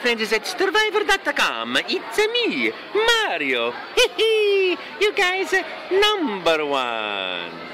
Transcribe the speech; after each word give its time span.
friends 0.00 0.32
at 0.32 0.46
Stevivor.com. 0.46 1.76
It's 1.88 2.18
me, 2.18 2.72
Mario. 2.94 3.72
Hee 3.94 4.08
hee, 4.16 4.78
you 5.00 5.12
guys, 5.14 5.52
number 5.90 6.64
one. 6.64 7.69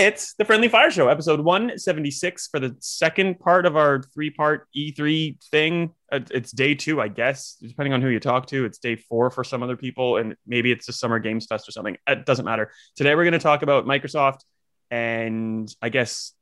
It's 0.00 0.32
the 0.32 0.46
Friendly 0.46 0.68
Fire 0.68 0.90
Show, 0.90 1.08
episode 1.08 1.40
176 1.40 2.48
for 2.48 2.58
the 2.58 2.74
second 2.80 3.38
part 3.38 3.66
of 3.66 3.76
our 3.76 4.00
three 4.14 4.30
part 4.30 4.66
E3 4.74 5.36
thing. 5.50 5.90
Uh, 6.10 6.20
It's 6.30 6.52
day 6.52 6.74
two, 6.74 7.02
I 7.02 7.08
guess, 7.08 7.58
depending 7.60 7.92
on 7.92 8.00
who 8.00 8.08
you 8.08 8.18
talk 8.18 8.46
to. 8.46 8.64
It's 8.64 8.78
day 8.78 8.96
four 8.96 9.30
for 9.30 9.44
some 9.44 9.62
other 9.62 9.76
people, 9.76 10.16
and 10.16 10.36
maybe 10.46 10.72
it's 10.72 10.86
the 10.86 10.94
Summer 10.94 11.18
Games 11.18 11.44
Fest 11.44 11.68
or 11.68 11.72
something. 11.72 11.98
It 12.06 12.24
doesn't 12.24 12.46
matter. 12.46 12.70
Today, 12.96 13.14
we're 13.14 13.24
going 13.24 13.32
to 13.32 13.38
talk 13.38 13.60
about 13.60 13.84
Microsoft 13.84 14.38
and 14.90 15.70
I 15.82 15.90
guess 15.90 16.32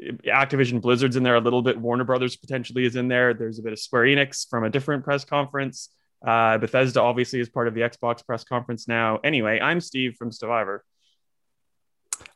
Activision 0.00 0.80
Blizzard's 0.80 1.16
in 1.16 1.22
there 1.22 1.36
a 1.36 1.40
little 1.40 1.60
bit. 1.60 1.78
Warner 1.78 2.04
Brothers 2.04 2.36
potentially 2.36 2.86
is 2.86 2.96
in 2.96 3.08
there. 3.08 3.34
There's 3.34 3.58
a 3.58 3.62
bit 3.62 3.74
of 3.74 3.78
Square 3.78 4.04
Enix 4.04 4.48
from 4.48 4.64
a 4.64 4.70
different 4.70 5.04
press 5.04 5.26
conference. 5.26 5.90
Uh, 6.26 6.56
Bethesda 6.56 7.02
obviously 7.02 7.40
is 7.40 7.50
part 7.50 7.68
of 7.68 7.74
the 7.74 7.82
Xbox 7.82 8.24
press 8.24 8.42
conference 8.42 8.88
now. 8.88 9.18
Anyway, 9.22 9.60
I'm 9.60 9.82
Steve 9.82 10.14
from 10.18 10.32
Stevivor. 10.32 10.82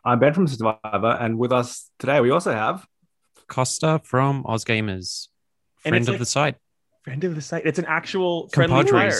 I'm 0.05 0.19
Ben 0.19 0.35
from 0.35 0.47
Stevivor, 0.47 1.17
and 1.21 1.39
with 1.39 1.53
us 1.53 1.91
today 1.99 2.21
we 2.21 2.31
also 2.31 2.53
have 2.53 2.87
Costa 3.49 4.01
from 4.05 4.45
Ozgamers, 4.45 5.29
And 5.85 5.93
friend 5.93 6.03
of 6.09 6.09
like- 6.15 6.19
the 6.19 6.27
site. 6.27 6.57
friend 7.05 7.23
of 7.25 7.35
the 7.35 7.41
site. 7.41 7.65
It's 7.67 7.79
an 7.79 7.85
actual 7.87 8.49
friendly 8.49 8.85
fire. 8.87 9.13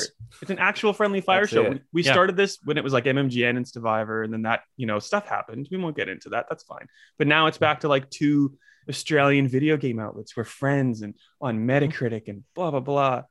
It's 0.43 0.51
an 0.51 0.59
actual 0.59 0.93
friendly 0.93 1.21
fire 1.21 1.43
That's 1.43 1.53
show. 1.53 1.63
it. 1.67 1.73
We, 1.73 1.81
we 1.93 2.03
Yeah. 2.03 2.13
started 2.13 2.37
this 2.37 2.59
when 2.65 2.77
it 2.79 2.85
was 2.85 2.93
like 2.93 3.05
MMGN 3.07 3.57
and 3.57 3.67
Stevivor, 3.67 4.23
and 4.25 4.33
then 4.33 4.43
that 4.43 4.63
you 4.77 4.87
know 4.87 4.99
stuff 4.99 5.29
happened. 5.29 5.69
We 5.71 5.77
won't 5.79 5.97
get 5.97 6.09
into 6.09 6.31
that. 6.31 6.47
That's 6.49 6.65
fine. 6.65 6.89
But 7.19 7.27
now 7.29 7.47
it's 7.47 7.59
back 7.59 7.81
to 7.81 7.89
like 7.89 8.11
two 8.11 8.57
Australian 8.89 9.47
video 9.49 9.77
game 9.77 9.99
outlets. 10.01 10.37
We're 10.37 10.45
friends 10.45 11.03
and 11.03 11.15
on 11.41 11.59
Metacritic 11.67 12.29
and 12.29 12.43
blah 12.55 12.71
blah 12.73 12.81
blah. 12.81 13.23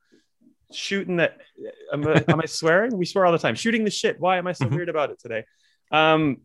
Shooting 0.72 1.16
that. 1.16 1.38
Am 1.92 2.06
I, 2.08 2.24
am 2.26 2.40
I 2.40 2.46
swearing? 2.46 2.96
We 2.96 3.04
swear 3.04 3.24
all 3.26 3.32
the 3.32 3.38
time. 3.38 3.54
Shooting 3.54 3.84
the 3.84 3.90
shit. 3.90 4.18
Why 4.18 4.38
am 4.38 4.46
I 4.46 4.52
so 4.52 4.66
Mhm. 4.66 4.74
weird 4.76 4.88
about 4.88 5.10
it 5.10 5.20
today? 5.20 5.44
Um, 5.92 6.38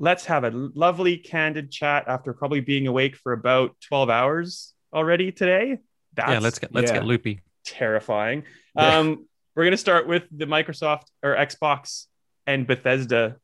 let's 0.00 0.24
have 0.24 0.44
a 0.44 0.50
lovely 0.50 1.18
candid 1.18 1.70
chat 1.70 2.04
after 2.08 2.32
probably 2.32 2.60
being 2.60 2.88
awake 2.88 3.14
for 3.14 3.32
about 3.32 3.76
12 3.88 4.10
hours 4.10 4.72
already 4.92 5.30
today. 5.30 5.78
That's 6.14 6.30
yeah, 6.30 6.38
let's 6.40 6.58
get 6.58 6.74
let's 6.74 6.90
yeah. 6.90 6.98
get 6.98 7.04
loopy. 7.04 7.42
terrifying. 7.64 8.44
Yeah. 8.74 8.98
Um, 8.98 9.26
we're 9.54 9.64
gonna 9.64 9.76
start 9.76 10.08
with 10.08 10.24
the 10.32 10.46
Microsoft 10.46 11.04
or 11.22 11.36
Xbox 11.36 12.06
and 12.46 12.66
Bethesda 12.66 13.36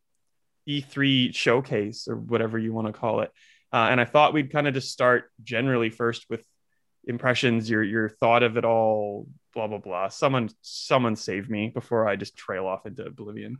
E3 0.68 1.32
showcase 1.34 2.08
or 2.08 2.16
whatever 2.16 2.58
you 2.58 2.72
want 2.72 2.88
to 2.88 2.92
call 2.92 3.20
it. 3.20 3.30
Uh, 3.72 3.88
and 3.90 4.00
I 4.00 4.04
thought 4.04 4.32
we'd 4.32 4.50
kind 4.50 4.66
of 4.66 4.74
just 4.74 4.90
start 4.90 5.30
generally 5.44 5.90
first 5.90 6.26
with 6.30 6.44
impressions, 7.04 7.68
your 7.68 7.82
your 7.82 8.08
thought 8.08 8.42
of 8.42 8.56
it 8.56 8.64
all, 8.64 9.28
blah 9.54 9.66
blah 9.66 9.78
blah. 9.78 10.08
Someone 10.08 10.48
someone 10.62 11.16
save 11.16 11.50
me 11.50 11.68
before 11.68 12.08
I 12.08 12.16
just 12.16 12.36
trail 12.36 12.66
off 12.66 12.86
into 12.86 13.04
oblivion. 13.04 13.58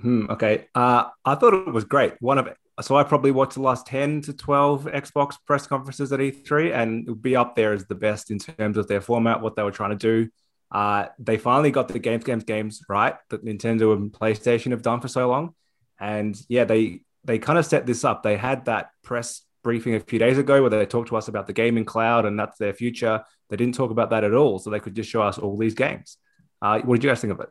Hmm, 0.00 0.26
okay. 0.30 0.68
Uh, 0.74 1.04
I 1.24 1.34
thought 1.34 1.54
it 1.54 1.72
was 1.72 1.84
great. 1.84 2.14
One 2.20 2.38
of 2.38 2.48
so 2.82 2.94
I 2.96 3.04
probably 3.04 3.30
watched 3.30 3.54
the 3.54 3.62
last 3.62 3.86
ten 3.86 4.20
to 4.22 4.32
twelve 4.34 4.84
Xbox 4.84 5.36
press 5.46 5.66
conferences 5.66 6.12
at 6.12 6.20
E3, 6.20 6.74
and 6.74 7.06
it 7.06 7.10
would 7.10 7.22
be 7.22 7.36
up 7.36 7.56
there 7.56 7.72
as 7.72 7.86
the 7.86 7.94
best 7.94 8.30
in 8.30 8.38
terms 8.38 8.76
of 8.76 8.86
their 8.86 9.00
format, 9.00 9.40
what 9.40 9.56
they 9.56 9.62
were 9.62 9.70
trying 9.70 9.96
to 9.96 10.24
do. 10.24 10.30
Uh, 10.70 11.06
they 11.18 11.38
finally 11.38 11.70
got 11.70 11.88
the 11.88 11.98
games, 11.98 12.24
games, 12.24 12.44
games 12.44 12.82
right 12.88 13.14
that 13.30 13.44
Nintendo 13.44 13.94
and 13.94 14.12
PlayStation 14.12 14.72
have 14.72 14.82
done 14.82 15.00
for 15.00 15.08
so 15.08 15.28
long, 15.28 15.54
and 15.98 16.38
yeah, 16.48 16.64
they 16.64 17.00
they 17.24 17.38
kind 17.38 17.58
of 17.58 17.64
set 17.64 17.86
this 17.86 18.04
up. 18.04 18.22
They 18.22 18.36
had 18.36 18.66
that 18.66 18.90
press 19.02 19.42
briefing 19.62 19.94
a 19.94 20.00
few 20.00 20.18
days 20.18 20.38
ago 20.38 20.60
where 20.60 20.70
they 20.70 20.86
talked 20.86 21.08
to 21.08 21.16
us 21.16 21.28
about 21.28 21.46
the 21.46 21.52
gaming 21.52 21.84
cloud 21.84 22.24
and 22.24 22.38
that's 22.38 22.56
their 22.56 22.72
future. 22.72 23.24
They 23.50 23.56
didn't 23.56 23.74
talk 23.74 23.90
about 23.90 24.10
that 24.10 24.22
at 24.22 24.34
all, 24.34 24.58
so 24.58 24.70
they 24.70 24.78
could 24.80 24.94
just 24.94 25.10
show 25.10 25.22
us 25.22 25.38
all 25.38 25.56
these 25.56 25.74
games. 25.74 26.18
Uh, 26.62 26.80
what 26.80 26.96
did 26.96 27.04
you 27.04 27.10
guys 27.10 27.20
think 27.20 27.32
of 27.32 27.40
it? 27.40 27.48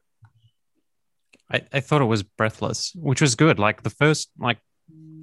I, 1.52 1.62
I 1.72 1.80
thought 1.80 2.02
it 2.02 2.06
was 2.06 2.24
breathless, 2.24 2.92
which 2.96 3.22
was 3.22 3.36
good. 3.36 3.60
Like 3.60 3.84
the 3.84 3.90
first, 3.90 4.32
like 4.40 4.58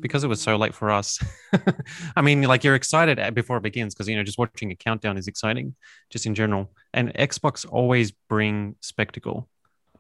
because 0.00 0.24
it 0.24 0.28
was 0.28 0.40
so 0.40 0.56
late 0.56 0.74
for 0.74 0.90
us. 0.90 1.22
I 2.16 2.22
mean, 2.22 2.42
like 2.42 2.64
you're 2.64 2.74
excited 2.74 3.34
before 3.34 3.56
it 3.56 3.62
begins 3.62 3.94
because 3.94 4.08
you 4.08 4.16
know 4.16 4.24
just 4.24 4.38
watching 4.38 4.70
a 4.70 4.76
countdown 4.76 5.16
is 5.16 5.28
exciting, 5.28 5.74
just 6.10 6.26
in 6.26 6.34
general. 6.34 6.72
And 6.92 7.14
Xbox 7.14 7.66
always 7.68 8.12
bring 8.28 8.76
spectacle, 8.80 9.48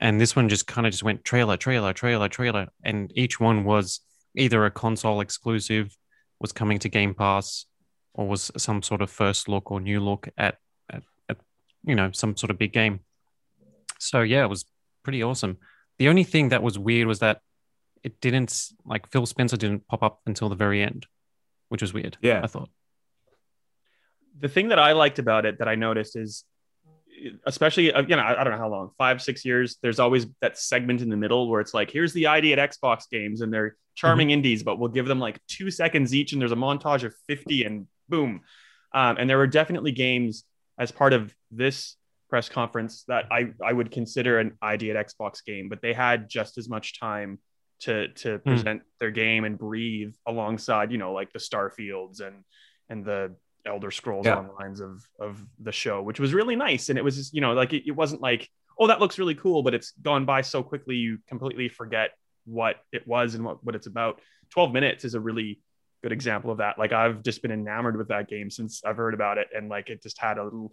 and 0.00 0.20
this 0.20 0.36
one 0.36 0.48
just 0.48 0.66
kind 0.66 0.86
of 0.86 0.92
just 0.92 1.02
went 1.02 1.24
trailer, 1.24 1.56
trailer, 1.56 1.92
trailer, 1.92 2.28
trailer, 2.28 2.68
and 2.84 3.12
each 3.14 3.40
one 3.40 3.64
was 3.64 4.00
either 4.36 4.64
a 4.64 4.70
console 4.70 5.20
exclusive, 5.20 5.96
was 6.40 6.52
coming 6.52 6.78
to 6.80 6.88
Game 6.88 7.14
Pass, 7.14 7.66
or 8.14 8.28
was 8.28 8.50
some 8.56 8.82
sort 8.82 9.02
of 9.02 9.10
first 9.10 9.48
look 9.48 9.70
or 9.70 9.80
new 9.80 10.00
look 10.00 10.28
at 10.36 10.56
at, 10.90 11.02
at 11.28 11.38
you 11.84 11.94
know 11.94 12.10
some 12.12 12.36
sort 12.36 12.50
of 12.50 12.58
big 12.58 12.72
game. 12.72 13.00
So 13.98 14.22
yeah, 14.22 14.44
it 14.44 14.50
was 14.50 14.64
pretty 15.04 15.22
awesome. 15.22 15.58
The 16.02 16.08
only 16.08 16.24
thing 16.24 16.48
that 16.48 16.64
was 16.64 16.76
weird 16.76 17.06
was 17.06 17.20
that 17.20 17.42
it 18.02 18.20
didn't 18.20 18.70
like 18.84 19.08
Phil 19.12 19.24
Spencer 19.24 19.56
didn't 19.56 19.86
pop 19.86 20.02
up 20.02 20.20
until 20.26 20.48
the 20.48 20.56
very 20.56 20.82
end, 20.82 21.06
which 21.68 21.80
was 21.80 21.94
weird. 21.94 22.16
Yeah. 22.20 22.40
I 22.42 22.48
thought. 22.48 22.70
the 24.36 24.48
thing 24.48 24.70
that 24.70 24.80
I 24.80 24.94
liked 24.94 25.20
about 25.20 25.46
it 25.46 25.60
that 25.60 25.68
I 25.68 25.76
noticed 25.76 26.16
is, 26.16 26.42
especially 27.46 27.92
uh, 27.92 28.02
you 28.02 28.16
know, 28.16 28.22
I, 28.22 28.40
I 28.40 28.42
don't 28.42 28.52
know 28.52 28.58
how 28.58 28.68
long, 28.68 28.90
five, 28.98 29.22
six 29.22 29.44
years. 29.44 29.76
There's 29.80 30.00
always 30.00 30.26
that 30.40 30.58
segment 30.58 31.02
in 31.02 31.08
the 31.08 31.16
middle 31.16 31.48
where 31.48 31.60
it's 31.60 31.72
like, 31.72 31.92
here's 31.92 32.12
the 32.12 32.26
ID 32.26 32.52
at 32.52 32.70
Xbox 32.70 33.08
games, 33.08 33.40
and 33.40 33.54
they're 33.54 33.76
charming 33.94 34.30
indies, 34.30 34.64
but 34.64 34.80
we'll 34.80 34.88
give 34.88 35.06
them 35.06 35.20
like 35.20 35.38
two 35.46 35.70
seconds 35.70 36.12
each, 36.12 36.32
and 36.32 36.40
there's 36.42 36.50
a 36.50 36.56
montage 36.56 37.04
of 37.04 37.14
50, 37.28 37.62
and 37.62 37.86
boom. 38.08 38.40
Um, 38.92 39.18
and 39.18 39.30
there 39.30 39.38
were 39.38 39.46
definitely 39.46 39.92
games 39.92 40.42
as 40.76 40.90
part 40.90 41.12
of 41.12 41.32
this 41.52 41.94
press 42.32 42.48
conference 42.48 43.04
that 43.08 43.26
I 43.30 43.52
I 43.62 43.74
would 43.74 43.90
consider 43.90 44.38
an 44.38 44.56
ID 44.62 44.90
at 44.90 45.06
Xbox 45.06 45.44
game, 45.44 45.68
but 45.68 45.82
they 45.82 45.92
had 45.92 46.30
just 46.30 46.56
as 46.56 46.66
much 46.66 46.98
time 46.98 47.38
to 47.80 48.08
to 48.08 48.38
hmm. 48.38 48.48
present 48.48 48.82
their 49.00 49.10
game 49.10 49.44
and 49.44 49.58
breathe 49.58 50.14
alongside, 50.26 50.90
you 50.90 50.96
know, 50.96 51.12
like 51.12 51.30
the 51.34 51.38
Starfields 51.38 52.22
and 52.22 52.42
and 52.88 53.04
the 53.04 53.36
Elder 53.66 53.90
Scrolls 53.90 54.24
Yeah. 54.24 54.36
Onlines 54.36 54.80
of 54.80 55.06
of 55.20 55.44
the 55.60 55.72
show, 55.72 56.00
which 56.00 56.18
was 56.18 56.32
really 56.32 56.56
nice. 56.56 56.88
And 56.88 56.98
it 56.98 57.04
was 57.04 57.16
just, 57.16 57.34
you 57.34 57.42
know, 57.42 57.52
like 57.52 57.74
it, 57.74 57.86
it 57.86 57.94
wasn't 57.94 58.22
like, 58.22 58.48
oh, 58.78 58.86
that 58.86 58.98
looks 58.98 59.18
really 59.18 59.34
cool, 59.34 59.62
but 59.62 59.74
it's 59.74 59.92
gone 60.00 60.24
by 60.24 60.40
so 60.40 60.62
quickly 60.62 60.96
you 60.96 61.18
completely 61.28 61.68
forget 61.68 62.12
what 62.46 62.76
it 62.92 63.06
was 63.06 63.34
and 63.34 63.44
what, 63.44 63.62
what 63.62 63.74
it's 63.74 63.86
about. 63.86 64.22
12 64.52 64.72
minutes 64.72 65.04
is 65.04 65.14
a 65.14 65.20
really 65.20 65.60
good 66.02 66.12
example 66.12 66.50
of 66.50 66.58
that. 66.58 66.78
Like 66.78 66.92
I've 66.92 67.22
just 67.22 67.42
been 67.42 67.52
enamored 67.52 67.98
with 67.98 68.08
that 68.08 68.26
game 68.26 68.48
since 68.48 68.82
I've 68.86 68.96
heard 68.96 69.12
about 69.12 69.36
it. 69.36 69.48
And 69.54 69.68
like 69.68 69.90
it 69.90 70.02
just 70.02 70.18
had 70.18 70.38
a 70.38 70.44
little 70.44 70.72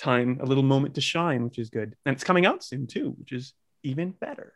time, 0.00 0.38
a 0.40 0.46
little 0.46 0.62
moment 0.62 0.94
to 0.94 1.00
shine, 1.00 1.44
which 1.44 1.58
is 1.58 1.70
good. 1.70 1.94
And 2.04 2.14
it's 2.14 2.24
coming 2.24 2.46
out 2.46 2.64
soon 2.64 2.86
too, 2.86 3.14
which 3.18 3.32
is 3.32 3.54
even 3.82 4.10
better. 4.10 4.54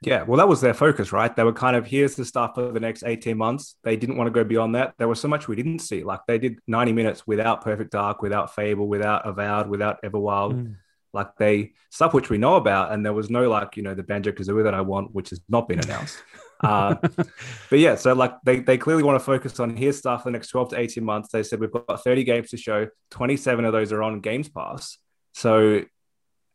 Yeah, 0.00 0.22
well, 0.22 0.38
that 0.38 0.46
was 0.46 0.60
their 0.60 0.74
focus, 0.74 1.12
right? 1.12 1.34
They 1.34 1.42
were 1.42 1.52
kind 1.52 1.74
of 1.74 1.84
here's 1.84 2.14
the 2.14 2.24
stuff 2.24 2.54
for 2.54 2.70
the 2.70 2.78
next 2.78 3.02
18 3.04 3.36
months. 3.36 3.74
They 3.82 3.96
didn't 3.96 4.16
want 4.16 4.28
to 4.28 4.32
go 4.32 4.44
beyond 4.44 4.76
that. 4.76 4.94
There 4.96 5.08
was 5.08 5.20
so 5.20 5.26
much 5.26 5.48
we 5.48 5.56
didn't 5.56 5.80
see. 5.80 6.04
Like 6.04 6.20
they 6.28 6.38
did 6.38 6.58
90 6.68 6.92
minutes 6.92 7.26
without 7.26 7.64
Perfect 7.64 7.90
Dark, 7.90 8.22
without 8.22 8.54
Fable, 8.54 8.86
without 8.86 9.26
Avowed, 9.26 9.68
without 9.68 10.00
Everwild. 10.02 10.54
Mm. 10.54 10.76
Like 11.12 11.36
they 11.36 11.72
stuff 11.90 12.14
which 12.14 12.30
we 12.30 12.38
know 12.38 12.54
about, 12.56 12.92
and 12.92 13.04
there 13.04 13.12
was 13.12 13.28
no 13.28 13.48
like 13.50 13.76
you 13.76 13.82
know 13.82 13.94
the 13.94 14.04
Banjo 14.04 14.30
Kazooie 14.30 14.64
that 14.64 14.74
I 14.74 14.82
want, 14.82 15.12
which 15.14 15.30
has 15.30 15.40
not 15.48 15.66
been 15.66 15.80
announced. 15.80 16.18
uh, 16.60 16.94
but 17.70 17.78
yeah, 17.78 17.94
so 17.94 18.12
like 18.12 18.34
they, 18.44 18.60
they 18.60 18.78
clearly 18.78 19.02
want 19.02 19.18
to 19.18 19.24
focus 19.24 19.58
on 19.60 19.76
here's 19.76 19.98
stuff 19.98 20.22
for 20.22 20.28
the 20.28 20.32
next 20.32 20.48
12 20.48 20.70
to 20.70 20.78
18 20.78 21.04
months. 21.04 21.30
They 21.30 21.42
said 21.42 21.60
we've 21.60 21.70
got 21.72 22.02
30 22.02 22.24
games 22.24 22.50
to 22.50 22.56
show, 22.56 22.88
27 23.10 23.64
of 23.64 23.72
those 23.72 23.92
are 23.92 24.02
on 24.02 24.20
Games 24.20 24.48
Pass. 24.48 24.98
So 25.34 25.82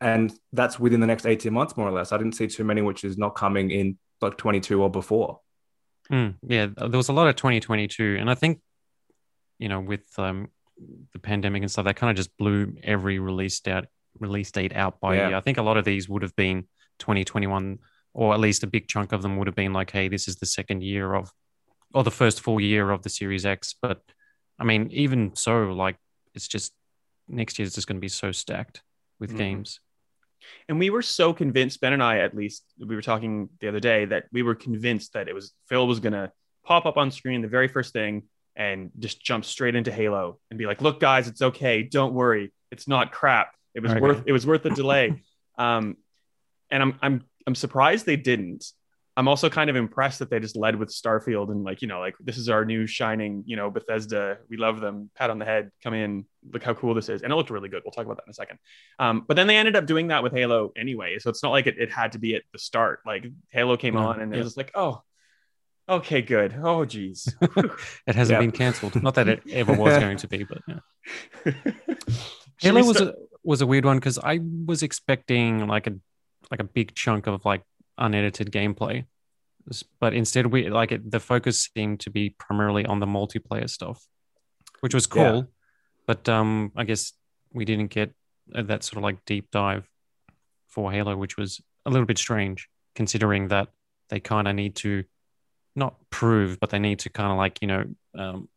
and 0.02 0.34
that's 0.52 0.78
within 0.80 1.00
the 1.00 1.08
next 1.08 1.26
18 1.26 1.54
months, 1.54 1.78
more 1.78 1.88
or 1.88 1.92
less. 1.92 2.12
I 2.12 2.18
didn't 2.18 2.34
see 2.34 2.48
too 2.48 2.66
many 2.66 2.82
which 2.82 3.06
is 3.06 3.18
not 3.18 3.36
coming 3.36 3.72
in 3.72 3.98
like 4.22 4.38
22 4.38 4.82
or 4.82 4.90
before. 4.90 5.40
Mm, 6.12 6.36
yeah, 6.46 6.68
there 6.76 6.90
was 6.90 7.08
a 7.08 7.14
lot 7.14 7.28
of 7.28 7.38
2022, 7.38 8.18
and 8.20 8.30
I 8.30 8.36
think, 8.36 8.60
you 9.60 9.70
know, 9.70 9.80
with 9.80 10.04
um, 10.18 10.50
the 11.14 11.20
pandemic 11.20 11.62
and 11.62 11.72
stuff, 11.72 11.86
that 11.86 11.96
kind 11.96 12.12
of 12.12 12.18
just 12.18 12.36
blew 12.38 12.76
every 12.84 13.20
release 13.20 13.60
date 13.62 13.86
release 14.20 14.52
date 14.52 14.76
out 14.76 15.00
by 15.00 15.16
Yeah. 15.16 15.30
year. 15.30 15.38
I 15.38 15.42
think 15.42 15.58
a 15.58 15.64
lot 15.64 15.78
of 15.78 15.86
these 15.86 16.08
would 16.10 16.22
have 16.22 16.36
been 16.36 16.68
2021, 17.00 17.80
or 18.13 18.33
at 18.33 18.39
least 18.39 18.63
a 18.63 18.68
big 18.68 18.88
chunk 18.88 19.12
of 19.12 19.21
them 19.21 19.38
would 19.38 19.48
have 19.48 19.56
been 19.56 19.74
like, 19.74 19.92
hey, 19.92 20.07
this 20.07 20.27
is 20.27 20.36
the 20.38 20.45
second 20.45 20.83
year 20.83 21.13
of, 21.13 21.31
or 21.94 22.04
the 22.04 22.12
first 22.12 22.42
full 22.42 22.60
year 22.60 22.89
of 22.92 23.01
the 23.04 23.10
Series 23.10 23.45
X. 23.45 23.75
But 23.81 24.01
I 24.60 24.63
mean, 24.63 24.89
even 24.92 25.36
so, 25.36 25.71
like, 25.71 25.98
it's 26.36 26.48
just 26.48 26.74
next 27.27 27.57
year 27.57 27.65
is 27.65 27.75
just 27.75 27.88
going 27.88 27.98
to 27.98 28.01
be 28.01 28.07
so 28.10 28.31
stacked 28.31 28.81
with 29.19 29.31
Mhm. 29.33 29.38
games. 29.38 29.80
And 30.68 30.77
we 30.77 30.89
were 30.89 31.01
so 31.01 31.33
convinced, 31.33 31.80
Ben 31.81 31.94
and 31.94 32.04
I 32.04 32.19
at 32.19 32.36
least, 32.36 32.65
we 32.77 32.95
were 32.95 33.01
talking 33.01 33.50
the 33.62 33.69
other 33.69 33.80
day 33.80 34.06
that 34.06 34.25
we 34.31 34.44
were 34.44 34.56
convinced 34.56 35.13
that 35.13 35.27
it 35.30 35.33
was 35.33 35.54
Phil 35.69 35.88
was 35.88 36.01
gonna 36.01 36.33
pop 36.65 36.86
up 36.86 36.98
on 36.98 37.12
screen 37.12 37.42
the 37.42 37.48
very 37.48 37.69
first 37.69 37.94
thing 37.94 38.24
and 38.56 38.92
just 39.00 39.24
jump 39.24 39.45
straight 39.45 39.74
into 39.74 39.92
Halo 39.92 40.39
and 40.50 40.57
be 40.57 40.65
like, 40.65 40.81
look, 40.81 41.00
guys, 41.00 41.27
it's 41.30 41.42
okay. 41.42 41.81
Don't 41.83 42.13
worry. 42.13 42.51
It's 42.71 42.88
not 42.89 43.12
crap. 43.13 43.56
It 43.74 43.80
was 43.81 43.92
Okay. 43.92 44.01
worth 44.01 44.24
it 44.25 44.31
was 44.33 44.45
worth 44.45 44.63
the 44.63 44.69
delay. 44.69 45.21
Um, 45.57 45.98
and 46.71 46.81
I'm 46.81 47.00
I'm 47.01 47.24
I'm 47.48 47.56
surprised 47.56 48.06
they 48.06 48.16
didn't. 48.16 48.66
I'm 49.16 49.28
also 49.28 49.48
kind 49.48 49.69
of 49.69 49.75
impressed 49.75 50.19
that 50.19 50.31
they 50.31 50.40
just 50.40 50.56
led 50.56 50.75
with 50.75 50.90
Starfield 50.90 51.51
and 51.51 51.63
like 51.63 51.84
you 51.84 51.88
know 51.88 52.00
like 52.00 52.16
this 52.19 52.36
is 52.38 52.50
our 52.50 52.66
new 52.66 52.88
shining 52.88 53.44
you 53.45 53.56
know 53.56 53.69
Bethesda. 53.69 54.40
We 54.50 54.57
love 54.57 54.80
them. 54.81 55.12
Pat 55.16 55.30
on 55.30 55.38
the 55.38 55.45
head. 55.45 55.69
Come 55.84 55.94
in. 55.94 56.25
Look 56.51 56.63
how 56.63 56.74
cool 56.74 56.95
this 56.95 57.10
is. 57.10 57.22
And 57.22 57.31
it 57.31 57.36
looked 57.36 57.51
really 57.51 57.69
good. 57.69 57.84
We'll 57.86 57.92
talk 57.92 58.06
about 58.06 58.18
that 58.18 58.24
in 58.25 58.31
a 58.31 58.34
second. 58.34 58.57
Um, 58.98 59.24
but 59.28 59.36
then 59.36 59.45
they 59.45 59.57
ended 59.57 59.75
up 59.75 59.86
doing 59.86 60.07
that 60.07 60.24
with 60.24 60.34
Halo 60.34 60.72
anyway. 60.75 61.19
So 61.19 61.30
it's 61.30 61.44
not 61.44 61.51
like 61.51 61.68
it, 61.68 61.78
it 61.78 61.92
had 61.92 62.13
to 62.13 62.18
be 62.19 62.34
at 62.36 62.42
the 62.54 62.60
start. 62.60 63.01
Like 63.06 63.25
Halo 63.50 63.78
came 63.78 63.94
No, 63.94 64.07
on 64.07 64.19
and 64.19 64.34
it 64.36 64.44
was 64.44 64.57
like 64.57 64.72
oh. 64.74 65.01
Okay, 65.89 66.22
good. 66.22 66.56
Oh, 66.63 66.86
geez. 66.86 67.28
It 68.07 68.16
hasn't 68.16 68.38
Yeah. 68.38 68.39
been 68.39 68.51
cancelled. 68.51 69.04
Not 69.04 69.16
that 69.16 69.28
it 69.28 69.42
ever 69.51 69.74
was 69.74 69.98
going 69.98 70.16
to 70.16 70.28
be, 70.30 70.46
but 70.46 70.60
yeah. 70.66 71.54
Halo 72.60 72.84
was 72.86 72.98
start- 72.98 73.16
a, 73.16 73.18
was 73.44 73.62
a 73.62 73.68
weird 73.68 73.84
one 73.84 73.98
because 73.98 74.18
I 74.18 74.39
was 74.66 74.81
expecting 74.81 75.68
like 75.68 75.88
a 75.88 75.96
like 76.54 76.60
a 76.60 76.64
big 76.64 76.94
chunk 76.94 77.26
of 77.26 77.44
like 77.46 77.64
unedited 77.98 78.52
gameplay, 78.52 79.06
but 80.00 80.14
instead 80.14 80.46
we 80.46 80.70
like 80.70 80.92
it. 80.92 81.10
The 81.10 81.20
focus 81.20 81.68
seemed 81.76 82.00
to 82.02 82.12
be 82.12 82.30
primarily 82.30 82.86
on 82.86 83.00
the 83.00 83.08
multiplayer 83.08 83.68
stuff, 83.68 84.06
which 84.82 84.94
was 84.94 85.08
Yeah. 85.16 85.32
cool. 85.32 85.48
But 86.06 86.30
um, 86.30 86.72
I 86.76 86.84
guess 86.84 87.14
we 87.52 87.66
didn't 87.66 87.88
get 87.90 88.14
uh, 88.54 88.62
that 88.64 88.84
sort 88.84 88.98
of 88.98 89.04
like 89.04 89.26
deep 89.26 89.50
dive 89.50 89.90
for 90.68 90.92
Halo, 90.92 91.18
which 91.18 91.38
was 91.38 91.60
a 91.88 91.90
little 91.90 92.06
bit 92.06 92.20
strange 92.20 92.70
considering 92.94 93.48
that 93.48 93.70
they 94.10 94.20
kind 94.20 94.48
of 94.48 94.54
need 94.54 94.76
to 94.76 95.06
not 95.76 95.96
prove, 96.12 96.60
but 96.60 96.70
they 96.70 96.78
need 96.78 97.00
to 97.00 97.10
kind 97.10 97.32
of 97.32 97.38
like 97.40 97.62
you 97.64 97.68
know 97.68 97.84
um, 98.16 98.48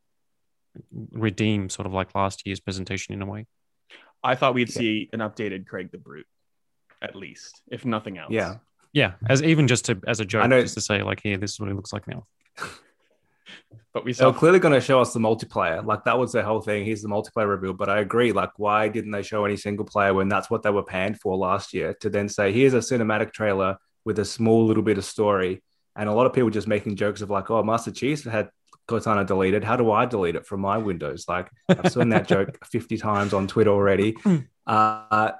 redeem 1.13 1.71
sort 1.71 1.87
of 1.87 1.95
like 1.95 2.15
last 2.15 2.47
year's 2.47 2.61
presentation 2.61 3.15
in 3.15 3.23
a 3.23 3.27
way. 3.27 3.47
I 4.23 4.35
thought 4.35 4.53
we'd 4.55 4.73
see 4.73 5.09
an 5.15 5.21
updated 5.21 5.67
Craig 5.67 5.91
the 5.93 5.99
Brute, 5.99 6.27
at 7.09 7.17
least, 7.17 7.63
if 7.71 7.85
nothing 7.85 8.19
else. 8.19 8.31
Yeah. 8.33 8.57
Yeah, 8.93 9.13
as 9.29 9.43
even 9.43 9.67
just 9.69 9.85
to 9.87 10.01
as 10.07 10.21
a 10.21 10.25
joke, 10.25 10.45
I 10.45 10.47
know- 10.47 10.63
just 10.63 10.75
to 10.75 10.81
say 10.81 11.03
like, 11.03 11.21
here, 11.23 11.37
this 11.37 11.53
is 11.53 11.61
what 11.61 11.69
it 11.69 11.75
looks 11.75 11.93
like 11.93 12.07
now. 12.09 12.27
But 13.93 14.05
we 14.05 14.13
They 14.13 14.17
saw 14.19 14.27
were 14.27 14.39
clearly 14.39 14.59
going 14.59 14.75
to 14.75 14.81
show 14.81 15.01
us 15.01 15.15
the 15.15 15.21
multiplayer. 15.21 15.83
Like 15.83 16.05
that 16.05 16.19
was 16.19 16.33
the 16.33 16.43
whole 16.43 16.61
thing. 16.61 16.85
Here's 16.85 17.01
the 17.01 17.09
multiplayer 17.09 17.49
reveal. 17.49 17.73
But 17.73 17.89
I 17.89 18.01
agree. 18.01 18.31
Like, 18.31 18.51
why 18.59 18.89
didn't 18.89 19.11
they 19.11 19.23
show 19.23 19.47
any 19.47 19.57
single 19.57 19.87
player 19.87 20.13
when 20.13 20.29
that's 20.29 20.51
what 20.51 20.63
they 20.63 20.69
were 20.69 20.83
panned 20.83 21.19
for 21.19 21.35
last 21.35 21.73
year? 21.73 21.95
To 22.01 22.11
then 22.11 22.29
say, 22.29 22.53
here's 22.53 22.75
a 22.75 22.79
cinematic 22.81 23.33
trailer 23.33 23.79
with 24.05 24.19
a 24.19 24.25
small 24.27 24.67
little 24.67 24.83
bit 24.83 24.99
of 24.99 25.05
story, 25.07 25.63
and 25.97 26.11
a 26.11 26.13
lot 26.13 26.27
of 26.27 26.35
people 26.35 26.51
just 26.51 26.69
making 26.69 26.97
jokes 26.97 27.23
of 27.23 27.31
like, 27.31 27.51
oh, 27.51 27.63
Master 27.63 27.91
Chief 27.91 28.23
had 28.25 28.51
Cortana 28.87 29.27
deleted. 29.27 29.65
How 29.65 29.77
do 29.77 29.91
I 29.91 30.05
delete 30.05 30.37
it 30.37 30.47
from 30.47 30.61
my 30.61 30.77
Windows? 30.77 31.25
Like 31.27 31.49
I've 31.69 31.91
seen 31.91 32.11
that 32.11 32.29
joke 32.35 32.59
50 32.67 32.99
times 32.99 33.33
on 33.33 33.47
Twitter 33.47 33.71
already. 33.71 34.17
Uh, 34.67 35.31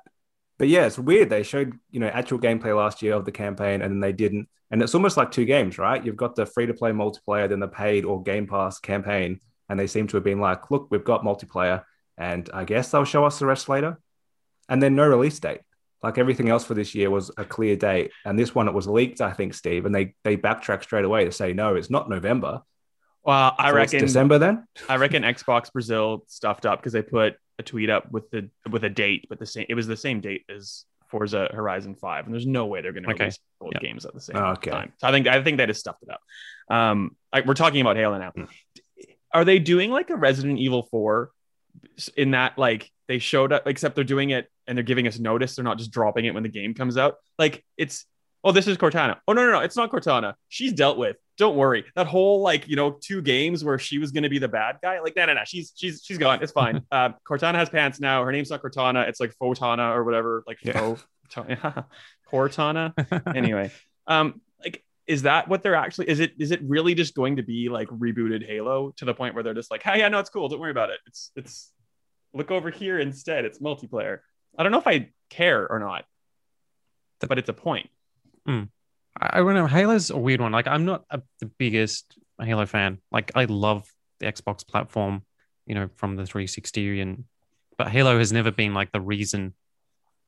but 0.59 0.69
yeah, 0.69 0.87
it's 0.87 0.99
weird. 0.99 1.31
They 1.31 1.43
showed 1.43 1.79
you 1.91 2.01
know 2.01 2.09
actual 2.09 2.39
gameplay 2.39 2.77
last 2.77 3.03
year 3.03 3.15
of 3.15 3.25
the 3.25 3.33
campaign, 3.33 3.83
and 3.83 3.93
then 3.93 4.01
they 4.01 4.13
didn't. 4.13 4.49
And 4.71 4.83
it's 4.83 4.95
almost 4.95 5.17
like 5.17 5.31
two 5.31 5.45
games, 5.45 5.79
right? 5.79 6.05
You've 6.05 6.17
got 6.17 6.35
the 6.35 6.47
free 6.47 6.67
to 6.67 6.75
play 6.75 6.91
multiplayer, 6.91 7.49
then 7.49 7.61
the 7.61 7.69
paid 7.69 8.05
or 8.05 8.23
Game 8.23 8.47
Pass 8.47 8.81
campaign, 8.81 9.41
and 9.69 9.79
they 9.79 9.87
seem 9.87 10.09
to 10.09 10.17
have 10.17 10.25
been 10.25 10.41
like, 10.41 10.71
look, 10.71 10.89
we've 10.91 11.05
got 11.05 11.23
multiplayer, 11.23 11.85
and 12.19 12.49
I 12.53 12.65
guess 12.65 12.91
they'll 12.91 13.05
show 13.05 13.25
us 13.25 13.39
the 13.39 13.47
rest 13.47 13.69
later. 13.69 14.01
And 14.69 14.83
then 14.83 14.97
no 14.97 15.07
release 15.07 15.39
date. 15.39 15.61
Like 16.03 16.19
everything 16.19 16.49
else 16.49 16.65
for 16.65 16.75
this 16.75 16.95
year 16.95 17.11
was 17.11 17.31
a 17.37 17.45
clear 17.45 17.77
date, 17.77 18.11
and 18.25 18.39
this 18.39 18.55
one 18.55 18.69
it 18.69 18.75
was 18.75 18.87
leaked, 18.87 19.21
I 19.21 19.33
think, 19.33 19.55
Steve, 19.55 19.87
and 19.87 19.95
they 19.95 20.15
they 20.25 20.37
backtracked 20.37 20.85
straight 20.85 21.05
away 21.05 21.25
to 21.25 21.33
say 21.33 21.53
no, 21.53 21.75
it's 21.75 21.91
not 21.91 22.09
November. 22.09 22.63
Well, 23.27 23.55
I 23.59 23.65
So 23.65 23.69
it's 23.69 23.93
reckon 23.93 24.01
December 24.07 24.39
then. 24.39 24.67
I 24.89 24.97
reckon 24.97 25.23
Xbox 25.23 25.73
Brazil 25.73 26.25
stuffed 26.29 26.65
up 26.67 26.81
because 26.81 26.93
they 26.93 27.03
put 27.03 27.35
a 27.59 27.63
tweet 27.63 27.91
up 27.91 28.11
with 28.13 28.31
the 28.31 28.51
with 28.71 28.85
a 28.85 28.91
date, 28.91 29.27
but 29.29 29.39
the 29.39 29.47
same 29.47 29.67
it 29.69 29.75
was 29.75 29.87
the 29.87 29.97
same 29.97 30.21
date 30.21 30.45
as 30.49 30.85
Forza 31.09 31.49
Horizon 31.53 31.95
Five, 31.95 32.25
and 32.27 32.35
there's 32.35 32.47
no 32.47 32.67
way 32.67 32.83
they're 32.83 32.93
going 32.93 33.05
to 33.05 33.11
Okay. 33.11 33.25
release 33.25 33.39
both 33.61 33.73
Yeah. 33.75 33.81
games 33.81 34.05
at 34.07 34.15
the 34.15 34.21
same 34.21 34.37
okay. 34.37 34.71
time. 34.71 34.93
So 34.99 35.09
I 35.09 35.13
think 35.13 35.27
I 35.27 35.43
think 35.43 35.59
they 35.59 35.67
just 35.67 35.81
stuffed 35.81 36.03
it 36.03 36.09
up. 36.11 36.21
Um, 36.75 37.17
like 37.33 37.47
we're 37.47 37.55
talking 37.55 37.81
about 37.81 37.97
Halo 37.97 38.19
now. 38.19 38.33
Mm. 38.37 38.49
Are 39.33 39.45
they 39.45 39.59
doing 39.59 39.91
like 39.91 40.11
a 40.11 40.17
Resident 40.17 40.59
Evil 40.59 40.85
Four 40.91 41.31
in 42.17 42.33
that 42.33 42.59
like 42.59 42.91
they 43.09 43.19
showed 43.19 43.53
up, 43.53 43.67
except 43.67 43.95
they're 43.95 44.05
doing 44.05 44.31
it 44.31 44.49
and 44.67 44.77
they're 44.77 44.83
giving 44.83 45.07
us 45.07 45.19
notice. 45.19 45.55
They're 45.57 45.65
not 45.65 45.79
just 45.79 45.91
dropping 45.93 46.25
it 46.25 46.35
when 46.35 46.43
the 46.43 46.49
game 46.49 46.75
comes 46.75 46.97
out. 46.97 47.17
Like 47.39 47.65
it's 47.77 48.05
oh, 48.43 48.53
this 48.53 48.67
is 48.67 48.77
Cortana. 48.77 49.19
Oh 49.29 49.33
no, 49.33 49.45
no, 49.47 49.53
no, 49.53 49.61
it's 49.61 49.77
not 49.77 49.91
Cortana. 49.91 50.35
She's 50.49 50.73
dealt 50.73 50.99
with. 50.99 51.17
Don't 51.37 51.57
worry. 51.57 51.85
That 51.95 52.07
whole 52.07 52.41
like 52.41 52.69
you 52.69 52.77
know 52.77 52.99
two 53.01 53.21
games 53.23 53.63
where 53.63 53.79
she 53.79 53.99
was 53.99 54.11
going 54.11 54.23
to 54.23 54.29
be 54.29 54.39
the 54.39 54.49
bad 54.49 54.79
guy. 54.83 55.01
Like 55.01 55.17
no, 55.17 55.27
no, 55.27 55.35
no. 55.35 55.43
She's 55.45 55.73
she's 55.77 56.03
she's 56.03 56.19
gone. 56.19 56.43
It's 56.43 56.53
fine. 56.53 56.83
uh, 56.91 57.11
Cortana 57.29 57.55
has 57.55 57.69
pants 57.69 58.01
now. 58.01 58.25
Her 58.25 58.33
name's 58.33 58.51
not 58.51 58.63
Cortana. 58.63 59.07
It's 59.09 59.21
like 59.21 59.35
Photana 59.41 59.95
or 59.95 60.05
whatever. 60.05 60.45
Like 60.47 60.59
Yeah. 60.63 60.95
Pho- 61.29 61.85
Cortana. 62.33 62.95
anyway, 63.37 63.71
um, 64.07 64.41
like 64.63 64.83
is 65.07 65.23
that 65.23 65.49
what 65.49 65.63
they're 65.63 65.75
actually? 65.75 66.09
Is 66.09 66.21
it 66.21 66.33
is 66.39 66.51
it 66.51 66.61
really 66.63 66.95
just 66.95 67.15
going 67.15 67.37
to 67.37 67.43
be 67.43 67.69
like 67.69 67.89
rebooted 67.89 68.45
Halo 68.47 68.93
to 68.97 69.05
the 69.05 69.15
point 69.15 69.35
where 69.35 69.45
they're 69.45 69.55
just 69.55 69.71
like, 69.71 69.83
hey, 69.83 69.99
yeah, 69.99 70.09
no, 70.09 70.19
it's 70.19 70.31
cool. 70.31 70.49
Don't 70.49 70.61
worry 70.61 70.71
about 70.71 70.91
it. 70.91 71.01
It's 71.07 71.31
it's 71.37 71.73
look 72.33 72.51
over 72.51 72.71
here 72.71 72.99
instead. 72.99 73.45
It's 73.45 73.59
multiplayer. 73.59 74.21
I 74.59 74.63
don't 74.63 74.73
know 74.73 74.79
if 74.79 74.87
I 74.87 75.11
care 75.31 75.71
or 75.71 75.79
not, 75.79 76.05
but 77.29 77.39
it's 77.39 77.49
a 77.49 77.53
point. 77.53 77.91
I, 78.49 78.69
I 79.19 79.39
don't 79.39 79.55
know. 79.55 79.67
Halo's 79.67 80.11
a 80.11 80.17
weird 80.17 80.41
one. 80.41 80.53
Like, 80.53 80.67
I'm 80.67 80.85
not 80.85 81.05
a, 81.11 81.23
the 81.41 81.47
biggest 81.47 82.19
Halo 82.41 82.67
fan. 82.67 82.99
Like, 83.11 83.33
I 83.35 83.45
love 83.45 83.89
the 84.21 84.27
Xbox 84.27 84.67
platform, 84.67 85.23
you 85.67 85.75
know, 85.75 85.89
from 85.97 86.17
the 86.17 86.27
360, 86.27 87.01
and 87.01 87.25
but 87.79 87.89
Halo 87.89 88.19
has 88.19 88.33
never 88.33 88.51
been 88.51 88.75
like 88.75 88.93
the 88.93 89.01
reason 89.01 89.55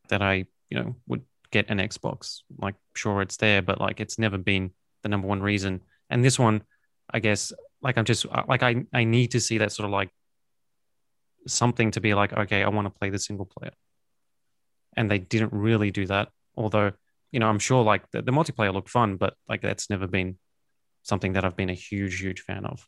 that 0.08 0.22
I, 0.22 0.46
you 0.70 0.78
know, 0.78 0.96
would 1.06 1.22
get 1.50 1.70
an 1.70 1.78
Xbox. 1.78 2.40
Like, 2.56 2.74
sure, 2.94 3.22
it's 3.22 3.36
there, 3.36 3.62
but 3.62 3.80
like, 3.80 4.00
it's 4.00 4.18
never 4.18 4.38
been 4.38 4.72
the 5.02 5.08
number 5.08 5.26
one 5.26 5.42
reason. 5.42 5.82
And 6.10 6.24
this 6.24 6.38
one, 6.38 6.62
I 7.10 7.20
guess, 7.20 7.52
like, 7.82 7.98
I'm 7.98 8.04
just 8.04 8.26
uh, 8.30 8.44
like, 8.48 8.62
I 8.62 8.84
I 8.92 9.04
need 9.04 9.32
to 9.32 9.40
see 9.40 9.58
that 9.58 9.72
sort 9.72 9.86
of 9.86 9.92
like 9.92 10.10
something 11.46 11.90
to 11.92 12.00
be 12.00 12.14
like, 12.14 12.32
okay, 12.32 12.62
I 12.62 12.68
want 12.68 12.86
to 12.86 12.98
play 12.98 13.10
the 13.10 13.18
single 13.18 13.46
player. 13.46 13.72
And 14.96 15.10
they 15.10 15.18
didn't 15.18 15.52
really 15.52 15.90
do 15.90 16.06
that, 16.06 16.28
although 16.56 16.92
you 17.32 17.40
know, 17.40 17.48
I'm 17.48 17.58
sure 17.58 17.82
like 17.84 18.10
the, 18.10 18.22
the 18.22 18.32
multiplayer 18.32 18.72
looked 18.72 18.88
fun, 18.90 19.16
but 19.16 19.34
like 19.48 19.62
that's 19.62 19.90
never 19.90 20.06
been 20.06 20.38
something 21.02 21.34
that 21.34 21.44
I've 21.44 21.56
been 21.56 21.70
a 21.70 21.74
huge, 21.74 22.20
huge 22.20 22.40
fan 22.40 22.64
of. 22.64 22.86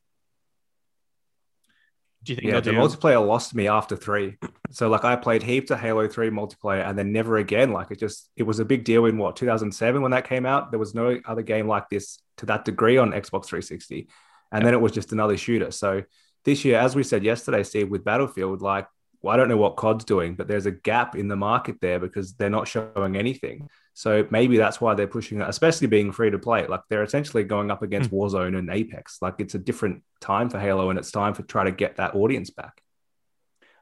Do 2.22 2.32
you 2.34 2.36
think 2.36 2.48
Yeah, 2.48 2.60
the 2.60 2.72
do? 2.72 2.76
multiplayer 2.76 3.26
lost 3.26 3.54
me 3.54 3.66
after 3.68 3.96
three. 3.96 4.36
So 4.70 4.88
like 4.88 5.04
I 5.04 5.16
played 5.16 5.42
heaps 5.42 5.70
of 5.70 5.80
Halo 5.80 6.06
3 6.06 6.28
multiplayer 6.30 6.86
and 6.86 6.98
then 6.98 7.12
never 7.12 7.38
again. 7.38 7.72
Like 7.72 7.90
it 7.90 7.98
just 7.98 8.30
it 8.36 8.42
was 8.42 8.60
a 8.60 8.64
big 8.64 8.84
deal 8.84 9.06
in 9.06 9.16
what 9.16 9.36
2007 9.36 10.02
when 10.02 10.10
that 10.10 10.28
came 10.28 10.44
out. 10.44 10.70
There 10.70 10.78
was 10.78 10.94
no 10.94 11.18
other 11.24 11.42
game 11.42 11.66
like 11.66 11.88
this 11.88 12.18
to 12.38 12.46
that 12.46 12.64
degree 12.66 12.98
on 12.98 13.10
Xbox 13.12 13.46
360. 13.46 14.08
And 14.52 14.66
then 14.66 14.74
it 14.74 14.80
was 14.80 14.92
just 14.92 15.12
another 15.12 15.36
shooter. 15.36 15.70
So 15.70 16.02
this 16.44 16.64
year, 16.64 16.78
as 16.78 16.94
we 16.94 17.02
said 17.04 17.24
yesterday, 17.24 17.62
Steve, 17.62 17.88
with 17.88 18.04
Battlefield, 18.04 18.60
like 18.60 18.86
well, 19.22 19.34
I 19.34 19.36
don't 19.36 19.48
know 19.48 19.56
what 19.56 19.76
COD's 19.76 20.04
doing, 20.04 20.34
but 20.34 20.48
there's 20.48 20.66
a 20.66 20.70
gap 20.70 21.14
in 21.14 21.28
the 21.28 21.36
market 21.36 21.76
there 21.80 21.98
because 21.98 22.34
they're 22.34 22.48
not 22.48 22.68
showing 22.68 23.16
anything. 23.16 23.68
So 23.92 24.26
maybe 24.30 24.56
that's 24.56 24.80
why 24.80 24.94
they're 24.94 25.06
pushing 25.06 25.42
especially 25.42 25.88
being 25.88 26.10
free 26.10 26.30
to 26.30 26.38
play. 26.38 26.66
Like 26.66 26.82
they're 26.88 27.02
essentially 27.02 27.44
going 27.44 27.70
up 27.70 27.82
against 27.82 28.10
hmm. 28.10 28.16
Warzone 28.16 28.56
and 28.56 28.70
Apex. 28.70 29.18
Like 29.20 29.34
it's 29.38 29.54
a 29.54 29.58
different 29.58 30.02
time 30.20 30.48
for 30.48 30.58
Halo, 30.58 30.90
and 30.90 30.98
it's 30.98 31.10
time 31.10 31.34
for 31.34 31.42
try 31.42 31.64
to 31.64 31.72
get 31.72 31.96
that 31.96 32.14
audience 32.14 32.50
back. 32.50 32.80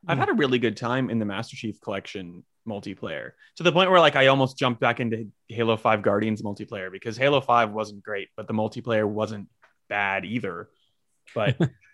I've 0.07 0.19
had 0.19 0.29
a 0.29 0.35
really 0.35 0.59
good 0.59 0.77
time 0.77 1.11
in 1.11 1.19
the 1.19 1.25
Master 1.25 1.57
Chief 1.57 1.81
Collection 1.81 2.45
multiplayer 2.67 3.33
to 3.57 3.63
the 3.63 3.73
point 3.73 3.91
where 3.91 4.01
like 4.01 4.17
I 4.17 4.29
almost 4.29 4.59
jumped 4.59 4.81
back 4.81 5.01
into 5.01 5.29
Halo 5.49 5.77
5 5.77 6.03
Guardians 6.03 6.43
multiplayer 6.43 6.91
because 6.93 7.17
Halo 7.17 7.41
5 7.41 7.73
wasn't 7.73 8.03
great, 8.03 8.29
but 8.37 8.47
the 8.47 8.55
multiplayer 8.55 9.07
wasn't 9.07 9.49
bad 9.89 10.25
either. 10.25 10.69
But 11.35 11.57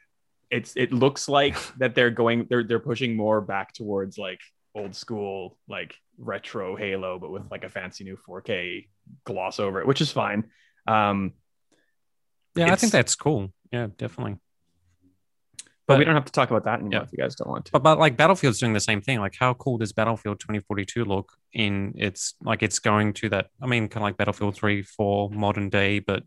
it's 0.55 0.73
it 0.77 0.93
looks 0.93 1.29
like 1.29 1.57
that 1.79 1.95
they're 1.95 2.11
going 2.23 2.47
they're 2.49 2.65
they're 2.65 2.79
pushing 2.91 3.17
more 3.17 3.41
back 3.41 3.73
towards 3.75 4.17
like 4.19 4.41
old 4.75 4.95
school 4.95 5.59
like 5.69 5.95
retro 6.19 6.77
Halo, 6.77 7.19
but 7.19 7.31
with 7.31 7.51
like 7.51 7.65
a 7.65 7.69
fancy 7.69 8.05
new 8.05 8.17
4K 8.29 8.89
gloss 9.25 9.59
over 9.61 9.81
it, 9.81 9.87
which 9.87 10.01
is 10.01 10.11
fine. 10.11 10.41
Um, 10.87 11.33
Yeah, 12.57 12.73
I 12.73 12.77
think 12.77 12.93
that's 12.93 13.15
cool. 13.15 13.53
Yeah, 13.73 13.89
definitely. 13.99 14.37
but, 15.57 15.65
But- 15.87 15.99
we 15.99 16.05
don't 16.05 16.15
have 16.15 16.25
to 16.25 16.33
talk 16.33 16.51
about 16.51 16.65
that 16.65 16.81
anymore 16.81 16.93
Yeah. 17.01 17.03
if 17.03 17.13
you 17.13 17.19
guys 17.19 17.35
don't 17.35 17.49
want 17.51 17.67
to. 17.67 17.73
But 17.73 17.83
but 17.83 17.99
like 17.99 18.17
Battlefield's 18.17 18.59
doing 18.59 18.73
the 18.73 18.81
same 18.91 19.01
thing. 19.01 19.19
Like 19.21 19.35
how 19.39 19.55
cool 19.55 19.79
does 19.79 19.93
Battlefield 19.93 20.41
2042 20.41 21.05
look 21.05 21.33
in 21.53 21.95
it's 21.97 22.35
like 22.43 22.63
it's 22.63 22.79
going 22.79 23.13
to 23.15 23.29
that 23.31 23.47
I 23.63 23.67
mean 23.67 23.89
kind 23.89 24.03
of 24.03 24.09
like 24.09 24.17
Battlefield 24.17 24.55
3 24.57 24.83
for 24.83 25.31
modern 25.31 25.69
day, 25.69 25.99
but 25.99 26.23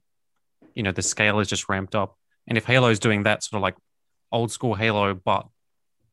you 0.76 0.84
know, 0.84 0.92
the 0.92 1.02
scale 1.02 1.40
is 1.40 1.48
just 1.48 1.70
ramped 1.70 1.96
up. 1.96 2.18
And 2.48 2.58
if 2.58 2.66
Halo's 2.66 3.00
doing 3.00 3.24
that 3.24 3.44
sort 3.44 3.58
of 3.60 3.64
like 3.64 3.76
old 4.32 4.52
school 4.52 4.76
Halo 4.76 5.14
but 5.14 5.48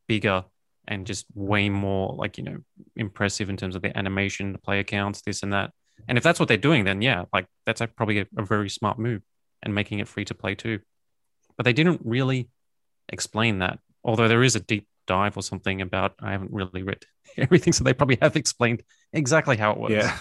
bigger 0.07 0.45
and 0.87 1.07
just 1.07 1.27
way 1.35 1.69
more 1.69 2.15
like, 2.15 2.37
you 2.37 2.45
know, 2.45 2.59
impressive 2.97 3.49
in 3.49 3.57
terms 3.57 3.75
of 3.75 3.83
the 3.83 3.97
animation, 3.97 4.53
the 4.53 4.59
player 4.59 4.85
counts, 4.85 5.23
this 5.23 5.43
and 5.43 5.53
that. 5.53 5.71
And 6.09 6.19
if 6.19 6.25
that's 6.25 6.39
what 6.39 6.49
they're 6.49 6.57
doing, 6.57 6.85
then 6.85 7.01
yeah, 7.01 7.25
like 7.33 7.47
that's 7.65 7.81
a, 7.81 7.87
probably 7.87 8.21
a, 8.21 8.27
a 8.37 8.45
very 8.45 8.69
smart 8.69 8.99
move 8.99 9.23
and 9.63 9.75
making 9.75 10.01
it 10.01 10.09
free 10.09 10.25
to 10.27 10.35
play 10.35 10.55
too. 10.55 10.81
But 11.57 11.65
they 11.65 11.73
didn't 11.73 12.01
really 12.05 12.49
explain 13.09 13.61
that. 13.61 13.79
Although 14.03 14.29
there 14.29 14.43
is 14.43 14.57
a 14.57 14.61
deep 14.61 14.87
dive 15.07 15.37
or 15.37 15.43
something 15.43 15.81
about. 15.81 16.15
I 16.21 16.33
haven't 16.33 16.53
really 16.53 16.83
read 16.83 17.05
everything, 17.37 17.73
so 17.73 17.85
they 17.85 17.95
probably 17.95 18.19
have 18.21 18.37
explained 18.37 18.83
exactly 19.13 19.57
how 19.57 19.73
it 19.73 19.79
works. 19.79 19.95
Yeah. 19.95 20.19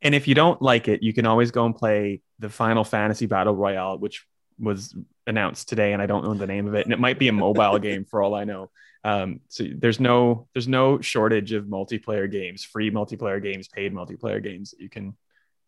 And 0.00 0.14
if 0.14 0.28
you 0.28 0.34
don't 0.34 0.62
like 0.62 0.86
it, 0.86 1.02
you 1.02 1.12
can 1.12 1.26
always 1.26 1.50
go 1.50 1.64
and 1.66 1.74
play 1.74 2.20
the 2.38 2.48
Final 2.48 2.84
Fantasy 2.84 3.26
Battle 3.26 3.54
Royale, 3.54 3.98
which 3.98 4.24
was 4.58 4.94
announced 5.26 5.68
today, 5.68 5.92
and 5.92 6.02
I 6.02 6.06
don't 6.06 6.24
know 6.24 6.34
the 6.34 6.46
name 6.46 6.66
of 6.66 6.74
it. 6.74 6.84
And 6.86 6.92
it 6.92 7.00
might 7.00 7.18
be 7.18 7.28
a 7.28 7.32
mobile 7.32 7.78
game 7.80 8.04
for 8.04 8.22
all 8.22 8.34
I 8.34 8.44
know. 8.44 8.70
Um, 9.04 9.40
so 9.48 9.64
there's 9.76 10.00
no 10.00 10.48
there's 10.54 10.68
no 10.68 11.00
shortage 11.00 11.52
of 11.52 11.66
multiplayer 11.66 12.30
games, 12.30 12.64
free 12.64 12.90
multiplayer 12.90 13.42
games, 13.42 13.68
paid 13.68 13.94
multiplayer 13.94 14.42
games 14.42 14.70
that 14.70 14.80
you 14.80 14.88
can 14.88 15.16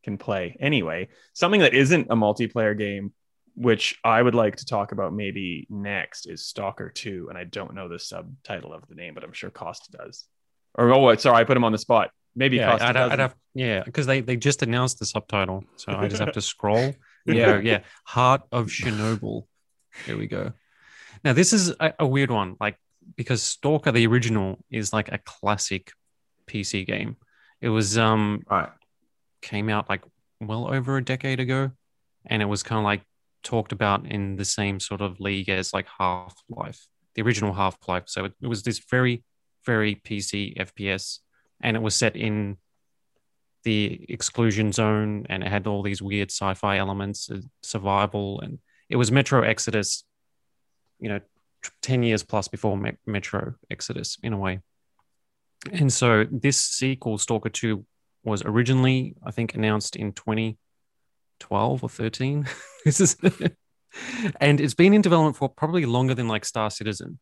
can 0.02 0.18
play. 0.18 0.56
Anyway, 0.60 1.08
something 1.32 1.60
that 1.60 1.74
isn't 1.74 2.08
a 2.10 2.16
multiplayer 2.16 2.76
game, 2.76 3.12
which 3.54 3.98
I 4.04 4.20
would 4.20 4.34
like 4.34 4.56
to 4.56 4.66
talk 4.66 4.92
about 4.92 5.12
maybe 5.12 5.66
next, 5.70 6.26
is 6.26 6.44
Stalker 6.44 6.88
2. 6.88 7.26
And 7.28 7.38
I 7.38 7.44
don't 7.44 7.74
know 7.74 7.88
the 7.88 7.98
subtitle 7.98 8.72
of 8.72 8.86
the 8.88 8.94
name, 8.94 9.14
but 9.14 9.24
I'm 9.24 9.32
sure 9.32 9.50
Costa 9.50 9.90
does. 9.92 10.24
Or 10.74 10.92
oh, 10.92 11.14
sorry, 11.16 11.36
I 11.36 11.44
put 11.44 11.56
him 11.56 11.64
on 11.64 11.72
the 11.72 11.78
spot. 11.78 12.10
Maybe 12.34 12.56
yeah, 12.56 12.70
Costa 12.70 12.88
I'd, 12.88 12.96
I'd 12.96 13.18
have, 13.18 13.34
yeah, 13.54 13.82
because 13.84 14.06
they 14.06 14.20
they 14.20 14.36
just 14.36 14.62
announced 14.62 15.00
the 15.00 15.06
subtitle, 15.06 15.64
so 15.76 15.92
I 15.92 16.06
just 16.08 16.20
have 16.20 16.32
to 16.32 16.40
scroll. 16.40 16.94
Yeah. 17.26 17.60
yeah. 17.62 17.80
Heart 18.04 18.42
of 18.52 18.66
Chernobyl. 18.66 19.44
Here 20.06 20.16
we 20.16 20.26
go. 20.26 20.52
Now 21.24 21.32
this 21.32 21.52
is 21.52 21.74
a, 21.80 21.94
a 22.00 22.06
weird 22.06 22.30
one, 22.30 22.56
like 22.60 22.76
because 23.16 23.42
Stalker 23.42 23.92
the 23.92 24.06
original 24.06 24.58
is 24.70 24.92
like 24.92 25.10
a 25.12 25.18
classic 25.18 25.92
PC 26.46 26.86
game. 26.86 27.16
It 27.60 27.68
was 27.68 27.98
um 27.98 28.42
Right. 28.50 28.70
came 29.42 29.68
out 29.68 29.88
like 29.88 30.02
well 30.40 30.72
over 30.72 30.96
a 30.96 31.04
decade 31.04 31.40
ago, 31.40 31.70
and 32.26 32.42
it 32.42 32.46
was 32.46 32.62
kind 32.62 32.78
of 32.78 32.84
like 32.84 33.02
talked 33.42 33.72
about 33.72 34.06
in 34.06 34.36
the 34.36 34.44
same 34.44 34.80
sort 34.80 35.00
of 35.00 35.20
league 35.20 35.48
as 35.48 35.72
like 35.72 35.86
Half 35.98 36.34
Life, 36.48 36.86
the 37.14 37.22
original 37.22 37.52
Half 37.52 37.76
Life. 37.88 38.04
So 38.06 38.26
it, 38.26 38.32
it 38.40 38.46
was 38.46 38.62
this 38.62 38.80
very 38.90 39.24
very 39.66 39.96
PC 39.96 40.56
FPS, 40.56 41.18
and 41.62 41.76
it 41.76 41.80
was 41.82 41.94
set 41.94 42.16
in 42.16 42.56
the 43.64 44.04
exclusion 44.08 44.72
zone, 44.72 45.26
and 45.28 45.42
it 45.42 45.48
had 45.48 45.66
all 45.66 45.82
these 45.82 46.02
weird 46.02 46.30
sci-fi 46.30 46.78
elements, 46.78 47.30
survival, 47.62 48.40
and 48.40 48.58
it 48.88 48.96
was 48.96 49.12
Metro 49.12 49.42
Exodus, 49.42 50.04
you 50.98 51.08
know, 51.08 51.20
ten 51.82 52.02
years 52.02 52.22
plus 52.22 52.48
before 52.48 52.76
Me- 52.76 52.98
Metro 53.06 53.54
Exodus 53.70 54.18
in 54.22 54.32
a 54.32 54.38
way. 54.38 54.60
And 55.72 55.92
so 55.92 56.26
this 56.30 56.58
sequel, 56.58 57.18
Stalker 57.18 57.50
2, 57.50 57.84
was 58.24 58.42
originally, 58.44 59.14
I 59.24 59.30
think, 59.30 59.54
announced 59.54 59.96
in 59.96 60.12
2012 60.12 61.82
or 61.82 61.88
13. 61.88 62.46
this 62.84 63.00
is, 63.00 63.16
and 64.40 64.60
it's 64.60 64.74
been 64.74 64.94
in 64.94 65.02
development 65.02 65.36
for 65.36 65.48
probably 65.48 65.86
longer 65.86 66.14
than 66.14 66.28
like 66.28 66.44
Star 66.44 66.70
Citizen. 66.70 67.18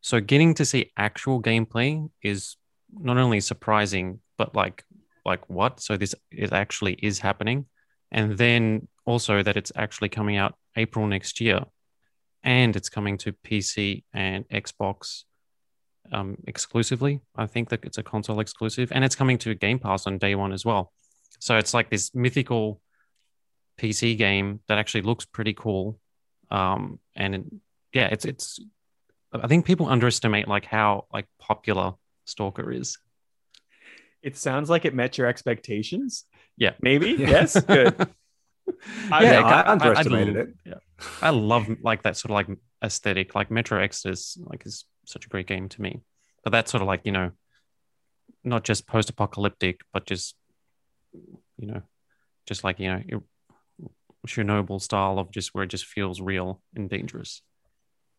So 0.00 0.20
getting 0.20 0.54
to 0.54 0.64
see 0.64 0.92
actual 0.96 1.42
gameplay 1.42 2.08
is 2.22 2.56
not 2.92 3.18
only 3.18 3.40
surprising, 3.40 4.20
but 4.38 4.54
like, 4.54 4.84
like 5.24 5.48
what? 5.48 5.80
So 5.80 5.96
this 5.96 6.14
it 6.30 6.52
actually 6.52 6.94
is 6.94 7.18
happening, 7.18 7.66
and 8.10 8.36
then 8.38 8.88
also 9.06 9.42
that 9.42 9.56
it's 9.56 9.72
actually 9.76 10.08
coming 10.08 10.36
out 10.36 10.54
April 10.76 11.06
next 11.06 11.40
year, 11.40 11.64
and 12.42 12.74
it's 12.76 12.88
coming 12.88 13.18
to 13.18 13.32
PC 13.32 14.04
and 14.12 14.48
Xbox 14.48 15.24
um, 16.12 16.36
exclusively. 16.46 17.20
I 17.36 17.46
think 17.46 17.68
that 17.70 17.84
it's 17.84 17.98
a 17.98 18.02
console 18.02 18.40
exclusive, 18.40 18.92
and 18.92 19.04
it's 19.04 19.16
coming 19.16 19.38
to 19.38 19.54
Game 19.54 19.78
Pass 19.78 20.06
on 20.06 20.18
day 20.18 20.34
one 20.34 20.52
as 20.52 20.64
well. 20.64 20.92
So 21.38 21.56
it's 21.56 21.72
like 21.74 21.90
this 21.90 22.14
mythical 22.14 22.80
PC 23.80 24.16
game 24.16 24.60
that 24.68 24.78
actually 24.78 25.02
looks 25.02 25.24
pretty 25.24 25.54
cool, 25.54 25.98
um, 26.50 26.98
and 27.16 27.34
it- 27.34 27.44
yeah, 27.92 28.06
it's 28.12 28.24
it's. 28.24 28.60
I 29.32 29.46
think 29.46 29.64
people 29.64 29.86
underestimate 29.86 30.48
like 30.48 30.64
how 30.64 31.06
like 31.12 31.26
popular 31.40 31.94
Stalker 32.24 32.70
is. 32.72 32.98
It 34.22 34.36
sounds 34.36 34.68
like 34.70 34.84
it 34.84 34.94
met 34.94 35.18
your 35.18 35.26
expectations. 35.26 36.24
Yeah. 36.56 36.72
Maybe. 36.82 37.12
Yeah. 37.18 37.28
Yes. 37.30 37.60
Good. 37.60 37.94
I- 39.10 39.22
Yeah, 39.24 39.40
like, 39.40 39.66
I 39.66 39.70
underestimated 39.72 40.36
I- 40.36 40.40
it. 40.40 40.48
Yeah, 40.64 40.74
I 41.22 41.30
love 41.30 41.66
like 41.82 42.02
that 42.04 42.16
sort 42.16 42.30
of 42.30 42.34
like 42.48 42.58
aesthetic. 42.84 43.34
Like 43.34 43.50
Metro 43.50 43.82
Exodus, 43.82 44.38
like 44.40 44.64
is 44.66 44.84
such 45.06 45.26
a 45.26 45.28
great 45.28 45.46
game 45.46 45.68
to 45.70 45.82
me. 45.82 46.02
But 46.44 46.50
that's 46.50 46.70
sort 46.70 46.80
of 46.82 46.86
like 46.86 47.00
you 47.04 47.12
know, 47.12 47.32
not 48.44 48.64
just 48.64 48.86
post-apocalyptic, 48.86 49.80
but 49.92 50.06
just 50.06 50.36
you 51.12 51.66
know, 51.66 51.82
just 52.46 52.62
like 52.62 52.78
you 52.78 52.88
know, 52.88 53.22
Chernobyl 54.26 54.80
style 54.80 55.18
of 55.18 55.30
just 55.32 55.54
where 55.54 55.64
it 55.64 55.70
just 55.70 55.86
feels 55.86 56.20
real 56.20 56.62
and 56.76 56.88
dangerous. 56.88 57.42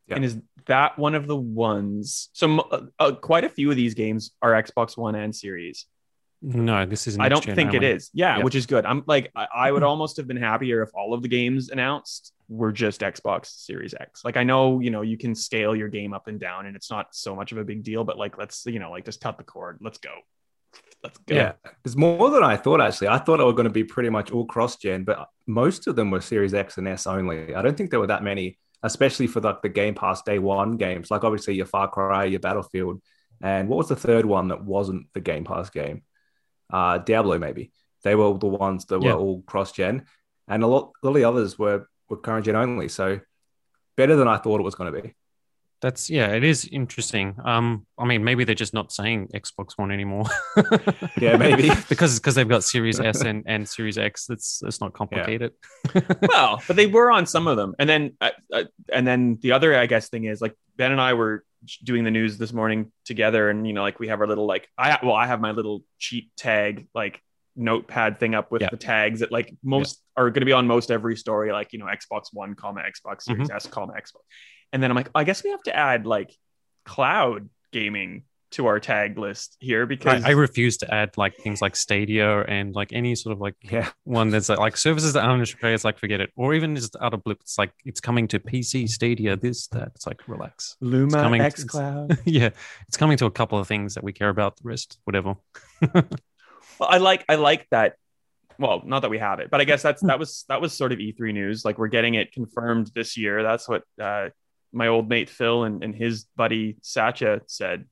Yeah. 0.07 0.15
And 0.15 0.25
is 0.25 0.37
that 0.65 0.97
one 0.97 1.15
of 1.15 1.27
the 1.27 1.35
ones? 1.37 2.29
So 2.33 2.59
uh, 2.59 2.81
uh, 2.99 3.11
quite 3.13 3.43
a 3.43 3.49
few 3.49 3.69
of 3.69 3.75
these 3.77 3.93
games 3.93 4.31
are 4.41 4.51
Xbox 4.51 4.97
One 4.97 5.15
and 5.15 5.35
Series. 5.35 5.85
No, 6.41 6.85
this 6.87 7.05
is. 7.05 7.19
I 7.19 7.29
don't 7.29 7.43
gen 7.43 7.55
think 7.55 7.73
it 7.73 7.77
only. 7.77 7.87
is. 7.91 8.09
Yeah, 8.13 8.37
Yep. 8.37 8.45
which 8.45 8.55
is 8.55 8.65
good. 8.65 8.85
I'm 8.85 9.03
like, 9.05 9.31
I, 9.35 9.47
I 9.55 9.71
would 9.71 9.83
almost 9.91 10.17
have 10.17 10.27
been 10.27 10.37
happier 10.37 10.81
if 10.81 10.89
all 10.95 11.13
of 11.13 11.21
the 11.21 11.27
games 11.27 11.69
announced 11.69 12.33
were 12.49 12.71
just 12.71 13.01
Xbox 13.01 13.45
Series 13.45 13.93
X. 13.93 14.25
Like, 14.25 14.37
I 14.37 14.43
know, 14.43 14.79
you 14.79 14.89
know, 14.89 15.03
you 15.03 15.17
can 15.17 15.35
scale 15.35 15.75
your 15.75 15.87
game 15.87 16.13
up 16.13 16.27
and 16.27 16.39
down 16.39 16.65
and 16.65 16.75
it's 16.75 16.89
not 16.89 17.13
so 17.15 17.35
much 17.35 17.51
of 17.51 17.59
a 17.59 17.63
big 17.63 17.83
deal, 17.83 18.03
but 18.03 18.17
like, 18.17 18.37
let's, 18.37 18.65
you 18.65 18.79
know, 18.79 18.91
like 18.91 19.05
just 19.05 19.21
cut 19.21 19.37
the 19.37 19.43
cord. 19.43 19.77
Let's 19.81 19.99
go. 19.99 20.09
Let's 21.03 21.17
go. 21.19 21.35
Yeah, 21.35 21.53
it's 21.85 21.95
more 21.95 22.29
than 22.29 22.43
I 22.43 22.57
thought. 22.57 22.81
Actually, 22.81 23.09
I 23.09 23.19
thought 23.19 23.39
it 23.39 23.43
were 23.45 23.53
going 23.53 23.65
to 23.65 23.69
be 23.69 23.83
pretty 23.83 24.09
much 24.09 24.31
all 24.31 24.45
cross-gen, 24.45 25.03
but 25.03 25.27
most 25.47 25.87
of 25.87 25.95
them 25.95 26.11
were 26.11 26.21
Series 26.21 26.53
X 26.53 26.77
and 26.77 26.87
S 26.87 27.07
only. 27.07 27.53
I 27.55 27.61
don't 27.61 27.75
think 27.77 27.89
there 27.89 27.99
were 27.99 28.07
that 28.07 28.23
many, 28.23 28.57
especially 28.83 29.27
for 29.27 29.41
like 29.41 29.61
the 29.61 29.69
Game 29.69 29.93
Pass 29.95 30.21
Day 30.23 30.39
One 30.39 30.77
games. 30.77 31.11
Like 31.11 31.23
obviously 31.23 31.55
your 31.55 31.65
Far 31.65 31.89
Cry, 31.89 32.25
your 32.25 32.39
Battlefield, 32.39 33.01
and 33.41 33.67
what 33.69 33.77
was 33.77 33.89
the 33.89 33.95
third 33.95 34.25
one 34.25 34.49
that 34.49 34.63
wasn't 34.63 35.07
the 35.13 35.21
Game 35.21 35.43
Pass 35.43 35.69
game? 35.69 36.03
Uh, 36.71 36.97
Diablo, 36.99 37.37
maybe. 37.37 37.71
They 38.03 38.15
were 38.15 38.37
the 38.37 38.47
ones 38.47 38.85
that 38.85 39.01
Yeah. 39.01 39.13
were 39.13 39.19
all 39.19 39.41
cross-gen, 39.43 40.05
and 40.47 40.63
a 40.63 40.67
lot, 40.67 40.93
a 41.03 41.05
lot 41.07 41.11
of 41.11 41.15
the 41.15 41.25
others 41.25 41.57
were 41.59 41.87
were 42.09 42.17
current 42.17 42.45
gen 42.45 42.55
only. 42.55 42.89
So 42.89 43.19
better 43.95 44.15
than 44.15 44.27
I 44.27 44.37
thought 44.37 44.59
it 44.59 44.63
was 44.63 44.75
going 44.75 44.93
to 44.93 45.01
be. 45.01 45.15
That's 45.81 46.09
yeah, 46.11 46.27
it 46.27 46.43
is 46.43 46.65
interesting. 46.71 47.35
Um, 47.43 47.87
I 47.97 48.05
mean, 48.05 48.23
maybe 48.23 48.43
they're 48.43 48.53
just 48.53 48.73
not 48.73 48.91
saying 48.91 49.29
Xbox 49.33 49.77
One 49.77 49.91
anymore. 49.91 50.25
Yeah, 51.19 51.37
maybe. 51.37 51.69
because 51.89 52.19
because 52.19 52.35
they've 52.35 52.47
got 52.47 52.63
Series 52.63 52.99
S 52.99 53.21
and, 53.21 53.43
and 53.47 53.67
Series 53.67 53.97
X. 53.97 54.25
That's 54.27 54.59
that's 54.59 54.79
not 54.81 54.93
complicated. 54.93 55.51
well, 56.29 56.61
but 56.67 56.75
they 56.75 56.87
were 56.87 57.11
on 57.11 57.25
some 57.25 57.47
of 57.47 57.57
them, 57.57 57.75
and 57.79 57.87
then 57.89 58.15
uh, 58.21 58.29
uh, 58.53 58.63
and 58.91 59.05
then 59.05 59.37
the 59.41 59.51
other, 59.51 59.77
I 59.77 59.85
guess, 59.87 60.09
thing 60.09 60.25
is 60.25 60.41
like 60.41 60.55
Ben 60.77 60.91
and 60.91 61.01
I 61.01 61.13
were 61.13 61.43
doing 61.83 62.03
the 62.03 62.11
news 62.11 62.37
this 62.37 62.53
morning 62.53 62.91
together, 63.05 63.49
and 63.49 63.67
you 63.67 63.73
know, 63.73 63.81
like 63.81 63.99
we 63.99 64.07
have 64.07 64.19
our 64.21 64.27
little 64.27 64.45
like 64.47 64.67
I 64.77 64.99
well, 65.03 65.15
I 65.15 65.27
have 65.27 65.41
my 65.41 65.51
little 65.51 65.83
cheat 65.99 66.29
tag 66.37 66.87
like 66.95 67.21
notepad 67.55 68.19
thing 68.19 68.33
up 68.33 68.51
with 68.51 68.61
Yeah. 68.61 68.69
the 68.71 68.77
tags 68.77 69.19
that 69.19 69.31
like 69.31 69.53
most 69.63 70.01
are 70.15 70.29
going 70.29 70.41
to 70.41 70.45
be 70.45 70.53
on 70.53 70.65
most 70.67 70.89
every 70.91 71.17
story, 71.17 71.51
like 71.51 71.73
you 71.73 71.79
know, 71.79 71.85
Xbox 71.85 72.25
One, 72.33 72.55
comma 72.55 72.81
Xbox 72.81 73.23
Series 73.23 73.49
S, 73.49 73.67
comma 73.67 73.93
Xbox, 73.93 74.21
and 74.73 74.81
then 74.81 74.91
I'm 74.91 74.95
like, 74.95 75.09
I 75.15 75.23
guess 75.23 75.43
we 75.43 75.49
have 75.51 75.63
to 75.63 75.75
add 75.75 76.05
like 76.05 76.35
cloud 76.85 77.49
gaming 77.71 78.23
to 78.51 78.65
our 78.67 78.81
tag 78.81 79.17
list 79.17 79.55
here 79.61 79.85
because 79.85 80.25
I, 80.25 80.29
I 80.29 80.31
refuse 80.31 80.75
to 80.79 80.93
add 80.93 81.17
like 81.17 81.37
things 81.37 81.61
like 81.61 81.73
Stadia 81.73 82.41
and 82.41 82.75
like 82.75 82.91
any 82.91 83.15
sort 83.15 83.31
of 83.31 83.39
like 83.39 83.55
Yeah, 83.61 83.89
one 84.03 84.29
that's 84.29 84.49
like, 84.49 84.59
like 84.59 84.75
services 84.75 85.13
that 85.13 85.23
aren't 85.23 85.35
in 85.35 85.41
Australia. 85.43 85.73
It's 85.73 85.85
like 85.85 85.97
forget 85.97 86.19
it, 86.19 86.31
or 86.35 86.53
even 86.53 86.75
just 86.75 86.97
out 86.99 87.13
of 87.13 87.23
blip. 87.23 87.39
It's 87.41 87.57
like 87.57 87.71
it's 87.85 88.01
coming 88.01 88.27
to 88.27 88.39
PC, 88.39 88.89
Stadia, 88.89 89.37
this 89.37 89.67
that. 89.67 89.93
It's 89.95 90.05
like 90.05 90.27
relax. 90.27 90.75
Luna 90.81 91.21
coming- 91.21 91.41
X 91.41 91.63
Cloud. 91.63 92.19
yeah, 92.25 92.49
it's 92.89 92.97
coming 92.97 93.15
to 93.17 93.25
a 93.25 93.31
couple 93.31 93.57
of 93.57 93.67
things 93.69 93.93
that 93.93 94.03
we 94.03 94.11
care 94.11 94.29
about. 94.29 94.57
The 94.57 94.63
rest, 94.65 94.99
whatever. 95.05 95.35
Well, 96.79 96.89
I 96.89 96.97
like 96.97 97.23
I 97.29 97.35
like 97.35 97.67
that. 97.69 97.95
Well, 98.57 98.81
not 98.83 99.01
that 99.01 99.09
we 99.11 99.19
have 99.19 99.39
it, 99.39 99.51
but 99.51 99.61
I 99.61 99.65
guess 99.65 99.83
that's 99.83 100.01
that 100.01 100.17
was 100.17 100.45
that 100.49 100.61
was 100.61 100.73
sort 100.73 100.91
of 100.91 100.97
E3 100.97 101.31
news. 101.31 101.63
Like 101.63 101.77
we're 101.77 101.87
getting 101.89 102.15
it 102.15 102.31
confirmed 102.31 102.89
this 102.95 103.17
year. 103.17 103.43
That's 103.43 103.69
what 103.69 103.83
uh, 104.01 104.29
my 104.71 104.87
old 104.87 105.09
mate 105.09 105.29
Phil 105.29 105.63
and, 105.63 105.83
and 105.83 105.93
his 105.95 106.25
buddy 106.35 106.77
Satya 106.81 107.41
said. 107.47 107.85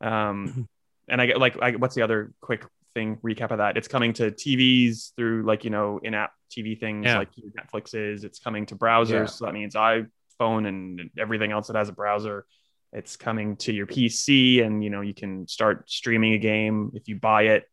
Um, 0.00 0.68
and 1.08 1.20
I 1.20 1.26
get 1.26 1.38
like 1.38 1.60
I, 1.60 1.72
what's 1.72 1.94
the 1.94 2.02
other 2.02 2.32
quick 2.40 2.64
thing 2.94 3.16
recap 3.24 3.50
of 3.50 3.58
that? 3.58 3.76
It's 3.76 3.88
coming 3.88 4.12
to 4.14 4.30
TVs 4.30 5.14
through 5.16 5.42
like 5.44 5.64
you 5.64 5.70
know 5.70 5.98
in-app 6.02 6.32
TV 6.50 6.78
things 6.78 7.06
Yeah. 7.06 7.18
like 7.18 7.30
Netflix 7.34 7.94
is. 7.94 8.24
It's 8.24 8.38
coming 8.38 8.66
to 8.66 8.76
browsers, 8.76 9.10
Yeah. 9.10 9.26
so 9.26 9.46
that 9.46 9.54
means 9.54 9.74
iPhone 9.74 10.66
and 10.68 11.10
everything 11.18 11.52
else 11.52 11.66
that 11.68 11.76
has 11.76 11.88
a 11.88 11.92
browser. 11.92 12.44
It's 12.92 13.16
coming 13.16 13.56
to 13.56 13.72
your 13.72 13.86
PC, 13.86 14.64
and 14.64 14.84
you 14.84 14.90
know 14.90 15.00
you 15.00 15.14
can 15.14 15.48
start 15.48 15.90
streaming 15.90 16.34
a 16.34 16.38
game 16.38 16.92
if 16.94 17.08
you 17.08 17.16
buy 17.16 17.42
it 17.44 17.64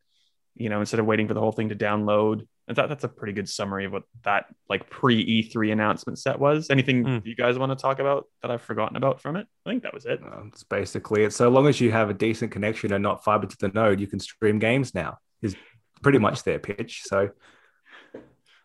you 0.55 0.67
know, 0.67 0.81
instead 0.81 0.99
of 0.99 1.05
waiting 1.05 1.25
for 1.25 1.33
the 1.33 1.39
whole 1.39 1.53
thing 1.53 1.69
to 1.69 1.75
download. 1.75 2.45
I 2.69 2.73
thought 2.73 2.87
that's 2.87 3.03
a 3.03 3.07
pretty 3.09 3.33
good 3.33 3.49
summary 3.49 3.85
of 3.85 3.91
what 3.91 4.03
that 4.23 4.45
like 4.69 4.89
pre 4.89 5.43
E3 5.43 5.71
announcement 5.71 6.19
set 6.19 6.39
was. 6.39 6.69
Anything 6.69 7.03
Mm. 7.03 7.25
you 7.25 7.35
guys 7.35 7.57
want 7.57 7.71
to 7.71 7.75
talk 7.81 7.97
about 7.99 8.25
that 8.41 8.51
I've 8.51 8.61
forgotten 8.61 8.95
about 8.95 9.19
from 9.21 9.35
it? 9.37 9.47
I 9.65 9.69
think 9.71 9.83
that 9.83 9.93
was 9.93 10.05
it. 10.05 10.19
Um, 10.23 10.51
it's 10.53 10.63
basically 10.63 11.23
it. 11.23 11.33
So 11.33 11.49
long 11.49 11.65
as 11.67 11.81
you 11.81 11.91
have 11.91 12.09
a 12.09 12.13
decent 12.13 12.51
connection 12.51 12.93
and 12.93 13.01
not 13.01 13.23
fiber 13.23 13.47
to 13.47 13.57
the 13.59 13.69
node, 13.69 13.99
you 13.99 14.07
can 14.07 14.19
stream 14.19 14.59
games 14.59 14.93
now. 14.93 15.17
Is 15.41 15.55
pretty 16.03 16.19
much 16.19 16.43
their 16.43 16.59
pitch. 16.59 17.01
So 17.05 17.29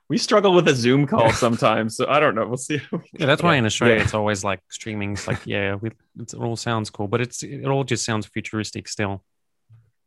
We 0.08 0.18
struggle 0.18 0.52
with 0.54 0.68
a 0.68 0.74
Zoom 0.74 1.06
call 1.06 1.32
sometimes, 1.32 1.96
so 1.96 2.06
I 2.06 2.20
don't 2.20 2.34
know. 2.34 2.46
We'll 2.46 2.58
see. 2.58 2.76
how 2.76 2.98
we 2.98 3.04
Yeah, 3.18 3.24
that's 3.26 3.42
why 3.42 3.54
Yeah. 3.54 3.60
in 3.60 3.64
Australia 3.66 3.96
Yeah. 3.96 4.02
it's 4.02 4.12
always 4.14 4.44
like 4.44 4.60
streaming. 4.70 5.12
It's 5.12 5.26
like 5.26 5.40
yeah, 5.46 5.76
we, 5.76 5.90
it's, 6.20 6.34
it 6.34 6.40
all 6.40 6.56
sounds 6.56 6.90
cool, 6.90 7.08
but 7.08 7.22
it's 7.22 7.42
it 7.42 7.64
all 7.64 7.84
just 7.84 8.04
sounds 8.04 8.26
futuristic 8.26 8.86
still. 8.86 9.24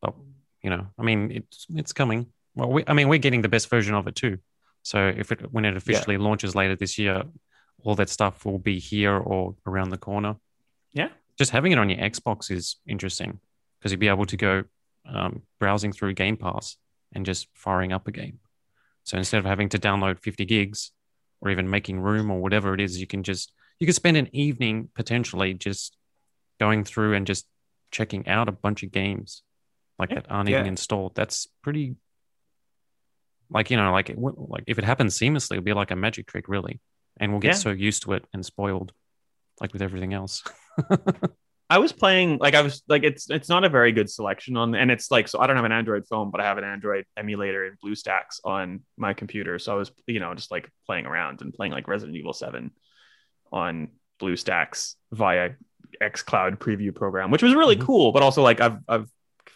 But 0.01 0.13
you 0.61 0.69
know, 0.69 0.85
I 0.99 1.01
mean, 1.01 1.31
it's 1.31 1.65
it's 1.73 1.93
coming. 1.93 2.27
Well, 2.57 2.69
we, 2.71 2.83
I 2.87 2.93
mean, 2.93 3.07
we're 3.07 3.19
getting 3.19 3.41
the 3.43 3.49
best 3.49 3.69
version 3.69 3.93
of 3.95 4.07
it 4.07 4.15
too. 4.15 4.39
So 4.83 5.07
if 5.15 5.31
it 5.31 5.51
when 5.53 5.65
it 5.65 5.77
officially 5.77 6.17
launches 6.17 6.55
later 6.55 6.75
this 6.75 6.97
year, 6.97 7.23
all 7.83 7.95
that 7.95 8.09
stuff 8.09 8.45
will 8.45 8.57
be 8.59 8.79
here 8.79 9.15
or 9.17 9.55
around 9.65 9.89
the 9.91 9.97
corner. 9.97 10.35
Yeah. 10.93 11.09
just 11.37 11.51
having 11.51 11.71
it 11.71 11.77
on 11.77 11.89
your 11.89 11.99
Xbox 11.99 12.49
is 12.49 12.77
interesting 12.87 13.39
because 13.79 13.91
you'll 13.91 13.99
be 13.99 14.07
able 14.07 14.25
to 14.25 14.37
go 14.37 14.63
um, 15.05 15.43
browsing 15.59 15.91
through 15.93 16.13
Game 16.13 16.35
Pass 16.37 16.77
and 17.13 17.25
just 17.25 17.47
firing 17.53 17.93
up 17.93 18.07
a 18.07 18.11
game. 18.11 18.39
So 19.03 19.17
instead 19.17 19.37
of 19.39 19.45
having 19.45 19.69
to 19.69 19.77
download 19.77 20.19
50 20.19 20.45
gigs 20.45 20.91
or 21.41 21.51
even 21.51 21.69
making 21.69 21.99
room 21.99 22.31
or 22.31 22.41
whatever 22.41 22.73
it 22.73 22.81
is, 22.81 22.99
you 22.99 23.05
can 23.07 23.21
just 23.23 23.51
you 23.79 23.85
can 23.85 23.93
spend 23.93 24.17
an 24.17 24.29
evening 24.35 24.89
potentially 24.95 25.53
just 25.53 25.95
going 26.59 26.83
through 26.83 27.13
and 27.13 27.27
just 27.27 27.45
checking 27.91 28.27
out 28.27 28.49
a 28.49 28.51
bunch 28.51 28.81
of 28.83 28.91
games 28.91 29.43
like 29.99 30.09
Yeah. 30.09 30.15
that 30.21 30.31
aren't 30.31 30.49
even 30.49 30.65
installed. 30.65 31.13
That's 31.15 31.47
pretty 31.61 31.95
like 33.49 33.69
you 33.71 33.77
know 33.77 33.91
like 33.91 34.09
it, 34.09 34.17
like 34.19 34.63
if 34.67 34.77
it 34.77 34.83
happens 34.83 35.17
seamlessly, 35.17 35.53
it'll 35.53 35.63
be 35.63 35.73
like 35.73 35.91
a 35.91 35.95
magic 35.95 36.27
trick 36.27 36.47
really, 36.47 36.79
and 37.19 37.31
we'll 37.31 37.39
get 37.41 37.49
Yeah. 37.49 37.53
so 37.55 37.69
used 37.71 38.03
to 38.03 38.13
it 38.13 38.25
and 38.33 38.45
spoiled 38.45 38.91
like 39.61 39.73
with 39.73 39.81
everything 39.81 40.13
else. 40.13 40.43
I 41.69 41.79
was 41.79 41.91
playing 41.91 42.37
like 42.39 42.55
I 42.55 42.61
was 42.61 42.81
like 42.87 43.03
it's 43.03 43.29
it's 43.29 43.49
not 43.49 43.65
a 43.65 43.69
very 43.69 43.91
good 43.91 44.09
selection 44.09 44.55
on 44.55 44.73
and 44.73 44.89
it's 44.89 45.11
like 45.11 45.27
so 45.27 45.39
I 45.41 45.47
don't 45.47 45.57
have 45.57 45.65
an 45.65 45.73
Android 45.73 46.05
phone 46.07 46.31
but 46.31 46.39
I 46.39 46.45
have 46.45 46.57
an 46.57 46.63
Android 46.63 47.03
emulator 47.17 47.65
in 47.65 47.75
BlueStacks 47.83 48.39
on 48.45 48.81
my 48.95 49.13
computer 49.13 49.59
so 49.59 49.73
I 49.73 49.75
was 49.75 49.91
you 50.07 50.21
know 50.21 50.33
just 50.33 50.49
like 50.49 50.69
playing 50.85 51.05
around 51.05 51.41
and 51.41 51.53
playing 51.53 51.73
like 51.73 51.89
Resident 51.89 52.15
Evil 52.15 52.31
7 52.31 52.71
on 53.51 53.89
BlueStacks 54.21 54.93
via 55.11 55.51
xCloud 56.01 56.57
preview 56.59 56.95
program 56.95 57.31
which 57.31 57.43
was 57.43 57.53
really 57.53 57.75
Mhm. 57.75 57.85
cool 57.85 58.11
but 58.13 58.23
also 58.23 58.41
like 58.43 58.61
I've 58.61 58.77
I've 58.87 59.09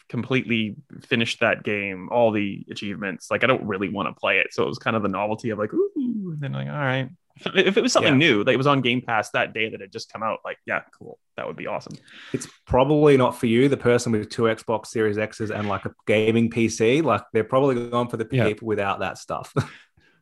completely 0.10 0.76
finished 1.04 1.40
that 1.40 1.64
game 1.64 2.10
all 2.12 2.32
the 2.32 2.66
achievements 2.70 3.30
like 3.32 3.44
I 3.44 3.48
don't 3.48 3.64
really 3.66 3.90
want 3.90 4.08
to 4.10 4.20
play 4.20 4.40
it 4.40 4.48
so 4.52 4.64
it 4.64 4.68
was 4.68 4.78
kind 4.78 4.96
of 4.96 5.04
the 5.04 5.10
novelty 5.10 5.50
of 5.52 5.60
like 5.60 5.74
ooh 5.74 6.32
and 6.32 6.40
then 6.40 6.54
like 6.54 6.68
all 6.68 6.74
right 6.74 7.10
if 7.56 7.78
it 7.78 7.82
was 7.82 7.94
something 7.94 8.14
Yeah. 8.20 8.28
new 8.28 8.44
that 8.44 8.58
was 8.58 8.68
on 8.68 8.82
Game 8.82 9.02
Pass 9.02 9.32
that 9.32 9.54
day 9.54 9.70
that 9.70 9.80
had 9.82 9.92
just 9.92 10.12
come 10.12 10.22
out 10.22 10.40
like 10.44 10.58
yeah 10.68 10.82
cool 10.98 11.18
that 11.38 11.48
would 11.48 11.56
be 11.56 11.66
awesome 11.66 11.94
It's 12.34 12.48
probably 12.68 13.16
not 13.18 13.36
for 13.40 13.46
you, 13.48 13.68
the 13.70 13.78
person 13.78 14.12
with 14.12 14.30
two 14.30 14.44
Xbox 14.44 14.88
Series 14.88 15.18
X's 15.18 15.50
and 15.50 15.68
like 15.70 15.86
a 15.86 15.94
gaming 16.06 16.50
PC. 16.52 17.02
Like 17.04 17.24
they're 17.34 17.44
probably 17.46 17.90
going 17.90 18.10
for 18.10 18.18
the 18.18 18.28
Yeah. 18.32 18.46
people 18.48 18.68
without 18.68 19.00
that 19.00 19.18
stuff. 19.18 19.54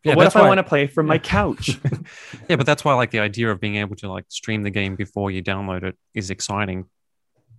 But 0.02 0.16
what 0.16 0.24
that's 0.24 0.36
if 0.36 0.40
I 0.40 0.44
why- 0.44 0.48
want 0.48 0.58
to 0.60 0.64
play 0.64 0.88
from 0.88 1.08
my 1.08 1.18
couch? 1.36 1.78
Yeah, 2.48 2.56
but 2.56 2.66
that's 2.66 2.86
why 2.86 2.94
like 2.94 3.12
the 3.12 3.20
idea 3.20 3.52
of 3.52 3.60
being 3.60 3.76
able 3.76 3.98
to 3.98 4.10
like 4.10 4.24
stream 4.30 4.64
the 4.64 4.70
game 4.70 4.96
before 4.96 5.30
you 5.30 5.44
download 5.44 5.84
it 5.84 5.98
is 6.14 6.30
exciting 6.30 6.86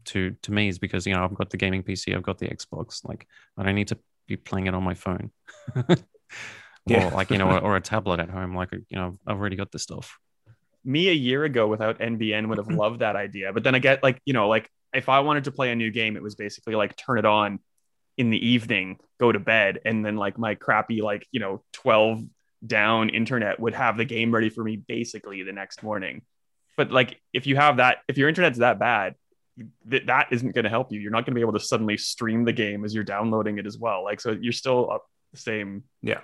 to 0.06 0.36
to 0.42 0.52
me 0.52 0.68
is 0.68 0.78
because 0.78 1.06
you 1.06 1.14
know 1.14 1.24
I've 1.24 1.34
got 1.34 1.50
the 1.50 1.56
gaming 1.56 1.82
PC, 1.82 2.14
I've 2.14 2.22
got 2.22 2.38
the 2.38 2.48
Xbox, 2.48 3.04
like 3.04 3.26
I 3.56 3.62
don't 3.62 3.74
need 3.74 3.88
to 3.88 3.98
be 4.26 4.36
playing 4.36 4.66
it 4.66 4.74
on 4.74 4.82
my 4.82 4.94
phone. 4.94 5.30
or 5.76 7.10
like 7.10 7.30
you 7.30 7.38
know, 7.38 7.50
or, 7.50 7.58
or 7.60 7.76
a 7.76 7.80
tablet 7.80 8.20
at 8.20 8.30
home. 8.30 8.54
Like 8.54 8.72
you 8.72 8.96
know, 8.96 9.18
I've 9.26 9.38
already 9.38 9.56
got 9.56 9.70
the 9.72 9.78
stuff. 9.78 10.18
Me 10.84 11.08
a 11.08 11.12
year 11.12 11.44
ago 11.44 11.66
without 11.66 11.98
NBN 11.98 12.48
would 12.48 12.58
have 12.58 12.68
loved 12.82 13.00
that 13.00 13.16
idea. 13.16 13.52
But 13.52 13.64
then 13.64 13.74
I 13.74 13.78
get 13.78 14.02
like, 14.02 14.20
you 14.24 14.32
know, 14.32 14.48
like 14.48 14.70
if 14.94 15.08
I 15.08 15.20
wanted 15.20 15.44
to 15.44 15.52
play 15.52 15.70
a 15.70 15.76
new 15.76 15.90
game, 15.90 16.16
it 16.16 16.22
was 16.22 16.34
basically 16.34 16.74
like 16.74 16.96
turn 16.96 17.18
it 17.18 17.24
on 17.24 17.60
in 18.16 18.30
the 18.30 18.48
evening, 18.48 18.98
go 19.18 19.30
to 19.30 19.38
bed, 19.38 19.80
and 19.84 20.04
then 20.04 20.16
like 20.16 20.38
my 20.38 20.54
crappy, 20.54 21.00
like, 21.00 21.26
you 21.32 21.40
know, 21.40 21.62
12 21.72 22.22
down 22.66 23.08
internet 23.08 23.58
would 23.58 23.74
have 23.74 23.96
the 23.96 24.04
game 24.04 24.32
ready 24.32 24.50
for 24.50 24.62
me 24.62 24.76
basically 24.76 25.42
the 25.42 25.52
next 25.52 25.82
morning. 25.82 26.22
But 26.76 26.90
like 26.90 27.20
if 27.32 27.46
you 27.46 27.56
have 27.56 27.78
that, 27.78 27.98
if 28.08 28.18
your 28.18 28.28
internet's 28.28 28.58
that 28.58 28.78
bad, 28.78 29.14
th- 29.90 30.06
that 30.06 30.28
isn't 30.30 30.54
going 30.54 30.64
to 30.64 30.70
help 30.70 30.92
you. 30.92 31.00
You're 31.00 31.10
not 31.10 31.24
going 31.26 31.32
to 31.32 31.38
be 31.38 31.40
able 31.40 31.52
to 31.54 31.60
suddenly 31.60 31.96
stream 31.96 32.44
the 32.44 32.52
game 32.52 32.84
as 32.84 32.94
you're 32.94 33.04
downloading 33.04 33.58
it 33.58 33.66
as 33.66 33.78
well. 33.78 34.04
Like, 34.04 34.20
so 34.20 34.32
you're 34.32 34.52
still 34.52 34.90
up 34.90 35.04
the 35.32 35.38
same 35.38 35.84
yeah. 36.02 36.20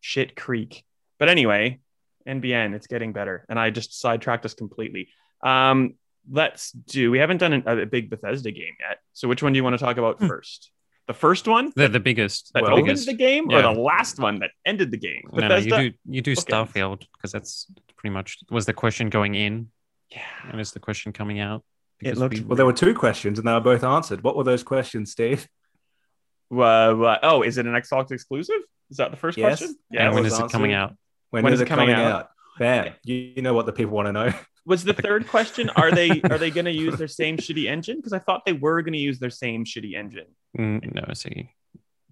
shit 0.00 0.36
creek. 0.36 0.84
But 1.18 1.28
anyway, 1.28 1.80
NBN, 2.26 2.74
it's 2.74 2.86
getting 2.86 3.12
better. 3.12 3.44
And 3.48 3.58
I 3.58 3.70
just 3.70 3.98
sidetracked 4.00 4.44
us 4.44 4.54
completely. 4.54 5.08
Um, 5.42 5.94
let's 6.30 6.72
do, 6.72 7.10
we 7.10 7.18
haven't 7.18 7.38
done 7.38 7.52
an, 7.52 7.62
a 7.66 7.86
big 7.86 8.10
Bethesda 8.10 8.50
game 8.50 8.74
yet. 8.80 8.98
So 9.12 9.28
which 9.28 9.42
one 9.42 9.52
do 9.52 9.56
you 9.56 9.64
want 9.64 9.78
to 9.78 9.84
talk 9.84 9.96
about 9.96 10.18
Hmm. 10.18 10.26
first? 10.28 10.70
The 11.06 11.14
first 11.14 11.48
one 11.48 11.72
They're 11.74 11.88
the 11.88 12.00
biggest. 12.00 12.52
that 12.52 12.64
well, 12.64 12.72
opened 12.72 12.86
biggest. 12.88 13.06
the 13.06 13.14
game 13.14 13.50
or 13.50 13.62
the 13.62 13.70
last 13.70 14.18
one 14.18 14.40
that 14.40 14.50
ended 14.66 14.90
the 14.90 14.98
game? 14.98 15.22
No, 15.32 15.48
no, 15.48 15.56
you 15.56 15.70
do 15.70 15.92
you 16.04 16.20
do 16.20 16.34
bookends. 16.36 16.44
Starfield 16.44 17.06
because 17.16 17.32
that's 17.32 17.66
pretty 17.96 18.12
much 18.12 18.36
was 18.50 18.66
the 18.66 18.74
question 18.74 19.08
going 19.08 19.34
in 19.34 19.70
Yeah. 20.10 20.20
and 20.50 20.60
it's 20.60 20.72
the 20.72 20.80
question 20.80 21.14
coming 21.14 21.40
out. 21.40 21.64
It 22.00 22.16
looked 22.16 22.34
we- 22.36 22.40
Well, 22.42 22.56
there 22.56 22.66
were 22.66 22.72
two 22.72 22.94
questions 22.94 23.38
and 23.38 23.46
they 23.48 23.52
were 23.52 23.60
both 23.60 23.84
answered. 23.84 24.22
What 24.22 24.36
were 24.36 24.44
those 24.44 24.62
questions, 24.62 25.10
Steve? 25.12 25.48
Uh, 26.50 27.18
oh, 27.22 27.42
is 27.42 27.58
it 27.58 27.66
an 27.66 27.72
Xbox 27.74 28.10
exclusive? 28.12 28.60
Is 28.90 28.96
that 28.98 29.10
the 29.10 29.16
first 29.16 29.36
Yes. 29.36 29.58
question? 29.58 29.76
Yeah, 29.90 30.00
and 30.06 30.08
it 30.12 30.14
when 30.14 30.22
was 30.24 30.32
is 30.32 30.38
it 30.38 30.50
coming 30.50 30.72
out? 30.72 30.96
When, 31.30 31.42
When 31.44 31.52
is 31.52 31.58
is 31.58 31.62
it 31.62 31.66
it 31.66 31.68
coming 31.68 31.88
coming, 31.88 32.00
out? 32.06 32.12
out? 32.22 32.28
Bam. 32.58 32.94
You, 33.04 33.14
you 33.36 33.42
know 33.42 33.52
what 33.54 33.66
the 33.66 33.72
people 33.72 33.92
want 33.94 34.06
to 34.06 34.12
know. 34.12 34.32
Was 34.66 34.84
the 34.84 34.92
third 34.92 35.26
question 35.28 35.70
are 35.76 35.90
they 35.90 36.20
are 36.30 36.36
they 36.36 36.50
going 36.50 36.66
to 36.66 36.70
use 36.72 36.96
their 36.98 37.08
same 37.08 37.38
shitty 37.38 37.64
engine? 37.70 37.96
Because 37.96 38.12
I 38.12 38.18
thought 38.18 38.44
they 38.44 38.52
were 38.52 38.82
going 38.82 38.92
to 38.92 38.98
use 38.98 39.18
their 39.18 39.30
same 39.30 39.64
shitty 39.64 39.94
engine. 39.94 40.26
Mm, 40.58 40.94
no, 40.94 41.14
see, 41.14 41.48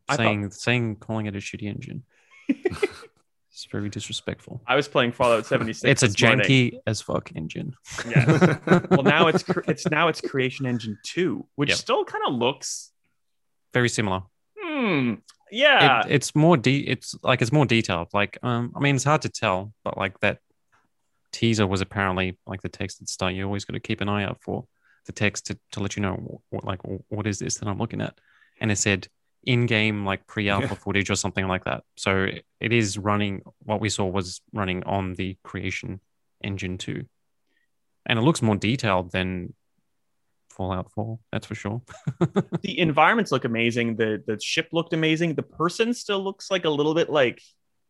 I 0.09 0.16
thought- 0.16 0.22
saying 0.22 0.51
saying 0.53 0.96
calling 0.96 1.27
it 1.27 1.37
a 1.37 1.38
shitty 1.38 1.64
engine. 1.64 2.05
it's 3.57 3.66
very 3.73 3.88
disrespectful. 3.88 4.61
I 4.66 4.77
was 4.77 4.87
playing 4.87 5.12
Fallout 5.12 5.47
76. 5.55 5.83
It's 5.90 6.03
a 6.03 6.09
this 6.09 6.23
morning. 6.23 6.47
janky 6.47 6.79
as 6.87 7.01
fuck 7.01 7.33
engine. 7.35 7.75
Yes. 8.07 8.59
well, 8.90 9.03
now 9.03 9.29
it's 9.29 9.42
cre- 9.42 9.61
it's 9.66 9.87
now 9.87 10.09
it's 10.09 10.21
Creation 10.21 10.66
Engine 10.66 10.99
two, 11.03 11.47
which 11.55 11.71
Yep. 11.71 11.79
still 11.79 12.05
kind 12.05 12.23
of 12.29 12.35
looks. 12.35 12.92
very 13.73 13.88
similar. 13.88 14.23
Hmm. 14.61 15.14
Yeah. 15.51 16.01
It, 16.07 16.12
it's 16.12 16.35
more 16.35 16.57
de- 16.59 16.87
it's 16.87 17.14
like 17.23 17.40
it's 17.40 17.53
more 17.53 17.64
detailed. 17.64 18.09
Like 18.12 18.37
um, 18.42 18.73
I 18.77 18.81
mean, 18.81 18.95
it's 18.95 19.05
hard 19.05 19.23
to 19.23 19.31
tell, 19.31 19.73
but 19.85 19.97
like 19.97 20.21
that 20.21 20.40
teaser 21.33 21.66
was 21.66 21.81
apparently 21.81 22.38
like 22.47 22.61
the 22.62 22.69
text 22.69 23.01
at 23.01 23.07
the 23.07 23.12
start. 23.12 23.33
You 23.35 23.45
always 23.47 23.64
got 23.64 23.73
to 23.75 23.81
keep 23.81 24.03
an 24.03 24.09
eye 24.11 24.25
out 24.25 24.38
for 24.42 24.66
the 25.07 25.12
text 25.12 25.47
to, 25.47 25.59
to 25.73 25.81
let 25.81 25.97
you 25.97 26.03
know 26.03 26.42
what 26.51 26.64
like 26.64 26.81
what 27.09 27.27
is 27.27 27.38
this 27.38 27.57
that 27.59 27.69
I'm 27.69 27.79
looking 27.79 28.01
at, 28.03 28.19
and 28.61 28.71
it 28.71 28.77
said 28.77 29.09
in-game 29.47 30.05
like 30.05 30.27
pre-alpha 30.27 30.69
Yeah. 30.69 30.75
footage 30.75 31.09
or 31.11 31.15
something 31.17 31.47
like 31.49 31.65
that. 31.65 31.85
So 31.97 32.25
it- 32.25 32.45
is 32.73 32.99
running. 32.99 33.43
What 33.61 33.81
we 33.81 33.89
saw 33.89 34.05
was 34.05 34.41
running 34.53 34.83
on 34.85 35.15
the 35.15 35.37
Creation 35.45 36.01
Engine 36.43 36.77
two, 36.79 37.07
and 38.05 38.19
it 38.19 38.23
looks 38.23 38.43
more 38.43 38.57
detailed 38.57 39.13
than 39.13 39.55
Fallout 40.51 40.91
Four. 40.93 41.19
That's 41.33 41.47
for 41.47 41.55
sure. 41.55 41.83
the 42.63 42.79
environments 42.79 43.31
look 43.31 43.45
amazing. 43.45 43.97
The 43.97 44.23
the 44.27 44.39
ship 44.41 44.69
looked 44.73 44.93
amazing. 44.93 45.35
The 45.35 45.43
person 45.43 45.95
still 45.95 46.23
looks 46.23 46.51
like 46.51 46.65
a 46.65 46.71
little 46.71 46.95
bit 46.95 47.09
like 47.11 47.41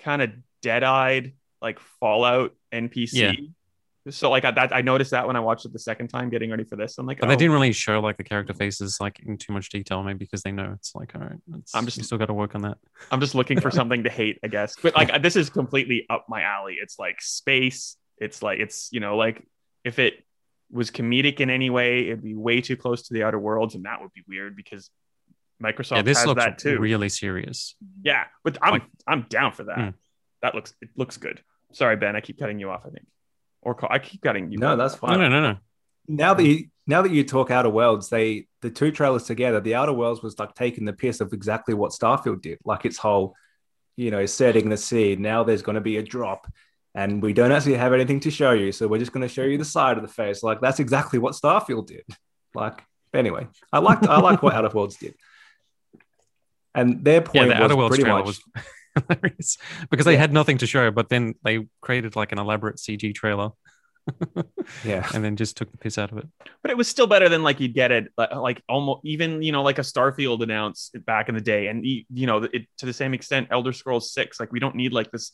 kind 0.00 0.20
of 0.20 0.30
dead 0.62 0.82
eyed, 0.84 1.32
like 1.62 1.78
Fallout 2.00 2.54
NPC. 2.72 3.12
Yeah. 3.14 3.32
So 4.10 4.30
like 4.30 4.44
I, 4.44 4.50
that, 4.52 4.74
I 4.74 4.82
noticed 4.82 5.10
that 5.10 5.26
when 5.26 5.36
I 5.36 5.40
watched 5.40 5.64
it 5.64 5.72
the 5.72 5.78
second 5.78 6.08
time, 6.08 6.28
getting 6.30 6.50
ready 6.50 6.64
for 6.64 6.76
this. 6.76 6.96
I'm 6.98 7.06
like, 7.06 7.18
But 7.20 7.26
oh, 7.26 7.28
they 7.30 7.36
didn't 7.36 7.52
really 7.52 7.72
show 7.72 8.00
like 8.00 8.16
the 8.16 8.24
character 8.24 8.54
faces 8.54 8.98
like 9.00 9.18
in 9.20 9.36
too 9.36 9.52
much 9.52 9.68
detail, 9.70 10.02
maybe 10.02 10.18
because 10.18 10.42
they 10.42 10.52
know 10.52 10.72
it's 10.76 10.94
like, 10.94 11.14
all 11.14 11.22
right, 11.22 11.38
I'm 11.74 11.84
just- 11.86 12.04
still 12.04 12.18
got 12.18 12.26
to 12.26 12.34
work 12.34 12.54
on 12.54 12.62
that. 12.62 12.78
I'm 13.10 13.20
just 13.20 13.34
looking 13.34 13.60
for 13.60 13.70
something 13.80 14.04
to 14.04 14.10
hate, 14.10 14.38
I 14.44 14.48
guess. 14.48 14.76
But 14.80 14.94
like 14.94 15.22
this 15.22 15.34
is 15.36 15.50
completely 15.50 16.06
up 16.08 16.26
my 16.28 16.42
alley. 16.42 16.76
It's 16.80 16.98
like 16.98 17.20
space. 17.20 17.96
It's 18.18 18.42
like 18.42 18.60
it's 18.60 18.88
you 18.92 19.00
know 19.00 19.16
like 19.16 19.42
if 19.84 19.98
it 19.98 20.14
was 20.70 20.90
comedic 20.90 21.40
in 21.40 21.50
any 21.50 21.70
way, 21.70 22.06
it'd 22.06 22.22
be 22.22 22.34
way 22.34 22.60
too 22.60 22.76
close 22.76 23.08
to 23.08 23.14
the 23.14 23.22
Outer 23.24 23.38
Worlds, 23.38 23.74
and 23.74 23.84
that 23.84 24.00
would 24.00 24.12
be 24.12 24.22
weird 24.28 24.56
because 24.56 24.90
Microsoft 25.62 25.96
yeah, 25.96 26.02
this 26.02 26.18
has 26.18 26.26
looks 26.26 26.44
that 26.44 26.58
too. 26.58 26.78
really 26.78 27.08
serious. 27.08 27.74
yeah, 28.02 28.24
but 28.44 28.58
I'm 28.62 28.72
Like- 28.72 28.82
I'm 29.06 29.26
down 29.28 29.52
for 29.52 29.64
that. 29.64 29.78
Hmm. 29.78 29.88
That 30.42 30.54
looks 30.54 30.74
it 30.82 30.90
looks 30.96 31.16
good. 31.16 31.40
Sorry, 31.72 31.96
Ben, 31.96 32.14
I 32.14 32.20
keep 32.20 32.38
cutting 32.38 32.58
you 32.60 32.70
off. 32.70 32.82
I 32.86 32.90
think, 32.90 33.06
or 33.66 33.74
call, 33.74 33.88
I 33.90 33.98
keep 33.98 34.22
getting 34.22 34.52
you. 34.52 34.58
No, 34.58 34.76
that's 34.76 34.94
fine. 34.94 35.18
no, 35.18 35.28
no, 35.28 35.40
no. 35.40 35.52
no. 35.52 35.58
Now 36.06 36.34
that 36.34 36.44
you 36.44 36.68
now 36.86 37.02
that 37.02 37.10
you 37.10 37.24
talk 37.24 37.50
Outer 37.50 37.68
Worlds, 37.68 38.08
they 38.08 38.46
the 38.62 38.70
two 38.70 38.92
trailers 38.92 39.24
together, 39.24 39.60
the 39.60 39.74
Outer 39.74 39.92
Worlds 39.92 40.22
was 40.22 40.38
like 40.38 40.54
taking 40.54 40.84
the 40.84 40.92
piss 40.92 41.20
of 41.20 41.32
exactly 41.32 41.74
what 41.74 41.90
Starfield 41.90 42.42
did, 42.42 42.58
like 42.64 42.84
its 42.84 42.96
whole, 42.96 43.34
you 43.96 44.12
know, 44.12 44.24
setting 44.24 44.68
the 44.68 44.76
scene. 44.76 45.20
Now 45.20 45.42
there's 45.42 45.62
going 45.62 45.74
to 45.74 45.80
be 45.80 45.96
a 45.96 46.02
drop, 46.02 46.46
and 46.94 47.20
we 47.20 47.32
don't 47.32 47.50
actually 47.50 47.74
have 47.74 47.92
anything 47.92 48.20
to 48.20 48.30
show 48.30 48.52
you, 48.52 48.70
so 48.70 48.86
we're 48.86 49.00
just 49.00 49.12
going 49.12 49.26
to 49.26 49.34
show 49.34 49.42
you 49.42 49.58
the 49.58 49.64
side 49.64 49.96
of 49.96 50.04
the 50.04 50.12
face. 50.12 50.44
Like 50.44 50.60
that's 50.60 50.78
exactly 50.78 51.18
what 51.18 51.34
Starfield 51.34 51.88
did. 51.88 52.04
Like 52.54 52.80
anyway, 53.12 53.48
I 53.72 53.80
liked 53.80 54.06
I 54.06 54.20
liked 54.20 54.44
what 54.44 54.54
Outer 54.58 54.70
Worlds 54.72 54.96
did, 54.96 55.16
and 56.72 57.04
their 57.04 57.20
point 57.20 57.34
Yeah, 57.34 57.40
point 57.42 57.48
the 57.48 57.54
was 57.56 57.64
Outer 57.64 57.76
Worlds 57.76 57.90
pretty 57.90 58.04
trailer 58.04 58.18
much 58.20 58.26
was 58.26 58.64
hilarious 58.96 59.58
because 59.90 60.06
they 60.06 60.12
Yeah. 60.14 60.20
had 60.20 60.32
nothing 60.32 60.58
to 60.58 60.66
show, 60.66 60.90
but 60.90 61.08
then 61.08 61.34
they 61.44 61.66
created 61.80 62.16
like 62.16 62.32
an 62.32 62.38
elaborate 62.38 62.76
CG 62.76 63.14
trailer 63.14 63.50
Yeah. 64.84 65.08
and 65.14 65.24
then 65.24 65.36
just 65.36 65.56
took 65.56 65.70
the 65.72 65.78
piss 65.78 65.98
out 65.98 66.12
of 66.12 66.18
it. 66.18 66.26
but 66.62 66.70
it 66.70 66.76
was 66.76 66.88
still 66.88 67.06
better 67.06 67.28
than 67.28 67.42
like 67.42 67.58
you'd 67.60 67.74
get 67.74 67.90
it 67.92 68.12
like- 68.16 68.62
almost 68.68 69.00
even 69.04 69.42
you 69.42 69.52
know 69.52 69.62
like 69.62 69.78
a 69.78 69.82
Starfield 69.82 70.42
announced 70.42 70.96
back 71.04 71.28
in 71.28 71.34
the 71.34 71.40
day, 71.40 71.66
and 71.68 71.84
you 71.84 72.04
know 72.26 72.44
it, 72.44 72.66
to 72.78 72.86
the 72.86 72.92
same 72.92 73.14
extent, 73.14 73.48
Elder 73.50 73.72
Scrolls 73.72 74.12
Six. 74.12 74.38
Like 74.40 74.52
we 74.52 74.60
don't 74.60 74.76
need 74.76 74.92
like 74.92 75.10
this 75.10 75.32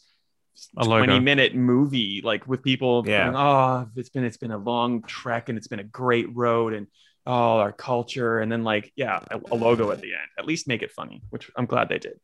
A 0.77 0.85
logo. 0.85 1.05
twenty 1.05 1.20
minute 1.20 1.55
movie 1.55 2.20
like 2.25 2.46
with 2.46 2.62
people. 2.62 3.05
Yeah. 3.07 3.25
going, 3.25 3.37
oh, 3.37 3.88
it's 3.96 4.09
been 4.11 4.25
it's 4.25 4.37
been 4.38 4.51
a 4.53 4.59
long 4.59 5.03
trek 5.03 5.48
and 5.48 5.59
it's 5.59 5.68
been 5.68 5.81
a 5.81 5.85
great 5.85 6.35
road 6.35 6.72
and 6.72 6.87
oh 7.27 7.59
our 7.59 7.70
culture 7.72 8.40
and 8.40 8.51
then 8.51 8.64
like 8.64 8.90
yeah 8.96 9.20
a, 9.31 9.38
a 9.53 9.55
logo 9.55 9.90
at 9.90 10.01
the 10.01 10.12
end. 10.14 10.29
At 10.38 10.46
least 10.46 10.66
make 10.66 10.83
it 10.83 10.90
funny, 10.92 11.22
which 11.31 11.51
I'm 11.57 11.66
glad 11.66 11.88
they 11.88 11.98
did. 11.98 12.18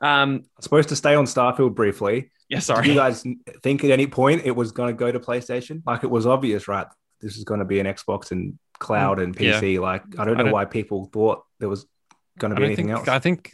Um. 0.00 0.44
Supposed 0.60 0.88
to 0.90 0.96
stay 0.96 1.14
on 1.14 1.24
Starfield 1.24 1.74
briefly. 1.74 2.30
Yeah. 2.48 2.58
Did 2.58 2.64
Sorry. 2.64 2.88
you 2.88 2.94
guys 2.94 3.24
think 3.62 3.84
at 3.84 3.90
any 3.90 4.06
point 4.06 4.42
it 4.44 4.52
was 4.52 4.72
going 4.72 4.88
to 4.94 4.98
go 4.98 5.10
to 5.12 5.20
PlayStation? 5.20 5.82
Like 5.86 6.02
it 6.04 6.10
was 6.10 6.26
obvious, 6.26 6.66
right? 6.68 6.86
This 7.20 7.36
is 7.36 7.44
going 7.44 7.60
to 7.60 7.66
be 7.66 7.78
an 7.80 7.86
Xbox 7.86 8.30
and 8.30 8.58
cloud 8.78 9.18
and 9.18 9.38
Yeah. 9.38 9.60
PC. 9.60 9.80
Like 9.80 10.02
I 10.18 10.24
don't 10.24 10.34
I 10.34 10.38
know 10.38 10.44
don't- 10.44 10.52
why 10.52 10.64
people 10.64 11.10
thought 11.12 11.44
there 11.60 11.68
was 11.68 11.84
going 12.38 12.54
to 12.54 12.60
be 12.60 12.66
anything 12.66 12.86
think, 12.86 12.98
else. 12.98 13.08
I 13.08 13.18
think 13.18 13.52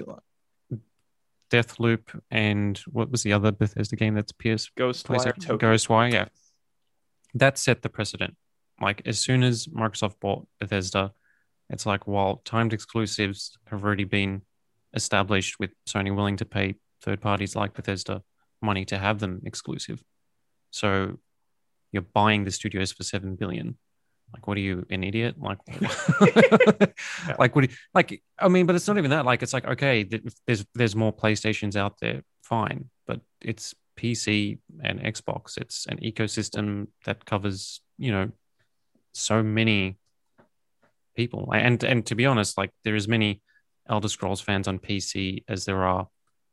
Deathloop 1.50 2.20
and 2.30 2.78
what 2.90 3.10
was 3.10 3.22
the 3.22 3.32
other 3.32 3.52
Bethesda 3.52 3.96
game 3.96 4.14
that's 4.14 4.32
PS 4.32 4.70
Ghostwire 4.76 5.04
PlayStation 5.04 5.40
Tokyo. 5.46 5.70
Ghostwire, 5.72 6.12
yeah. 6.12 6.26
That 7.34 7.58
set 7.58 7.82
the 7.82 7.88
precedent. 7.88 8.36
Like 8.80 9.02
as 9.06 9.18
soon 9.20 9.42
as 9.42 9.66
Microsoft 9.66 10.20
bought 10.20 10.46
Bethesda, 10.60 11.12
it's 11.70 11.86
like 11.86 12.06
while 12.06 12.42
timed 12.44 12.72
exclusives 12.72 13.56
have 13.68 13.84
already 13.84 14.04
been 14.04 14.42
established 14.94 15.58
with 15.58 15.70
Sony 15.88 16.14
willing 16.14 16.36
to 16.38 16.44
pay 16.44 16.76
third 17.02 17.20
parties 17.20 17.54
like 17.54 17.74
Bethesda 17.74 18.22
money 18.62 18.84
to 18.86 18.98
have 18.98 19.18
them 19.18 19.42
exclusive. 19.44 20.02
So 20.70 21.18
you're 21.92 22.02
buying 22.02 22.44
the 22.44 22.50
studios 22.50 22.92
for 22.92 23.04
seven 23.04 23.36
billion. 23.36 23.78
Like, 24.32 24.48
what 24.48 24.56
are 24.56 24.60
you, 24.60 24.84
an 24.90 25.04
idiot? 25.04 25.36
Like, 25.38 25.58
like, 27.38 27.54
what? 27.54 27.70
you- 27.70 27.76
like, 27.94 28.22
I 28.38 28.48
mean, 28.48 28.66
but 28.66 28.74
it's 28.74 28.88
not 28.88 28.98
even 28.98 29.10
that. 29.10 29.24
Like, 29.24 29.42
it's 29.42 29.52
like, 29.52 29.66
okay, 29.66 30.02
there's 30.46 30.64
there's 30.74 30.96
more 30.96 31.12
PlayStations 31.12 31.76
out 31.76 32.00
there, 32.00 32.22
fine, 32.42 32.90
but 33.06 33.20
it's 33.40 33.74
PC 33.96 34.58
and 34.82 35.00
Xbox. 35.00 35.56
It's 35.56 35.86
an 35.86 35.98
ecosystem 35.98 36.88
that 37.04 37.24
covers, 37.24 37.80
you 37.96 38.10
know, 38.10 38.32
so 39.12 39.42
many 39.42 39.98
people. 41.14 41.52
And 41.54 41.84
and 41.84 42.04
to 42.06 42.16
be 42.16 42.26
honest, 42.26 42.58
like, 42.58 42.70
there 42.82 42.96
is 42.96 43.06
many 43.06 43.40
Elder 43.88 44.08
Scrolls 44.08 44.40
fans 44.40 44.66
on 44.68 44.78
PC 44.78 45.44
as 45.48 45.64
there 45.64 45.82
are 45.84 46.08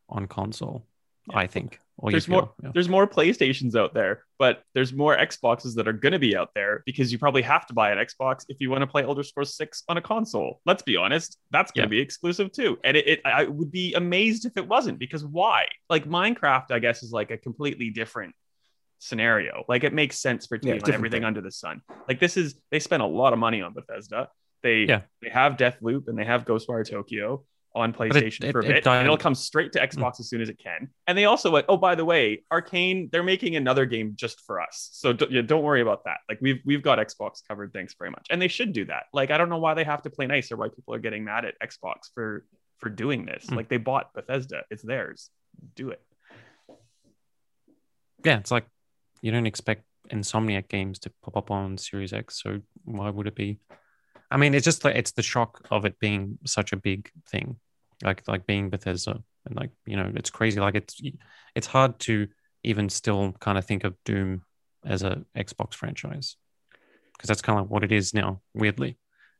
on 0.10 0.28
console. 0.28 0.86
Yeah. 1.30 1.38
I 1.39 1.48
think. 1.48 1.80
There's 2.04 2.26
feel, 2.26 2.34
more 2.36 2.54
yeah. 2.63 2.72
there's 2.74 2.89
more 2.89 3.06
playstations 3.06 3.76
out 3.76 3.94
there 3.94 4.24
but 4.39 4.63
there's 4.74 4.91
more 4.91 5.15
xboxes 5.17 5.76
that 5.76 5.88
are 5.88 5.94
going 5.94 6.13
to 6.13 6.17
be 6.17 6.36
out 6.36 6.50
there 6.56 6.82
because 6.88 7.12
you 7.12 7.20
probably 7.20 7.44
have 7.44 7.67
to 7.67 7.76
buy 7.76 7.91
an 7.91 8.00
xbox 8.00 8.44
if 8.50 8.58
you 8.60 8.72
want 8.72 8.82
to 8.82 8.88
play 8.88 9.04
elder 9.04 9.22
scrolls 9.22 9.56
6 9.56 9.84
on 9.88 9.98
a 9.98 10.02
console 10.02 10.62
let's 10.65 10.82
be 10.82 10.98
honest 10.98 11.38
that's 11.52 11.72
going 11.72 11.88
to 11.88 11.96
Yeah. 11.96 12.00
be 12.00 12.04
exclusive 12.04 12.52
too 12.52 12.80
and 12.84 12.98
it, 12.98 13.08
it 13.08 13.22
i 13.24 13.44
would 13.44 13.72
be 13.72 13.94
amazed 13.94 14.46
if 14.46 14.54
it 14.58 14.67
wasn't 14.67 14.98
because 14.98 15.24
why 15.24 15.67
like 15.91 16.06
minecraft 16.10 16.72
i 16.72 16.80
guess 16.80 17.04
is 17.04 17.12
like 17.12 17.30
a 17.30 17.38
completely 17.38 17.91
different 17.91 18.34
scenario 18.98 19.63
like 19.70 19.84
it 19.84 19.94
makes 19.94 20.17
sense 20.17 20.48
for 20.48 20.56
it 20.56 20.63
Yeah, 20.65 20.72
be 20.74 20.74
on 20.74 20.78
different 20.80 20.96
everything 20.96 21.20
thing. 21.22 21.26
under 21.26 21.41
the 21.41 21.52
sun 21.52 21.84
like 22.08 22.20
this 22.20 22.36
is 22.36 22.56
they 22.72 22.80
spent 22.80 23.04
a 23.04 23.06
lot 23.06 23.32
of 23.32 23.38
money 23.38 23.62
on 23.62 23.74
bethesda 23.76 24.28
they 24.63 24.86
Yeah. 24.88 25.02
they 25.21 25.30
have 25.30 25.58
deathloop 25.58 26.08
and 26.08 26.17
they 26.17 26.26
have 26.26 26.45
ghostwire 26.45 26.88
tokyo 26.89 27.43
on 27.74 27.93
PlayStation 27.93 28.43
it- 28.43 28.52
for 28.52 28.60
a 28.60 28.65
it 28.65 28.67
bit, 28.67 28.84
died- 28.84 28.97
and 28.97 29.06
it'll 29.06 29.15
come 29.17 29.34
straight 29.34 29.71
to 29.71 29.80
Xbox 29.80 30.19
as 30.19 30.28
soon 30.30 30.41
as 30.41 30.50
it 30.50 30.60
can. 30.60 30.89
And 31.08 31.17
they 31.17 31.24
also 31.24 31.50
went, 31.52 31.67
oh, 31.69 31.78
by 31.78 31.95
the 31.95 32.04
way, 32.04 32.43
Arcane, 32.52 33.08
they're 33.13 33.24
making 33.24 33.56
another 33.56 33.86
game 33.86 34.12
just 34.15 34.41
for 34.45 34.60
us, 34.60 34.89
so 34.91 35.13
don't, 35.13 35.32
yeah, 35.32 35.41
don't 35.41 35.63
worry 35.63 35.82
about 35.82 36.04
that. 36.04 36.17
Like 36.28 36.39
we've 36.41 36.60
we've 36.65 36.82
got 36.84 37.00
Xbox 37.00 37.41
covered. 37.47 37.71
Thanks 37.71 37.95
very 37.97 38.12
much, 38.12 38.28
and 38.30 38.41
they 38.41 38.50
should 38.50 38.74
do 38.74 38.86
that. 38.86 39.04
Like 39.13 39.32
I 39.32 39.38
don't 39.38 39.47
know 39.50 39.60
why 39.60 39.74
they 39.74 39.86
have 39.86 40.02
to 40.02 40.10
play 40.10 40.28
nice 40.28 40.52
or 40.52 40.58
why 40.58 40.67
people 40.67 40.93
are 40.93 41.00
getting 41.00 41.24
mad 41.24 41.45
at 41.45 41.56
Xbox 41.62 42.12
for 42.13 42.45
for 42.80 42.89
doing 42.89 43.26
this. 43.26 43.45
Mm. 43.45 43.56
Like 43.56 43.69
they 43.69 43.78
bought 43.78 44.13
Bethesda, 44.13 44.63
it's 44.69 44.84
theirs. 44.84 45.30
Do 45.76 45.91
it. 45.91 46.02
yeah, 48.26 48.38
it's 48.38 48.52
like 48.52 48.65
you 49.21 49.32
don't 49.32 49.45
expect 49.47 49.84
Insomniac 50.10 50.67
games 50.67 51.00
to 51.00 51.12
pop 51.24 51.38
up 51.38 51.52
on 51.52 51.78
Series 51.78 52.12
X, 52.12 52.41
so 52.41 52.60
why 52.84 53.10
would 53.10 53.28
it 53.28 53.36
be? 53.36 53.60
I 54.32 54.38
mean, 54.38 54.54
it's 54.54 54.65
just 54.65 54.84
like 54.84 54.96
it's 54.96 55.12
the 55.12 55.22
shock 55.22 55.67
of 55.70 55.86
it 55.86 56.00
being 56.00 56.39
such 56.46 56.72
a 56.74 56.78
big 56.78 57.12
thing, 57.30 57.58
like 58.04 58.28
like 58.28 58.46
being 58.48 58.70
Bethesda, 58.70 59.22
and 59.46 59.56
like 59.56 59.72
you 59.86 59.98
know, 59.98 60.12
it's 60.15 60.30
crazy. 60.30 60.60
Like 60.60 60.76
it's 60.76 61.00
it's 61.56 61.67
hard 61.67 62.00
to 62.00 62.28
even 62.63 62.89
still 62.89 63.34
kind 63.39 63.58
of 63.58 63.65
think 63.65 63.84
of 63.84 63.96
Doom 64.06 64.44
as 64.86 65.04
a 65.04 65.24
Xbox 65.38 65.74
franchise 65.76 66.38
because 67.13 67.28
that's 67.28 67.41
kind 67.41 67.60
of 67.60 67.70
what 67.70 67.84
it 67.84 67.91
is 67.91 68.13
now. 68.13 68.41
Weirdly, 68.54 68.98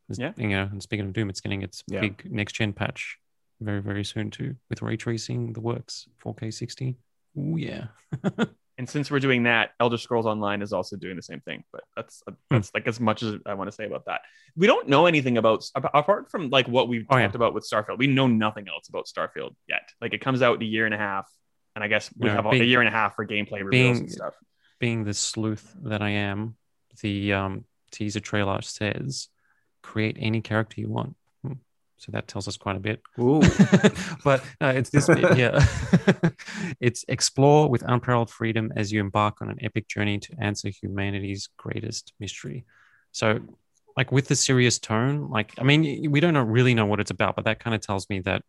It's- 0.10 0.20
Yeah. 0.20 0.34
You 0.38 0.50
know, 0.50 0.68
and 0.72 0.84
speaking 0.84 1.06
of 1.08 1.14
Doom, 1.14 1.30
it's 1.30 1.42
getting 1.42 1.62
its 1.64 1.84
Yeah. 1.88 2.02
big 2.02 2.30
next 2.32 2.54
gen 2.54 2.74
patch 2.74 3.18
very 3.60 3.82
very 3.82 4.04
soon 4.04 4.30
too, 4.32 4.56
with 4.70 4.82
ray 4.82 4.98
tracing, 4.98 5.54
the 5.54 5.62
works, 5.62 6.08
4K 6.24 6.52
60. 6.52 6.98
Oh 7.38 7.56
yeah. 7.56 7.88
And 8.78 8.90
since 8.90 9.12
we're 9.12 9.20
doing 9.20 9.44
that, 9.44 9.72
Elder 9.80 9.98
Scrolls 9.98 10.26
Online 10.26 10.62
is 10.62 10.74
also 10.74 10.96
doing 10.96 11.16
the 11.16 11.22
same 11.22 11.42
thing. 11.42 11.64
But 11.72 11.84
that's 11.96 12.24
that's 12.50 12.72
like 12.74 12.88
as 12.88 13.00
much 13.00 13.22
as 13.22 13.36
I 13.46 13.54
want 13.54 13.68
to 13.70 13.76
say 13.76 13.86
about 13.86 14.06
that. 14.06 14.22
We 14.56 14.66
don't 14.66 14.88
know 14.88 15.06
anything 15.06 15.38
about 15.38 15.64
apart 15.76 16.32
from 16.32 16.50
like 16.50 16.68
what 16.68 16.88
we've 16.88 17.06
Oh, 17.10 17.18
yeah. 17.18 17.24
talked 17.24 17.36
about 17.36 17.54
with 17.54 17.68
Starfield. 17.70 17.98
We 18.00 18.08
know 18.08 18.28
nothing 18.28 18.68
else 18.68 18.90
about 18.90 19.06
Starfield 19.06 19.56
yet. 19.68 19.90
Like 20.02 20.14
it 20.14 20.22
comes 20.22 20.42
out 20.42 20.56
in 20.56 20.62
a 20.64 20.66
year 20.66 20.86
and 20.86 20.94
a 20.96 20.98
half, 20.98 21.30
and 21.76 21.84
I 21.84 21.88
guess 21.90 22.10
we 22.18 22.28
Yeah, 22.28 22.36
have 22.36 22.46
a 22.46 22.52
being- 22.52 22.68
year 22.68 22.80
and 22.80 22.88
a 22.88 22.92
half 22.92 23.16
for 23.16 23.26
gameplay 23.28 23.64
reveals 23.64 23.72
being- 23.72 23.98
and 23.98 24.12
stuff. 24.12 24.34
being 24.80 25.04
the 25.04 25.14
sleuth 25.14 25.76
that 25.84 26.02
I 26.02 26.10
am, 26.12 26.56
the 27.02 27.34
um, 27.34 27.66
teaser 27.92 28.20
trailer 28.22 28.62
says, 28.62 29.28
create 29.84 30.18
any 30.20 30.42
character 30.42 30.82
you 30.82 30.90
want. 30.90 31.16
So 32.02 32.12
that 32.14 32.28
tells 32.28 32.48
us 32.48 32.58
quite 32.58 32.76
a 32.76 32.80
bit. 32.80 33.00
Ooh. 33.20 33.42
but 34.24 34.44
no, 34.60 34.70
it's 34.70 34.90
this 34.90 35.06
bit, 35.06 35.20
yeah. 35.38 35.64
it's 36.80 37.06
explore 37.08 37.70
with 37.70 37.84
unparalleled 37.86 38.32
freedom 38.32 38.74
as 38.76 38.92
you 38.92 39.00
embark 39.00 39.40
on 39.40 39.52
an 39.52 39.60
epic 39.62 39.88
journey 39.88 40.18
to 40.18 40.34
answer 40.40 40.70
humanity's 40.70 41.48
greatest 41.58 42.14
mystery. 42.20 42.66
So, 43.12 43.40
like 43.96 44.12
with 44.12 44.28
the 44.28 44.36
serious 44.36 44.80
tone, 44.80 45.30
like 45.30 45.54
I 45.60 45.64
mean, 45.64 46.10
we 46.10 46.20
don't 46.20 46.34
know, 46.34 46.42
really 46.42 46.74
know 46.74 46.88
what 46.88 47.00
it's 47.00 47.12
about, 47.12 47.36
but 47.36 47.46
that 47.46 47.60
kind 47.60 47.76
of 47.76 47.82
tells 47.82 48.10
me 48.10 48.22
that 48.22 48.42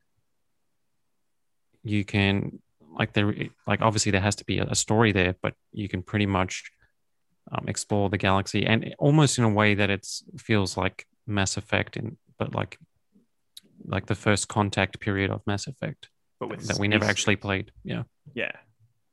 you 1.83 2.07
can 2.07 2.59
like 2.97 3.12
there 3.12 3.35
like 3.67 3.83
obviously 3.83 4.12
there 4.12 4.21
has 4.23 4.37
to 4.37 4.45
be 4.47 4.59
a, 4.59 4.65
a 4.65 4.75
story 4.75 5.12
there 5.12 5.35
but 5.43 5.55
you 5.73 5.88
can 5.88 6.03
pretty 6.03 6.27
much 6.27 6.71
um, 7.51 7.65
explore 7.67 8.09
the 8.09 8.19
galaxy 8.19 8.65
and 8.65 8.95
almost 8.99 9.38
in 9.38 9.45
a 9.45 9.49
way 9.49 9.75
that 9.75 9.91
it 9.91 10.07
feels 10.37 10.77
like 10.77 11.07
mass 11.27 11.57
effect 11.57 11.97
in 11.97 12.17
but 12.38 12.55
like 12.55 12.79
like 13.85 14.07
the 14.07 14.14
first 14.14 14.49
contact 14.49 15.01
period 15.01 15.31
of 15.31 15.40
mass 15.47 15.66
effect 15.66 16.09
But 16.40 16.51
with 16.51 16.66
that 16.68 16.79
we 16.79 16.88
never 16.88 17.05
actually 17.05 17.37
played 17.37 17.73
yeah 17.85 18.03
Yeah. 18.35 18.53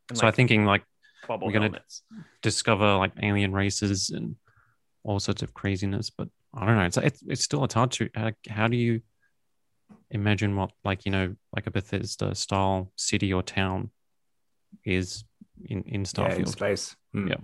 And 0.10 0.17
so 0.17 0.27
i'm 0.27 0.34
thinking 0.34 0.65
like 0.65 0.84
we're 1.27 1.51
gonna- 1.51 1.65
helmets. 1.65 2.03
discover 2.41 2.95
like 2.97 3.12
alien 3.21 3.51
races 3.53 4.10
and 4.10 4.36
all 5.03 5.19
sorts 5.19 5.41
of 5.41 5.53
craziness 5.53 6.10
but 6.10 6.27
i 6.53 6.65
don't 6.65 6.75
know 6.75 6.84
it's 6.86 6.97
it's, 6.97 7.21
it's 7.27 7.43
still 7.43 7.63
it's 7.63 7.73
hard 7.73 7.91
to 7.91 8.10
how, 8.15 8.32
how 8.49 8.67
do 8.67 8.75
you 8.77 9.01
imagine 10.12 10.55
what 10.55 10.71
like 10.84 11.05
you 11.05 11.12
know 11.12 11.36
like 11.55 11.67
a 11.67 11.71
bethesda 11.71 12.34
style 12.36 12.91
city 12.95 13.32
or 13.34 13.43
town 13.43 13.89
is 14.86 15.23
in 15.65 15.79
in 15.84 15.84
yeah, 15.86 15.93
in 15.95 16.03
starfield 16.03 16.47
space. 16.47 16.95
Hmm. 17.13 17.27
Yeah. 17.27 17.36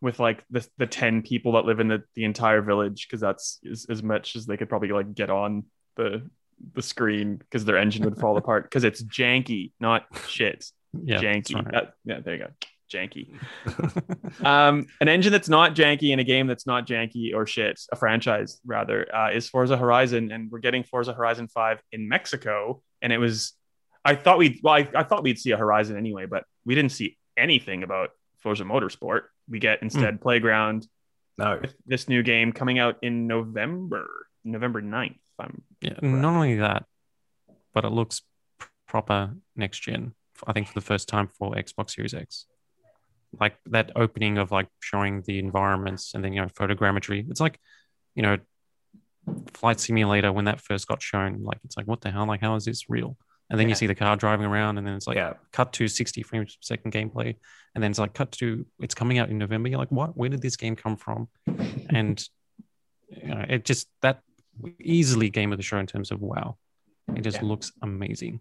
with 0.00 0.18
like 0.18 0.44
the 0.50 0.66
the 0.78 0.86
ten 0.86 1.22
people 1.22 1.52
that 1.52 1.64
live 1.64 1.80
in 1.80 1.88
the, 1.88 2.02
the 2.14 2.24
entire 2.24 2.60
village 2.62 3.06
because 3.06 3.20
that's 3.20 3.58
as, 3.70 3.86
as 3.88 4.02
much 4.02 4.36
as 4.36 4.46
they 4.46 4.56
could 4.56 4.68
probably 4.68 4.88
like 4.90 5.14
get 5.14 5.30
on 5.30 5.64
the 5.96 6.28
the 6.74 6.82
screen 6.82 7.36
because 7.36 7.64
their 7.64 7.76
engine 7.76 8.04
would 8.04 8.16
fall 8.18 8.36
apart 8.36 8.64
because 8.64 8.84
it's 8.84 9.02
janky, 9.02 9.72
not 9.80 10.06
shit. 10.28 10.64
yeah 11.04 11.18
janky. 11.20 11.54
right. 11.56 11.70
That- 11.72 11.94
yeah, 12.04 12.20
there 12.20 12.34
you 12.34 12.40
go. 12.44 12.50
Janky. 12.92 13.32
um, 14.44 14.86
an 15.00 15.08
engine 15.08 15.32
that's 15.32 15.48
not 15.48 15.74
janky 15.74 16.10
in 16.12 16.18
a 16.18 16.24
game 16.24 16.46
that's 16.46 16.66
not 16.66 16.86
janky 16.86 17.34
or 17.34 17.46
shit, 17.46 17.80
a 17.90 17.96
franchise 17.96 18.60
rather, 18.66 19.12
uh, 19.14 19.30
is 19.30 19.48
Forza 19.48 19.76
Horizon, 19.78 20.30
and 20.30 20.50
we're 20.50 20.58
getting 20.58 20.82
Forza 20.84 21.14
Horizon 21.14 21.48
Five 21.48 21.82
in 21.92 22.08
Mexico, 22.08 22.82
and 23.00 23.12
it 23.12 23.18
was. 23.18 23.54
I 24.04 24.14
thought 24.16 24.36
we'd 24.38 24.60
well, 24.62 24.74
I, 24.74 24.88
I 24.94 25.02
thought 25.04 25.22
we'd 25.22 25.38
see 25.38 25.52
a 25.52 25.56
Horizon 25.56 25.96
anyway, 25.96 26.26
but 26.26 26.44
we 26.66 26.74
didn't 26.74 26.92
see 26.92 27.16
anything 27.36 27.82
about 27.82 28.10
Forza 28.42 28.64
Motorsport. 28.64 29.22
We 29.48 29.58
get 29.58 29.80
instead 29.82 30.20
Playground, 30.20 30.86
No. 31.38 31.60
this 31.86 32.08
new 32.08 32.22
game 32.22 32.52
coming 32.52 32.78
out 32.78 32.96
in 33.02 33.26
November, 33.26 34.06
November 34.44 34.82
9th. 34.82 35.16
I'm 35.38 35.62
yeah 35.80 35.94
not 36.02 36.34
only 36.34 36.56
that 36.56 36.84
but 37.74 37.84
it 37.84 37.90
looks 37.90 38.22
pr- 38.58 38.68
proper 38.86 39.34
next 39.56 39.80
gen 39.80 40.14
i 40.46 40.52
think 40.52 40.68
for 40.68 40.74
the 40.74 40.80
first 40.80 41.08
time 41.08 41.28
for 41.28 41.52
xbox 41.54 41.90
series 41.92 42.14
x 42.14 42.46
like 43.40 43.56
that 43.66 43.90
opening 43.96 44.38
of 44.38 44.52
like 44.52 44.68
showing 44.80 45.22
the 45.26 45.38
environments 45.38 46.14
and 46.14 46.22
then 46.24 46.32
you 46.32 46.40
know 46.40 46.48
photogrammetry 46.48 47.28
it's 47.30 47.40
like 47.40 47.58
you 48.14 48.22
know 48.22 48.36
flight 49.54 49.80
simulator 49.80 50.32
when 50.32 50.44
that 50.44 50.60
first 50.60 50.86
got 50.86 51.00
shown 51.02 51.42
like 51.42 51.58
it's 51.64 51.76
like 51.76 51.86
what 51.86 52.00
the 52.00 52.10
hell 52.10 52.26
like 52.26 52.40
how 52.40 52.54
is 52.56 52.64
this 52.64 52.88
real 52.88 53.16
and 53.50 53.58
then 53.58 53.68
Yeah. 53.68 53.72
you 53.72 53.76
see 53.76 53.86
the 53.86 53.94
car 53.94 54.16
driving 54.16 54.46
around, 54.46 54.78
and 54.78 54.86
then 54.86 54.94
it's 54.94 55.06
like 55.06 55.16
yeah, 55.16 55.34
cut 55.52 55.74
to 55.74 55.86
60 55.86 56.22
frames 56.22 56.56
per 56.56 56.60
second 56.62 56.90
gameplay, 56.90 57.36
and 57.74 57.84
then 57.84 57.90
it's 57.90 57.98
like 57.98 58.14
cut 58.14 58.32
to 58.32 58.64
it's 58.80 58.94
coming 58.94 59.18
out 59.18 59.28
in 59.28 59.36
November. 59.36 59.68
You're 59.68 59.78
like, 59.78 59.90
what? 59.92 60.16
Where 60.16 60.30
did 60.30 60.40
this 60.40 60.56
game 60.56 60.74
come 60.74 60.96
from? 60.96 61.28
And 61.90 62.26
you 63.10 63.28
know, 63.28 63.44
it 63.46 63.66
just 63.66 63.88
that 64.00 64.20
easily 64.80 65.30
game 65.30 65.52
of 65.52 65.58
the 65.58 65.62
show 65.62 65.78
in 65.78 65.86
terms 65.86 66.10
of 66.10 66.20
wow, 66.20 66.56
it 67.16 67.22
just 67.22 67.38
Yeah. 67.38 67.44
looks 67.48 67.72
amazing. 67.82 68.40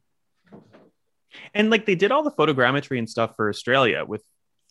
and 1.53 1.69
like 1.69 1.85
they 1.85 1.95
did 1.95 2.11
all 2.11 2.23
the 2.23 2.31
photogrammetry 2.31 2.97
and 2.97 3.09
stuff 3.09 3.35
for 3.35 3.49
Australia 3.49 4.03
with 4.05 4.23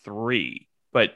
three, 0.05 0.69
but 0.93 1.15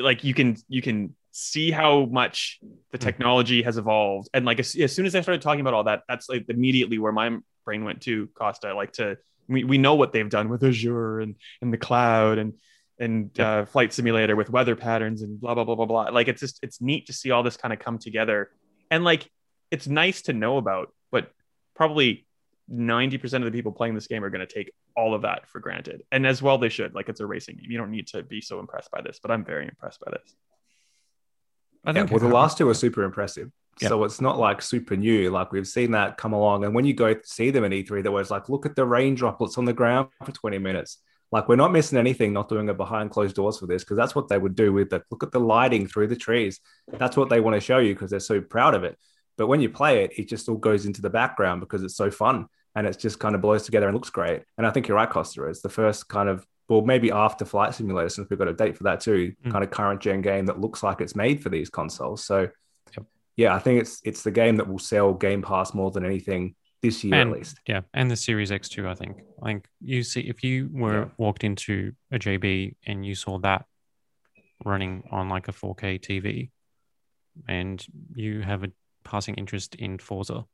like 0.00 0.24
you 0.24 0.34
can 0.34 0.56
you 0.68 0.82
can 0.82 1.14
see 1.30 1.70
how 1.70 2.04
much 2.04 2.60
the 2.90 2.98
technology 2.98 3.62
has 3.62 3.78
evolved, 3.78 4.28
and 4.34 4.44
like 4.44 4.58
as, 4.60 4.74
as 4.76 4.94
soon 4.94 5.06
as 5.06 5.14
I 5.14 5.20
started 5.22 5.40
talking 5.42 5.60
about 5.62 5.74
all 5.74 5.84
that, 5.84 6.02
that's 6.08 6.28
like 6.28 6.44
immediately 6.48 6.98
where 6.98 7.12
my 7.12 7.38
brain 7.64 7.84
went 7.84 8.02
to 8.02 8.26
Costa. 8.34 8.74
Like 8.74 8.92
to 8.94 9.16
we, 9.48 9.64
we 9.64 9.78
know 9.78 9.94
what 9.94 10.12
they've 10.12 10.28
done 10.28 10.48
with 10.50 10.62
Azure 10.62 11.20
and 11.20 11.36
and 11.62 11.72
the 11.72 11.78
cloud 11.78 12.38
and 12.38 12.54
and 12.98 13.38
uh, 13.40 13.64
flight 13.64 13.92
simulator 13.92 14.36
with 14.36 14.50
weather 14.50 14.76
patterns 14.76 15.22
and 15.22 15.40
blah 15.40 15.54
blah 15.54 15.64
blah 15.64 15.74
blah 15.74 15.86
blah. 15.86 16.02
Like 16.10 16.28
it's 16.28 16.40
just 16.40 16.58
it's 16.62 16.80
neat 16.82 17.06
to 17.06 17.12
see 17.14 17.30
all 17.30 17.42
this 17.42 17.56
kind 17.56 17.72
of 17.72 17.78
come 17.80 17.98
together, 17.98 18.50
and 18.90 19.04
like 19.04 19.30
it's 19.72 19.88
nice 19.88 20.22
to 20.22 20.34
know 20.34 20.58
about, 20.58 20.92
but 21.10 21.32
probably 21.74 22.26
90% 22.70 23.34
of 23.34 23.44
the 23.44 23.50
people 23.50 23.72
playing 23.72 23.94
this 23.94 24.06
game 24.06 24.22
are 24.22 24.30
going 24.30 24.46
to 24.46 24.54
take 24.54 24.72
all 24.94 25.14
of 25.14 25.22
that 25.22 25.48
for 25.48 25.60
granted. 25.60 26.02
And 26.12 26.26
as 26.26 26.42
well 26.42 26.58
they 26.58 26.68
should. 26.68 26.94
Like 26.94 27.08
it's 27.08 27.20
a 27.20 27.26
racing 27.26 27.56
game. 27.56 27.70
You 27.70 27.78
don't 27.78 27.90
need 27.90 28.06
to 28.08 28.22
be 28.22 28.42
so 28.42 28.60
impressed 28.60 28.90
by 28.90 29.00
this, 29.00 29.18
but 29.20 29.30
I'm 29.30 29.44
very 29.44 29.64
impressed 29.64 30.00
by 30.04 30.12
this. 30.12 30.34
I 31.84 31.90
yeah. 31.90 31.94
think 31.94 32.10
Well, 32.10 32.20
the 32.20 32.28
last 32.28 32.58
two 32.58 32.66
were 32.66 32.74
super 32.74 33.02
impressive. 33.02 33.50
Yeah. 33.80 33.88
So 33.88 34.04
it's 34.04 34.20
not 34.20 34.38
like 34.38 34.60
super 34.60 34.94
new. 34.94 35.30
Like 35.30 35.50
we've 35.50 35.66
seen 35.66 35.92
that 35.92 36.18
come 36.18 36.34
along, 36.34 36.64
and 36.64 36.74
when 36.74 36.84
you 36.84 36.92
go 36.92 37.16
see 37.24 37.50
them 37.50 37.64
in 37.64 37.72
E3, 37.72 38.02
there 38.02 38.12
was 38.12 38.30
like, 38.30 38.50
look 38.50 38.66
at 38.66 38.76
the 38.76 38.84
rain 38.84 39.14
droplets 39.14 39.56
on 39.56 39.64
the 39.64 39.72
ground 39.72 40.08
for 40.22 40.30
20 40.32 40.58
minutes. 40.58 40.98
Like 41.32 41.48
we're 41.48 41.56
not 41.56 41.72
missing 41.72 41.98
anything, 41.98 42.34
not 42.34 42.50
doing 42.50 42.68
it 42.68 42.76
behind 42.76 43.10
closed 43.10 43.34
doors 43.34 43.58
for 43.58 43.66
this, 43.66 43.82
because 43.82 43.96
that's 43.96 44.14
what 44.14 44.28
they 44.28 44.36
would 44.36 44.54
do 44.54 44.74
with 44.74 44.90
the 44.90 45.02
look 45.10 45.22
at 45.22 45.32
the 45.32 45.40
lighting 45.40 45.86
through 45.86 46.08
the 46.08 46.16
trees. 46.16 46.60
That's 46.86 47.16
what 47.16 47.30
they 47.30 47.40
want 47.40 47.54
to 47.54 47.60
show 47.60 47.78
you 47.78 47.94
because 47.94 48.10
they're 48.10 48.20
so 48.20 48.42
proud 48.42 48.74
of 48.74 48.84
it. 48.84 48.98
But 49.38 49.46
when 49.46 49.60
you 49.60 49.70
play 49.70 50.04
it, 50.04 50.12
it 50.18 50.28
just 50.28 50.48
all 50.48 50.56
goes 50.56 50.86
into 50.86 51.00
the 51.02 51.10
background 51.10 51.60
because 51.60 51.82
it's 51.82 51.96
so 51.96 52.10
fun 52.10 52.46
and 52.74 52.86
it 52.86 52.98
just 52.98 53.18
kind 53.18 53.34
of 53.34 53.40
blows 53.40 53.64
together 53.64 53.86
and 53.86 53.94
looks 53.94 54.10
great. 54.10 54.42
And 54.58 54.66
I 54.66 54.70
think 54.70 54.88
you're 54.88 54.96
right, 54.96 55.08
Costa. 55.10 55.44
It's 55.44 55.62
the 55.62 55.68
first 55.68 56.08
kind 56.08 56.28
of 56.28 56.46
well, 56.68 56.80
maybe 56.82 57.10
after 57.10 57.44
Flight 57.44 57.74
Simulator, 57.74 58.08
since 58.08 58.30
we've 58.30 58.38
got 58.38 58.48
a 58.48 58.54
date 58.54 58.76
for 58.78 58.84
that 58.84 59.00
too, 59.00 59.34
Mm. 59.44 59.50
kind 59.52 59.64
of 59.64 59.70
current 59.70 60.00
gen 60.00 60.22
game 60.22 60.46
that 60.46 60.58
looks 60.60 60.82
like 60.82 61.00
it's 61.02 61.14
made 61.16 61.42
for 61.42 61.50
these 61.50 61.68
consoles. 61.68 62.24
So 62.24 62.48
Yep. 62.96 63.06
yeah, 63.36 63.54
I 63.54 63.58
think 63.58 63.80
it's 63.82 64.00
it's 64.04 64.22
the 64.22 64.30
game 64.30 64.56
that 64.56 64.68
will 64.68 64.78
sell 64.78 65.12
Game 65.12 65.42
Pass 65.42 65.74
more 65.74 65.90
than 65.90 66.04
anything 66.04 66.54
this 66.80 67.04
year 67.04 67.14
And- 67.14 67.30
at 67.30 67.36
least. 67.36 67.58
Yeah, 67.66 67.82
and 67.92 68.10
the 68.10 68.16
Series 68.16 68.50
X 68.52 68.68
too. 68.70 68.88
I 68.88 68.94
think. 68.94 69.20
I 69.42 69.46
think 69.46 69.66
you 69.80 70.02
see 70.02 70.20
if 70.22 70.42
you 70.42 70.70
were 70.72 71.00
Yeah. 71.00 71.08
walked 71.18 71.44
into 71.44 71.92
a 72.10 72.18
JB 72.18 72.76
and 72.86 73.04
you 73.04 73.14
saw 73.14 73.38
that 73.40 73.66
running 74.64 75.02
on 75.10 75.28
like 75.28 75.48
a 75.48 75.52
4K 75.52 75.98
TV, 75.98 76.50
and 77.48 77.84
you 78.14 78.40
have 78.42 78.62
a 78.64 78.70
passing 79.04 79.34
interest 79.36 79.74
in 79.74 79.98
Forza 79.98 80.44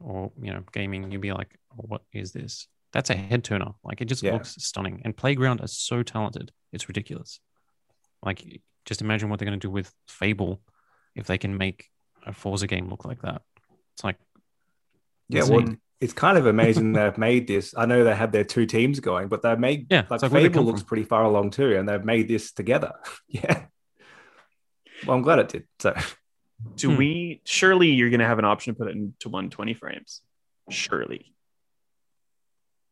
or 0.00 0.32
you 0.40 0.52
know 0.52 0.62
gaming, 0.72 1.10
you'd 1.10 1.20
be 1.20 1.32
like, 1.32 1.58
oh, 1.72 1.84
"What 1.88 2.02
is 2.12 2.32
this?" 2.32 2.68
That's 2.92 3.10
a 3.10 3.14
head 3.16 3.42
turner. 3.44 3.72
Like 3.82 4.00
it 4.00 4.06
just 4.06 4.22
Yeah. 4.22 4.32
looks 4.34 4.54
stunning. 4.58 5.02
And 5.04 5.16
Playground 5.16 5.60
is 5.62 5.76
so 5.76 6.02
talented; 6.02 6.52
it's 6.72 6.88
ridiculous. 6.88 7.40
Like 8.22 8.60
just 8.84 9.00
imagine 9.02 9.28
what 9.28 9.38
they're 9.38 9.46
going 9.48 9.58
to 9.58 9.66
do 9.66 9.70
with 9.70 9.92
Fable 10.08 10.60
if 11.14 11.26
they 11.26 11.38
can 11.38 11.56
make 11.56 11.88
a 12.26 12.32
Forza 12.32 12.66
game 12.66 12.88
look 12.88 13.04
like 13.04 13.22
that. 13.22 13.42
It's 13.94 14.04
like 14.04 14.16
Yeah, 15.28 15.40
insane. 15.40 15.64
well, 15.66 15.76
it's 16.00 16.12
kind 16.12 16.36
of 16.38 16.46
amazing 16.46 16.92
they've 16.94 17.16
made 17.18 17.46
this. 17.46 17.74
I 17.76 17.86
know 17.86 18.04
they 18.04 18.14
have 18.14 18.32
their 18.32 18.44
two 18.44 18.66
teams 18.66 19.00
going, 19.00 19.28
but 19.28 19.42
they've 19.42 19.58
made 19.58 19.86
Yeah, 19.90 20.04
like 20.10 20.22
like, 20.22 20.30
Fable 20.32 20.64
looks 20.64 20.80
from? 20.80 20.88
pretty 20.88 21.04
far 21.04 21.24
along 21.24 21.50
too, 21.50 21.76
and 21.76 21.88
they've 21.88 22.04
made 22.04 22.28
this 22.28 22.52
together. 22.52 22.92
yeah. 23.28 23.66
Well, 25.06 25.16
I'm 25.16 25.22
glad 25.22 25.38
it 25.40 25.48
did. 25.48 25.64
So 25.80 25.94
Do 26.76 26.90
Hmm. 26.90 26.96
we 26.96 27.40
surely 27.44 27.88
you're 27.88 28.10
gonna 28.10 28.26
have 28.26 28.38
an 28.38 28.44
option 28.44 28.74
to 28.74 28.78
put 28.78 28.88
it 28.88 28.96
into 28.96 29.28
120 29.28 29.74
frames? 29.74 30.22
Surely. 30.70 31.34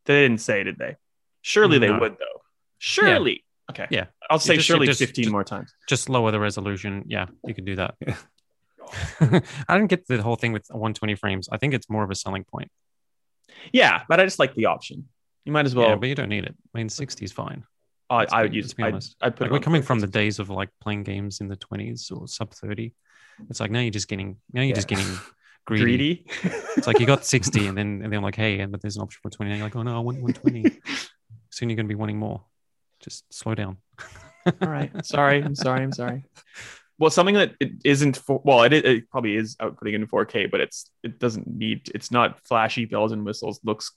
They 0.07 0.23
didn't 0.23 0.41
say, 0.41 0.63
did 0.65 0.79
they? 0.79 0.97
Surely 1.43 1.79
they 1.79 1.91
would 1.91 2.13
though. 2.19 2.43
Surely. 2.79 3.45
Okay. 3.71 3.87
Yeah. 3.91 4.07
I'll 4.29 4.39
say 4.39 4.57
just- 4.57 4.67
surely 4.67 4.87
just- 4.87 4.99
15 4.99 5.25
just- 5.25 5.33
more 5.33 5.45
times. 5.45 5.73
just 5.89 6.09
lower 6.09 6.31
the 6.31 6.41
resolution. 6.41 7.05
Yeah, 7.07 7.27
you 7.47 7.55
could 7.55 7.65
do 7.65 7.77
that. 7.77 7.95
Yeah. 8.01 8.17
I 9.69 9.79
don't 9.79 9.87
get 9.87 10.07
the 10.07 10.21
whole 10.23 10.37
thing 10.37 10.53
with 10.53 10.67
120 10.69 11.15
frames. 11.15 11.49
I 11.51 11.57
think 11.57 11.73
it's 11.73 11.89
more 11.89 12.05
of 12.05 12.11
a 12.11 12.15
selling 12.15 12.45
point. 12.45 12.71
Yeah, 13.73 14.03
but 14.09 14.21
I 14.21 14.25
just 14.25 14.39
like 14.39 14.55
the 14.55 14.67
option. 14.67 15.09
You 15.45 15.53
might 15.53 15.65
as 15.67 15.75
well. 15.75 15.89
yeah, 15.89 15.97
but 15.97 16.09
you 16.09 16.15
don't 16.15 16.29
need 16.29 16.45
it. 16.45 16.55
I 16.75 16.79
mean, 16.79 16.89
60 16.89 17.25
is 17.25 17.33
fine. 17.33 17.65
I, 18.11 18.27
I 18.31 18.43
would 18.43 18.55
use. 18.55 18.65
let's 18.67 18.75
be 18.75 18.83
I'd, 18.83 18.93
honest. 18.93 19.17
I'd 19.23 19.37
put 19.37 19.43
Like 19.45 19.49
it 19.49 19.53
we're 19.53 19.57
on 19.59 19.63
coming 19.63 19.83
from 19.83 20.01
the 20.01 20.07
days 20.07 20.39
of 20.39 20.51
like 20.51 20.69
playing 20.83 21.05
games 21.05 21.41
in 21.41 21.49
the 21.49 21.57
20s 21.57 22.13
or 22.13 22.29
sub 22.29 22.53
30. 22.53 22.93
It's 23.49 23.61
like 23.61 23.71
now 23.71 23.81
you're 23.81 23.91
just 23.91 24.09
getting 24.09 24.37
now 24.53 24.63
you're 24.63 24.75
just 24.75 24.89
getting 24.89 25.07
greedy. 25.67 25.85
greedy. 25.85 26.25
It's 26.77 26.87
like 26.87 27.01
you 27.01 27.07
got 27.07 27.25
60 27.25 27.67
and 27.67 27.77
then 27.77 28.01
and 28.03 28.13
then 28.13 28.23
like 28.23 28.37
hey, 28.37 28.61
and 28.61 28.73
but 28.73 28.81
there's 28.81 28.97
an 28.97 29.03
option 29.03 29.21
for 29.23 29.31
20. 29.31 29.51
And 29.51 29.59
you're 29.59 29.67
like, 29.67 29.77
oh 29.77 29.83
no, 29.83 29.97
I 29.97 30.01
want 30.01 30.23
120. 30.23 30.81
Soon 31.51 31.69
you're 31.69 31.77
going 31.77 31.87
to 31.87 31.89
be 31.89 31.95
wanting 31.95 32.19
more. 32.19 32.43
Just 33.01 33.33
slow 33.33 33.55
down. 33.55 33.77
All 34.47 34.69
right. 34.69 34.91
Sorry. 35.05 35.43
I'm 35.43 35.55
sorry. 35.55 35.83
I'm 35.83 35.93
sorry. 35.93 36.25
Well, 36.99 37.11
something 37.11 37.35
that 37.35 37.55
it 37.59 37.73
isn't 37.85 38.17
for 38.17 38.41
well, 38.45 38.63
it, 38.63 38.73
it 38.73 39.11
probably 39.11 39.37
is 39.37 39.57
uh, 39.59 39.71
outputting 39.71 39.95
in 39.95 40.07
4K, 40.07 40.51
but 40.51 40.61
it's 40.61 40.91
it 41.03 41.19
doesn't 41.19 41.47
need 41.47 41.91
it's 41.95 42.11
not 42.11 42.41
flashy 42.47 42.85
bells 42.85 43.13
and 43.13 43.25
whistles. 43.25 43.61
Looks 43.65 43.93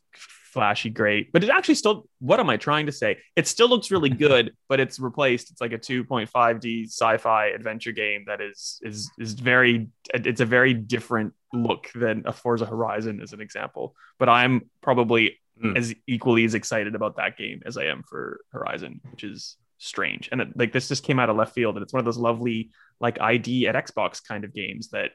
flashy 0.56 0.90
great, 0.90 1.32
but 1.32 1.44
it 1.44 1.50
actually 1.52 1.76
still. 1.76 2.08
What 2.20 2.40
am 2.40 2.50
I 2.50 2.58
trying 2.58 2.88
to 2.88 2.92
say? 2.92 3.18
It 3.36 3.46
still 3.48 3.70
looks 3.70 3.92
really 3.92 4.10
good, 4.26 4.54
but 4.70 4.80
it's 4.80 5.00
replaced. 5.00 5.52
It's 5.52 5.62
like 5.62 5.74
a 5.74 5.78
2.5D 5.78 6.86
sci-fi 6.88 7.48
adventure 7.48 7.92
game 7.92 8.24
that 8.28 8.42
is 8.42 8.80
is 8.82 9.12
is 9.20 9.34
very. 9.34 9.90
It's 10.14 10.42
a 10.42 10.46
very 10.46 10.74
different 10.74 11.34
look 11.54 11.92
than 11.94 12.24
a 12.26 12.34
Forza 12.34 12.66
Horizon, 12.66 13.22
as 13.22 13.34
an 13.34 13.42
example. 13.42 13.96
But 14.18 14.30
I'm 14.30 14.70
probably 14.82 15.38
Hmm. 15.62 15.78
as 15.78 15.96
equally 16.06 16.44
as 16.44 16.54
excited 16.54 16.96
about 16.96 17.16
that 17.16 17.38
game 17.38 17.62
as 17.66 17.78
I 17.78 17.86
am 17.86 18.04
for 18.04 18.42
Horizon, 18.52 19.00
which 19.12 19.24
is 19.24 19.56
strange. 19.78 20.28
And 20.30 20.42
it, 20.42 20.48
like 20.58 20.74
this 20.74 20.90
just 20.90 21.06
came 21.06 21.18
out 21.18 21.30
of 21.30 21.38
left 21.38 21.54
field, 21.56 21.76
and 21.78 21.84
it's 21.84 21.94
one 21.94 22.00
of 22.00 22.06
those 22.06 22.18
lovely 22.18 22.72
like 23.00 23.22
ID 23.22 23.66
at 23.68 23.76
Xbox 23.76 24.22
kind 24.28 24.44
of 24.44 24.54
games 24.54 24.90
that, 24.90 25.12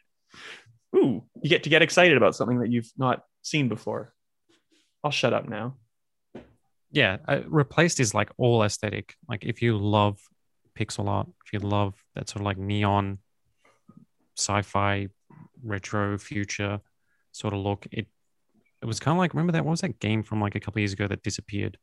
ooh, 0.97 1.25
you 1.43 1.51
get 1.51 1.65
to 1.65 1.69
get 1.69 1.83
excited 1.83 2.17
about 2.17 2.35
something 2.35 2.61
that 2.61 2.71
you've 2.71 2.91
not 2.97 3.23
seen 3.43 3.69
before. 3.69 4.15
I'll 5.03 5.11
shut 5.11 5.33
up 5.33 5.49
now. 5.49 5.77
yeah 6.93 7.19
uh, 7.29 7.41
replaced 7.47 8.01
is 8.01 8.15
like 8.15 8.31
all 8.37 8.63
aesthetic 8.63 9.15
like 9.29 9.45
if 9.45 9.63
you 9.63 9.79
love 9.79 10.19
pixel 10.79 11.09
art 11.09 11.29
if 11.47 11.53
you 11.53 11.59
love 11.59 11.95
that 12.15 12.29
sort 12.29 12.41
of 12.41 12.47
like 12.47 12.59
neon 12.59 13.19
sci-fi 14.37 15.09
retro 15.63 16.19
future 16.19 16.81
sort 17.33 17.55
of 17.55 17.61
look 17.61 17.87
it 17.93 18.07
it 18.83 18.87
was 18.87 18.99
kind 18.99 19.15
of 19.15 19.19
like 19.19 19.35
remember 19.35 19.53
that 19.53 19.65
what 19.65 19.73
was 19.73 19.83
that 19.83 20.01
game 20.01 20.23
from 20.23 20.41
like 20.41 20.55
a 20.55 20.61
couple 20.61 20.81
years 20.81 20.93
ago 20.93 21.07
that 21.07 21.23
disappeared 21.23 21.79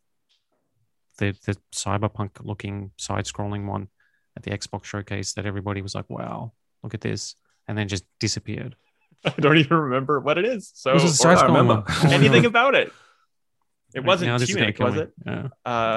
the 1.20 1.36
the 1.46 1.56
cyberpunk 1.74 2.32
looking 2.42 2.92
side 2.98 3.26
scrolling 3.26 3.66
one 3.66 3.88
at 4.36 4.44
the 4.44 4.52
xbox 4.52 4.86
showcase 4.86 5.34
that 5.34 5.46
everybody 5.46 5.82
was 5.82 5.96
like 5.96 6.10
wow 6.10 6.52
look 6.84 6.94
at 6.94 7.02
this 7.02 7.36
and 7.68 7.78
then 7.78 7.88
just 7.88 8.06
disappeared 8.20 8.76
I 9.26 9.34
don't 9.40 9.58
even 9.58 9.78
remember 9.78 10.20
what 10.20 10.38
it 10.38 10.46
is. 10.46 10.72
So 10.76 10.94
it 10.94 11.04
or 11.04 11.08
side 11.08 11.44
remember. 11.46 11.84
Anything 12.04 12.46
about 12.46 12.76
it. 12.76 12.92
It 13.98 14.04
wasn't 14.06 14.30
now 14.32 14.38
this 14.38 14.50
is 14.50 14.56
gonna 14.56 14.72
Tunic, 14.72 14.80
was 14.80 14.96
me. 14.96 15.02
it? 15.02 15.12
yeah 15.26 15.48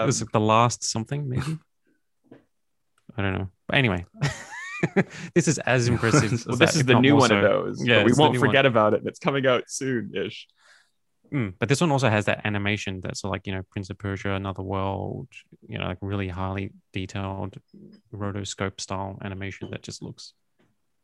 Um, 0.01 0.07
was 0.07 0.23
it 0.23 0.33
the 0.33 0.41
last 0.41 0.83
something 0.85 1.29
maybe 1.29 1.59
i 3.17 3.23
don't 3.23 3.35
know 3.35 3.49
but 3.69 3.77
anyway 3.77 4.05
this 5.35 5.47
is 5.49 5.59
as 5.59 5.89
impressive 5.93 6.33
as 6.33 6.47
well, 6.47 6.57
this 6.57 6.75
is 6.77 6.85
the 6.87 6.99
new 6.99 7.15
one 7.17 7.31
of 7.31 7.43
those. 7.43 7.85
Yeah, 7.87 8.03
we 8.03 8.13
won't 8.15 8.33
new 8.33 8.41
one. 8.41 8.49
forget 8.49 8.65
about 8.65 8.95
it. 8.95 9.03
It's 9.05 9.19
coming 9.19 9.47
out 9.47 9.65
soon-ish. 9.69 10.49
Mm, 11.33 11.53
but 11.59 11.69
this 11.69 11.81
one 11.83 11.93
also 11.93 12.09
has 12.09 12.25
that 12.25 12.41
animation 12.47 13.01
that's 13.03 13.23
like 13.23 13.47
you 13.47 13.55
know 13.55 13.63
prince 13.71 13.89
of 13.91 13.99
persia 13.99 14.33
another 14.33 14.63
world 14.65 15.29
you 15.69 15.79
know 15.79 15.85
like 15.87 15.99
really 16.01 16.27
highly 16.29 16.73
detailed 16.93 17.57
rotoscope 18.13 18.81
style 18.81 19.17
animation 19.23 19.71
that 19.71 19.83
just 19.83 20.03
looks 20.03 20.33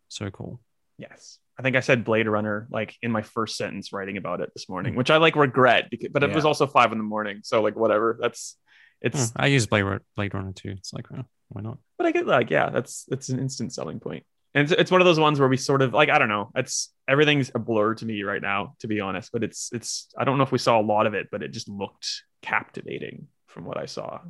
so 0.08 0.28
cool 0.30 0.58
Yes. 0.98 1.38
I 1.58 1.62
think 1.62 1.76
I 1.76 1.80
said 1.80 2.04
Blade 2.04 2.28
Runner 2.28 2.68
like 2.70 2.94
in 3.02 3.10
my 3.10 3.22
first 3.22 3.56
sentence 3.56 3.92
writing 3.92 4.16
about 4.16 4.40
it 4.40 4.50
this 4.54 4.68
morning, 4.68 4.94
which 4.94 5.10
I 5.10 5.16
like 5.16 5.36
regret 5.36 5.88
because 5.90 6.10
but 6.12 6.22
it 6.22 6.34
was 6.34 6.44
also 6.44 6.66
five 6.66 6.92
in 6.92 6.98
the 6.98 7.04
morning. 7.04 7.40
So 7.42 7.62
like 7.62 7.76
whatever. 7.76 8.18
That's 8.20 8.56
it's 9.00 9.30
Hmm, 9.30 9.42
i 9.42 9.46
use 9.46 9.66
blade, 9.66 9.82
Ru- 9.82 10.00
blade 10.16 10.32
runner 10.32 10.52
too 10.52 10.70
it's 10.70 10.94
like 10.94 11.04
oh, 11.14 11.24
why 11.48 11.60
not 11.60 11.78
but 11.98 12.06
I 12.06 12.12
get 12.12 12.26
like, 12.26 12.50
yeah, 12.50 12.70
that's 12.70 13.06
it's 13.10 13.28
an 13.30 13.38
instant 13.38 13.72
selling 13.72 14.00
point. 14.00 14.24
And 14.54 14.64
it's, 14.70 14.80
it's 14.80 14.90
one 14.90 15.00
of 15.00 15.06
those 15.06 15.18
ones 15.18 15.38
where 15.38 15.48
we 15.48 15.56
sort 15.56 15.82
of 15.82 15.92
like 15.92 16.08
I 16.08 16.18
don't 16.18 16.28
know. 16.28 16.50
It's 16.54 16.92
everything's 17.08 17.50
a 17.54 17.58
blur 17.58 17.94
to 17.94 18.06
me 18.06 18.22
right 18.22 18.40
now, 18.40 18.74
to 18.80 18.86
be 18.86 19.00
honest. 19.00 19.32
But 19.32 19.44
it's 19.44 19.70
it's 19.72 20.08
I 20.16 20.24
don't 20.24 20.38
know 20.38 20.44
if 20.44 20.52
we 20.52 20.58
saw 20.58 20.80
a 20.80 20.82
lot 20.82 21.06
of 21.06 21.14
it, 21.14 21.28
but 21.30 21.42
it 21.42 21.52
just 21.52 21.68
looked 21.68 22.22
captivating 22.42 23.28
from 23.48 23.64
what 23.64 23.76
I 23.76 23.86
saw. 23.86 24.20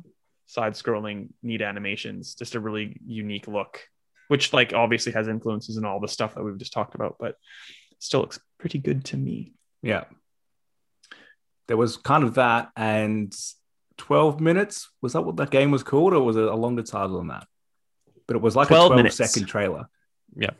Side 0.45 0.73
scrolling, 0.73 1.29
neat 1.43 1.61
animations, 1.61 2.35
just 2.35 2.55
a 2.55 2.59
really 2.59 2.97
unique 3.05 3.47
look, 3.47 3.81
which 4.27 4.53
like 4.53 4.73
obviously 4.73 5.11
has 5.13 5.27
influences 5.27 5.77
in 5.77 5.85
all 5.85 5.99
the 5.99 6.07
stuff 6.07 6.35
that 6.35 6.43
we've 6.43 6.57
just 6.57 6.73
talked 6.73 6.95
about, 6.95 7.15
but 7.19 7.35
still 7.99 8.21
looks 8.21 8.39
pretty 8.59 8.79
good 8.79 9.05
to 9.05 9.17
me. 9.17 9.53
yeah. 9.81 10.05
there 11.67 11.77
was 11.77 11.97
kind 11.97 12.23
of 12.23 12.35
that 12.35 12.69
and 12.75 13.35
12 13.97 14.39
minutes. 14.39 14.89
Was 15.01 15.13
that 15.13 15.21
what 15.21 15.37
that 15.37 15.49
game 15.49 15.71
was 15.71 15.83
called, 15.83 16.13
or 16.13 16.21
was 16.21 16.35
it 16.37 16.43
a 16.43 16.55
longer 16.55 16.83
title 16.83 17.17
than 17.17 17.27
that? 17.27 17.45
But 18.27 18.35
it 18.35 18.41
was 18.41 18.55
like 18.55 18.67
a 18.67 18.69
12 18.69 18.87
12 18.89 18.97
minutes. 18.97 19.15
second 19.17 19.47
trailer. 19.47 19.85
Yeah. 20.35 20.51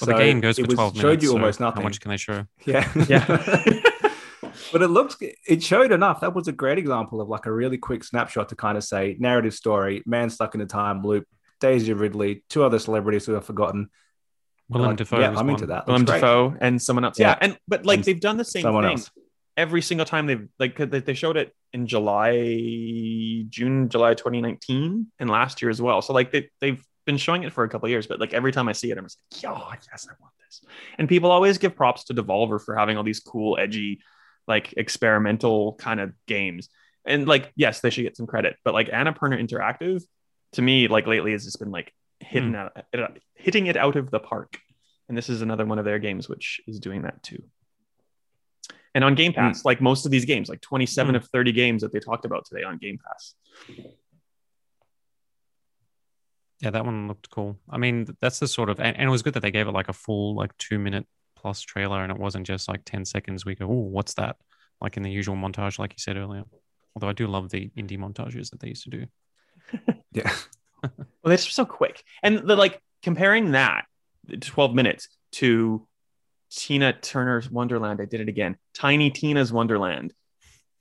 Well, 0.00 0.14
the 0.16 0.22
game 0.22 0.40
goes 0.40 0.58
it 0.58 0.62
for 0.62 0.68
was- 0.68 0.74
12 0.74 0.94
minutes. 0.94 1.02
Showed 1.02 1.22
you 1.22 1.28
so 1.28 1.34
almost 1.34 1.58
How 1.58 1.70
much 1.80 2.00
can 2.00 2.10
they 2.10 2.16
show? 2.16 2.46
Yeah. 2.64 2.90
Yeah. 3.08 3.24
but 4.72 4.82
it 4.82 4.88
looks 4.88 5.16
it 5.20 5.62
showed 5.62 5.92
enough. 5.92 6.20
That 6.20 6.34
was 6.34 6.48
a 6.48 6.52
great 6.52 6.78
example 6.78 7.20
of 7.20 7.28
like 7.28 7.46
a 7.46 7.52
really 7.52 7.78
quick 7.78 8.04
snapshot 8.04 8.50
to 8.50 8.56
kind 8.56 8.76
of 8.76 8.84
say 8.84 9.16
narrative 9.18 9.54
story, 9.54 10.02
man 10.06 10.30
stuck 10.30 10.54
in 10.54 10.60
a 10.60 10.66
time 10.66 11.02
loop, 11.02 11.26
Daisy 11.60 11.92
Ridley, 11.92 12.44
two 12.50 12.62
other 12.64 12.78
celebrities 12.78 13.26
who 13.26 13.36
I've 13.36 13.44
forgotten. 13.44 13.88
Willem 14.68 14.88
Like, 14.90 14.96
Dafoe. 14.98 15.20
Yeah, 15.20 15.28
I'm 15.28 15.34
one. 15.34 15.50
into 15.50 15.66
that. 15.66 15.86
Willem. 15.86 16.04
Dafoe 16.04 16.56
and 16.60 16.80
someone 16.82 17.04
else. 17.04 17.18
Yeah, 17.18 17.30
Yeah. 17.30 17.38
and 17.40 17.58
but 17.68 17.86
like 17.86 17.98
And 17.98 18.04
they've 18.04 18.20
done 18.20 18.36
the 18.36 18.44
same 18.44 18.62
thing 18.64 18.84
else. 18.84 19.10
every 19.56 19.80
single 19.82 20.04
time 20.06 20.26
they've 20.26 20.48
like 20.58 20.76
they 20.76 21.00
they 21.00 21.14
showed 21.14 21.36
it 21.36 21.54
in 21.72 21.86
July, 21.86 23.44
June, 23.48 23.88
July 23.88 24.14
2019, 24.14 25.06
and 25.18 25.30
last 25.30 25.62
year 25.62 25.70
as 25.70 25.80
well. 25.80 26.02
So 26.02 26.12
like 26.12 26.32
they 26.32 26.50
they've 26.60 26.82
been 27.06 27.16
showing 27.16 27.44
it 27.44 27.52
for 27.52 27.64
a 27.64 27.68
couple 27.68 27.86
of 27.86 27.90
years, 27.90 28.06
but 28.06 28.18
like 28.20 28.34
every 28.34 28.52
time 28.52 28.68
I 28.68 28.72
see 28.72 28.90
it, 28.90 28.98
I'm 28.98 29.04
just 29.04 29.18
like, 29.44 29.52
oh 29.56 29.72
yes, 29.90 30.06
I 30.10 30.14
want 30.20 30.32
this. 30.44 30.62
And 30.98 31.08
people 31.08 31.30
always 31.30 31.58
give 31.58 31.76
props 31.76 32.04
to 32.04 32.14
Devolver 32.14 32.60
for 32.60 32.74
having 32.76 32.96
all 32.96 33.04
these 33.04 33.20
cool, 33.20 33.56
edgy, 33.58 34.00
like 34.48 34.74
experimental 34.76 35.74
kind 35.74 36.00
of 36.00 36.12
games. 36.26 36.68
And 37.06 37.28
like, 37.28 37.52
yes, 37.54 37.80
they 37.80 37.90
should 37.90 38.02
get 38.02 38.16
some 38.16 38.26
credit, 38.26 38.56
but 38.64 38.74
like 38.74 38.88
Annapurna 38.88 39.40
Interactive, 39.40 40.02
to 40.52 40.62
me, 40.62 40.88
like 40.88 41.06
lately 41.06 41.32
has 41.32 41.44
just 41.44 41.58
been 41.58 41.70
like 41.70 41.92
hitting 42.20 42.50
Hmm. 42.50 42.56
out, 42.56 42.86
it- 42.92 43.22
hitting 43.34 43.66
it 43.66 43.76
out 43.76 43.96
of 43.96 44.10
the 44.10 44.18
park. 44.20 44.58
And 45.08 45.16
this 45.16 45.28
is 45.28 45.42
another 45.42 45.64
one 45.66 45.78
of 45.78 45.84
their 45.84 45.98
games 45.98 46.28
which 46.28 46.60
is 46.66 46.80
doing 46.80 47.02
that 47.02 47.22
too. 47.22 47.42
And 48.94 49.04
on 49.04 49.14
Game 49.14 49.32
Pass, 49.34 49.64
like 49.64 49.80
most 49.82 50.06
of 50.06 50.10
these 50.10 50.24
games, 50.24 50.48
like 50.48 50.60
27 50.62 51.14
Hmm. 51.14 51.16
of 51.16 51.28
30 51.28 51.52
games 51.52 51.82
that 51.82 51.92
they 51.92 52.00
talked 52.00 52.24
about 52.24 52.46
today 52.46 52.62
on 52.64 52.78
Game 52.78 52.98
Pass. 53.04 53.34
Yeah, 56.60 56.70
that 56.70 56.86
one 56.86 57.06
looked 57.06 57.28
cool. 57.30 57.58
I 57.68 57.76
mean, 57.76 58.06
that's 58.20 58.38
the 58.38 58.48
sort 58.48 58.70
of, 58.70 58.80
and, 58.80 58.96
and 58.96 59.06
it 59.06 59.10
was 59.10 59.22
good 59.22 59.34
that 59.34 59.40
they 59.40 59.50
gave 59.50 59.68
it 59.68 59.72
like 59.72 59.90
a 59.90 59.92
full, 59.92 60.34
like 60.34 60.56
two 60.56 60.78
minute 60.78 61.06
plus 61.36 61.60
trailer 61.60 62.02
and 62.02 62.10
it 62.10 62.18
wasn't 62.18 62.46
just 62.46 62.66
like 62.68 62.80
10 62.86 63.04
seconds. 63.04 63.44
We 63.44 63.54
go, 63.54 63.66
oh, 63.66 63.72
what's 63.74 64.14
that? 64.14 64.36
Like 64.80 64.96
in 64.96 65.02
the 65.02 65.10
usual 65.10 65.36
montage, 65.36 65.78
like 65.78 65.92
you 65.92 65.98
said 65.98 66.16
earlier. 66.16 66.44
Although 66.94 67.08
I 67.10 67.12
do 67.12 67.26
love 67.26 67.50
the 67.50 67.70
indie 67.76 67.98
montages 67.98 68.50
that 68.50 68.60
they 68.60 68.68
used 68.68 68.84
to 68.84 68.90
do. 68.90 69.06
Yeah. 70.12 70.34
Well, 70.82 71.30
they're 71.30 71.36
just 71.38 71.54
so 71.56 71.64
quick. 71.64 72.04
And 72.22 72.46
the 72.46 72.54
like 72.54 72.80
comparing 73.02 73.52
that 73.52 73.86
12 74.40 74.72
minutes 74.72 75.08
to 75.32 75.84
Tina 76.52 76.92
Turner's 76.92 77.50
Wonderland. 77.50 78.00
I 78.00 78.04
did 78.04 78.20
it 78.20 78.28
again. 78.28 78.56
Tiny 78.72 79.10
Tina's 79.10 79.52
Wonderland. 79.52 80.14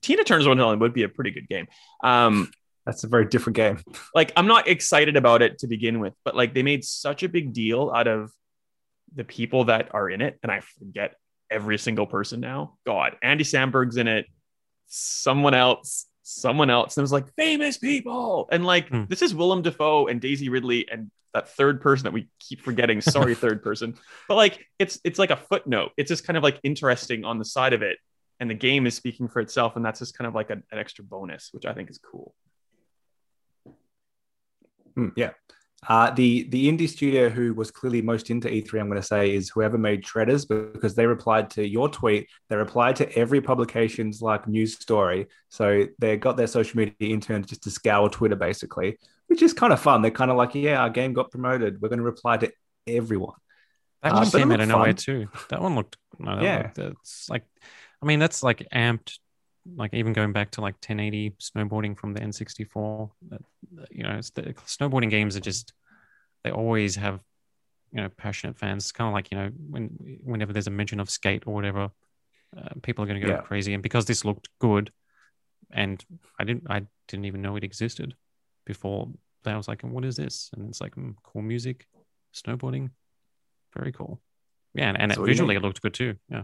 Tina 0.04 0.24
Turner's 0.24 0.48
Wonderland 0.48 0.82
would 0.82 0.94
be 0.94 1.02
a 1.02 1.10
pretty 1.10 1.32
good 1.32 1.50
game. 1.50 1.66
Um, 2.04 2.52
That's 2.86 3.04
a 3.04 3.08
very 3.08 3.26
different 3.26 3.56
game. 3.56 3.80
like 4.14 4.32
I'm 4.38 4.46
not 4.46 4.68
excited 4.68 5.16
about 5.18 5.42
it 5.42 5.60
to 5.60 5.68
begin 5.68 6.00
with, 6.00 6.14
but 6.24 6.36
like 6.36 6.54
they 6.54 6.62
made 6.62 6.86
such 6.86 7.24
a 7.24 7.30
big 7.30 7.52
deal 7.54 7.92
out 7.96 8.08
of 8.08 8.32
the 9.16 9.24
people 9.24 9.66
that 9.66 9.90
are 9.96 10.10
in 10.10 10.22
it, 10.22 10.38
and 10.44 10.52
I 10.52 10.60
forget 10.60 11.16
every 11.50 11.80
single 11.80 12.06
person 12.06 12.40
now. 12.42 12.78
God, 12.86 13.16
Andy 13.24 13.44
Samberg's 13.44 13.98
in 13.98 14.08
it, 14.08 14.28
someone 14.88 15.56
else, 15.56 16.06
someone 16.28 16.72
else. 16.72 16.98
And 16.98 17.04
it 17.04 17.06
was 17.06 17.12
like 17.12 17.32
famous 17.36 17.78
people, 17.78 18.50
and 18.52 18.66
like 18.66 18.90
Hmm. 18.90 19.04
this 19.08 19.22
is 19.22 19.34
Willem 19.36 19.62
Dafoe 19.62 20.08
and 20.08 20.20
Daisy 20.20 20.50
Ridley 20.50 20.90
and 20.92 21.12
that 21.34 21.50
third 21.50 21.82
person 21.82 22.06
that 22.06 22.14
we 22.14 22.30
keep 22.40 22.62
forgetting. 22.62 23.00
Sorry, 23.02 23.36
third 23.46 23.62
person, 23.62 23.96
but 24.28 24.36
like 24.36 24.66
it's 24.80 25.00
it's 25.04 25.20
like 25.20 25.30
a 25.32 25.38
footnote. 25.38 25.92
It's 25.98 26.10
just 26.10 26.26
kind 26.26 26.36
of 26.36 26.44
like 26.44 26.60
interesting 26.64 27.24
on 27.26 27.38
the 27.40 27.46
side 27.46 27.74
of 27.74 27.82
it, 27.84 27.98
and 28.40 28.50
the 28.50 28.56
game 28.56 28.88
is 28.88 28.96
speaking 28.96 29.28
for 29.28 29.40
itself, 29.40 29.76
and 29.76 29.86
that's 29.86 30.00
just 30.00 30.18
kind 30.18 30.28
of 30.28 30.34
like 30.34 30.50
an, 30.50 30.64
an 30.72 30.80
extra 30.80 31.04
bonus, 31.04 31.50
which 31.52 31.66
I 31.66 31.74
think 31.74 31.90
is 31.90 32.00
cool. 32.00 32.34
Hmm, 34.96 35.10
yeah. 35.16 35.32
Uh, 35.88 36.10
the 36.12 36.44
the 36.50 36.68
indie 36.72 36.90
studio 36.90 37.30
who 37.30 37.54
was 37.54 37.70
clearly 37.72 38.02
most 38.02 38.30
into 38.30 38.48
E3, 38.48 38.80
I'm 38.82 38.88
going 38.90 39.02
to 39.02 39.06
say, 39.08 39.34
is 39.36 39.50
whoever 39.50 39.78
made 39.78 40.04
Shredders 40.04 40.48
because 40.48 40.96
they 40.96 41.06
replied 41.06 41.50
to 41.52 41.68
your 41.68 41.90
tweet. 41.90 42.28
They 42.50 42.56
replied 42.56 42.96
to 42.98 43.12
every 43.18 43.42
publication's 43.42 44.22
like 44.22 44.48
news 44.48 44.74
story. 44.80 45.28
So 45.50 45.86
they 46.00 46.18
got 46.18 46.38
their 46.38 46.48
social 46.48 46.78
media 46.78 46.94
interns 47.14 47.48
just 47.48 47.64
to 47.64 47.70
scour 47.72 48.10
Twitter 48.10 48.36
basically, 48.36 48.98
which 49.28 49.42
is 49.42 49.54
kind 49.54 49.72
of 49.74 49.80
fun. 49.80 50.02
They're 50.02 50.12
kind 50.12 50.32
of 50.32 50.38
like, 50.38 50.56
yeah, 50.56 50.82
our 50.82 50.90
game 50.90 51.14
got 51.14 51.30
promoted. 51.32 51.82
We're 51.82 51.90
going 51.90 52.00
to 52.00 52.04
reply 52.06 52.38
to 52.38 52.52
everyone. 52.88 53.36
That 54.02 54.14
Uh, 54.14 54.16
one 54.18 54.30
but 54.32 54.38
came 54.40 54.52
out 54.52 54.60
of 54.62 54.68
nowhere 54.68 54.94
too. 54.94 55.28
That 55.50 55.62
one 55.62 55.76
looked, 55.76 55.98
no, 56.20 56.36
that 56.36 56.44
Yeah. 56.44 56.72
looked- 56.78 57.00
it's 57.02 57.30
like, 57.30 57.44
I 58.02 58.06
mean, 58.06 58.20
that's 58.20 58.44
like 58.44 58.68
amped, 58.74 59.18
like 59.76 59.94
even 59.94 60.14
going 60.14 60.32
back 60.32 60.52
to 60.52 60.62
like 60.62 60.76
1080 60.76 61.36
snowboarding 61.40 61.98
from 61.98 62.14
the 62.14 62.22
N64. 62.22 63.10
You 63.92 64.04
know, 64.04 64.12
it's 64.18 64.30
the 64.32 64.44
snowboarding 64.68 65.10
games 65.10 65.36
are 65.36 65.42
just, 65.42 65.74
they 66.44 66.52
always 66.52 66.96
have, 66.96 67.22
you 67.92 68.02
know, 68.02 68.10
passionate 68.10 68.58
fans. 68.58 68.86
It's 68.86 68.92
kind 68.92 69.08
of 69.08 69.14
like, 69.14 69.32
you 69.32 69.38
know, 69.38 69.50
when 69.70 70.20
whenever 70.24 70.54
there's 70.54 70.68
a 70.68 70.72
mention 70.72 71.00
of 71.00 71.10
skate 71.10 71.44
or 71.46 71.54
whatever, 71.54 71.90
uh, 72.56 72.70
people 72.84 73.04
are 73.04 73.08
going 73.08 73.20
to 73.20 73.26
go 73.26 73.34
Yeah. 73.34 73.42
crazy. 73.42 73.74
And 73.74 73.82
because 73.84 74.06
this 74.06 74.24
looked 74.24 74.50
good, 74.60 74.92
and 75.72 76.04
I 76.40 76.44
didn't, 76.44 76.64
I 76.70 76.84
didn't 77.08 77.26
even 77.26 77.42
know 77.42 77.56
it 77.56 77.64
existed 77.64 78.16
before. 78.66 79.10
I 79.46 79.58
was 79.58 79.68
like, 79.68 79.82
what 79.82 80.06
is 80.06 80.16
this? 80.16 80.50
And 80.56 80.70
it's 80.70 80.82
like, 80.82 80.96
mm, 80.96 81.16
cool 81.24 81.42
music, 81.42 81.88
snowboarding, 82.34 82.90
very 83.76 83.92
cool. 83.92 84.22
Yeah, 84.74 84.90
and, 84.90 85.00
and 85.00 85.12
That's 85.12 85.20
it, 85.20 85.26
visually 85.26 85.56
it 85.56 85.62
looked 85.62 85.82
good 85.82 85.94
too. 85.94 86.16
Yeah. 86.30 86.44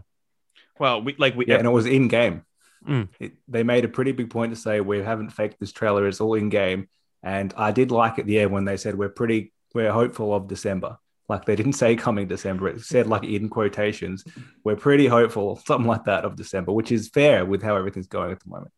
Well, 0.79 1.01
we 1.01 1.15
like 1.17 1.35
we 1.35 1.45
Yeah, 1.47 1.57
and 1.57 1.67
it 1.67 1.71
was 1.71 1.85
in 1.85 2.07
game. 2.07 2.45
Mm. 2.87 3.09
It, 3.19 3.33
they 3.47 3.63
made 3.63 3.85
a 3.85 3.89
pretty 3.89 4.11
big 4.11 4.29
point 4.29 4.53
to 4.53 4.59
say 4.59 4.81
we 4.81 4.99
haven't 4.99 5.29
faked 5.29 5.59
this 5.59 5.71
trailer; 5.71 6.07
it's 6.07 6.21
all 6.21 6.33
in 6.33 6.49
game. 6.49 6.87
And 7.23 7.53
I 7.55 7.71
did 7.71 7.91
like 7.91 8.17
at 8.17 8.25
the 8.25 8.39
end 8.39 8.51
when 8.51 8.65
they 8.65 8.77
said 8.77 8.97
we're 8.97 9.09
pretty, 9.09 9.53
we're 9.75 9.91
hopeful 9.91 10.33
of 10.33 10.47
December. 10.47 10.97
Like 11.29 11.45
they 11.45 11.55
didn't 11.55 11.73
say 11.83 11.95
coming 11.95 12.27
December; 12.27 12.67
it 12.69 12.81
said 12.81 13.07
like 13.07 13.23
in 13.23 13.49
quotations, 13.49 14.23
we're 14.63 14.75
pretty 14.75 15.07
hopeful, 15.07 15.55
something 15.65 15.87
like 15.87 16.05
that, 16.05 16.25
of 16.25 16.35
December, 16.35 16.71
which 16.71 16.91
is 16.91 17.09
fair 17.09 17.45
with 17.45 17.61
how 17.61 17.75
everything's 17.75 18.07
going 18.07 18.31
at 18.31 18.39
the 18.39 18.49
moment. 18.49 18.71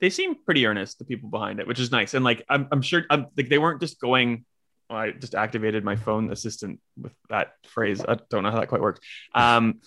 they 0.00 0.10
seem 0.10 0.34
pretty 0.34 0.64
earnest, 0.66 0.98
the 0.98 1.04
people 1.04 1.28
behind 1.28 1.60
it, 1.60 1.66
which 1.66 1.80
is 1.80 1.92
nice. 1.92 2.14
And 2.14 2.24
like, 2.24 2.44
I'm, 2.48 2.68
I'm 2.72 2.82
sure 2.82 3.04
I'm, 3.10 3.26
like 3.36 3.48
they 3.50 3.58
weren't 3.58 3.80
just 3.80 4.00
going. 4.00 4.46
well, 4.88 4.98
I 4.98 5.10
just 5.10 5.34
activated 5.34 5.84
my 5.84 5.96
phone 5.96 6.32
assistant 6.32 6.80
with 6.96 7.12
that 7.28 7.52
phrase. 7.66 8.00
I 8.00 8.16
don't 8.30 8.42
know 8.42 8.50
how 8.50 8.60
that 8.60 8.68
quite 8.68 8.80
works. 8.80 9.00
Um, 9.34 9.80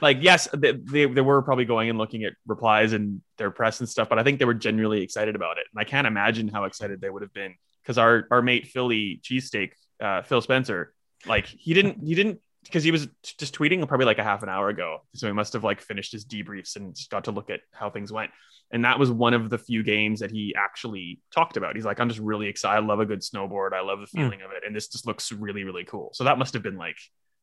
like, 0.00 0.18
yes, 0.20 0.48
they, 0.52 0.72
they, 0.72 1.06
they 1.06 1.20
were 1.20 1.42
probably 1.42 1.64
going 1.64 1.88
and 1.88 1.98
looking 1.98 2.24
at 2.24 2.32
replies 2.46 2.92
and 2.92 3.20
their 3.38 3.50
press 3.50 3.80
and 3.80 3.88
stuff, 3.88 4.08
but 4.08 4.18
I 4.18 4.22
think 4.22 4.38
they 4.38 4.44
were 4.44 4.54
genuinely 4.54 5.02
excited 5.02 5.34
about 5.34 5.58
it. 5.58 5.66
And 5.72 5.80
I 5.80 5.84
can't 5.84 6.06
imagine 6.06 6.48
how 6.48 6.64
excited 6.64 7.00
they 7.00 7.10
would 7.10 7.22
have 7.22 7.32
been 7.32 7.54
because 7.82 7.98
our, 7.98 8.26
our 8.30 8.42
mate 8.42 8.66
Philly 8.66 9.20
cheesesteak, 9.22 9.72
uh, 10.00 10.22
Phil 10.22 10.40
Spencer, 10.40 10.92
like 11.26 11.46
he 11.46 11.74
didn't, 11.74 12.02
he 12.02 12.14
didn't, 12.14 12.40
because 12.64 12.84
he 12.84 12.90
was 12.90 13.08
just 13.38 13.54
tweeting 13.54 13.86
probably 13.88 14.06
like 14.06 14.18
a 14.18 14.24
half 14.24 14.42
an 14.42 14.48
hour 14.48 14.68
ago. 14.68 14.98
So 15.14 15.26
he 15.26 15.32
must 15.32 15.54
have 15.54 15.64
like 15.64 15.80
finished 15.80 16.12
his 16.12 16.24
debriefs 16.24 16.76
and 16.76 16.94
just 16.94 17.10
got 17.10 17.24
to 17.24 17.30
look 17.30 17.50
at 17.50 17.60
how 17.72 17.90
things 17.90 18.12
went 18.12 18.30
and 18.70 18.84
that 18.84 18.98
was 18.98 19.10
one 19.10 19.34
of 19.34 19.50
the 19.50 19.58
few 19.58 19.82
games 19.82 20.20
that 20.20 20.30
he 20.30 20.54
actually 20.56 21.20
talked 21.34 21.56
about. 21.56 21.74
He's 21.74 21.84
like, 21.84 22.00
I'm 22.00 22.08
just 22.08 22.20
really 22.20 22.46
excited. 22.46 22.82
I 22.82 22.86
love 22.86 23.00
a 23.00 23.06
good 23.06 23.20
snowboard. 23.20 23.72
I 23.72 23.80
love 23.80 24.00
the 24.00 24.06
feeling 24.06 24.42
of 24.42 24.52
it, 24.52 24.62
and 24.64 24.74
this 24.74 24.88
just 24.88 25.06
looks 25.06 25.32
really, 25.32 25.64
really 25.64 25.84
cool. 25.84 26.10
So 26.12 26.24
that 26.24 26.38
must 26.38 26.54
have 26.54 26.62
been 26.62 26.76
like 26.76 26.96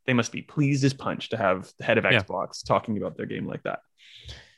they 0.08 0.14
must 0.14 0.32
be 0.32 0.42
pleased 0.42 0.84
as 0.84 0.94
punch 0.94 1.30
to 1.30 1.38
have 1.38 1.72
the 1.78 1.84
head 1.84 1.98
of 1.98 2.06
Yeah. 2.06 2.22
Xbox 2.24 2.66
talking 2.66 2.98
about 2.98 3.18
their 3.18 3.26
game 3.28 3.46
like 3.46 3.62
that. 3.64 3.80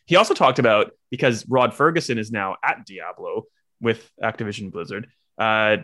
He 0.06 0.16
also 0.16 0.34
talked 0.34 0.60
about 0.60 0.92
because 1.12 1.46
Rod 1.50 1.74
Ferguson 1.74 2.18
is 2.18 2.32
now 2.32 2.56
at 2.64 2.86
Diablo 2.86 3.44
with 3.82 4.10
Activision 4.24 4.72
Blizzard. 4.72 5.08
Uh, 5.38 5.78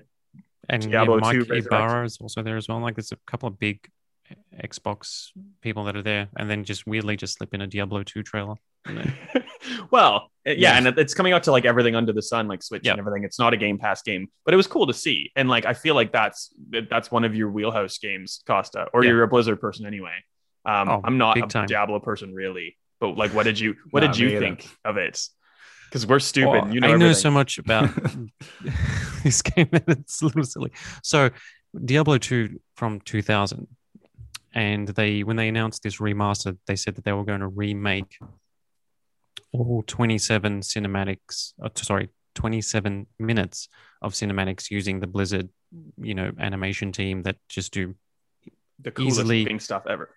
And 0.67 0.81
Diablo 0.81 1.15
yeah, 1.17 1.21
Mike 1.21 1.33
2 1.33 1.39
Resurrect. 1.41 1.65
Ybarra 1.67 2.05
is 2.05 2.17
also 2.19 2.41
there 2.41 2.57
as 2.57 2.67
well. 2.67 2.79
Like 2.79 2.95
there's 2.95 3.11
a 3.11 3.17
couple 3.27 3.47
of 3.47 3.59
big 3.59 3.87
Xbox 4.63 5.29
people 5.61 5.83
that 5.85 5.95
are 5.95 6.01
there, 6.01 6.27
and 6.37 6.49
then 6.49 6.63
just 6.63 6.87
weirdly 6.87 7.15
just 7.17 7.37
slip 7.37 7.53
in 7.53 7.61
a 7.61 7.67
Diablo 7.67 8.01
2 8.01 8.23
trailer. 8.23 8.55
Well, 9.91 10.29
yeah, 10.45 10.53
Yeah. 10.57 10.77
and 10.77 10.87
it's 10.99 11.13
coming 11.13 11.33
out 11.33 11.43
to 11.43 11.51
like 11.51 11.65
everything 11.65 11.95
under 11.95 12.13
the 12.13 12.21
sun, 12.21 12.47
like 12.47 12.61
Switch 12.61 12.85
and 12.87 12.99
everything. 12.99 13.23
It's 13.23 13.39
not 13.39 13.53
a 13.53 13.57
Game 13.57 13.77
Pass 13.79 14.01
game, 14.03 14.27
but 14.45 14.53
it 14.53 14.57
was 14.57 14.67
cool 14.67 14.85
to 14.87 14.93
see. 14.93 15.31
And 15.35 15.49
like, 15.49 15.65
I 15.65 15.73
feel 15.73 15.95
like 15.95 16.11
that's 16.11 16.53
that's 16.89 17.09
one 17.11 17.23
of 17.23 17.35
your 17.35 17.49
wheelhouse 17.49 17.97
games, 17.97 18.41
Costa, 18.45 18.87
or 18.93 19.03
you're 19.03 19.23
a 19.23 19.27
Blizzard 19.27 19.59
person 19.59 19.85
anyway. 19.85 20.15
Um, 20.65 20.89
Oh, 20.89 21.01
I'm 21.03 21.17
not 21.17 21.37
a 21.37 21.41
time. 21.47 21.67
Diablo 21.67 21.99
person 21.99 22.33
really, 22.33 22.77
but 22.99 23.17
like, 23.17 23.31
what 23.33 23.43
did 23.43 23.59
you 23.59 23.75
what 23.91 24.01
Nah, 24.03 24.11
did 24.11 24.19
you 24.19 24.27
either. 24.29 24.39
think 24.39 24.67
of 24.83 24.97
it? 24.97 25.19
Because 25.89 26.05
we're 26.05 26.19
stupid. 26.19 26.49
Well, 26.63 26.73
you 26.73 26.79
know, 26.79 26.87
I 26.87 26.91
know 26.91 26.95
everything. 27.05 27.13
so 27.21 27.31
much 27.31 27.57
about 27.57 27.89
this 29.23 29.41
game 29.41 29.69
that 29.71 29.83
it's 29.87 30.21
a 30.21 30.25
little 30.25 30.43
silly. 30.43 30.71
So, 31.03 31.29
Diablo 31.83 32.17
2 32.17 32.59
from 32.75 32.99
2000, 33.01 33.67
and 34.53 34.87
they 34.89 35.23
when 35.23 35.35
they 35.37 35.47
announced 35.47 35.83
this 35.83 35.97
remaster, 35.97 36.57
they 36.67 36.75
said 36.75 36.95
that 36.95 37.03
they 37.05 37.13
were 37.13 37.23
going 37.25 37.41
to 37.41 37.47
remake 37.47 38.17
all 39.59 39.83
27 39.87 40.61
cinematics. 40.61 41.53
Uh, 41.61 41.69
sorry, 41.75 42.09
27 42.35 43.07
minutes 43.19 43.69
of 44.01 44.13
cinematics 44.13 44.69
using 44.69 44.99
the 44.99 45.07
Blizzard, 45.07 45.49
you 45.97 46.13
know, 46.13 46.31
animation 46.39 46.91
team 46.91 47.23
that 47.23 47.37
just 47.49 47.73
do 47.73 47.95
the 48.79 48.91
coolest 48.91 49.19
easily- 49.19 49.59
stuff 49.59 49.83
ever. 49.87 50.09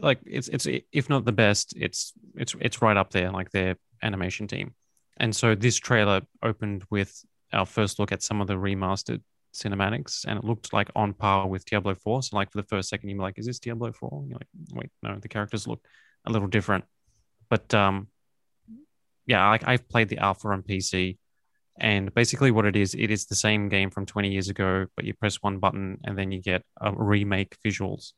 like 0.00 0.20
it's 0.24 0.48
it's 0.48 0.66
if 0.92 1.08
not 1.08 1.24
the 1.24 1.32
best, 1.32 1.74
it's 1.76 2.12
it's 2.34 2.54
it's 2.60 2.82
right 2.82 2.96
up 2.96 3.10
there, 3.10 3.30
like 3.30 3.50
their 3.50 3.76
animation 4.02 4.46
team. 4.46 4.74
And 5.18 5.34
so 5.36 5.54
this 5.54 5.76
trailer 5.76 6.22
opened 6.42 6.84
with 6.90 7.12
our 7.52 7.66
first 7.66 7.98
look 7.98 8.10
at 8.12 8.22
some 8.22 8.40
of 8.40 8.46
the 8.46 8.54
remastered 8.54 9.20
cinematics, 9.54 10.24
and 10.26 10.38
it 10.38 10.44
looked 10.44 10.72
like 10.72 10.88
on 10.96 11.12
par 11.12 11.46
with 11.46 11.64
Diablo 11.64 11.94
4. 11.94 12.22
So 12.22 12.36
like 12.36 12.50
for 12.50 12.60
the 12.60 12.66
first 12.68 12.88
second, 12.88 13.10
you're 13.10 13.18
like, 13.18 13.38
"Is 13.38 13.46
this 13.46 13.58
Diablo 13.58 13.92
4?" 13.92 14.24
You're 14.26 14.38
like, 14.38 14.48
"Wait, 14.72 14.90
no, 15.02 15.18
the 15.20 15.28
characters 15.28 15.66
look 15.66 15.84
a 16.26 16.30
little 16.30 16.48
different." 16.48 16.84
But 17.50 17.72
um, 17.74 18.08
yeah, 19.26 19.48
like 19.48 19.66
I've 19.66 19.88
played 19.88 20.08
the 20.08 20.18
alpha 20.18 20.48
on 20.48 20.62
PC, 20.62 21.18
and 21.80 22.12
basically 22.14 22.50
what 22.50 22.66
it 22.66 22.76
is, 22.76 22.94
it 22.94 23.10
is 23.10 23.26
the 23.26 23.34
same 23.34 23.68
game 23.68 23.90
from 23.90 24.04
20 24.04 24.30
years 24.30 24.50
ago, 24.50 24.86
but 24.96 25.06
you 25.06 25.14
press 25.14 25.36
one 25.42 25.58
button 25.58 25.98
and 26.04 26.16
then 26.16 26.30
you 26.30 26.40
get 26.40 26.62
a 26.80 26.92
remake 26.92 27.56
visuals, 27.64 28.12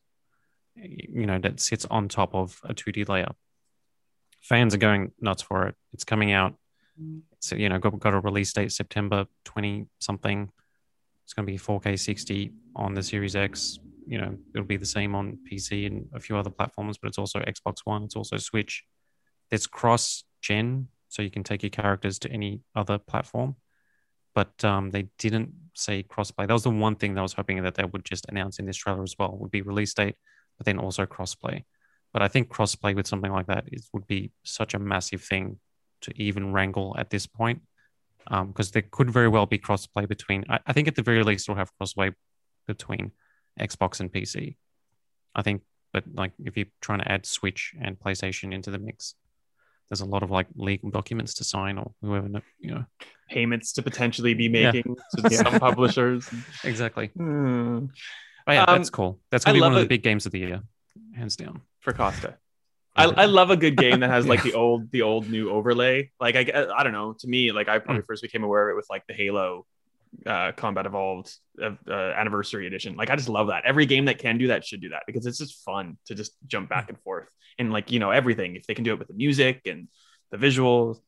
you 0.75 1.27
know, 1.27 1.39
that 1.39 1.61
sits 1.61 1.85
on 1.87 2.09
top 2.09 2.35
of 2.35 2.59
a 2.65 2.75
2D 2.75 3.09
layer. 3.09 3.31
Fans 4.41 4.75
are 4.75 4.79
going 4.79 5.13
nuts 5.21 5.43
for 5.43 5.69
it. 5.69 5.77
It's 5.93 6.05
coming 6.05 6.33
out. 6.33 6.55
So 7.39 7.57
you 7.57 7.69
know, 7.69 7.79
got, 7.79 7.99
got 8.01 8.15
a 8.15 8.21
release 8.21 8.53
date 8.53 8.73
September 8.73 9.27
20 9.45 9.87
something. 10.01 10.51
It's 11.25 11.33
going 11.33 11.47
to 11.47 11.53
be 11.53 11.59
4K 11.59 11.99
60 11.99 12.53
on 12.75 12.95
the 12.95 13.03
Series 13.03 13.37
X. 13.37 13.79
You 14.07 14.19
know, 14.19 14.37
it'll 14.55 14.67
be 14.67 14.77
the 14.77 14.85
same 14.85 15.15
on 15.15 15.39
PC 15.51 15.87
and 15.87 16.09
a 16.13 16.21
few 16.21 16.37
other 16.37 16.51
platforms, 16.51 16.99
but 16.99 17.09
it's 17.09 17.19
also 17.19 17.39
Xbox 17.41 17.77
One. 17.85 18.05
It's 18.05 18.17
also 18.17 18.37
Switch. 18.37 18.85
It's 19.51 19.67
cross 19.67 20.25
gen, 20.43 20.89
so 21.09 21.23
you 21.23 21.31
can 21.31 21.45
take 21.45 21.63
your 21.63 21.71
characters 21.71 22.19
to 22.21 22.31
any 22.31 22.61
other 22.75 22.99
platform. 22.99 23.57
But 24.35 24.65
um, 24.65 24.91
they 24.91 25.09
didn't 25.19 25.53
say 25.75 26.03
crossplay. 26.03 26.47
That 26.47 26.55
was 26.55 26.65
the 26.65 26.71
one 26.71 26.97
thing 26.97 27.15
that 27.15 27.21
I 27.21 27.23
was 27.23 27.35
hoping 27.35 27.63
that 27.63 27.75
they 27.75 27.85
would 27.85 28.05
just 28.05 28.27
announce 28.29 28.59
in 28.59 28.67
this 28.67 28.77
trailer 28.77 29.03
as 29.03 29.15
well. 29.19 29.37
Would 29.39 29.51
be 29.51 29.63
release 29.63 29.93
date, 29.95 30.17
but 30.59 30.67
then 30.67 30.79
also 30.79 31.05
crossplay. 31.07 31.65
But 32.13 32.23
I 32.23 32.29
think 32.29 32.49
crossplay 32.49 32.95
with 32.95 33.07
something 33.07 33.33
like 33.33 33.47
that 33.47 33.65
is 33.73 33.89
would 33.93 34.07
be 34.07 34.33
such 34.43 34.75
a 34.75 34.79
massive 34.79 35.23
thing 35.23 35.59
to 36.03 36.13
even 36.17 36.53
wrangle 36.53 36.95
at 36.99 37.11
this 37.11 37.27
point, 37.27 37.63
because 38.25 38.69
um, 38.69 38.73
there 38.73 38.85
could 38.91 39.11
very 39.11 39.29
well 39.29 39.47
be 39.47 39.59
crossplay 39.59 40.09
between. 40.09 40.45
I, 40.49 40.61
I 40.67 40.73
think 40.73 40.89
at 40.89 40.95
the 40.95 41.03
very 41.03 41.23
least 41.23 41.49
we'll 41.49 41.59
have 41.59 41.71
crossplay 41.81 42.13
between 42.67 43.13
Xbox 43.61 44.01
and 44.01 44.13
PC. 44.13 44.57
I 45.35 45.43
think, 45.43 45.63
but 45.93 46.05
like 46.15 46.33
if 46.45 46.57
you're 46.57 46.67
trying 46.81 47.01
to 47.01 47.11
add 47.11 47.27
Switch 47.27 47.75
and 47.81 47.99
PlayStation 47.99 48.53
into 48.53 48.71
the 48.71 48.79
mix, 48.79 49.15
there's 49.93 50.01
a 50.01 50.07
lot 50.07 50.23
of 50.23 50.31
like 50.31 50.47
legal 50.55 50.89
documents 50.89 51.35
to 51.35 51.45
sign 51.45 51.77
or 51.77 51.93
whoever 52.01 52.27
you 52.59 52.71
know 52.71 52.83
payments 53.29 53.75
to 53.75 53.83
potentially 53.83 54.33
be 54.33 54.49
making 54.49 54.97
yeah. 55.19 55.29
to 55.29 55.37
some 55.37 55.61
publishers. 55.61 56.27
Exactly. 56.65 57.09
Hmm. 57.09 57.87
Oh, 58.47 58.53
yeah, 58.53 58.65
Um, 58.65 58.79
that's 58.79 58.89
cool. 58.89 59.21
That's 59.31 59.45
gonna 59.45 59.57
I 59.57 59.59
be 59.59 59.61
one 59.61 59.75
of 59.75 59.81
the 59.81 59.87
big 59.87 60.03
games 60.03 60.25
of 60.25 60.33
the 60.33 60.39
year, 60.39 60.63
hands 61.15 61.37
down. 61.37 61.61
for 61.81 61.93
Costa. 61.93 62.39
I, 62.97 63.05
I 63.05 63.25
love 63.27 63.51
a 63.51 63.57
good 63.57 63.77
game 63.77 64.01
that 64.01 64.09
has 64.09 64.27
like 64.33 64.43
the 64.43 64.55
old 64.55 64.91
the 64.93 65.03
old 65.03 65.29
new 65.29 65.51
overlay. 65.51 66.11
Like 66.19 66.37
I 66.37 66.67
I 66.75 66.83
don't 66.83 66.93
know. 66.95 67.13
To 67.19 67.29
me, 67.29 67.53
like 67.53 67.69
I 67.69 67.79
probably 67.79 68.03
first 68.03 68.23
became 68.23 68.45
aware 68.45 68.71
of 68.71 68.73
it 68.73 68.77
with 68.77 68.87
like 68.89 69.07
the 69.07 69.13
Halo 69.13 69.67
uh, 70.27 70.53
Combat 70.53 70.87
Evolved 70.87 71.35
uh, 71.61 71.71
uh, 71.89 71.93
Anniversary 71.93 72.67
Edition. 72.67 72.97
Like 72.97 73.11
I 73.11 73.17
just 73.17 73.29
love 73.29 73.49
that. 73.49 73.65
Every 73.65 73.87
game 73.87 74.07
that 74.07 74.19
can 74.19 74.39
do 74.39 74.49
that 74.49 74.65
should 74.65 74.81
do 74.81 74.91
that 74.91 75.03
because 75.07 75.27
it's 75.27 75.39
just 75.39 75.65
fun 75.65 75.97
to 76.07 76.15
just 76.15 76.33
jump 76.47 76.69
back 76.69 76.89
and 76.89 76.99
forth 77.01 77.29
and 77.59 77.73
like 77.73 77.91
you 77.91 77.99
know 77.99 78.11
everything. 78.11 78.57
If 78.57 78.67
they 78.67 78.75
can 78.75 78.85
do 78.85 78.93
it 78.93 78.99
with 78.99 79.09
the 79.09 79.15
music 79.15 79.63
and 79.67 79.89
the 80.31 80.37
visuals, 80.37 80.99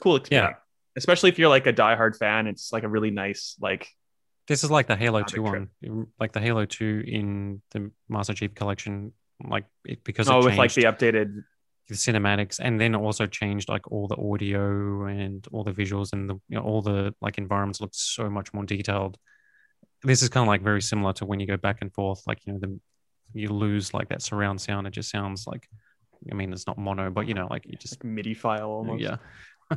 cool 0.00 0.16
experience. 0.16 0.56
Especially 0.96 1.28
if 1.28 1.38
you're 1.38 1.48
like 1.48 1.66
a 1.66 1.72
diehard 1.72 2.16
fan, 2.16 2.46
it's 2.46 2.72
like 2.72 2.82
a 2.82 2.88
really 2.88 3.10
nice 3.10 3.56
like 3.60 3.88
This 4.48 4.64
is 4.64 4.70
like 4.70 4.86
the 4.86 4.96
Halo 4.96 5.22
2 5.22 5.46
trip. 5.46 5.68
one, 5.82 6.06
like 6.18 6.32
the 6.32 6.40
Halo 6.40 6.64
2 6.64 7.04
in 7.06 7.62
the 7.70 7.90
Master 8.08 8.34
Chief 8.34 8.54
Collection, 8.54 9.12
like 9.46 9.64
it, 9.84 10.02
because 10.02 10.28
oh 10.28 10.40
it 10.40 10.44
with 10.44 10.56
like 10.56 10.72
the 10.72 10.84
updated 10.84 11.44
the 11.88 11.94
cinematics 11.94 12.60
and 12.60 12.80
then 12.80 12.94
also 12.94 13.26
changed 13.26 13.68
like 13.68 13.90
all 13.90 14.06
the 14.08 14.16
audio 14.16 15.06
and 15.06 15.46
all 15.52 15.64
the 15.64 15.72
visuals 15.72 16.12
and 16.12 16.28
the 16.28 16.34
you 16.48 16.56
know, 16.56 16.60
all 16.60 16.82
the 16.82 17.14
like 17.20 17.38
environments 17.38 17.80
looked 17.80 17.96
so 17.96 18.28
much 18.28 18.52
more 18.52 18.64
detailed. 18.64 19.16
This 20.02 20.22
is 20.22 20.28
kind 20.28 20.44
of 20.44 20.48
like 20.48 20.62
very 20.62 20.82
similar 20.82 21.12
to 21.14 21.26
when 21.26 21.40
you 21.40 21.46
go 21.46 21.56
back 21.56 21.78
and 21.80 21.92
forth, 21.92 22.22
like 22.26 22.40
you 22.46 22.52
know, 22.52 22.58
the 22.58 22.78
you 23.32 23.48
lose 23.48 23.94
like 23.94 24.08
that 24.10 24.22
surround 24.22 24.60
sound. 24.60 24.86
It 24.86 24.90
just 24.90 25.10
sounds 25.10 25.46
like, 25.46 25.66
I 26.30 26.34
mean, 26.34 26.52
it's 26.52 26.66
not 26.66 26.78
mono, 26.78 27.10
but 27.10 27.26
you 27.26 27.34
know, 27.34 27.46
like 27.50 27.64
you 27.66 27.76
just 27.76 27.94
like 27.94 28.04
MIDI 28.04 28.34
file 28.34 28.68
almost. 28.68 29.02
yeah. 29.02 29.16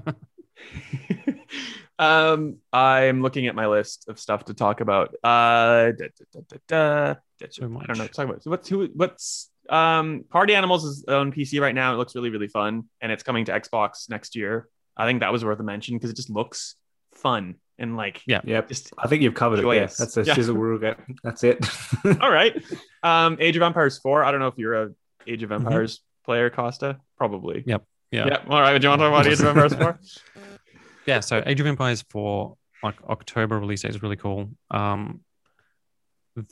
um, 2.00 2.58
I'm 2.74 3.22
looking 3.22 3.48
at 3.48 3.56
my 3.56 3.68
list 3.68 4.10
of 4.10 4.20
stuff 4.20 4.46
to 4.46 4.54
talk 4.54 4.82
about. 4.82 5.16
Uh, 5.24 5.92
da, 5.92 6.08
da, 6.34 6.58
da. 6.68 7.16
So 7.50 7.66
I 7.66 7.68
don't 7.68 7.74
know. 7.74 7.78
much. 7.80 7.88
what 7.88 7.98
to 7.98 8.14
Talk 8.14 8.26
about. 8.26 8.44
So 8.44 8.50
what's 8.52 8.70
who? 8.70 8.90
What's 8.94 9.51
um? 9.72 10.26
Party 10.30 10.54
Animals 10.54 10.84
is 10.84 11.06
on 11.08 11.32
PC 11.32 11.60
right 11.62 11.74
now. 11.74 11.94
It 11.94 11.98
looks 11.98 12.14
really 12.16 12.30
really 12.30 12.48
fun, 12.48 12.84
and 13.02 13.12
it's 13.12 13.24
coming 13.24 13.46
to 13.46 13.52
Xbox 13.52 14.10
next 14.10 14.36
year. 14.36 14.68
I 14.98 15.08
think 15.08 15.22
that 15.22 15.32
was 15.32 15.44
worth 15.44 15.60
a 15.60 15.64
mention 15.64 15.96
because 15.96 16.10
it 16.12 16.16
just 16.16 16.30
looks 16.30 16.76
fun 17.16 17.56
and 17.80 17.98
like 17.98 18.22
Yeah. 18.28 18.42
Yep. 18.44 18.68
just 18.68 18.94
I 18.98 19.08
think 19.08 19.22
you've 19.24 19.34
covered 19.34 19.60
it. 19.60 19.66
Yeah, 19.66 19.88
that's 19.98 20.18
a 20.18 20.24
Yeah. 20.24 20.34
sizzle 20.36 20.56
reel 20.56 20.78
get. 20.78 21.00
That's 21.24 21.44
it. 21.44 21.66
all 22.22 22.32
right. 22.32 22.62
Um, 23.04 23.38
Age 23.40 23.56
of 23.56 23.64
Empires 23.64 23.98
four. 23.98 24.24
I 24.24 24.30
don't 24.30 24.40
know 24.40 24.48
if 24.48 24.58
you're 24.58 24.84
a 24.84 24.90
Age 25.26 25.42
of 25.42 25.52
Empires 25.52 26.02
player, 26.24 26.52
Costa. 26.52 27.00
Probably. 27.18 27.64
Yep. 27.66 27.84
Yeah. 28.12 28.28
Yeah. 28.28 28.44
All 28.48 28.62
right. 28.62 28.78
Do 28.80 28.86
you 28.86 28.90
want 28.90 29.02
to 29.02 29.10
talk 29.10 29.22
about 29.22 29.26
Age 29.28 29.40
of 29.40 29.46
Empires 29.48 29.74
four? 29.74 30.00
yeah 31.08 31.20
so 31.20 31.42
age 31.48 31.60
of 31.60 31.66
empires 31.66 32.04
for 32.12 32.56
like 32.84 32.94
october 33.10 33.58
release 33.60 33.82
date 33.82 33.90
is 33.90 34.04
really 34.04 34.16
cool 34.16 34.52
um 34.70 35.22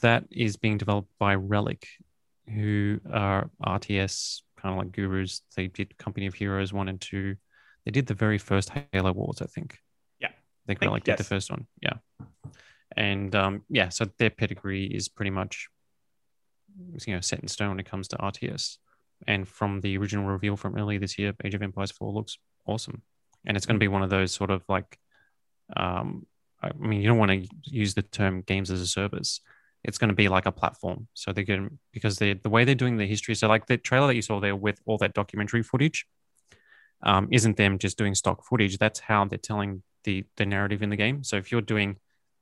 that 0.01 0.23
is 0.31 0.57
being 0.57 0.77
developed 0.79 1.09
by 1.19 1.35
relic 1.35 1.85
who 2.49 2.99
are 3.11 3.49
rts 3.65 4.41
kind 4.61 4.73
of 4.73 4.79
like 4.79 4.91
gurus. 4.91 5.41
They 5.55 5.67
did 5.67 5.97
company 5.97 6.25
of 6.25 6.33
heroes 6.33 6.73
one 6.73 6.89
and 6.89 6.99
two. 6.99 7.35
They 7.85 7.91
did 7.91 8.07
the 8.07 8.13
very 8.13 8.37
first 8.37 8.71
halo 8.91 9.13
wars 9.13 9.41
i 9.41 9.45
think. 9.45 9.77
Yeah. 10.19 10.27
i 10.29 10.31
think 10.67 10.79
Think- 10.79 10.89
relic 10.89 11.03
did 11.03 11.17
the 11.17 11.23
first 11.23 11.49
one. 11.49 11.67
Yeah. 11.81 11.97
And 12.97 13.33
um 13.35 13.63
yeah 13.69 13.89
so 13.89 14.05
their 14.17 14.29
pedigree 14.29 14.85
is 14.85 15.07
pretty 15.09 15.31
much 15.31 15.67
you 17.05 17.13
know 17.13 17.21
set 17.21 17.39
in 17.39 17.47
stone 17.47 17.69
when 17.69 17.79
it 17.79 17.85
comes 17.85 18.07
to 18.07 18.15
rts 18.17 18.77
and 19.27 19.45
from 19.47 19.81
the 19.81 19.97
original 19.97 20.25
reveal 20.25 20.55
from 20.55 20.77
earlier 20.77 20.99
this 20.99 21.17
year 21.19 21.33
age 21.43 21.53
of 21.55 21.61
empires 21.61 21.91
4 21.91 22.11
looks 22.13 22.37
awesome. 22.65 23.01
And 23.45 23.55
it's 23.57 23.65
going 23.65 23.75
to 23.75 23.83
be 23.83 23.87
one 23.87 24.03
of 24.03 24.09
those 24.09 24.31
sort 24.31 24.49
of 24.49 24.63
like 24.67 24.97
um 25.75 26.25
i 26.61 26.71
mean 26.73 27.01
you 27.01 27.07
don't 27.07 27.17
want 27.17 27.31
to 27.31 27.47
use 27.63 27.93
the 27.93 28.01
term 28.01 28.41
games 28.41 28.71
as 28.71 28.81
a 28.81 28.87
service 28.87 29.39
it's 29.83 29.97
going 29.97 30.09
to 30.09 30.15
be 30.15 30.27
like 30.27 30.45
a 30.45 30.51
platform. 30.51 31.07
So 31.13 31.31
they're 31.31 31.43
going 31.43 31.79
because 31.93 32.17
they 32.17 32.33
the 32.33 32.49
way 32.49 32.65
they're 32.65 32.75
doing 32.75 32.97
the 32.97 33.07
history 33.07 33.35
so 33.35 33.47
like 33.47 33.65
the 33.65 33.77
trailer 33.77 34.07
that 34.07 34.15
you 34.15 34.21
saw 34.21 34.39
there 34.39 34.55
with 34.55 34.79
all 34.85 34.97
that 34.97 35.13
documentary 35.13 35.63
footage 35.63 36.05
um, 37.01 37.29
isn't 37.31 37.55
them 37.55 37.77
just 37.77 37.97
doing 37.97 38.13
stock 38.15 38.45
footage. 38.45 38.77
That's 38.77 38.99
how 38.99 39.25
they're 39.25 39.37
telling 39.37 39.83
the 40.03 40.25
the 40.37 40.45
narrative 40.45 40.81
in 40.81 40.89
the 40.89 40.95
game. 40.95 41.23
So 41.23 41.37
if 41.37 41.51
you're 41.51 41.61
doing 41.61 41.97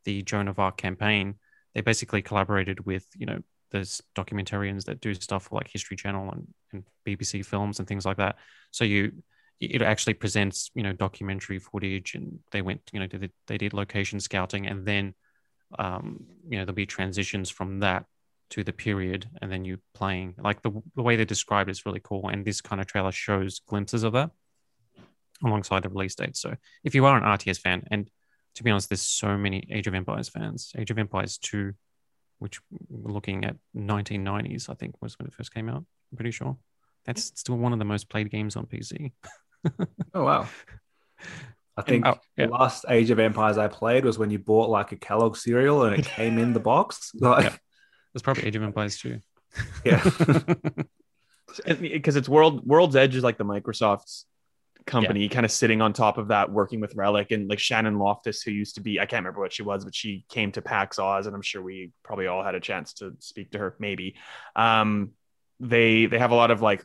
the 0.05 0.21
joan 0.21 0.47
of 0.47 0.57
arc 0.57 0.77
campaign 0.77 1.35
they 1.77 1.81
basically 1.81 2.23
collaborated 2.23 2.85
with 2.87 3.05
you 3.15 3.27
know 3.27 3.39
there's 3.71 4.01
documentarians 4.15 4.85
that 4.85 4.99
do 4.99 5.13
stuff 5.13 5.43
for 5.43 5.55
like 5.55 5.67
history 5.67 5.95
channel 5.95 6.31
and, 6.31 6.47
and 6.73 6.83
bbc 7.05 7.45
films 7.45 7.77
and 7.77 7.87
things 7.87 8.05
like 8.05 8.17
that. 8.17 8.37
So 8.71 8.83
you 8.83 9.11
it 9.59 9.81
actually 9.81 10.15
presents 10.15 10.71
you 10.73 10.81
know 10.81 10.93
documentary 10.93 11.59
footage 11.59 12.15
and 12.15 12.39
they 12.51 12.63
went 12.63 12.81
you 12.91 12.99
know 12.99 13.07
they 13.47 13.57
did 13.57 13.73
location 13.73 14.19
scouting 14.19 14.65
and 14.65 14.85
then 14.85 15.13
um 15.77 16.25
you 16.47 16.57
know 16.57 16.65
there'll 16.65 16.75
be 16.75 16.85
transitions 16.85 17.49
from 17.49 17.79
that 17.79 18.05
to 18.49 18.63
the 18.63 18.73
period 18.73 19.29
and 19.41 19.51
then 19.51 19.65
you 19.65 19.77
playing 19.93 20.33
like 20.37 20.61
the, 20.61 20.71
the 20.95 21.01
way 21.01 21.15
they 21.15 21.25
describe 21.25 21.67
it 21.67 21.71
is 21.71 21.85
really 21.85 22.01
cool. 22.03 22.29
And 22.29 22.45
this 22.45 22.61
kind 22.61 22.79
of 22.79 22.87
trailer 22.87 23.11
shows 23.11 23.59
glimpses 23.59 24.03
of 24.03 24.13
that 24.13 24.31
alongside 25.43 25.83
the 25.83 25.89
release 25.89 26.15
date. 26.15 26.37
So 26.37 26.55
if 26.83 26.95
you 26.95 27.05
are 27.05 27.17
an 27.17 27.23
rts 27.23 27.59
fan 27.59 27.83
and 27.91 28.09
to 28.55 28.63
be 28.63 28.71
honest 28.71 28.89
there's 28.89 29.01
so 29.01 29.37
many 29.37 29.67
age 29.69 29.87
of 29.87 29.93
empires 29.93 30.29
fans. 30.29 30.71
Age 30.77 30.91
of 30.91 30.97
empires 30.97 31.37
2 31.37 31.73
which 32.39 32.59
we're 32.89 33.11
looking 33.11 33.45
at 33.45 33.55
1990s 33.75 34.69
i 34.69 34.75
think 34.75 34.93
was 35.01 35.17
when 35.17 35.27
it 35.27 35.33
first 35.33 35.53
came 35.53 35.69
out 35.69 35.83
i'm 36.11 36.15
pretty 36.15 36.31
sure. 36.31 36.57
That's 37.05 37.31
still 37.35 37.57
one 37.57 37.71
of 37.73 37.79
the 37.79 37.85
most 37.85 38.09
played 38.09 38.29
games 38.31 38.55
on 38.55 38.65
pc 38.65 39.11
oh 40.13 40.23
wow. 40.23 40.47
I 41.77 41.83
think 41.83 42.05
oh, 42.07 42.15
yeah. 42.35 42.47
the 42.47 42.51
last 42.51 42.85
Age 42.89 43.11
of 43.11 43.19
Empires 43.19 43.57
I 43.57 43.67
played 43.67 44.03
was 44.03 44.17
when 44.17 44.31
you 44.31 44.39
bought 44.39 44.69
like 44.69 44.91
a 44.91 44.95
Kellogg 44.95 45.37
cereal 45.37 45.83
and 45.83 45.97
it 45.97 46.05
came 46.15 46.39
in 46.39 46.53
the 46.53 46.59
box. 46.59 47.11
Like, 47.19 47.43
Yeah. 47.43 47.55
It's 48.15 48.23
probably 48.23 48.45
Age 48.45 48.55
of 48.55 48.63
Empires 48.63 48.97
too. 48.97 49.19
yeah. 49.85 50.03
because 51.79 52.15
it's 52.15 52.27
world 52.27 52.65
world's 52.65 52.95
edge 52.95 53.15
is 53.15 53.23
like 53.23 53.37
the 53.37 53.45
microsoft's 53.45 54.25
company 54.85 55.27
kind 55.27 55.45
of 55.45 55.51
sitting 55.51 55.81
on 55.81 55.91
top 55.91 56.17
of 56.17 56.29
that 56.29 56.51
working 56.51 56.79
with 56.79 56.95
relic 56.95 57.31
and 57.31 57.49
like 57.49 57.59
shannon 57.59 57.95
loftis 57.95 58.43
who 58.43 58.51
used 58.51 58.75
to 58.75 58.81
be 58.81 58.99
i 58.99 59.05
can't 59.05 59.23
remember 59.23 59.41
what 59.41 59.51
she 59.51 59.61
was 59.61 59.83
but 59.83 59.93
she 59.93 60.25
came 60.29 60.51
to 60.51 60.61
pax 60.61 60.97
aus 60.97 61.25
and 61.25 61.35
i'm 61.35 61.41
sure 61.41 61.61
we 61.61 61.91
probably 62.03 62.27
all 62.27 62.43
had 62.43 62.55
a 62.55 62.59
chance 62.59 62.93
to 62.93 63.13
speak 63.19 63.51
to 63.51 63.57
her 63.57 63.75
maybe 63.79 64.15
um 64.55 65.11
they 65.59 66.05
they 66.05 66.17
have 66.17 66.31
a 66.31 66.35
lot 66.35 66.51
of 66.51 66.61
like 66.61 66.83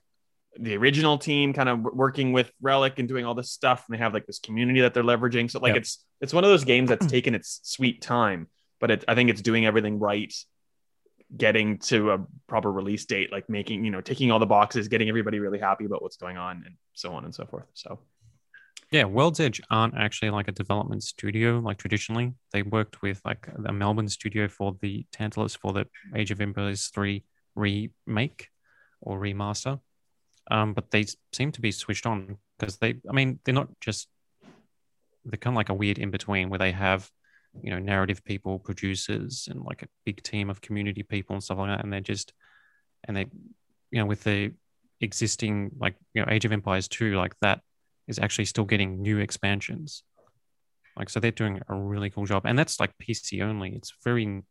the 0.58 0.76
original 0.76 1.16
team 1.18 1.52
kind 1.52 1.68
of 1.68 1.80
working 1.80 2.32
with 2.32 2.50
relic 2.60 2.98
and 2.98 3.08
doing 3.08 3.24
all 3.24 3.34
this 3.34 3.50
stuff 3.50 3.84
and 3.88 3.94
they 3.94 3.98
have 4.02 4.12
like 4.12 4.26
this 4.26 4.38
community 4.38 4.80
that 4.82 4.92
they're 4.92 5.02
leveraging 5.02 5.50
so 5.50 5.58
like 5.58 5.72
Yeah. 5.72 5.78
it's 5.78 6.04
it's 6.20 6.34
one 6.34 6.44
of 6.44 6.50
those 6.50 6.64
games 6.64 6.88
that's 6.90 7.06
taken 7.16 7.34
its 7.34 7.60
sweet 7.62 8.02
time 8.02 8.48
but 8.80 8.90
it, 8.90 9.04
i 9.08 9.14
think 9.14 9.30
it's 9.30 9.40
doing 9.42 9.64
everything 9.66 9.98
right 9.98 10.32
getting 11.34 11.78
to 11.78 12.10
a 12.10 12.18
proper 12.46 12.70
release 12.70 13.06
date, 13.06 13.32
like 13.32 13.48
making, 13.48 13.82
you 13.86 13.90
know, 13.90 14.02
ticking 14.02 14.30
all 14.30 14.38
the 14.38 14.44
boxes, 14.44 14.88
getting 14.88 15.08
everybody 15.08 15.38
really 15.38 15.58
happy 15.58 15.86
about 15.86 16.02
what's 16.02 16.18
going 16.18 16.36
on 16.36 16.62
and 16.66 16.74
so 16.92 17.14
on 17.14 17.24
and 17.24 17.34
so 17.34 17.46
forth. 17.46 17.64
So 17.72 18.00
Yeah, 18.90 19.04
World's 19.04 19.40
Edge 19.40 19.58
aren't 19.70 19.96
actually 19.96 20.28
like 20.28 20.48
a 20.48 20.52
development 20.52 21.02
studio 21.02 21.58
like 21.60 21.78
traditionally. 21.78 22.34
They 22.52 22.62
worked 22.62 23.00
with 23.00 23.22
like 23.24 23.48
a 23.64 23.72
Melbourne 23.72 24.10
studio 24.10 24.46
for 24.46 24.76
the 24.82 25.06
Tantalus 25.10 25.54
for 25.56 25.72
the 25.72 25.86
Age 26.14 26.30
of 26.30 26.40
Empires 26.42 26.88
3 26.88 27.24
remake 27.54 28.48
or 29.00 29.18
remaster. 29.18 29.80
Um, 30.52 30.74
but 30.74 30.90
they 30.90 31.06
seem 31.32 31.50
to 31.52 31.62
be 31.62 31.72
switched 31.72 32.04
on 32.04 32.36
because 32.58 32.76
they, 32.76 32.96
I 33.08 33.12
mean, 33.12 33.40
they're 33.42 33.54
not 33.54 33.68
just, 33.80 34.06
they're 35.24 35.38
kind 35.38 35.54
of 35.54 35.56
like 35.56 35.70
a 35.70 35.74
weird 35.74 35.98
in 35.98 36.10
between 36.10 36.50
where 36.50 36.58
they 36.58 36.72
have, 36.72 37.08
you 37.62 37.70
know, 37.70 37.78
narrative 37.78 38.22
people, 38.22 38.58
producers, 38.58 39.48
and 39.50 39.62
like 39.62 39.82
a 39.82 39.88
big 40.04 40.22
team 40.22 40.50
of 40.50 40.60
community 40.60 41.04
people 41.04 41.32
and 41.34 41.42
stuff 41.42 41.56
like 41.56 41.70
that. 41.70 41.82
And 41.82 41.90
they're 41.90 42.00
just, 42.00 42.34
and 43.04 43.16
they, 43.16 43.26
you 43.90 43.98
know, 44.00 44.04
with 44.04 44.24
the 44.24 44.52
existing, 45.00 45.70
like, 45.78 45.94
you 46.12 46.20
know, 46.20 46.30
Age 46.30 46.44
of 46.44 46.52
Empires 46.52 46.86
2, 46.86 47.16
like 47.16 47.34
that 47.40 47.62
is 48.06 48.18
actually 48.18 48.44
still 48.44 48.66
getting 48.66 49.00
new 49.00 49.18
expansions. 49.20 50.02
Like, 50.98 51.08
so 51.08 51.18
they're 51.18 51.30
doing 51.30 51.62
a 51.66 51.74
really 51.74 52.10
cool 52.10 52.26
job. 52.26 52.42
And 52.44 52.58
that's 52.58 52.78
like 52.78 52.92
PC 52.98 53.40
only. 53.40 53.70
It's 53.74 53.94
very, 54.04 54.42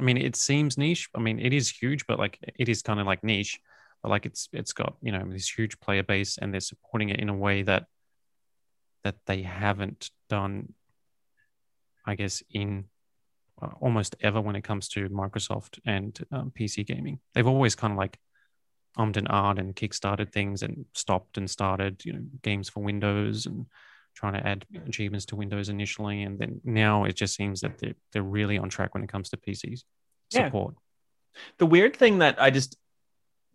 I 0.00 0.02
mean, 0.02 0.16
it 0.16 0.34
seems 0.34 0.78
niche. 0.78 1.10
I 1.14 1.20
mean, 1.20 1.38
it 1.38 1.52
is 1.52 1.68
huge, 1.68 2.06
but 2.06 2.18
like, 2.18 2.38
it 2.58 2.70
is 2.70 2.80
kind 2.80 3.00
of 3.00 3.06
like 3.06 3.22
niche 3.22 3.60
but 4.02 4.10
like 4.10 4.26
it's 4.26 4.48
it's 4.52 4.72
got 4.72 4.96
you 5.02 5.12
know 5.12 5.24
this 5.28 5.48
huge 5.48 5.78
player 5.80 6.02
base 6.02 6.38
and 6.38 6.52
they're 6.52 6.60
supporting 6.60 7.08
it 7.10 7.20
in 7.20 7.28
a 7.28 7.34
way 7.34 7.62
that 7.62 7.84
that 9.04 9.16
they 9.26 9.42
haven't 9.42 10.10
done 10.28 10.72
i 12.06 12.14
guess 12.14 12.42
in 12.50 12.84
uh, 13.60 13.68
almost 13.80 14.16
ever 14.20 14.40
when 14.40 14.56
it 14.56 14.64
comes 14.64 14.88
to 14.88 15.08
microsoft 15.08 15.78
and 15.84 16.18
um, 16.32 16.52
pc 16.58 16.84
gaming. 16.86 17.20
They've 17.34 17.46
always 17.46 17.74
kind 17.74 17.92
of 17.92 17.98
like 17.98 18.18
ummed 18.98 19.16
and 19.16 19.28
ahed 19.28 19.58
and 19.58 19.74
kickstarted 19.76 20.32
things 20.32 20.62
and 20.62 20.84
stopped 20.94 21.38
and 21.38 21.48
started 21.48 22.04
you 22.04 22.12
know 22.12 22.22
games 22.42 22.68
for 22.68 22.82
windows 22.82 23.46
and 23.46 23.66
trying 24.14 24.34
to 24.34 24.46
add 24.46 24.66
achievements 24.86 25.24
to 25.26 25.36
windows 25.36 25.68
initially. 25.70 26.22
And 26.22 26.38
then 26.38 26.60
now 26.64 27.04
it 27.04 27.14
just 27.16 27.34
seems 27.34 27.62
that 27.62 27.78
they're, 27.78 27.94
they're 28.12 28.22
really 28.22 28.58
on 28.58 28.68
track 28.68 28.92
when 28.94 29.02
it 29.02 29.08
comes 29.08 29.30
to 29.30 29.38
pcs 29.38 29.84
Yeah. 30.30 30.46
support. 30.46 30.74
The 31.58 31.66
weird 31.66 31.96
thing 31.96 32.18
that 32.18 32.40
I 32.42 32.50
just 32.50 32.76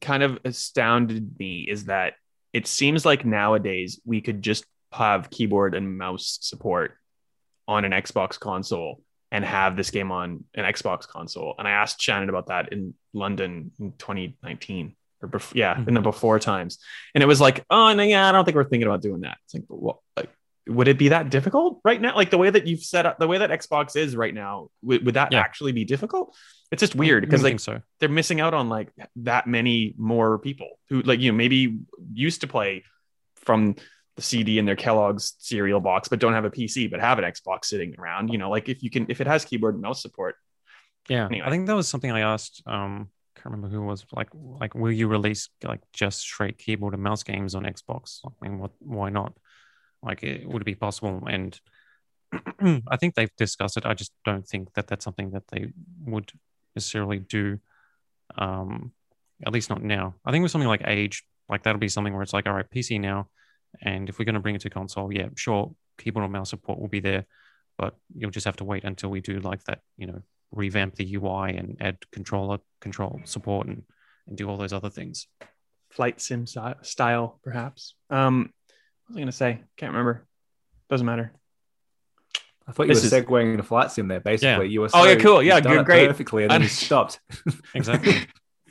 kind 0.02 0.24
of 0.24 0.40
astounded 0.46 1.38
me 1.40 1.62
is 1.62 1.86
that 1.86 2.14
it 2.54 2.68
seems 2.68 3.06
like 3.06 3.26
nowadays 3.26 4.00
we 4.06 4.22
could 4.22 4.42
just 4.42 4.66
have 4.92 5.30
keyboard 5.30 5.76
and 5.76 5.98
mouse 5.98 6.38
support 6.42 6.98
on 7.68 7.86
an 7.86 7.92
Xbox 7.92 8.40
console 8.40 9.02
and 9.32 9.44
have 9.44 9.76
this 9.76 9.92
game 9.92 10.12
on 10.12 10.46
an 10.56 10.64
Xbox 10.64 11.08
console. 11.08 11.56
And 11.58 11.68
I 11.68 11.72
asked 11.72 12.02
Shannon 12.02 12.30
about 12.30 12.48
that 12.48 12.72
in 12.72 12.94
London 13.14 13.72
in 13.80 13.92
2019 13.98 14.96
or 15.22 15.30
bef- 15.30 15.54
yeah, 15.54 15.76
mm-hmm. 15.76 15.90
in 15.90 15.94
the 15.96 16.02
before 16.02 16.40
times. 16.40 16.78
And 17.14 17.24
it 17.24 17.28
was 17.28 17.42
like, 17.42 17.66
oh, 17.70 17.94
no, 17.94 18.04
yeah, 18.04 18.30
I 18.30 18.32
don't 18.32 18.46
think 18.46 18.56
we're 18.56 18.64
thinking 18.64 18.88
about 18.88 19.02
doing 19.02 19.22
that. 19.22 19.38
It's 19.46 19.56
like, 19.56 19.64
well, 19.68 20.02
like, 20.16 20.30
would 20.68 20.88
it 20.88 20.98
be 20.98 21.10
that 21.10 21.30
difficult 21.30 21.80
right 21.84 22.00
now? 22.00 22.16
Like 22.16 22.30
the 22.30 22.38
way 22.38 22.50
that 22.50 22.68
you've 22.68 22.82
set 22.82 23.06
up, 23.06 23.20
the 23.20 23.28
way 23.28 23.38
that 23.38 23.50
Xbox 23.50 23.96
is 23.96 24.16
right 24.16 24.34
now, 24.34 24.70
would, 24.82 25.06
would 25.06 25.16
that 25.16 25.32
Yeah. 25.32 25.40
actually 25.40 25.72
be 25.72 25.86
difficult? 25.86 26.36
It's 26.72 26.80
just 26.82 26.96
weird 26.96 27.24
because 27.24 27.44
like 27.44 27.60
so 27.60 27.82
they're 28.00 28.10
missing 28.10 28.42
out 28.42 28.54
on 28.54 28.68
like 28.70 28.90
that 29.18 29.48
many 29.48 29.94
more 29.98 30.38
people 30.40 30.68
who 30.90 31.02
like 31.02 31.20
you 31.22 31.32
know 31.32 31.38
maybe 31.38 31.80
used 32.14 32.42
to 32.42 32.48
play 32.48 32.84
from 33.36 33.76
the 34.18 34.22
CD 34.22 34.58
in 34.60 34.66
their 34.66 34.76
Kellogg's 34.76 35.36
cereal 35.40 35.80
box, 35.80 36.08
but 36.10 36.20
don't 36.20 36.34
have 36.34 36.44
a 36.46 36.50
PC, 36.50 36.90
but 36.92 37.00
have 37.00 37.20
an 37.20 37.24
Xbox 37.24 37.66
sitting 37.66 37.96
around. 37.98 38.30
You 38.34 38.38
know, 38.38 38.50
like 38.50 38.68
if 38.68 38.84
you 38.84 38.90
can, 38.90 39.06
if 39.10 39.22
it 39.22 39.28
has 39.28 39.46
keyboard 39.46 39.76
and 39.76 39.82
mouse 39.82 40.02
support, 40.02 40.36
Yeah, 41.08 41.26
Anyway. 41.28 41.46
I 41.46 41.50
think 41.52 41.68
that 41.68 41.76
was 41.76 41.88
something 41.88 42.12
I 42.12 42.22
asked. 42.22 42.62
Um, 42.66 43.10
can't 43.36 43.46
remember 43.54 43.70
who 43.70 43.84
it 43.84 43.86
was 43.86 44.06
like. 44.12 44.28
Like, 44.34 44.74
will 44.76 44.92
you 44.92 45.08
release 45.08 45.50
like 45.64 45.80
just 45.94 46.20
straight 46.20 46.58
keyboard 46.58 46.96
and 46.96 47.04
mouse 47.04 47.24
games 47.24 47.54
on 47.56 47.64
Xbox? 47.64 48.20
I 48.26 48.30
mean, 48.42 48.58
what? 48.60 48.72
Why 48.80 49.10
not? 49.10 49.34
Like, 50.08 50.24
it, 50.24 50.48
would 50.48 50.62
it 50.62 50.66
be 50.66 50.76
possible? 50.76 51.24
And 51.28 51.60
I 52.88 52.98
think 52.98 53.16
they've 53.16 53.36
discussed 53.38 53.78
it. 53.78 53.86
I 53.86 53.94
just 53.94 54.12
don't 54.26 54.48
think 54.48 54.74
that 54.74 54.88
that's 54.88 55.04
something 55.04 55.32
that 55.32 55.48
they 55.50 55.68
would 56.06 56.32
necessarily 56.76 57.20
do. 57.20 57.60
Um, 58.38 58.94
at 59.46 59.54
least 59.54 59.70
not 59.70 59.84
now. 59.84 60.16
I 60.26 60.32
think 60.32 60.44
with 60.44 60.52
something 60.52 60.68
like 60.68 60.82
Age, 60.86 61.24
like 61.50 61.64
that'll 61.64 61.80
be 61.80 61.90
something 61.90 62.14
where 62.14 62.24
it's 62.24 62.34
like, 62.34 62.48
all 62.48 62.54
right, 62.54 62.70
PC 62.70 63.00
now, 63.00 63.30
and 63.82 64.10
if 64.10 64.18
we're 64.18 64.26
going 64.26 64.36
to 64.36 64.42
bring 64.42 64.56
it 64.56 64.62
to 64.62 64.70
console, 64.70 65.14
yeah, 65.14 65.28
sure, 65.36 65.74
keyboard 65.98 66.24
and 66.24 66.34
mouse 66.34 66.50
support 66.50 66.80
will 66.80 66.88
be 66.88 67.00
there, 67.00 67.26
but 67.78 67.96
you'll 68.16 68.32
just 68.32 68.46
have 68.46 68.58
to 68.58 68.64
wait 68.64 68.84
until 68.84 69.10
we 69.10 69.22
do 69.22 69.40
like 69.40 69.64
that, 69.66 69.80
you 69.98 70.08
know, 70.08 70.22
revamp 70.52 70.96
the 70.96 71.16
UI 71.16 71.56
and 71.56 71.78
add 71.80 71.98
controller 72.12 72.60
control 72.82 73.20
support 73.26 73.68
and, 73.68 73.84
and 74.28 74.38
do 74.38 74.50
all 74.50 74.58
those 74.58 74.74
other 74.74 74.90
things. 74.90 75.28
flight 75.90 76.20
sim 76.20 76.46
style, 76.48 77.40
perhaps. 77.44 77.96
Um, 78.10 78.52
was 79.08 79.16
I 79.18 79.20
going 79.20 79.26
to 79.28 79.32
say? 79.32 79.62
Can't 79.78 79.92
remember. 79.92 80.26
Doesn't 80.90 81.06
matter. 81.06 81.32
I 82.68 82.72
thought 82.74 82.88
you 82.88 82.94
This 82.94 83.10
were 83.10 83.18
is- 83.18 83.26
segueing 83.26 83.52
into 83.52 83.64
flight 83.64 83.92
sim 83.92 84.08
there. 84.08 84.20
Basically, 84.20 84.66
Yeah. 84.66 84.72
you 84.72 84.82
were. 84.82 84.90
Oh, 84.94 85.06
yeah, 85.06 85.16
cool. 85.16 85.42
Yeah, 85.42 85.56
you've 85.56 85.64
good, 85.66 85.86
great. 85.86 86.08
Perfectly, 86.08 86.44
and 86.44 86.52
then 86.52 86.62
I- 86.62 86.66
you 86.66 86.70
stopped. 86.70 87.20
Exactly. 87.74 88.14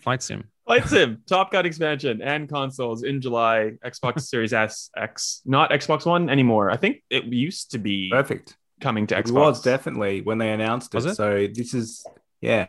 Flight 0.02 0.22
sim. 0.22 0.44
Flight 0.66 0.86
sim, 0.88 1.22
Top 1.26 1.50
Gun 1.52 1.64
expansion 1.64 2.20
and 2.22 2.48
consoles 2.48 3.02
in 3.04 3.20
July. 3.20 3.72
Xbox 3.84 4.20
Series 4.28 4.52
S, 4.52 4.90
X, 4.96 5.40
not 5.44 5.70
Xbox 5.70 6.04
One 6.06 6.28
anymore. 6.28 6.70
I 6.70 6.76
think 6.76 7.02
it 7.10 7.24
used 7.24 7.70
to 7.72 7.78
be 7.78 8.10
Perfect. 8.10 8.56
coming 8.80 9.06
to 9.08 9.14
Xbox. 9.14 9.18
It 9.18 9.26
Xbox. 9.32 9.34
was 9.34 9.62
definitely 9.62 10.20
when 10.22 10.38
they 10.38 10.50
announced 10.52 10.94
it. 10.94 10.96
Was 10.96 11.06
it? 11.06 11.14
So 11.16 11.46
this 11.52 11.72
is 11.74 12.04
yeah. 12.46 12.66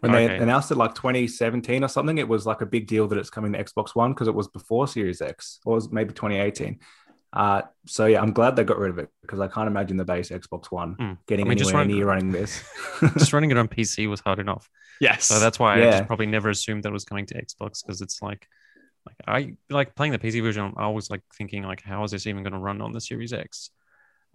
When 0.00 0.12
they 0.12 0.24
Okay. 0.26 0.38
announced 0.38 0.70
it 0.70 0.76
like 0.76 0.94
2017 0.94 1.84
or 1.84 1.88
something, 1.88 2.18
it 2.18 2.28
was 2.28 2.44
like 2.46 2.60
a 2.60 2.66
big 2.66 2.86
deal 2.86 3.06
that 3.08 3.18
it's 3.18 3.30
coming 3.30 3.52
to 3.52 3.62
Xbox 3.64 3.94
One 3.94 4.12
because 4.12 4.28
it 4.28 4.34
was 4.34 4.48
before 4.48 4.86
Series 4.88 5.20
X, 5.22 5.60
or 5.64 5.74
it 5.74 5.76
was 5.76 5.92
maybe 5.92 6.12
2018. 6.12 6.78
Uh, 7.32 7.62
so 7.86 8.06
yeah, 8.06 8.20
I'm 8.22 8.32
glad 8.32 8.54
they 8.54 8.62
got 8.64 8.78
rid 8.78 8.90
of 8.90 8.98
it 8.98 9.08
because 9.22 9.40
I 9.40 9.48
can't 9.48 9.66
imagine 9.66 9.96
the 9.96 10.04
base 10.04 10.28
Xbox 10.30 10.70
One 10.70 10.94
Mm. 10.96 11.18
getting 11.26 11.46
I 11.46 11.48
mean, 11.48 11.58
just 11.58 11.70
anywhere 11.70 11.82
run- 11.86 11.96
near 11.96 12.06
running 12.06 12.32
this. 12.32 12.62
Just 13.18 13.32
running 13.32 13.50
it 13.50 13.56
on 13.56 13.66
PC 13.68 14.08
was 14.08 14.20
hard 14.20 14.38
enough. 14.38 14.68
yes. 15.00 15.24
So 15.24 15.40
that's 15.40 15.58
why 15.58 15.78
I 15.78 15.90
just 15.90 16.06
probably 16.06 16.26
never 16.26 16.48
assumed 16.50 16.82
that 16.84 16.90
it 16.90 16.92
was 16.92 17.04
coming 17.04 17.26
to 17.26 17.34
Xbox 17.34 17.82
because 17.84 18.00
it's 18.02 18.20
like, 18.22 18.46
like 19.06 19.16
I 19.26 19.54
like 19.68 19.94
playing 19.96 20.12
the 20.12 20.18
PC 20.20 20.40
version. 20.42 20.72
I 20.76 20.88
was 20.88 21.10
like 21.10 21.22
thinking 21.36 21.62
like, 21.64 21.82
how 21.82 22.04
is 22.04 22.10
this 22.12 22.26
even 22.28 22.42
going 22.44 22.52
to 22.52 22.58
run 22.58 22.80
on 22.80 22.92
the 22.92 23.00
Series 23.00 23.32
X? 23.32 23.70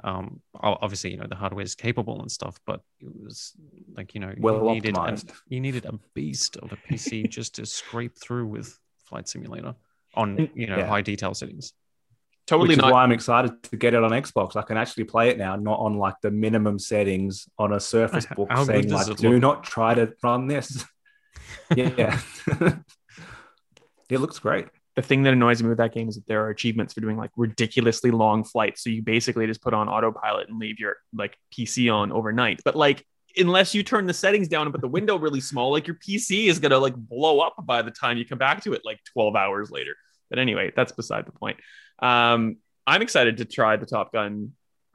Um, 0.04 0.42
obviously, 0.62 1.12
you 1.12 1.18
know 1.18 1.28
the 1.28 1.36
hardware 1.36 1.64
is 1.64 1.76
capable 1.76 2.22
and 2.22 2.32
stuff, 2.32 2.60
but 2.66 2.82
it 3.02 3.10
was 3.24 3.54
like 3.98 4.14
you 4.14 4.22
know 4.22 4.34
Well 4.40 4.64
you 4.66 4.72
needed 4.76 4.96
optimized. 4.96 5.32
you 5.48 5.60
needed 5.60 5.86
a 5.86 5.94
beast 6.14 6.58
of 6.58 6.72
a 6.72 6.78
PC 6.78 7.30
just 7.38 7.56
to 7.56 7.66
scrape 7.66 8.18
through 8.18 8.48
with 8.48 8.78
Flight 9.06 9.28
Simulator 9.28 9.76
on 10.16 10.50
you 10.56 10.68
know 10.68 10.78
Yeah. 10.78 10.88
high 10.88 11.02
detail 11.02 11.34
settings. 11.34 11.74
totally 12.48 12.70
Which 12.70 12.78
is 12.80 12.84
why 12.84 13.04
I'm 13.04 13.12
excited 13.20 13.62
to 13.64 13.76
get 13.78 13.94
it 13.94 14.04
on 14.04 14.12
Xbox. 14.12 14.56
I 14.56 14.62
can 14.64 14.78
actually 14.78 15.04
play 15.04 15.30
it 15.30 15.38
now, 15.38 15.56
not 15.56 15.80
on 15.80 15.98
like 15.98 16.16
the 16.22 16.32
minimum 16.32 16.80
settings 16.80 17.48
on 17.58 17.74
a 17.74 17.80
Surface 17.80 18.26
Book 18.36 18.48
how 18.50 18.64
saying 18.64 18.90
like, 18.90 19.06
do 19.18 19.30
look? 19.32 19.42
not 19.42 19.64
try 19.64 19.94
to 19.94 20.14
run 20.24 20.48
this. 20.48 20.84
yeah. 21.76 22.20
it 24.10 24.20
looks 24.20 24.40
great. 24.40 24.68
The 25.00 25.08
thing 25.08 25.24
that 25.24 25.32
annoys 25.32 25.64
me 25.64 25.70
with 25.70 25.78
that 25.78 25.94
game 25.94 26.10
is 26.10 26.16
that 26.16 26.28
there 26.28 26.44
are 26.44 26.50
achievements 26.50 26.94
for 26.94 27.00
doing 27.00 27.16
like 27.16 27.32
ridiculously 27.38 28.12
long 28.12 28.44
flights. 28.44 28.84
So 28.84 28.90
you 28.90 29.02
basically 29.02 29.48
just 29.48 29.62
put 29.62 29.74
on 29.74 29.88
autopilot 29.88 30.50
and 30.50 30.60
leave 30.60 30.78
your 30.78 30.98
like 31.14 31.38
PC 31.54 31.94
on 31.94 32.12
overnight. 32.12 32.60
But 32.66 32.76
like 32.76 33.06
unless 33.38 33.74
you 33.74 33.82
turn 33.82 34.08
the 34.08 34.14
settings 34.14 34.50
down 34.50 34.64
and 34.64 34.74
put 34.74 34.82
the 34.82 34.90
window 34.90 35.18
really 35.18 35.40
small, 35.40 35.72
like 35.72 35.88
your 35.88 35.96
PC 35.96 36.48
is 36.48 36.60
gonna 36.60 36.78
like 36.78 36.96
blow 36.96 37.40
up 37.40 37.56
by 37.64 37.82
the 37.82 37.92
time 37.92 38.18
you 38.18 38.26
come 38.26 38.40
back 38.40 38.62
to 38.64 38.74
it 38.74 38.82
like 38.84 39.00
12 39.14 39.38
hours 39.38 39.72
later. 39.72 39.96
But 40.30 40.40
anyway, 40.40 40.74
that's 40.76 40.92
beside 40.92 41.26
the 41.26 41.32
point. 41.32 41.58
Um, 42.00 42.58
I'm 42.86 43.02
excited 43.02 43.38
to 43.38 43.46
try 43.46 43.78
the 43.78 43.86
Top 43.86 44.12
Gun 44.12 44.52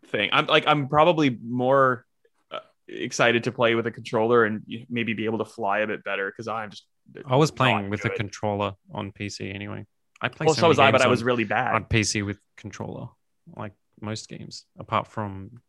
thing. 0.08 0.28
I'm 0.34 0.46
like 0.46 0.64
I'm 0.66 0.88
probably 0.88 1.38
more 1.42 2.04
uh, 2.50 2.58
excited 2.88 3.44
to 3.44 3.52
play 3.52 3.74
with 3.74 3.86
a 3.86 3.90
controller 3.90 4.44
and 4.44 4.64
maybe 4.90 5.14
be 5.14 5.24
able 5.24 5.38
to 5.38 5.46
fly 5.46 5.78
a 5.78 5.86
bit 5.86 6.04
better 6.04 6.30
because 6.30 6.46
I'm 6.46 6.68
just 6.68 6.84
I 7.26 7.36
was 7.36 7.50
playing 7.50 7.90
with 7.90 8.04
a 8.04 8.10
controller 8.10 8.74
on 8.92 9.12
PC 9.12 9.54
anyway. 9.54 9.86
I 10.24 10.28
played 10.28 10.46
Well, 10.46 10.54
so 10.54 10.60
so 10.62 10.68
was 10.68 10.78
I, 10.78 10.90
but 10.90 10.98
games 10.98 11.06
I 11.06 11.08
was 11.08 11.22
really 11.22 11.44
bad. 11.44 11.74
on 11.74 11.84
PC 11.84 12.24
with 12.24 12.38
controller, 12.56 13.08
like 13.56 13.72
most 14.00 14.28
games, 14.28 14.64
apart 14.78 15.06
from 15.06 15.60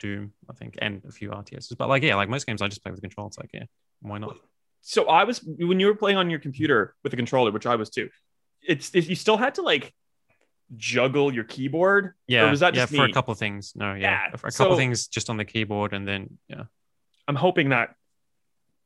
Doom, 0.00 0.32
I 0.50 0.54
think, 0.54 0.74
and 0.82 1.02
a 1.08 1.12
few 1.12 1.30
RTSs. 1.30 1.76
But 1.76 1.88
like, 1.88 2.02
yeah, 2.02 2.16
like 2.16 2.28
most 2.28 2.46
games, 2.46 2.60
I 2.62 2.68
just 2.68 2.82
play 2.82 2.90
with 2.90 3.00
the 3.00 3.06
controller. 3.08 3.28
It's 3.28 3.38
like, 3.38 3.50
yeah, 3.54 3.64
why 4.00 4.18
not? 4.18 4.36
so 4.82 5.06
I 5.08 5.24
was 5.24 5.38
when 5.44 5.78
you 5.78 5.86
were 5.86 5.94
playing 5.94 6.16
on 6.16 6.28
your 6.30 6.40
computer 6.40 6.94
with 7.04 7.12
a 7.12 7.16
controller, 7.16 7.50
which 7.52 7.66
I 7.66 7.76
was 7.76 7.90
too. 7.90 8.08
It's 8.66 8.94
it, 8.94 9.06
you 9.08 9.14
still 9.14 9.36
had 9.36 9.54
to 9.56 9.62
like 9.62 9.94
juggle 10.76 11.32
your 11.32 11.44
keyboard. 11.44 12.14
Yeah, 12.26 12.50
was 12.50 12.60
that 12.60 12.74
yeah, 12.74 12.82
just 12.82 12.94
for 12.94 13.04
me? 13.04 13.10
a 13.10 13.14
couple 13.14 13.32
of 13.32 13.38
things. 13.38 13.72
No, 13.76 13.94
yeah, 13.94 14.28
Yeah, 14.30 14.36
for 14.36 14.48
a 14.48 14.50
couple 14.50 14.66
so- 14.66 14.72
of 14.72 14.78
things 14.78 15.06
just 15.08 15.30
on 15.30 15.36
the 15.36 15.44
keyboard, 15.44 15.92
and 15.92 16.06
then 16.08 16.38
yeah, 16.48 16.64
I'm 17.28 17.36
hoping 17.36 17.68
that 17.70 17.94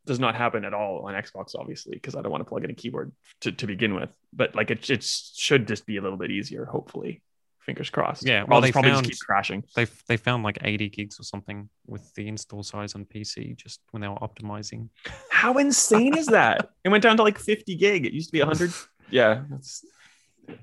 does 0.07 0.21
not 0.21 0.35
happen 0.35 0.65
at 0.65 0.75
all 0.75 1.07
on 1.07 1.15
Xbox, 1.15 1.55
obviously, 1.59 1.95
because 1.95 2.15
I 2.15 2.23
don't 2.23 2.31
want 2.33 2.43
to 2.43 2.49
plug 2.49 2.65
in 2.65 2.71
a 2.71 2.75
keyboard 2.75 3.13
to, 3.41 3.53
to 3.53 3.67
begin 3.67 3.95
with. 3.95 4.11
But 4.33 4.55
like 4.55 4.71
it, 4.71 4.89
it 4.91 5.03
should 5.03 5.67
just 5.67 5.87
be 5.87 5.97
a 5.97 6.03
little 6.03 6.19
bit 6.19 6.31
easier, 6.31 6.65
hopefully, 6.65 7.23
Fingers 7.61 7.89
crossed. 7.89 8.27
Yeah, 8.27 8.45
well, 8.47 8.61
they 8.61 8.71
probably 8.73 8.91
found- 8.91 9.07
just 9.07 9.21
keep 9.21 9.27
crashing. 9.27 9.65
They 9.75 9.87
they 10.07 10.19
found 10.19 10.43
like 10.43 10.59
80 10.61 10.91
gigs 10.91 11.19
or 11.19 11.23
something 11.23 11.71
with 11.87 12.13
the 12.15 12.29
install 12.29 12.63
size 12.63 12.95
on 12.95 13.07
PC 13.07 13.57
just 13.57 13.81
when 13.91 14.03
they 14.03 14.09
were 14.09 14.17
optimizing. 14.17 14.91
How 15.31 15.55
insane 15.57 16.15
is 16.17 16.27
that? 16.27 16.69
It 16.85 16.91
went 16.91 17.03
down 17.03 17.17
to 17.17 17.23
like 17.23 17.39
50 17.39 17.75
gig. 17.77 18.05
It 18.05 18.13
used 18.13 18.29
to 18.29 18.33
be 18.33 18.41
100. 18.41 18.71
Yeah, 19.11 19.45
that's 19.51 19.85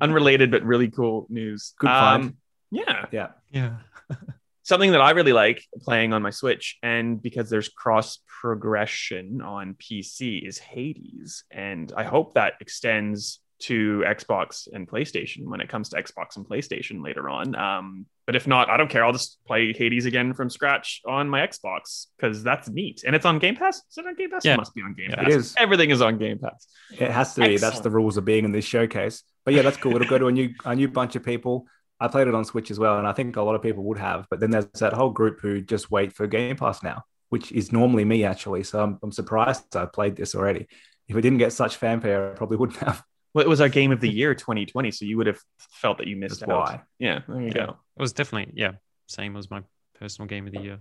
unrelated 0.02 0.52
but 0.52 0.64
really 0.64 0.90
cool 0.90 1.26
news. 1.30 1.74
Good 1.80 1.90
Um, 1.90 2.22
find. 2.22 2.36
yeah, 2.72 3.06
Yeah. 3.12 3.28
Yeah. 3.52 3.76
something 4.64 4.92
that 4.92 5.02
I 5.02 5.12
really 5.12 5.34
like 5.34 5.64
playing 5.82 6.14
on 6.14 6.22
my 6.22 6.30
Switch, 6.30 6.78
and 6.84 7.22
because 7.22 7.50
there's 7.50 7.70
cross 7.70 8.20
progression 8.42 9.42
on 9.42 9.76
PC, 9.76 10.48
is 10.48 10.58
Hades, 10.58 11.44
and 11.52 11.92
I 11.96 12.04
hope 12.04 12.36
that 12.36 12.54
extends 12.62 13.40
to 13.60 14.04
Xbox 14.08 14.68
and 14.74 14.88
PlayStation 14.88 15.46
when 15.46 15.62
it 15.62 15.70
comes 15.70 15.90
to 15.90 16.02
Xbox 16.02 16.36
and 16.36 16.46
PlayStation 16.46 17.04
later 17.04 17.30
on. 17.30 17.54
Um, 17.56 18.06
but 18.26 18.36
if 18.36 18.48
not, 18.48 18.70
I 18.70 18.78
don't 18.78 18.90
care. 18.90 19.06
I'll 19.06 19.12
just 19.12 19.38
play 19.46 19.72
Hades 19.72 20.06
again 20.06 20.34
from 20.34 20.50
scratch 20.50 21.02
on 21.06 21.30
my 21.30 21.46
Xbox 21.46 22.08
because 22.18 22.44
that's 22.44 22.70
neat, 22.70 23.04
and 23.06 23.16
it's 23.16 23.26
on 23.26 23.40
Game 23.40 23.56
Pass. 23.56 23.78
Is 23.78 23.98
it 23.98 24.08
on 24.08 24.16
Game 24.16 24.32
Pass? 24.32 24.46
Yeah. 24.46 24.54
It 24.54 24.58
must 24.58 24.74
be 24.74 24.82
on 24.82 24.94
Game 24.96 25.12
Yeah, 25.12 25.16
Pass. 25.18 25.28
it 25.28 25.36
is. 25.36 25.56
Everything 25.58 25.90
is 25.92 26.02
on 26.02 26.18
Game 26.18 26.40
Pass. 26.40 26.68
It 26.92 27.12
has 27.12 27.34
to 27.36 27.42
be. 27.42 27.58
That's 27.58 27.82
the 27.82 27.90
rules 27.90 28.18
of 28.18 28.26
being 28.26 28.46
in 28.46 28.52
this 28.52 28.66
showcase. 28.66 29.24
But 29.46 29.54
yeah, 29.54 29.62
that's 29.62 29.78
cool. 29.78 29.96
It'll 29.96 30.08
go 30.08 30.18
to 30.18 30.28
a 30.28 30.32
new 30.32 30.50
a 30.66 30.76
new 30.76 30.88
bunch 30.88 31.16
of 31.16 31.24
people. 31.24 31.66
I 32.02 32.08
played 32.08 32.28
it 32.28 32.36
on 32.36 32.44
Switch 32.44 32.72
as 32.72 32.80
well, 32.80 32.98
and 32.98 33.08
I 33.08 33.14
think 33.14 33.36
a 33.38 33.42
lot 33.42 33.56
of 33.56 33.62
people 33.62 33.84
would 33.86 34.00
have. 34.00 34.26
But 34.30 34.40
then 34.42 34.52
there's 34.52 34.66
that 34.80 34.94
whole 34.94 35.12
group 35.12 35.40
who 35.40 35.62
just 35.62 35.92
wait 35.92 36.12
for 36.14 36.28
Game 36.28 36.56
Pass 36.58 36.82
now, 36.84 37.04
which 37.30 37.52
is 37.52 37.72
normally 37.72 38.04
me 38.04 38.24
actually. 38.26 38.64
So 38.64 38.82
I'm, 38.84 39.00
I'm 39.04 39.12
surprised 39.12 39.76
I 39.76 39.86
played 39.86 40.16
this 40.16 40.36
already. 40.36 40.68
If 41.08 41.16
it 41.16 41.22
didn't 41.22 41.38
get 41.40 41.54
such 41.54 41.76
fanfare, 41.78 42.32
I 42.32 42.36
probably 42.36 42.58
wouldn't 42.58 42.80
have. 42.80 43.04
Well, 43.34 43.46
it 43.46 43.48
was 43.50 43.62
our 43.62 43.70
game 43.70 43.92
of 43.92 44.02
the 44.02 44.10
year 44.10 44.34
2020, 44.36 44.92
so 44.92 45.06
you 45.06 45.16
would 45.18 45.28
have 45.28 45.40
felt 45.60 46.00
that 46.00 46.08
you 46.08 46.18
missed 46.18 46.42
That's 46.42 46.52
out. 46.52 46.60
why. 46.60 46.82
Yeah, 47.00 47.20
there 47.28 47.40
you 47.40 47.48
Yeah. 47.48 47.66
go. 47.68 47.78
It 47.98 48.02
was 48.02 48.12
definitely 48.14 48.54
yeah, 48.56 48.72
same 49.08 49.38
as 49.38 49.50
my 49.50 49.62
personal 50.00 50.28
game 50.28 50.48
of 50.48 50.54
the 50.54 50.60
year. 50.60 50.80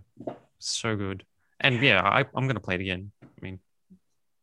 So 0.58 0.96
good. 0.96 1.24
And 1.60 1.80
yeah, 1.82 2.00
I, 2.02 2.24
I'm 2.34 2.46
gonna 2.46 2.60
play 2.60 2.76
it 2.76 2.80
again. 2.80 3.12
I 3.22 3.26
mean, 3.42 3.60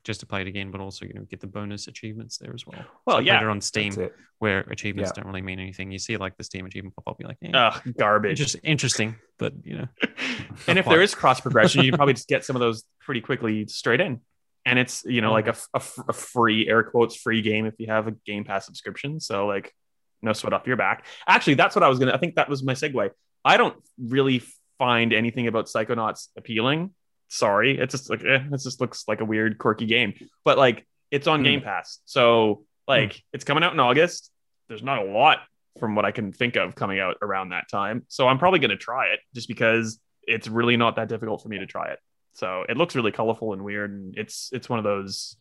just 0.07 0.21
to 0.21 0.25
play 0.25 0.41
it 0.41 0.47
again, 0.47 0.71
but 0.71 0.81
also 0.81 1.05
you 1.05 1.13
know 1.13 1.21
get 1.29 1.39
the 1.39 1.45
bonus 1.47 1.87
achievements 1.87 2.37
there 2.39 2.53
as 2.55 2.65
well. 2.65 2.83
Well, 3.05 3.17
So 3.17 3.19
I 3.19 3.21
played 3.21 3.27
yeah, 3.27 3.41
it 3.41 3.47
on 3.47 3.61
Steam 3.61 3.93
where 4.39 4.61
achievements 4.61 5.11
Yeah. 5.15 5.21
don't 5.21 5.27
really 5.31 5.41
mean 5.43 5.59
anything. 5.59 5.91
You 5.91 5.99
see 5.99 6.17
like 6.17 6.35
the 6.37 6.43
Steam 6.43 6.65
achievement 6.65 6.95
pop 6.95 7.07
up, 7.07 7.17
you're 7.19 7.27
like, 7.27 7.37
eh, 7.43 7.51
Ugh, 7.53 7.93
garbage. 7.97 8.37
just 8.39 8.55
interesting, 8.63 9.15
but 9.37 9.53
you 9.63 9.77
know, 9.77 9.87
and 10.01 10.09
if 10.09 10.67
Not 10.67 10.73
there 10.75 10.83
quite. 10.83 11.01
is 11.01 11.13
cross 11.13 11.39
progression, 11.41 11.83
you 11.83 11.91
probably 11.91 12.13
just 12.13 12.27
get 12.27 12.43
some 12.45 12.55
of 12.55 12.61
those 12.61 12.83
pretty 13.01 13.21
quickly 13.21 13.67
straight 13.67 13.99
in. 14.01 14.21
And 14.65 14.79
it's 14.79 15.03
you 15.05 15.21
know 15.21 15.27
Yeah. 15.29 15.33
like 15.33 15.47
a, 15.47 15.55
a, 15.75 15.81
a 16.09 16.13
free 16.13 16.67
air 16.67 16.83
quotes 16.83 17.15
free 17.15 17.41
game 17.41 17.65
if 17.67 17.75
you 17.77 17.87
have 17.87 18.07
a 18.07 18.11
Game 18.25 18.43
Pass 18.45 18.65
subscription. 18.65 19.19
So 19.19 19.45
like 19.47 19.73
no 20.21 20.33
sweat 20.33 20.53
off 20.53 20.65
your 20.65 20.77
back. 20.77 21.05
Actually, 21.27 21.53
that's 21.55 21.75
what 21.75 21.83
I 21.83 21.89
was 21.89 21.99
gonna. 21.99 22.13
I 22.13 22.17
think 22.17 22.35
that 22.35 22.49
was 22.49 22.63
my 22.63 22.73
segue. 22.73 23.11
I 23.45 23.57
don't 23.57 23.75
really 23.99 24.41
find 24.79 25.13
anything 25.13 25.47
about 25.47 25.65
Psychonauts 25.67 26.27
appealing. 26.37 26.91
Sorry, 27.29 27.77
it's 27.77 27.91
just 27.93 28.09
like 28.09 28.23
eh, 28.23 28.39
it 28.51 28.61
just 28.61 28.79
looks 28.81 29.03
like 29.07 29.21
a 29.21 29.25
weird 29.25 29.57
quirky 29.57 29.85
game. 29.85 30.13
But 30.45 30.57
like 30.57 30.85
it's 31.11 31.27
on 31.27 31.39
Hmm. 31.39 31.45
Game 31.45 31.61
Pass, 31.61 31.99
so 32.05 32.63
like 32.87 33.21
it's 33.33 33.43
coming 33.43 33.63
out 33.63 33.73
in 33.73 33.79
August. 33.79 34.31
There's 34.69 34.83
not 34.83 34.99
a 34.99 35.03
lot 35.05 35.39
from 35.79 35.95
what 35.95 36.05
I 36.05 36.11
can 36.11 36.31
think 36.33 36.55
of 36.55 36.75
coming 36.75 36.99
out 36.99 37.17
around 37.21 37.49
that 37.49 37.69
time. 37.69 38.03
So 38.07 38.27
I'm 38.27 38.39
probably 38.39 38.59
going 38.59 38.71
to 38.71 38.77
try 38.77 39.07
it 39.07 39.19
just 39.35 39.47
because 39.47 39.99
it's 40.23 40.47
really 40.47 40.75
not 40.77 40.95
that 40.97 41.07
difficult 41.07 41.41
for 41.43 41.49
me 41.49 41.59
to 41.59 41.65
try 41.65 41.89
it. 41.91 41.99
So 42.33 42.65
it 42.67 42.75
looks 42.77 42.95
really 42.95 43.11
colorful 43.11 43.53
and 43.53 43.63
weird, 43.63 43.91
and 43.91 44.17
it's 44.17 44.49
it's 44.53 44.69
one 44.69 44.79
of 44.79 44.83
those 44.85 45.35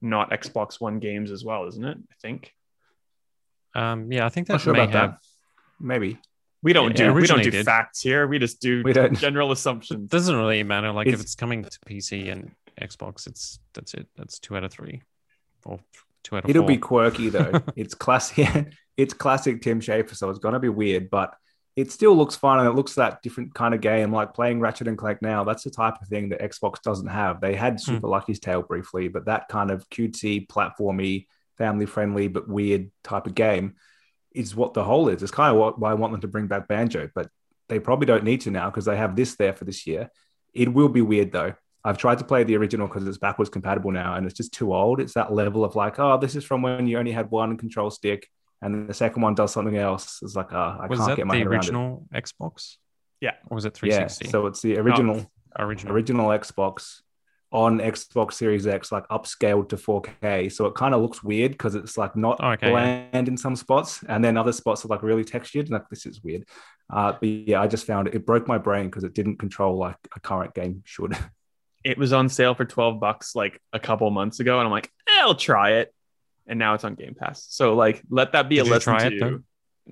not 0.00 0.30
Xbox 0.30 0.80
One 0.80 0.98
games 0.98 1.30
as 1.30 1.44
well, 1.44 1.66
isn't 1.66 1.84
it? 1.84 1.96
I 1.98 2.14
think 2.20 2.52
um, 3.74 4.12
yeah, 4.12 4.24
I 4.24 4.28
think 4.28 4.48
Not 4.48 4.58
that 4.58 4.64
sure 4.64 4.72
may 4.72 4.80
about 4.84 4.92
have. 4.94 5.10
that. 5.12 5.18
Maybe. 5.80 6.18
We 6.64 6.72
don't 6.72 6.98
Yeah, 6.98 7.08
do 7.08 7.12
we 7.14 7.26
don't 7.26 7.42
do 7.42 7.50
did. 7.50 7.64
facts 7.66 8.00
here. 8.00 8.26
We 8.26 8.38
just 8.40 8.60
do 8.60 8.82
We 8.82 8.92
don't. 8.92 9.16
general 9.16 9.52
assumptions. 9.56 10.04
It 10.04 10.10
Doesn't 10.10 10.34
really 10.34 10.62
matter. 10.64 10.90
Like 10.90 11.06
if 11.06 11.12
It's- 11.14 11.24
it's 11.26 11.34
coming 11.36 11.62
to 11.62 11.78
PC 11.86 12.30
and 12.32 12.50
Xbox, 12.80 13.28
it's 13.28 13.60
that's 13.74 13.94
it. 13.94 14.08
That's 14.16 14.40
two 14.40 14.56
out 14.56 14.64
of 14.64 14.72
three, 14.72 15.02
or 15.64 15.78
two 16.24 16.36
out 16.36 16.44
of 16.44 16.50
It'll 16.50 16.62
four. 16.62 16.68
be 16.68 16.78
quirky 16.78 17.28
though. 17.28 17.52
it's 17.76 17.94
classic. 17.94 18.48
it's 18.96 19.14
classic 19.14 19.62
Tim 19.62 19.80
Schafer, 19.80 20.16
so 20.16 20.30
it's 20.30 20.40
gonna 20.40 20.58
be 20.58 20.68
weird, 20.70 21.10
but 21.10 21.36
it 21.76 21.92
still 21.92 22.16
looks 22.16 22.34
fun 22.36 22.60
and 22.60 22.68
it 22.68 22.72
looks 22.72 22.94
that 22.94 23.20
different 23.22 23.52
kind 23.54 23.74
of 23.74 23.80
game. 23.80 24.10
Like 24.12 24.32
playing 24.32 24.58
Ratchet 24.60 24.88
and 24.88 24.96
Clank 24.96 25.20
now, 25.22 25.44
that's 25.44 25.64
the 25.64 25.70
type 25.70 25.94
of 26.00 26.08
thing 26.08 26.30
that 26.30 26.40
Xbox 26.40 26.80
doesn't 26.82 27.08
have. 27.08 27.40
They 27.40 27.54
had 27.54 27.74
hmm. 27.74 27.78
Super 27.78 28.08
Lucky's 28.08 28.40
Tale 28.40 28.62
briefly, 28.62 29.08
but 29.08 29.26
that 29.26 29.48
kind 29.48 29.70
of 29.70 29.88
cutesy, 29.90 30.46
platformy, 30.46 31.26
family 31.58 31.86
friendly 31.86 32.26
but 32.28 32.48
weird 32.48 32.90
type 33.02 33.26
of 33.26 33.34
game 33.34 33.74
is 34.34 34.54
what 34.54 34.74
the 34.74 34.84
whole 34.84 35.08
is. 35.08 35.22
It's 35.22 35.32
kind 35.32 35.54
of 35.54 35.60
what 35.60 35.78
why 35.78 35.92
I 35.92 35.94
want 35.94 36.12
them 36.12 36.20
to 36.22 36.28
bring 36.28 36.46
back 36.46 36.68
Banjo, 36.68 37.08
but 37.14 37.28
they 37.68 37.78
probably 37.78 38.06
don't 38.06 38.24
need 38.24 38.42
to 38.42 38.50
now 38.50 38.68
because 38.68 38.84
they 38.84 38.96
have 38.96 39.16
this 39.16 39.36
there 39.36 39.54
for 39.54 39.64
this 39.64 39.86
year. 39.86 40.10
It 40.52 40.72
will 40.72 40.88
be 40.88 41.00
weird 41.00 41.32
though. 41.32 41.54
I've 41.84 41.98
tried 41.98 42.18
to 42.18 42.24
play 42.24 42.44
the 42.44 42.56
original 42.56 42.86
because 42.88 43.06
it's 43.06 43.18
backwards 43.18 43.50
compatible 43.50 43.92
now 43.92 44.14
and 44.14 44.26
it's 44.26 44.36
just 44.36 44.54
too 44.54 44.74
old. 44.74 45.00
It's 45.00 45.14
that 45.14 45.32
level 45.32 45.64
of 45.64 45.76
like, 45.76 45.98
oh, 45.98 46.18
this 46.18 46.34
is 46.34 46.44
from 46.44 46.62
when 46.62 46.86
you 46.86 46.98
only 46.98 47.12
had 47.12 47.30
one 47.30 47.58
control 47.58 47.90
stick 47.90 48.26
and 48.62 48.88
the 48.88 48.94
second 48.94 49.22
one 49.22 49.34
does 49.34 49.52
something 49.52 49.76
else. 49.76 50.20
It's 50.22 50.34
like, 50.34 50.52
uh, 50.52 50.78
I 50.80 50.86
was 50.86 50.98
can't 50.98 51.10
that 51.10 51.16
get 51.18 51.26
my 51.26 51.34
the 51.34 51.38
head 51.38 51.46
around 51.46 51.56
original 51.56 52.06
Xbox? 52.14 52.76
Yeah. 53.20 53.32
Or 53.50 53.56
was 53.56 53.66
it 53.66 53.76
it. 53.76 53.82
Yeah, 53.82 54.08
360? 54.08 54.28
so 54.28 54.46
it's 54.46 54.62
the 54.62 54.78
original 54.78 55.30
original. 55.58 55.94
original 55.94 56.28
Xbox 56.28 57.00
on 57.54 57.78
Xbox 57.78 58.32
Series 58.32 58.66
X, 58.66 58.90
like 58.92 59.06
upscaled 59.08 59.68
to 59.68 59.76
4K. 59.76 60.50
So 60.52 60.66
it 60.66 60.74
kind 60.74 60.92
of 60.92 61.00
looks 61.00 61.22
weird 61.22 61.52
because 61.52 61.76
it's 61.76 61.96
like 61.96 62.16
not 62.16 62.38
Oh, 62.42 62.50
okay, 62.50 62.66
yeah. 62.66 62.72
bland 63.10 63.28
in 63.28 63.36
some 63.36 63.54
spots, 63.56 64.02
and 64.08 64.22
then 64.22 64.36
other 64.36 64.52
spots 64.52 64.84
are 64.84 64.88
like 64.88 65.02
really 65.04 65.24
textured. 65.24 65.70
Like 65.70 65.88
this 65.88 66.04
is 66.04 66.22
weird. 66.22 66.44
Uh, 66.92 67.12
but 67.12 67.26
yeah, 67.28 67.62
I 67.62 67.68
just 67.68 67.86
found 67.86 68.08
it, 68.08 68.14
it 68.14 68.26
broke 68.26 68.48
my 68.48 68.58
brain 68.58 68.86
because 68.86 69.04
it 69.04 69.14
didn't 69.14 69.38
control 69.38 69.78
like 69.78 69.96
a 70.14 70.20
current 70.20 70.52
game 70.52 70.82
should. 70.84 71.16
it 71.84 71.96
was 71.96 72.12
on 72.12 72.28
sale 72.28 72.54
for 72.54 72.64
12 72.64 72.98
bucks 72.98 73.36
like 73.36 73.60
a 73.72 73.78
couple 73.78 74.10
months 74.10 74.40
ago 74.40 74.58
and 74.58 74.64
i'm 74.66 74.72
like 74.72 74.90
eh, 75.06 75.20
i'll 75.20 75.34
try 75.34 75.72
it 75.72 75.94
and 76.46 76.58
now 76.58 76.72
it's 76.72 76.82
on 76.82 76.94
game 76.94 77.14
pass 77.14 77.46
so 77.50 77.74
like 77.74 78.02
let 78.08 78.32
that 78.32 78.48
be 78.48 78.56
Did 78.56 78.66
a 78.66 78.70
lesson 78.70 78.94
try 78.94 79.08
to 79.10 79.14
it, 79.14 79.20
you 79.20 79.44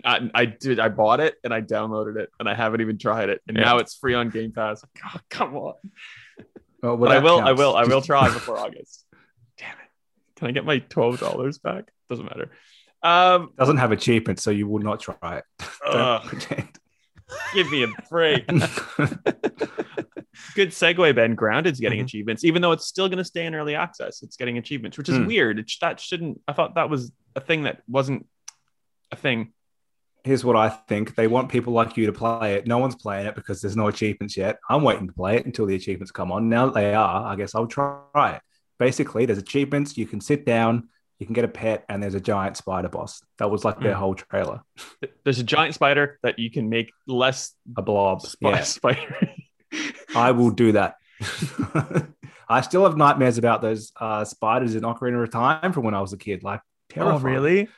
I, 0.02 0.30
I 0.34 0.44
did 0.46 0.80
i 0.80 0.88
bought 0.88 1.20
it 1.20 1.34
and 1.44 1.52
i 1.52 1.60
downloaded 1.60 2.16
it 2.16 2.30
and 2.40 2.48
i 2.48 2.54
haven't 2.54 2.80
even 2.80 2.96
tried 2.96 3.28
it 3.28 3.42
and 3.46 3.58
Yeah. 3.58 3.64
now 3.64 3.76
it's 3.78 3.94
free 3.94 4.14
on 4.14 4.30
game 4.30 4.52
pass 4.52 4.82
oh, 5.04 5.20
come 5.28 5.54
on 5.54 5.74
Well, 6.82 6.96
but 6.96 7.12
i 7.12 7.18
will 7.20 7.38
i 7.40 7.52
will 7.52 7.76
i 7.76 7.84
will 7.90 8.02
try 8.02 8.26
before 8.32 8.58
august. 8.58 9.04
Damn 9.58 9.70
it. 9.72 9.88
Can 10.36 10.48
i 10.48 10.50
get 10.50 10.64
my 10.64 10.80
$12 10.80 11.62
back? 11.62 11.90
Doesn't 12.10 12.24
matter. 12.24 12.50
Um 13.02 13.50
Doesn't 13.58 13.78
have 13.78 13.92
achievement, 13.92 14.40
so 14.40 14.50
you 14.50 14.66
will 14.68 14.80
not 14.82 15.00
try 15.00 15.38
it. 15.38 15.44
Pretend. 16.26 16.68
give 17.54 17.70
me 17.70 17.84
a 17.84 17.88
break. 18.10 18.46
Good 20.54 20.70
segue 20.70 21.14
ben. 21.14 21.34
Grounded's 21.34 21.78
getting 21.80 22.00
Mhm. 22.00 22.04
achievements. 22.04 22.44
Even 22.44 22.62
though 22.62 22.72
it's 22.72 22.86
still 22.86 23.08
going 23.08 23.18
to 23.18 23.24
stay 23.24 23.46
in 23.46 23.54
early 23.54 23.74
access 23.74 24.22
it's 24.22 24.36
getting 24.36 24.58
achievements 24.58 24.98
which 24.98 25.08
is 25.08 25.16
Hmm. 25.16 25.26
weird. 25.26 25.58
It, 25.58 25.70
that 25.80 26.00
shouldn't 26.00 26.40
i 26.48 26.52
thought 26.52 26.74
that 26.74 26.90
was 26.90 27.12
a 27.36 27.40
thing 27.40 27.62
that 27.64 27.82
wasn't 27.88 28.26
a 29.10 29.16
thing 29.16 29.52
Here's 30.24 30.44
what 30.44 30.54
I 30.56 30.68
think: 30.68 31.14
they 31.16 31.26
want 31.26 31.48
people 31.50 31.72
like 31.72 31.96
you 31.96 32.06
to 32.06 32.12
play 32.12 32.54
it. 32.54 32.66
No 32.66 32.78
one's 32.78 32.94
playing 32.94 33.26
it 33.26 33.34
because 33.34 33.60
there's 33.60 33.76
no 33.76 33.88
achievements 33.88 34.36
yet. 34.36 34.58
I'm 34.70 34.82
waiting 34.82 35.08
to 35.08 35.12
play 35.12 35.36
it 35.36 35.46
until 35.46 35.66
the 35.66 35.74
achievements 35.74 36.12
come 36.12 36.30
on. 36.30 36.48
Now 36.48 36.66
that 36.66 36.74
they 36.74 36.94
are, 36.94 37.26
I 37.26 37.34
guess 37.36 37.54
I'll 37.54 37.66
try 37.66 38.04
it. 38.36 38.40
Basically, 38.78 39.26
there's 39.26 39.38
achievements. 39.38 39.96
You 39.98 40.06
can 40.06 40.20
sit 40.20 40.46
down, 40.46 40.88
you 41.18 41.26
can 41.26 41.32
get 41.34 41.44
a 41.44 41.48
pet, 41.48 41.84
and 41.88 42.00
there's 42.02 42.14
a 42.14 42.20
giant 42.20 42.56
spider 42.56 42.88
boss. 42.88 43.20
That 43.38 43.50
was 43.50 43.64
like 43.64 43.80
their 43.80 43.94
Hmm. 43.94 44.00
whole 44.00 44.14
trailer. 44.14 44.60
there's 45.24 45.40
a 45.40 45.44
giant 45.44 45.74
spider 45.74 46.18
that 46.22 46.38
you 46.38 46.50
can 46.50 46.68
make 46.68 46.92
less 47.08 47.52
A 47.76 47.82
blob. 47.82 48.22
spi- 48.22 48.50
Yeah, 48.50 48.62
spider 48.62 49.18
I 50.14 50.30
will 50.32 50.50
do 50.50 50.72
that. 50.72 50.96
I 52.48 52.60
still 52.60 52.84
have 52.84 52.96
nightmares 52.96 53.38
about 53.38 53.62
those 53.62 53.92
uh, 53.98 54.24
spiders 54.24 54.74
in 54.74 54.82
Ocarina 54.82 55.22
of 55.22 55.30
Time 55.30 55.72
from 55.72 55.84
when 55.84 55.94
I 55.94 56.00
was 56.00 56.12
a 56.12 56.18
kid. 56.18 56.42
Like, 56.42 56.60
oh 56.60 56.94
terrifying. 56.94 57.22
really 57.24 57.68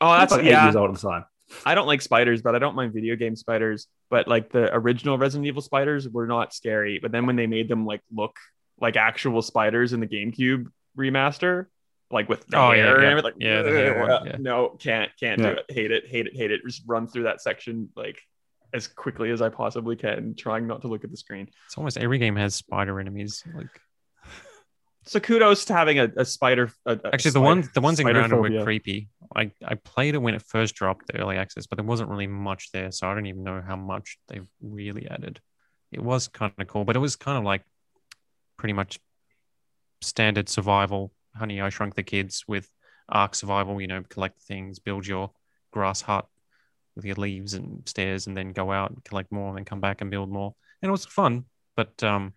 oh 0.00 0.12
that's 0.12 0.32
like 0.32 0.42
eight 0.44 0.62
years 0.62 0.76
old 0.76 0.90
at 0.94 1.00
the 1.00 1.08
time. 1.08 1.24
I 1.66 1.74
don't 1.74 1.86
like 1.86 2.00
spiders 2.02 2.42
but 2.42 2.54
i 2.54 2.58
don't 2.58 2.74
mind 2.74 2.92
video 2.92 3.16
game 3.16 3.36
spiders 3.36 3.86
but 4.10 4.26
like 4.28 4.50
the 4.50 4.74
original 4.74 5.18
resident 5.18 5.46
evil 5.46 5.62
spiders 5.62 6.08
were 6.08 6.26
not 6.26 6.52
scary 6.54 6.98
but 7.00 7.12
then 7.12 7.26
when 7.26 7.36
they 7.36 7.46
made 7.46 7.68
them 7.68 7.84
like 7.86 8.00
look 8.14 8.36
like 8.80 8.96
actual 8.96 9.42
spiders 9.42 9.92
in 9.92 10.00
the 10.00 10.06
gamecube 10.06 10.66
remaster 10.98 11.66
like 12.10 12.28
with 12.28 12.46
the 12.48 12.56
Oh, 12.58 12.72
yeah, 12.72 12.76
hair 12.84 12.94
and 12.96 13.02
yeah. 13.04 13.08
everything, 13.10 13.24
like 13.24 13.34
Yeah, 13.38 13.62
the 13.62 13.70
hair 13.70 14.00
one, 14.00 14.10
uh, 14.10 14.22
yeah. 14.26 14.36
no 14.38 14.68
can't 14.78 15.10
can't 15.18 15.40
Yeah. 15.40 15.52
do 15.52 15.56
it 15.58 15.64
hate 15.70 15.90
it 15.90 16.06
hate 16.06 16.26
it 16.26 16.36
hate 16.36 16.50
it 16.50 16.60
just 16.66 16.82
run 16.86 17.06
through 17.06 17.22
that 17.24 17.40
section 17.40 17.88
like 17.96 18.20
as 18.74 18.86
quickly 18.86 19.30
as 19.30 19.40
i 19.42 19.48
possibly 19.48 19.96
can 19.96 20.34
trying 20.34 20.66
not 20.66 20.80
to 20.82 20.88
look 20.88 21.04
at 21.04 21.10
the 21.10 21.16
screen 21.16 21.48
It's 21.66 21.76
almost 21.78 21.96
every 21.98 22.18
game 22.18 22.36
has 22.36 22.54
spider 22.54 22.98
enemies. 23.00 23.42
Like 23.54 23.68
so 25.04 25.18
kudos 25.20 25.64
to 25.66 25.72
having 25.74 25.98
a, 25.98 26.08
a 26.16 26.24
spider 26.24 26.70
a, 26.86 26.92
a 26.92 27.00
actually, 27.12 27.30
the 27.30 27.32
spider- 27.32 27.40
ones 27.40 27.68
the 27.74 27.80
ones 27.80 27.98
in 28.00 28.04
spider 28.04 28.28
Grounded 28.28 28.58
were 28.58 28.64
creepy. 28.64 29.08
I 29.36 29.50
I 29.64 29.74
played 29.74 30.14
it 30.14 30.18
when 30.18 30.34
it 30.34 30.42
first 30.42 30.74
dropped 30.74 31.06
the 31.06 31.18
early 31.18 31.36
access, 31.36 31.66
but 31.66 31.76
there 31.76 31.84
wasn't 31.84 32.10
really 32.10 32.26
much 32.26 32.70
there, 32.72 32.90
so 32.90 33.08
I 33.08 33.14
don't 33.14 33.26
even 33.26 33.42
know 33.42 33.62
how 33.66 33.76
much 33.76 34.18
they've 34.28 34.46
really 34.60 35.08
added. 35.08 35.40
It 35.90 36.02
was 36.02 36.28
kind 36.28 36.52
of 36.58 36.66
cool, 36.66 36.84
but 36.84 36.96
it 36.96 37.00
was 37.00 37.16
kind 37.16 37.38
of 37.38 37.44
like 37.44 37.62
pretty 38.56 38.72
much 38.72 38.98
standard 40.00 40.48
survival. 40.48 41.12
Honey, 41.36 41.60
I 41.60 41.68
Shrunk 41.68 41.94
the 41.94 42.02
Kids 42.02 42.44
with 42.46 42.68
Ark 43.08 43.34
survival. 43.34 43.80
You 43.80 43.86
know, 43.86 44.02
collect 44.08 44.42
things, 44.42 44.78
build 44.78 45.06
your 45.06 45.30
grass 45.72 46.02
hut, 46.02 46.26
with 46.96 47.04
your 47.04 47.16
leaves 47.16 47.54
and 47.54 47.88
stairs, 47.88 48.26
and 48.26 48.36
then 48.36 48.52
go 48.52 48.72
out 48.72 48.90
and 48.90 49.04
collect 49.04 49.32
more, 49.32 49.48
and 49.48 49.58
then 49.58 49.64
come 49.64 49.80
back 49.80 50.00
and 50.00 50.10
build 50.10 50.30
more. 50.30 50.54
And 50.80 50.88
it 50.88 50.92
was 50.92 51.06
fun, 51.06 51.44
but 51.76 52.02
um, 52.02 52.34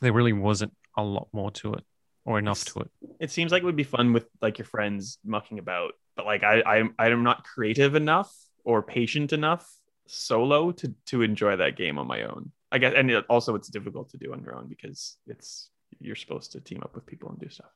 there 0.00 0.12
really 0.12 0.32
wasn't 0.32 0.74
a 0.96 1.02
lot 1.02 1.28
more 1.32 1.50
to 1.50 1.74
it 1.74 1.84
or 2.26 2.38
enough 2.38 2.64
to 2.66 2.80
it. 2.80 2.90
It 3.20 3.30
seems 3.30 3.52
like 3.52 3.62
it 3.62 3.66
would 3.66 3.76
be 3.76 3.84
fun 3.84 4.12
with 4.12 4.26
like 4.42 4.58
your 4.58 4.66
friends 4.66 5.18
mucking 5.24 5.58
about, 5.58 5.92
but 6.16 6.26
like 6.26 6.42
I 6.42 6.60
I 6.60 7.06
I'm 7.06 7.22
not 7.22 7.44
creative 7.44 7.94
enough 7.94 8.34
or 8.64 8.82
patient 8.82 9.32
enough 9.32 9.66
solo 10.08 10.72
to 10.72 10.94
to 11.06 11.22
enjoy 11.22 11.56
that 11.56 11.76
game 11.76 11.98
on 11.98 12.06
my 12.06 12.24
own. 12.24 12.52
I 12.70 12.78
guess, 12.78 12.94
and 12.96 13.10
it, 13.10 13.24
also 13.30 13.54
it's 13.54 13.68
difficult 13.68 14.10
to 14.10 14.18
do 14.18 14.32
on 14.32 14.42
your 14.42 14.56
own 14.56 14.68
because 14.68 15.16
it's 15.26 15.70
you're 16.00 16.16
supposed 16.16 16.52
to 16.52 16.60
team 16.60 16.82
up 16.82 16.94
with 16.94 17.06
people 17.06 17.30
and 17.30 17.38
do 17.38 17.48
stuff. 17.48 17.70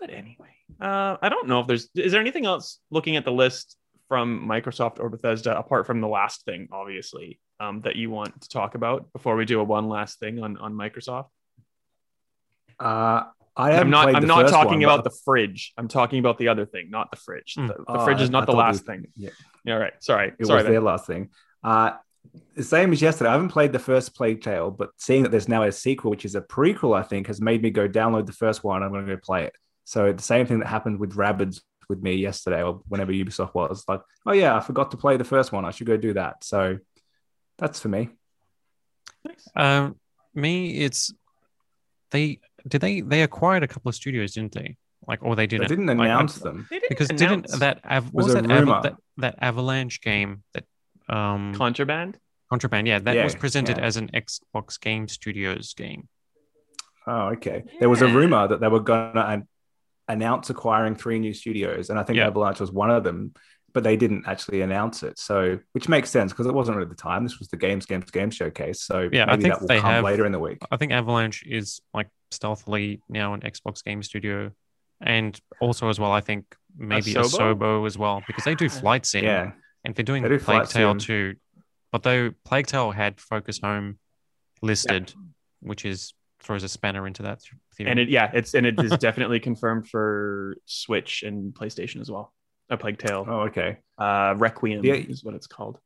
But 0.00 0.10
anyway, 0.10 0.54
uh, 0.80 1.16
I 1.22 1.28
don't 1.28 1.48
know 1.48 1.60
if 1.60 1.68
there's 1.68 1.88
is 1.94 2.12
there 2.12 2.20
anything 2.20 2.44
else 2.44 2.80
looking 2.90 3.16
at 3.16 3.24
the 3.24 3.32
list 3.32 3.76
from 4.08 4.48
Microsoft 4.48 4.98
or 5.00 5.08
Bethesda 5.08 5.56
apart 5.56 5.86
from 5.86 6.00
the 6.00 6.08
last 6.08 6.44
thing, 6.44 6.68
obviously, 6.72 7.38
um, 7.60 7.82
that 7.82 7.94
you 7.94 8.10
want 8.10 8.40
to 8.40 8.48
talk 8.48 8.74
about 8.74 9.12
before 9.12 9.36
we 9.36 9.44
do 9.44 9.60
a 9.60 9.64
one 9.64 9.88
last 9.88 10.18
thing 10.18 10.42
on 10.42 10.56
on 10.56 10.74
Microsoft. 10.74 11.28
Uh, 12.80 13.24
I 13.56 13.70
I'm 13.70 13.72
haven't 13.90 13.94
I'm 13.94 14.26
not 14.26 14.48
talking 14.48 14.74
one, 14.80 14.84
about 14.84 15.04
but- 15.04 15.10
the 15.12 15.18
fridge. 15.24 15.72
I'm 15.76 15.88
talking 15.88 16.20
about 16.20 16.38
the 16.38 16.48
other 16.48 16.64
thing, 16.64 16.90
not 16.90 17.10
the 17.10 17.16
fridge. 17.16 17.54
Mm. 17.58 17.66
The, 17.68 17.74
the 17.74 17.84
Oh, 17.88 18.04
fridge 18.04 18.20
is 18.20 18.30
not 18.30 18.44
I 18.44 18.46
the 18.46 18.52
thought 18.52 18.58
last 18.58 18.72
was- 18.74 18.80
thing. 18.82 19.06
Yeah, 19.16 19.30
Yeah, 19.64 19.74
all 19.74 19.80
right. 19.80 19.92
Sorry. 20.00 20.32
it 20.38 20.46
Sorry. 20.46 20.62
was 20.62 20.70
their 20.70 20.80
last 20.80 21.06
thing. 21.06 21.30
Uh, 21.64 21.92
the 22.54 22.62
same 22.62 22.92
as 22.92 23.02
yesterday. 23.02 23.30
I 23.30 23.32
haven't 23.32 23.48
played 23.48 23.72
the 23.72 23.78
first 23.80 24.14
Plague 24.14 24.42
Tale, 24.42 24.70
but 24.70 24.90
seeing 24.96 25.22
that 25.24 25.30
there's 25.30 25.48
now 25.48 25.62
a 25.64 25.72
sequel, 25.72 26.10
which 26.10 26.24
is 26.24 26.34
a 26.36 26.40
prequel, 26.40 26.96
I 26.96 27.02
think, 27.02 27.26
has 27.26 27.40
made 27.40 27.62
me 27.62 27.70
go 27.70 27.88
download 27.88 28.26
the 28.26 28.32
first 28.32 28.62
one. 28.62 28.82
I'm 28.82 28.92
going 28.92 29.06
to 29.06 29.14
go 29.16 29.20
play 29.20 29.44
it. 29.44 29.54
So 29.84 30.12
the 30.12 30.22
same 30.22 30.46
thing 30.46 30.58
that 30.60 30.66
happened 30.68 31.00
with 31.00 31.16
Rabbids 31.16 31.60
with 31.88 32.02
me 32.02 32.12
yesterday, 32.14 32.62
or 32.62 32.82
whenever 32.86 33.12
Ubisoft 33.12 33.54
was 33.54 33.82
like, 33.88 34.02
oh 34.26 34.32
yeah, 34.32 34.54
I 34.54 34.60
forgot 34.60 34.90
to 34.90 34.98
play 34.98 35.16
the 35.16 35.24
first 35.24 35.50
one. 35.52 35.64
I 35.64 35.70
should 35.70 35.86
go 35.86 35.96
do 35.96 36.12
that. 36.12 36.44
So 36.44 36.78
that's 37.56 37.80
for 37.80 37.88
me. 37.88 38.10
Um, 39.56 39.96
me, 40.34 40.76
it's 40.80 41.12
they 42.10 42.40
did 42.68 42.80
they 42.80 43.00
they 43.00 43.22
acquired 43.22 43.62
a 43.62 43.68
couple 43.68 43.88
of 43.88 43.94
studios, 43.94 44.32
didn't 44.34 44.52
they? 44.52 44.76
Like, 45.06 45.22
or 45.22 45.34
they 45.36 45.42
They 45.44 45.46
didn't. 45.58 45.62
They 45.62 45.68
didn't 45.76 45.88
announce 45.88 46.40
I- 46.40 46.44
them. 46.44 46.66
They 46.70 46.78
didn't 46.80 46.88
because 46.90 47.10
announce 47.10 47.50
didn't 47.50 47.60
that 47.60 47.80
av- 47.90 48.12
Was 48.12 48.26
was, 48.26 48.34
a 48.34 48.42
that, 48.42 48.50
av- 48.50 48.60
rumor. 48.60 48.82
that 48.82 48.94
that 49.18 49.34
Avalanche 49.40 50.00
game 50.00 50.42
that 50.54 50.64
um 51.08 51.54
contraband? 51.54 52.18
Contraband? 52.50 52.86
Yeah, 52.86 52.98
that 53.00 53.14
Yeah, 53.16 53.24
was 53.24 53.34
presented 53.34 53.76
yeah. 53.78 53.84
as 53.84 53.96
an 53.96 54.10
Xbox 54.14 54.80
Game 54.80 55.06
Studios 55.08 55.74
game. 55.74 56.08
Oh, 57.06 57.28
okay. 57.30 57.64
There 57.80 57.88
was 57.88 58.02
a 58.02 58.08
rumor 58.08 58.46
that 58.48 58.60
they 58.60 58.68
were 58.68 58.80
going 58.80 59.14
to 59.14 59.26
an- 59.26 59.48
announce 60.08 60.50
acquiring 60.50 60.94
three 60.94 61.18
new 61.18 61.32
studios, 61.32 61.90
and 61.90 61.98
I 61.98 62.02
think 62.02 62.18
Yeah. 62.18 62.26
Avalanche 62.26 62.60
was 62.60 62.70
one 62.72 62.90
of 62.90 63.02
them, 63.04 63.32
but 63.72 63.82
they 63.84 63.96
didn't 63.96 64.26
actually 64.26 64.60
announce 64.62 65.02
it. 65.02 65.18
So, 65.18 65.58
which 65.72 65.88
makes 65.88 66.10
sense 66.10 66.32
because 66.32 66.46
it 66.46 66.54
wasn't 66.54 66.76
really 66.76 66.88
the 66.88 66.94
time. 66.96 67.22
This 67.22 67.38
was 67.38 67.48
the 67.48 67.56
Games, 67.56 67.86
Games, 67.86 68.10
Games 68.10 68.34
showcase. 68.34 68.82
So, 68.82 69.08
Yeah, 69.12 69.24
I 69.24 69.32
maybe 69.32 69.42
think 69.44 69.54
that 69.54 69.60
will 69.62 69.68
they 69.68 69.80
come 69.80 69.90
have- 69.90 70.04
later 70.04 70.26
in 70.26 70.32
the 70.32 70.38
week. 70.38 70.58
I 70.70 70.76
think 70.76 70.92
Avalanche 70.92 71.44
is 71.46 71.80
like 71.94 72.08
stealthily 72.30 73.00
now 73.08 73.34
an 73.34 73.40
Xbox 73.40 73.82
Game 73.84 74.02
Studio, 74.02 74.50
and 75.00 75.38
also 75.60 75.88
as 75.88 75.98
well, 76.00 76.12
I 76.12 76.20
think 76.20 76.44
maybe 76.76 77.12
a 77.14 77.20
Asobo 77.22 77.86
as 77.86 77.96
well 77.98 78.22
because 78.26 78.44
they 78.44 78.54
do 78.54 78.68
flight 78.68 79.06
sim. 79.06 79.24
Yeah, 79.24 79.52
and 79.84 79.94
they're 79.94 80.04
doing 80.04 80.22
They 80.22 80.28
do 80.28 80.38
Plague 80.38 80.44
Flight 80.62 80.70
Tale 80.70 80.92
Sim. 80.92 80.98
too. 80.98 81.34
But 81.92 82.02
though 82.02 82.32
Plague 82.44 82.66
Tale 82.66 82.90
had 82.90 83.20
Focus 83.20 83.60
Home 83.60 83.98
listed, 84.62 85.12
which 85.60 85.84
is 85.84 86.14
throws 86.40 86.62
a 86.62 86.68
spanner 86.68 87.06
into 87.06 87.22
that 87.22 87.40
theory. 87.76 87.90
And 87.90 87.98
it 87.98 88.08
yeah, 88.08 88.30
it's 88.32 88.54
and 88.54 88.66
it 88.66 88.78
is 88.80 88.92
definitely 88.98 89.40
confirmed 89.48 89.88
for 89.88 90.56
Switch 90.66 91.22
and 91.22 91.52
PlayStation 91.54 92.00
as 92.00 92.10
well. 92.10 92.32
A 92.70 92.76
Plague 92.76 92.98
Tale. 92.98 93.24
Oh, 93.26 93.40
okay. 93.42 93.78
Uh, 93.96 94.34
Requiem 94.36 94.84
Yeah. 94.84 94.94
is 94.94 95.24
what 95.24 95.34
it's 95.34 95.46
called. 95.46 95.78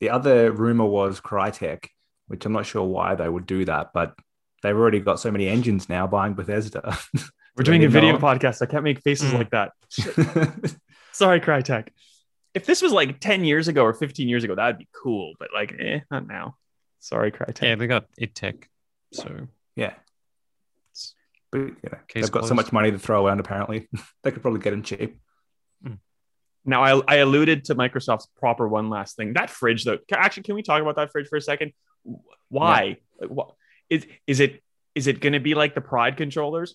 The 0.00 0.10
other 0.10 0.50
rumor 0.50 0.84
was 0.84 1.20
Crytek, 1.20 1.86
which 2.26 2.44
I'm 2.44 2.52
not 2.52 2.66
sure 2.66 2.82
why 2.82 3.14
they 3.14 3.28
would 3.28 3.46
do 3.46 3.64
that, 3.66 3.92
but 3.94 4.14
they've 4.62 4.76
already 4.76 5.00
got 5.00 5.20
so 5.20 5.30
many 5.30 5.48
engines 5.48 5.88
now 5.88 6.06
buying 6.06 6.34
Bethesda. 6.34 6.96
We're 7.56 7.64
doing 7.64 7.84
a 7.84 7.88
video 7.88 8.16
podcast. 8.18 8.62
I 8.62 8.66
can't 8.66 8.84
make 8.84 9.00
faces 9.02 9.32
Mm. 9.32 9.38
like 9.38 9.50
that. 9.50 9.72
Sorry, 11.12 11.40
Crytek. 11.40 11.88
If 12.54 12.64
this 12.66 12.80
was 12.82 12.92
like 12.92 13.20
10 13.20 13.44
years 13.44 13.68
ago 13.68 13.82
or 13.82 13.92
15 13.92 14.28
years 14.28 14.44
ago, 14.44 14.54
that'd 14.54 14.78
be 14.78 14.88
cool. 15.02 15.34
But 15.38 15.48
like, 15.54 15.74
eh, 15.78 16.00
not 16.10 16.26
now. 16.26 16.56
Sorry, 17.00 17.30
Crytek. 17.32 17.62
yeah, 17.62 17.74
they 17.74 17.86
got 17.86 18.06
id 18.18 18.34
Tech. 18.34 18.68
So 19.12 19.48
yeah. 19.76 19.94
But 21.50 21.58
you 21.58 21.76
know, 21.90 21.98
they've 22.14 22.30
got 22.30 22.46
so 22.46 22.54
much 22.54 22.72
money 22.72 22.90
to 22.90 22.98
throw 22.98 23.26
around. 23.26 23.40
Apparently, 23.40 23.88
they 24.22 24.30
could 24.30 24.40
probably 24.40 24.60
get 24.60 24.70
them 24.70 24.82
cheap. 24.82 25.18
Now, 26.64 26.82
I, 26.84 27.02
I 27.08 27.16
alluded 27.16 27.64
to 27.66 27.74
Microsoft's 27.74 28.28
proper 28.38 28.68
one 28.68 28.88
last 28.88 29.16
thing. 29.16 29.32
That 29.32 29.50
fridge, 29.50 29.84
though. 29.84 29.98
Actually, 30.12 30.44
can 30.44 30.54
we 30.54 30.62
talk 30.62 30.80
about 30.80 30.94
that 30.94 31.10
fridge 31.10 31.26
for 31.26 31.34
a 31.36 31.40
second? 31.40 31.72
Why? 32.48 32.98
Like, 33.20 33.30
what 33.30 33.54
is 33.92 34.06
is 34.26 34.40
it? 34.40 34.62
Is 34.94 35.06
it 35.06 35.20
going 35.20 35.32
to 35.32 35.40
be 35.40 35.54
like 35.54 35.74
the 35.74 35.80
Pride 35.80 36.16
controllers? 36.16 36.74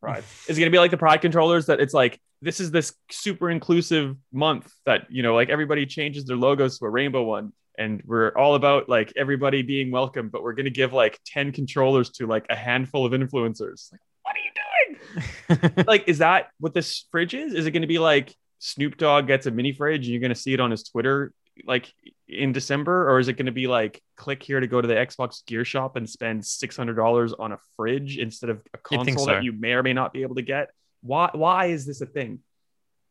Pride 0.00 0.24
is 0.48 0.56
it 0.56 0.60
going 0.60 0.70
to 0.70 0.74
be 0.74 0.78
like 0.78 0.90
the 0.90 0.96
Pride 0.96 1.20
controllers 1.20 1.66
that 1.66 1.80
it's 1.80 1.94
like 1.94 2.18
this 2.40 2.60
is 2.60 2.70
this 2.70 2.94
super 3.10 3.50
inclusive 3.50 4.16
month 4.32 4.72
that 4.84 5.06
you 5.10 5.22
know 5.22 5.34
like 5.34 5.48
everybody 5.48 5.86
changes 5.86 6.24
their 6.24 6.36
logos 6.36 6.78
to 6.78 6.86
a 6.86 6.90
rainbow 6.90 7.22
one, 7.22 7.52
and 7.78 8.02
we're 8.04 8.30
all 8.30 8.54
about 8.54 8.88
like 8.88 9.12
everybody 9.16 9.62
being 9.62 9.90
welcome, 9.90 10.28
but 10.28 10.42
we're 10.42 10.54
going 10.54 10.64
to 10.64 10.70
give 10.70 10.92
like 10.92 11.20
ten 11.26 11.52
controllers 11.52 12.10
to 12.10 12.26
like 12.26 12.46
a 12.50 12.56
handful 12.56 13.06
of 13.06 13.12
influencers. 13.12 13.92
Like, 13.92 14.00
what 14.22 14.36
are 14.36 14.38
you 14.38 14.50
doing? 14.54 15.84
like 15.86 16.04
is 16.08 16.18
that 16.18 16.48
what 16.58 16.74
this 16.74 17.06
fridge 17.10 17.34
is 17.34 17.52
is 17.52 17.66
it 17.66 17.72
going 17.72 17.82
to 17.82 17.88
be 17.88 17.98
like 17.98 18.34
snoop 18.58 18.96
dogg 18.96 19.26
gets 19.26 19.46
a 19.46 19.50
mini 19.50 19.72
fridge 19.72 20.06
and 20.06 20.08
you're 20.08 20.20
going 20.20 20.32
to 20.32 20.40
see 20.40 20.54
it 20.54 20.60
on 20.60 20.70
his 20.70 20.84
twitter 20.84 21.32
like 21.66 21.92
in 22.28 22.52
december 22.52 23.10
or 23.10 23.18
is 23.18 23.28
it 23.28 23.34
going 23.34 23.46
to 23.46 23.52
be 23.52 23.66
like 23.66 24.02
click 24.16 24.42
here 24.42 24.58
to 24.58 24.66
go 24.66 24.80
to 24.80 24.88
the 24.88 24.94
xbox 24.94 25.44
gear 25.46 25.64
shop 25.64 25.96
and 25.96 26.08
spend 26.08 26.42
$600 26.42 27.34
on 27.38 27.52
a 27.52 27.58
fridge 27.76 28.18
instead 28.18 28.50
of 28.50 28.62
a 28.72 28.78
console 28.78 29.26
so. 29.26 29.32
that 29.32 29.44
you 29.44 29.52
may 29.52 29.72
or 29.72 29.82
may 29.82 29.92
not 29.92 30.12
be 30.12 30.22
able 30.22 30.36
to 30.36 30.42
get 30.42 30.70
why 31.02 31.30
why 31.34 31.66
is 31.66 31.84
this 31.84 32.00
a 32.00 32.06
thing 32.06 32.38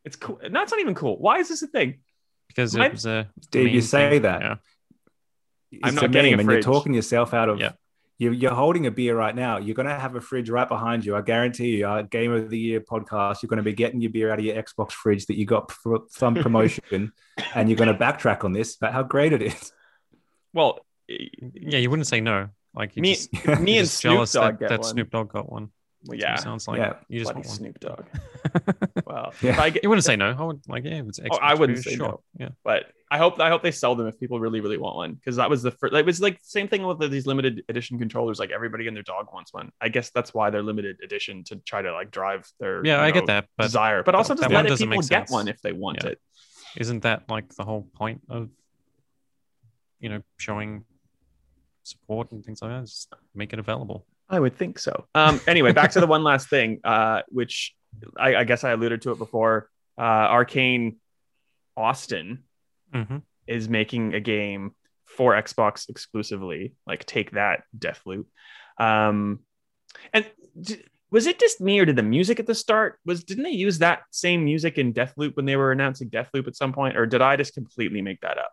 it's 0.05 0.15
cool 0.15 0.39
no 0.49 0.61
it's 0.63 0.71
not 0.71 0.79
even 0.81 0.95
cool 0.95 1.17
why 1.19 1.37
is 1.37 1.49
this 1.49 1.61
a 1.61 1.67
thing 1.67 1.99
because 2.47 2.75
My- 2.75 2.87
it 2.87 2.91
was 2.93 3.05
a 3.05 3.29
Did 3.51 3.71
you 3.71 3.81
say 3.81 4.09
thing. 4.09 4.21
that? 4.23 4.41
Yeah. 4.41 4.55
I'm 5.83 5.97
a 5.97 6.01
not 6.01 6.11
getting 6.11 6.33
a 6.33 6.37
meme 6.37 6.49
and 6.49 6.51
you're 6.51 6.61
talking 6.61 6.93
yourself 6.93 7.33
out 7.33 7.47
of. 7.47 7.59
Yeah. 7.61 7.71
You're, 8.21 8.33
you're 8.33 8.53
holding 8.53 8.85
a 8.85 8.91
beer 8.91 9.17
right 9.17 9.35
now. 9.35 9.57
You're 9.57 9.73
going 9.73 9.87
to 9.87 9.97
have 9.97 10.15
a 10.15 10.21
fridge 10.21 10.47
right 10.51 10.67
behind 10.67 11.03
you. 11.03 11.15
I 11.15 11.21
guarantee 11.21 11.77
you, 11.77 11.87
our 11.87 12.03
Game 12.03 12.31
of 12.31 12.51
the 12.51 12.59
Year 12.59 12.79
podcast, 12.79 13.41
you're 13.41 13.47
going 13.47 13.57
to 13.57 13.63
be 13.63 13.73
getting 13.73 13.99
your 13.99 14.11
beer 14.11 14.31
out 14.31 14.37
of 14.37 14.45
your 14.45 14.61
Xbox 14.61 14.91
fridge 14.91 15.25
that 15.25 15.39
you 15.39 15.45
got 15.45 15.71
for 15.71 16.01
some 16.09 16.35
promotion, 16.43 17.13
and 17.55 17.67
you're 17.67 17.77
going 17.79 17.91
to 17.91 17.95
backtrack 17.95 18.43
on 18.43 18.51
this 18.51 18.75
about 18.75 18.93
how 18.93 19.01
great 19.01 19.33
it 19.33 19.41
is. 19.41 19.73
well 20.53 20.81
Yeah, 21.09 21.79
you 21.79 21.89
wouldn't 21.89 22.05
say 22.05 22.21
no. 22.21 22.49
Like 22.75 22.95
you 22.95 23.01
me, 23.01 23.15
just, 23.15 23.33
me 23.33 23.41
you're 23.41 23.55
and 23.55 23.67
just 23.67 23.97
snoop 23.97 24.13
jealous 24.13 24.33
dogg 24.33 24.51
that, 24.51 24.59
get 24.59 24.69
that 24.69 24.81
one. 24.81 24.89
Snoop 24.91 25.09
Dogg 25.09 25.33
got 25.33 25.51
one. 25.51 25.71
Well, 26.07 26.17
Yeah, 26.17 26.31
yeah 26.31 26.35
sounds 26.35 26.67
like 26.67 26.77
Yeah. 26.79 26.93
you 27.07 27.19
just 27.19 27.33
want 27.33 27.45
one. 27.45 27.55
snoop 27.55 27.79
dogg 27.79 28.05
well 29.05 29.33
Yeah. 29.41 29.51
if 29.51 29.59
I 29.59 29.69
get, 29.69 29.83
You 29.83 29.89
wouldn't 29.89 30.05
say 30.05 30.15
no. 30.15 30.35
I 30.37 30.43
would 30.43 30.61
like 30.67 30.83
yeah, 30.83 30.99
if 31.01 31.07
it's 31.07 31.19
Xbox 31.19 31.27
Oh, 31.33 31.37
I 31.41 31.53
wouldn't 31.53 31.79
say 31.79 31.95
sure. 31.95 32.07
no. 32.07 32.21
Yeah, 32.39 32.49
but 32.63 32.85
I 33.11 33.17
hope 33.17 33.39
I 33.39 33.49
hope 33.49 33.61
they 33.61 33.71
sell 33.71 33.93
them 33.95 34.07
if 34.07 34.17
people 34.19 34.39
really 34.39 34.61
really 34.61 34.77
want 34.77 34.95
one 34.95 35.13
because 35.15 35.35
that 35.35 35.49
was 35.49 35.61
the 35.61 35.71
first. 35.71 35.93
It 35.93 36.05
was 36.05 36.21
like 36.21 36.39
same 36.43 36.67
thing 36.69 36.83
with 36.83 36.99
these 37.11 37.27
limited 37.27 37.61
edition 37.67 37.99
controllers. 37.99 38.39
Like 38.39 38.51
everybody 38.51 38.87
and 38.87 38.95
their 38.95 39.03
dog 39.03 39.27
wants 39.33 39.53
one. 39.53 39.71
I 39.81 39.89
guess 39.89 40.11
that's 40.11 40.33
why 40.33 40.49
they're 40.49 40.63
limited 40.63 40.97
edition 41.03 41.43
to 41.45 41.57
try 41.57 41.81
to 41.81 41.91
like 41.91 42.09
drive 42.11 42.49
their 42.59 42.85
yeah, 42.85 42.97
you 43.01 43.03
I 43.07 43.11
get 43.11 43.25
that, 43.27 43.47
but 43.57 43.63
desire, 43.65 44.01
but 44.03 44.15
also 44.15 44.33
that 44.33 44.43
just 44.43 44.53
one 44.53 44.63
let 44.63 44.69
doesn't 44.69 44.87
people 44.89 45.01
make 45.01 45.09
get 45.09 45.29
one 45.29 45.47
if 45.49 45.61
they 45.61 45.73
want 45.73 45.99
Yeah. 46.03 46.11
it. 46.11 46.21
isn't 46.77 47.01
that 47.03 47.29
like 47.29 47.53
the 47.55 47.65
whole 47.65 47.83
point 47.93 48.21
of 48.29 48.49
you 49.99 50.07
know 50.07 50.21
showing 50.37 50.85
support 51.83 52.31
and 52.31 52.45
things 52.45 52.61
like 52.61 52.71
that? 52.71 52.85
Just 52.85 53.13
make 53.35 53.51
it 53.51 53.59
available. 53.59 54.05
I 54.31 54.39
would 54.39 54.55
think 54.57 54.79
so. 54.79 55.05
Um, 55.13 55.39
anyway, 55.45 55.73
back 55.73 55.91
to 55.91 55.99
the 55.99 56.07
one 56.15 56.23
last 56.23 56.49
thing, 56.49 56.79
uh, 56.83 57.21
which 57.27 57.75
I, 58.17 58.35
I 58.37 58.43
guess 58.45 58.63
I 58.63 58.71
alluded 58.71 59.01
to 59.03 59.11
it 59.11 59.17
before. 59.17 59.69
Uh, 59.97 60.01
Arcane 60.01 60.97
Austin 61.77 62.43
hmm 62.93 63.17
is 63.47 63.67
making 63.67 64.13
a 64.13 64.19
game 64.19 64.71
for 65.05 65.33
Xbox 65.33 65.89
exclusively. 65.89 66.73
Like, 66.87 67.03
take 67.05 67.31
that, 67.31 67.63
Deathloop. 67.77 68.25
Um, 68.77 69.39
and 70.13 70.25
d- 70.59 70.81
was 71.09 71.27
it 71.27 71.37
just 71.39 71.59
me, 71.59 71.79
or 71.79 71.85
did 71.85 71.97
the 71.97 72.03
music 72.03 72.39
at 72.39 72.47
the 72.47 72.55
start 72.55 72.99
was? 73.05 73.23
Didn't 73.25 73.43
they 73.43 73.49
use 73.51 73.79
that 73.79 74.03
same 74.11 74.45
music 74.45 74.77
in 74.77 74.93
Deathloop 74.93 75.35
when 75.35 75.45
they 75.45 75.57
were 75.57 75.71
announcing 75.73 76.09
Deathloop 76.09 76.47
at 76.47 76.55
some 76.55 76.71
point, 76.71 76.95
or 76.95 77.05
did 77.05 77.21
I 77.21 77.35
just 77.35 77.53
completely 77.53 78.01
make 78.01 78.21
that 78.21 78.37
up? 78.37 78.51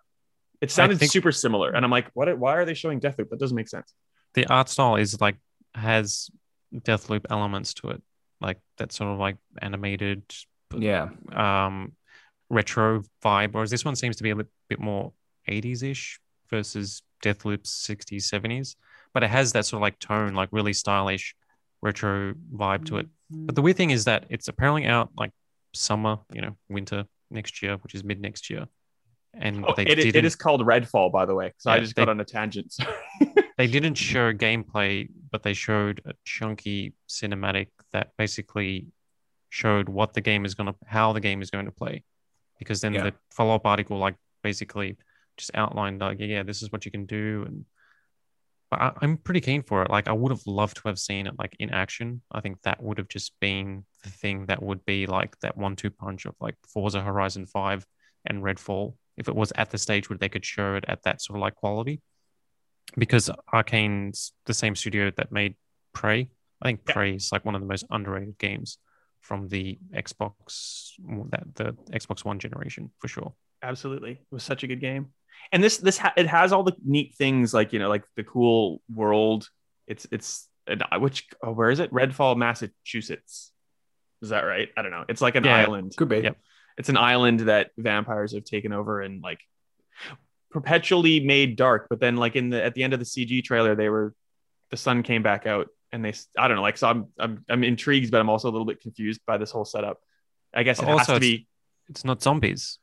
It 0.60 0.72
sounded 0.72 0.98
think- 0.98 1.12
super 1.12 1.30
similar, 1.30 1.70
and 1.70 1.84
I'm 1.84 1.90
like, 1.92 2.08
what? 2.14 2.36
Why 2.36 2.56
are 2.56 2.64
they 2.64 2.74
showing 2.74 2.98
Deathloop? 2.98 3.28
That 3.28 3.38
doesn't 3.38 3.54
make 3.56 3.68
sense. 3.68 3.92
The 4.34 4.46
art 4.46 4.68
style 4.68 4.96
is 4.96 5.20
like 5.20 5.36
has 5.74 6.30
Deathloop 6.74 7.24
elements 7.30 7.74
to 7.74 7.90
it, 7.90 8.02
like 8.40 8.58
that 8.78 8.92
sort 8.92 9.10
of 9.12 9.18
like 9.18 9.36
animated, 9.62 10.22
Yeah. 10.76 11.08
um, 11.32 11.92
retro 12.50 13.02
vibe. 13.24 13.52
Whereas 13.52 13.70
this 13.70 13.84
one 13.84 13.96
seems 13.96 14.16
to 14.16 14.22
be 14.22 14.30
a 14.30 14.34
little 14.34 14.50
bit 14.68 14.80
more 14.80 15.12
80s 15.48 15.82
ish 15.82 16.20
versus 16.50 17.02
Deathloop's 17.22 17.70
60s, 17.88 18.22
70s. 18.30 18.76
But 19.14 19.22
it 19.22 19.30
has 19.30 19.52
that 19.52 19.64
sort 19.66 19.78
of 19.78 19.82
like 19.82 19.98
tone, 19.98 20.34
like 20.34 20.50
really 20.52 20.72
stylish 20.72 21.34
retro 21.82 22.34
vibe 22.54 22.84
to 22.86 22.98
it. 22.98 23.06
But 23.30 23.54
the 23.54 23.62
weird 23.62 23.76
thing 23.76 23.90
is 23.90 24.04
that 24.04 24.26
it's 24.28 24.48
apparently 24.48 24.86
out 24.86 25.10
like 25.16 25.32
summer, 25.74 26.18
you 26.32 26.40
know, 26.42 26.56
winter 26.68 27.04
next 27.30 27.62
year, 27.62 27.76
which 27.78 27.94
is 27.94 28.04
mid 28.04 28.20
next 28.20 28.50
year. 28.50 28.66
And 29.34 29.64
Oh, 29.66 29.74
they 29.76 29.84
it, 29.84 29.98
it 30.16 30.24
is 30.24 30.34
called 30.36 30.62
Redfall, 30.62 31.12
by 31.12 31.24
the 31.26 31.34
way. 31.34 31.52
So 31.58 31.70
I 31.70 31.78
just 31.80 31.94
they- 31.94 32.02
got 32.02 32.08
on 32.10 32.20
a 32.20 32.24
tangent. 32.24 32.72
Sorry. 32.72 32.94
They 33.58 33.66
didn't 33.66 33.96
show 33.96 34.32
gameplay, 34.32 35.08
but 35.30 35.42
they 35.42 35.52
showed 35.52 36.00
a 36.06 36.12
chunky 36.24 36.94
cinematic 37.08 37.66
that 37.92 38.12
basically 38.16 38.86
showed 39.50 39.88
what 39.88 40.14
the 40.14 40.20
game 40.20 40.44
is 40.44 40.54
going 40.54 40.68
to, 40.68 40.74
how 40.86 41.12
the 41.12 41.20
game 41.20 41.42
is 41.42 41.50
going 41.50 41.64
to 41.66 41.72
play. 41.72 42.04
Because 42.60 42.80
then 42.80 42.94
Yeah. 42.94 43.02
the 43.02 43.14
follow 43.32 43.56
up 43.56 43.66
article, 43.66 43.98
like, 43.98 44.14
basically 44.42 44.96
just 45.36 45.50
outlined, 45.54 46.00
like, 46.00 46.18
yeah, 46.20 46.44
this 46.44 46.62
is 46.62 46.70
what 46.70 46.84
you 46.84 46.92
can 46.92 47.04
do. 47.04 47.44
And 47.46 47.64
but 48.70 48.80
I, 48.80 48.92
I'm 49.00 49.16
pretty 49.16 49.40
keen 49.40 49.62
for 49.62 49.82
it. 49.82 49.90
Like, 49.90 50.08
I 50.08 50.12
would 50.12 50.30
have 50.30 50.46
loved 50.46 50.76
to 50.76 50.88
have 50.88 50.98
seen 50.98 51.26
it 51.26 51.34
like 51.38 51.56
in 51.58 51.70
action. 51.70 52.22
I 52.30 52.40
think 52.40 52.60
that 52.62 52.82
would 52.82 52.98
have 52.98 53.08
just 53.08 53.32
been 53.40 53.84
the 54.04 54.10
thing 54.10 54.46
that 54.46 54.62
would 54.62 54.84
be 54.84 55.06
like 55.06 55.38
that 55.40 55.56
one 55.56 55.74
two 55.74 55.90
punch 55.90 56.26
of 56.26 56.34
like 56.40 56.54
Forza 56.72 57.00
Horizon 57.02 57.46
5 57.46 57.86
and 58.26 58.42
Redfall 58.42 58.94
if 59.16 59.26
it 59.26 59.34
was 59.34 59.52
at 59.56 59.70
the 59.70 59.78
stage 59.78 60.08
where 60.08 60.18
they 60.18 60.28
could 60.28 60.44
show 60.44 60.74
it 60.76 60.84
at 60.86 61.02
that 61.02 61.20
sort 61.22 61.38
of 61.38 61.40
like 61.40 61.56
quality 61.56 62.00
because 62.96 63.30
Arcane's 63.52 64.32
the 64.46 64.54
same 64.54 64.74
studio 64.74 65.10
that 65.16 65.32
made 65.32 65.56
Prey. 65.92 66.30
I 66.62 66.68
think 66.68 66.80
Yeah. 66.88 66.94
Prey 66.94 67.14
is 67.14 67.30
like 67.32 67.44
one 67.44 67.54
of 67.54 67.60
the 67.60 67.66
most 67.66 67.84
underrated 67.90 68.38
games 68.38 68.78
from 69.20 69.48
the 69.48 69.78
Xbox 69.94 70.92
that 71.30 71.54
the 71.54 71.72
Xbox 71.92 72.24
One 72.24 72.38
generation 72.38 72.90
for 72.98 73.08
sure. 73.08 73.34
Absolutely, 73.62 74.12
it 74.12 74.26
was 74.30 74.42
such 74.42 74.62
a 74.62 74.66
good 74.66 74.80
game. 74.80 75.12
And 75.52 75.62
this 75.62 75.78
this 75.78 75.98
ha- 75.98 76.12
it 76.16 76.26
has 76.26 76.52
all 76.52 76.62
the 76.64 76.76
neat 76.84 77.14
things 77.16 77.52
like 77.54 77.72
you 77.72 77.78
know 77.78 77.88
like 77.88 78.04
the 78.16 78.24
cool 78.24 78.80
world. 78.92 79.48
It's 79.86 80.06
it's 80.10 80.48
and 80.66 80.82
which 80.98 81.26
oh, 81.42 81.52
where 81.52 81.70
is 81.70 81.80
it? 81.80 81.92
Redfall, 81.92 82.36
Massachusetts. 82.36 83.52
Is 84.22 84.30
that 84.30 84.42
right? 84.42 84.68
I 84.76 84.82
don't 84.82 84.90
know. 84.90 85.04
It's 85.08 85.20
like 85.20 85.36
an 85.36 85.44
Yeah. 85.44 85.56
island. 85.56 85.94
Could 85.96 86.08
be. 86.08 86.18
Yep. 86.20 86.36
It's 86.76 86.88
an 86.88 86.96
island 86.96 87.40
that 87.40 87.70
vampires 87.76 88.34
have 88.34 88.44
taken 88.44 88.72
over 88.72 89.00
and 89.00 89.22
like 89.22 89.40
perpetually 90.50 91.20
made 91.20 91.56
dark. 91.56 91.86
But 91.90 92.00
then 92.00 92.16
like 92.16 92.36
in 92.36 92.50
the 92.50 92.62
at 92.64 92.74
the 92.74 92.82
end 92.82 92.92
of 92.92 92.98
the 92.98 93.04
CG 93.06 93.42
trailer, 93.44 93.74
they 93.74 93.88
were 93.88 94.14
the 94.70 94.76
sun 94.76 95.02
came 95.02 95.22
back 95.22 95.46
out 95.46 95.68
and 95.92 96.04
they 96.04 96.12
I 96.38 96.48
don't 96.48 96.56
know 96.56 96.62
like 96.62 96.76
so 96.78 96.88
I'm 96.88 97.06
I'm 97.18 97.44
I'm 97.48 97.64
intrigued, 97.64 98.10
but 98.10 98.20
I'm 98.20 98.28
also 98.30 98.48
a 98.48 98.52
little 98.52 98.66
bit 98.66 98.80
confused 98.80 99.20
by 99.26 99.38
this 99.38 99.50
whole 99.50 99.64
setup. 99.64 99.98
I 100.54 100.62
guess 100.62 100.78
it 100.80 100.86
has 100.86 100.98
Also, 101.00 101.12
to 101.12 101.16
it's- 101.16 101.30
be 101.30 101.46
It's 101.88 102.04
not 102.04 102.22
zombies 102.22 102.78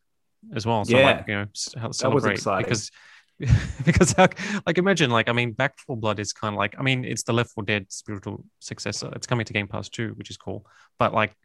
as 0.55 0.65
well. 0.65 0.85
So 0.85 0.97
Yeah. 0.97 1.05
like, 1.05 1.27
you 1.27 1.35
know, 1.35 1.91
celebrate 1.91 2.43
because 2.57 2.91
because 3.85 4.17
like 4.17 4.77
imagine 4.77 5.09
like 5.11 5.27
I 5.27 5.33
mean 5.33 5.51
Back 5.51 5.77
4 5.79 5.97
Blood 5.97 6.19
is 6.19 6.31
kind 6.33 6.53
of 6.55 6.57
like 6.57 6.75
I 6.79 6.83
mean 6.83 7.03
it's 7.03 7.23
the 7.23 7.33
Left 7.33 7.51
4 7.51 7.63
Dead 7.65 7.91
spiritual 7.91 8.45
successor. 8.59 9.11
It's 9.15 9.27
coming 9.27 9.45
to 9.45 9.53
Game 9.53 9.67
Pass 9.67 9.89
too, 9.89 10.13
which 10.15 10.29
is 10.29 10.37
cool. 10.37 10.65
But 10.97 11.13
like 11.13 11.35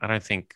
I 0.00 0.06
don't 0.06 0.22
think 0.22 0.54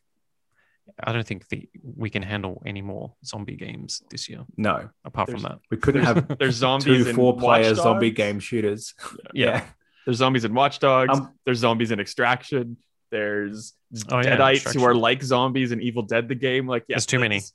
I 1.03 1.13
don't 1.13 1.27
think 1.27 1.49
the 1.49 1.69
we 1.83 2.11
can 2.11 2.23
handle 2.23 2.63
any 2.67 2.83
more 2.83 3.15
zombie 3.25 3.57
games 3.57 4.03
this 4.11 4.29
year 4.29 4.45
No, 4.57 4.89
apart 5.05 5.29
There's- 5.29 5.43
from 5.43 5.51
that. 5.51 5.59
we 5.71 5.77
couldn't 5.77 6.05
have 6.05 6.37
there's 6.39 6.57
zombies 6.57 7.05
two 7.05 7.11
in 7.11 7.17
four-player 7.17 7.71
Watch 7.71 7.77
zombie 7.83 8.11
game 8.11 8.41
shooters. 8.41 8.95
Yeah. 9.35 9.65
There's 10.05 10.19
zombies 10.19 10.45
in 10.45 10.53
Watch 10.55 10.79
Dogs. 10.81 11.17
Um, 11.17 11.33
there's 11.45 11.59
zombies 11.59 11.91
in 11.93 12.01
Extraction. 12.01 12.77
There's 13.11 13.75
Oh, 14.09 14.19
yeah, 14.21 14.37
Deadites 14.37 14.75
who 14.75 14.85
are 14.85 14.95
like 14.95 15.23
zombies 15.23 15.71
in 15.71 15.81
Evil 15.83 16.03
Dead 16.03 16.29
the 16.29 16.35
game. 16.35 16.67
Like, 16.67 16.85
yeah, 16.89 16.97
There's 16.97 17.07
too 17.07 17.19
many. 17.21 17.37
it's- 17.37 17.53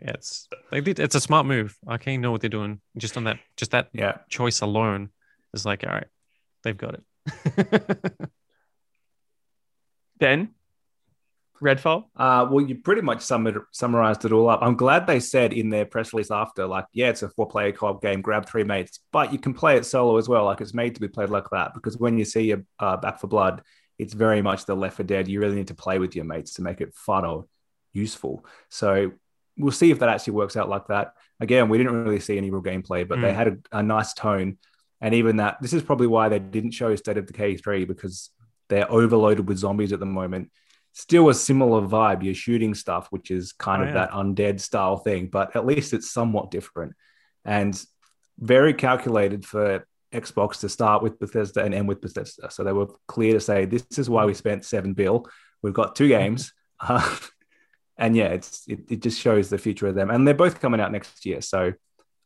Yeah, 0.00 0.12
it's 0.12 0.48
it's 1.00 1.14
a 1.16 1.20
smart 1.20 1.46
move. 1.46 1.76
Arcane 1.86 2.20
know 2.20 2.30
what 2.30 2.40
they're 2.40 2.48
doing. 2.48 2.80
Just 2.96 3.16
on 3.16 3.24
that 3.24 3.38
just 3.56 3.72
that 3.72 3.88
Yeah, 3.92 4.18
choice 4.28 4.60
alone 4.60 5.10
is 5.52 5.66
like 5.66 5.84
all 5.84 5.92
right, 5.92 6.06
they've 6.62 6.76
got 6.78 6.94
it. 6.94 8.10
Then 10.20 10.50
Redfall. 11.62 12.04
Uh, 12.16 12.46
well, 12.50 12.64
you 12.64 12.76
pretty 12.76 13.02
much 13.02 13.20
summed, 13.20 13.54
summarized 13.72 14.24
it 14.24 14.32
all 14.32 14.48
up. 14.48 14.60
I'm 14.62 14.76
glad 14.76 15.06
they 15.06 15.20
said 15.20 15.52
in 15.52 15.68
their 15.70 15.84
press 15.84 16.12
release 16.12 16.30
after, 16.30 16.66
like, 16.66 16.86
yeah, 16.92 17.10
it's 17.10 17.22
a 17.22 17.28
four 17.28 17.46
player 17.48 17.72
co 17.72 17.88
op 17.88 18.02
game, 18.02 18.22
grab 18.22 18.46
three 18.46 18.64
mates, 18.64 19.00
but 19.12 19.32
you 19.32 19.38
can 19.38 19.52
play 19.52 19.76
it 19.76 19.84
solo 19.84 20.16
as 20.16 20.28
well. 20.28 20.44
Like, 20.46 20.60
it's 20.60 20.74
made 20.74 20.94
to 20.94 21.00
be 21.00 21.08
played 21.08 21.28
like 21.28 21.50
that 21.52 21.74
because 21.74 21.98
when 21.98 22.16
you 22.18 22.24
see 22.24 22.52
a 22.52 22.62
uh, 22.78 22.96
Back 22.96 23.20
4 23.20 23.28
Blood, 23.28 23.62
it's 23.98 24.14
very 24.14 24.40
much 24.40 24.64
the 24.64 24.74
Left 24.74 24.96
4 24.96 25.04
Dead. 25.04 25.28
You 25.28 25.40
really 25.40 25.56
need 25.56 25.68
to 25.68 25.74
play 25.74 25.98
with 25.98 26.16
your 26.16 26.24
mates 26.24 26.54
to 26.54 26.62
make 26.62 26.80
it 26.80 26.94
fun 26.94 27.24
or 27.26 27.44
useful. 27.92 28.46
So 28.70 29.12
we'll 29.58 29.72
see 29.72 29.90
if 29.90 29.98
that 29.98 30.08
actually 30.08 30.34
works 30.34 30.56
out 30.56 30.70
like 30.70 30.86
that. 30.86 31.12
Again, 31.40 31.68
we 31.68 31.76
didn't 31.76 32.04
really 32.04 32.20
see 32.20 32.38
any 32.38 32.50
real 32.50 32.62
gameplay, 32.62 33.06
but 33.06 33.20
they 33.20 33.32
Mm. 33.32 33.34
had 33.34 33.48
a, 33.48 33.78
a 33.78 33.82
nice 33.82 34.14
tone. 34.14 34.56
And 35.02 35.14
even 35.14 35.36
that, 35.36 35.58
this 35.60 35.72
is 35.72 35.82
probably 35.82 36.06
why 36.06 36.28
they 36.30 36.38
didn't 36.38 36.72
show 36.72 36.94
State 36.96 37.18
of 37.18 37.26
Decay 37.26 37.56
3 37.56 37.84
because 37.84 38.30
they're 38.68 38.90
overloaded 38.90 39.46
with 39.48 39.58
zombies 39.58 39.92
at 39.92 40.00
the 40.00 40.06
moment 40.06 40.50
still 40.92 41.28
a 41.28 41.34
similar 41.34 41.82
vibe. 41.82 42.22
You're 42.22 42.34
shooting 42.34 42.74
stuff, 42.74 43.08
which 43.10 43.30
is 43.30 43.52
kind 43.52 43.82
Oh, 43.82 43.84
of 43.86 43.90
yeah. 43.90 44.06
that 44.06 44.10
undead 44.12 44.60
style 44.60 44.96
thing, 44.96 45.28
but 45.28 45.54
at 45.56 45.66
least 45.66 45.92
it's 45.92 46.10
somewhat 46.10 46.50
different 46.50 46.94
and 47.44 47.82
very 48.38 48.74
calculated 48.74 49.44
for 49.44 49.86
Xbox 50.12 50.60
to 50.60 50.68
start 50.68 51.02
with 51.02 51.18
Bethesda 51.18 51.62
and 51.62 51.72
end 51.74 51.86
with 51.88 52.00
Bethesda. 52.00 52.50
So 52.50 52.64
they 52.64 52.72
were 52.72 52.88
clear 53.06 53.34
to 53.34 53.40
say 53.40 53.64
this 53.64 53.86
is 53.98 54.10
why 54.10 54.24
we 54.24 54.34
spent 54.34 54.64
seven 54.64 54.92
bill. 54.92 55.26
We've 55.62 55.74
got 55.74 55.94
two 55.94 56.08
games. 56.08 56.52
Uh, 56.80 57.16
and 57.96 58.16
yeah, 58.16 58.28
it's 58.28 58.64
it, 58.66 58.80
it 58.90 59.02
just 59.02 59.20
shows 59.20 59.50
the 59.50 59.58
future 59.58 59.86
of 59.86 59.94
them. 59.94 60.10
And 60.10 60.26
they're 60.26 60.34
both 60.34 60.60
coming 60.60 60.80
out 60.80 60.90
next 60.90 61.24
year. 61.24 61.40
So 61.40 61.72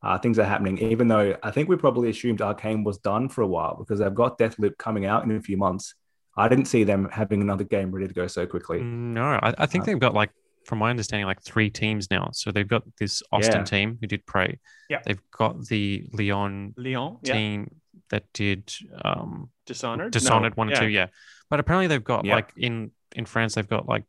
uh, 0.03 0.19
things 0.19 0.39
are 0.39 0.45
happening, 0.45 0.79
even 0.79 1.09
though 1.09 1.37
I 1.43 1.51
think 1.51 1.69
we 1.69 1.77
probably 1.77 2.11
assumed 2.11 2.41
Arcane 2.43 2.85
was 2.85 2.99
done 2.99 3.29
for 3.29 3.43
a 3.43 3.47
while 3.47 3.77
because 3.77 3.99
they've 3.99 4.15
got 4.15 4.39
Deathloop 4.39 4.79
coming 4.79 5.05
out 5.07 5.25
in 5.25 5.33
a 5.33 5.41
few 5.41 5.57
months. 5.57 5.95
I 6.37 6.49
didn't 6.49 6.66
see 6.66 6.85
them 6.85 7.09
having 7.12 7.41
another 7.43 7.64
game 7.64 7.91
ready 7.93 8.09
to 8.09 8.14
go 8.14 8.26
so 8.26 8.47
quickly. 8.47 8.80
No, 8.82 9.24
I, 9.43 9.55
I 9.59 9.66
think 9.66 9.82
Uh, 9.82 9.87
they've 9.87 9.99
got 10.01 10.14
like, 10.14 10.30
from 10.66 10.78
my 10.78 10.91
understanding, 10.91 11.26
like 11.26 11.43
three 11.43 11.70
teams 11.70 12.11
now. 12.11 12.30
So 12.32 12.51
they've 12.51 12.66
got 12.66 12.82
this 12.99 13.22
Austin 13.30 13.61
Yeah. 13.61 13.64
team 13.64 13.99
who 14.01 14.07
did 14.07 14.24
Prey. 14.26 14.59
Yeah. 14.89 15.01
They've 15.05 15.20
got 15.30 15.66
the 15.66 16.07
Lyon 16.12 16.74
Lyon. 16.76 17.18
Yeah. 17.22 17.35
team 17.35 17.74
that 18.11 18.24
did 18.32 18.72
um, 19.05 19.51
Dishonored. 19.66 20.12
Dishonored 20.12 20.53
No, 20.53 20.61
one 20.61 20.68
and 20.68 20.76
yeah. 20.76 20.80
two. 20.80 20.89
Yeah, 20.89 21.07
but 21.51 21.61
apparently 21.61 21.87
they've 21.87 22.03
got 22.03 22.24
Yeah. 22.24 22.35
like 22.37 22.53
in 22.57 22.91
in 23.14 23.24
France 23.26 23.55
they've 23.55 23.68
got 23.68 23.87
like 23.87 24.05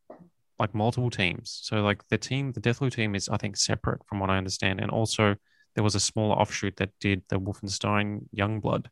like 0.57 0.73
multiple 0.73 1.09
teams. 1.09 1.59
So 1.63 1.81
like 1.81 2.07
the 2.07 2.17
team, 2.17 2.53
the 2.53 2.61
Deathloop 2.61 2.93
team 2.93 3.13
is 3.15 3.27
I 3.29 3.37
think 3.37 3.57
separate 3.57 4.01
from 4.07 4.19
what 4.19 4.29
I 4.29 4.37
understand, 4.37 4.79
and 4.79 4.89
also 4.89 5.35
there 5.75 5.83
was 5.83 5.95
a 5.95 5.99
smaller 5.99 6.35
offshoot 6.35 6.77
that 6.77 6.91
did 7.01 7.21
the 7.29 7.37
Wolfenstein 7.39 8.27
Youngblood 8.35 8.85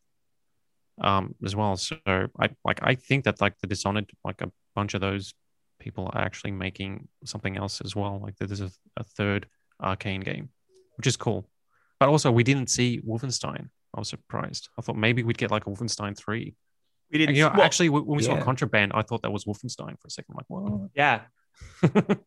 um 1.02 1.36
as 1.44 1.56
well. 1.56 1.76
So 1.78 1.98
I 2.06 2.50
like 2.64 2.80
I 2.82 2.96
think 2.96 3.26
that 3.26 3.41
like 3.41 3.58
the 3.60 3.68
Dishonored 3.68 4.12
like 4.24 4.41
a 4.41 4.52
bunch 4.76 4.94
of 4.94 5.02
those 5.02 5.34
people 5.80 6.10
are 6.14 6.22
actually 6.22 6.52
making 6.52 7.08
something 7.26 7.58
else 7.58 7.82
as 7.82 7.96
well. 7.96 8.20
Like 8.22 8.36
there's 8.38 8.62
a, 8.62 8.72
a 8.98 9.04
third 9.04 9.48
arcane 9.82 10.22
game, 10.22 10.50
which 10.98 11.08
is 11.08 11.18
cool. 11.18 11.50
But 12.00 12.10
also 12.10 12.32
we 12.32 12.44
didn't 12.44 12.70
see 12.70 13.02
Wolfenstein. 13.02 13.70
I 13.96 14.00
was 14.00 14.10
surprised. 14.10 14.70
I 14.78 14.82
thought 14.82 14.98
maybe 14.98 15.24
we'd 15.24 15.38
get 15.38 15.52
like 15.52 15.68
a 15.68 15.70
Wolfenstein 15.70 16.18
3. 16.18 16.56
We 17.12 17.20
didn't. 17.20 17.36
You 17.36 17.44
know, 17.44 17.52
well, 17.56 17.64
actually, 17.64 17.89
when 17.89 18.06
we 18.06 18.24
saw. 18.24 18.41
Contraband, 18.41 18.91
I 18.96 19.04
thought 19.04 19.22
that 19.22 19.32
was 19.32 19.46
Wolfenstein 19.46 20.00
for 20.00 20.08
a 20.08 20.10
second. 20.10 20.36
I'm 20.50 20.82
like, 20.82 20.89
yeah. 20.96 21.22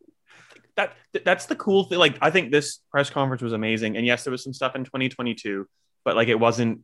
that 0.76 0.94
that's 1.24 1.46
the 1.46 1.56
cool 1.56 1.84
thing. 1.84 1.98
Like, 1.98 2.16
I 2.22 2.30
think 2.30 2.52
this 2.52 2.80
press 2.92 3.10
conference 3.10 3.42
was 3.42 3.52
amazing, 3.52 3.96
and 3.96 4.06
yes, 4.06 4.22
there 4.22 4.30
was 4.30 4.44
some 4.44 4.52
stuff 4.52 4.76
in 4.76 4.84
2022, 4.84 5.66
but 6.04 6.14
like, 6.14 6.28
it 6.28 6.38
wasn't 6.38 6.82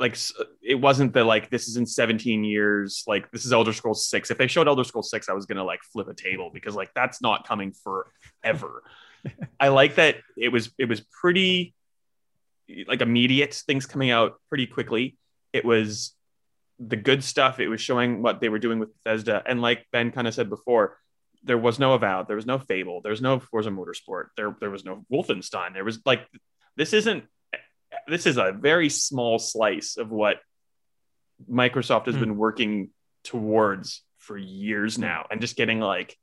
like 0.00 0.16
it 0.62 0.76
wasn't 0.76 1.12
the 1.12 1.22
like 1.22 1.50
this 1.50 1.68
is 1.68 1.76
in 1.76 1.86
17 1.86 2.42
years. 2.42 3.04
Like, 3.06 3.30
this 3.30 3.44
is 3.44 3.52
Elder 3.52 3.72
Scrolls 3.72 4.08
Six. 4.08 4.30
If 4.30 4.38
they 4.38 4.46
showed 4.46 4.66
Elder 4.66 4.82
Scrolls 4.82 5.10
Six, 5.10 5.28
I 5.28 5.34
was 5.34 5.44
gonna 5.46 5.62
like 5.62 5.82
flip 5.82 6.08
a 6.08 6.14
table 6.14 6.50
because 6.52 6.74
like 6.74 6.90
that's 6.94 7.20
not 7.20 7.46
coming 7.46 7.72
forever. 7.84 8.82
I 9.60 9.68
like 9.68 9.96
that 9.96 10.16
it 10.36 10.48
was 10.48 10.72
it 10.78 10.86
was 10.86 11.00
pretty 11.20 11.74
like 12.86 13.02
immediate 13.02 13.54
things 13.54 13.84
coming 13.84 14.10
out 14.10 14.40
pretty 14.48 14.66
quickly. 14.66 15.18
It 15.52 15.64
was 15.64 16.14
the 16.78 16.96
good 16.96 17.22
stuff. 17.22 17.60
It 17.60 17.68
was 17.68 17.82
showing 17.82 18.22
what 18.22 18.40
they 18.40 18.48
were 18.48 18.58
doing 18.58 18.78
with 18.78 18.90
Bethesda, 19.04 19.42
and 19.46 19.60
like 19.60 19.86
Ben 19.92 20.12
kind 20.12 20.26
of 20.26 20.32
said 20.32 20.48
before, 20.48 20.96
there 21.44 21.58
was 21.58 21.78
no 21.78 21.92
Avowed, 21.92 22.26
there 22.26 22.36
was 22.36 22.46
no 22.46 22.58
Fable, 22.58 23.02
there 23.02 23.10
was 23.10 23.20
no 23.20 23.38
Forza 23.38 23.68
Motorsport, 23.68 24.28
there 24.36 24.56
there 24.60 24.70
was 24.70 24.84
no 24.84 25.04
Wolfenstein. 25.12 25.74
There 25.74 25.84
was 25.84 26.00
like 26.06 26.26
this 26.76 26.94
isn't 26.94 27.24
this 28.08 28.26
is 28.26 28.36
a 28.36 28.52
very 28.52 28.88
small 28.88 29.38
slice 29.38 29.96
of 29.96 30.10
what 30.10 30.40
Microsoft 31.50 32.06
has 32.06 32.14
Hmm. 32.14 32.20
been 32.20 32.36
working 32.36 32.90
towards 33.24 34.02
for 34.18 34.36
years 34.36 34.98
now, 34.98 35.26
and 35.30 35.40
just 35.40 35.56
getting 35.56 35.80
like 35.80 36.16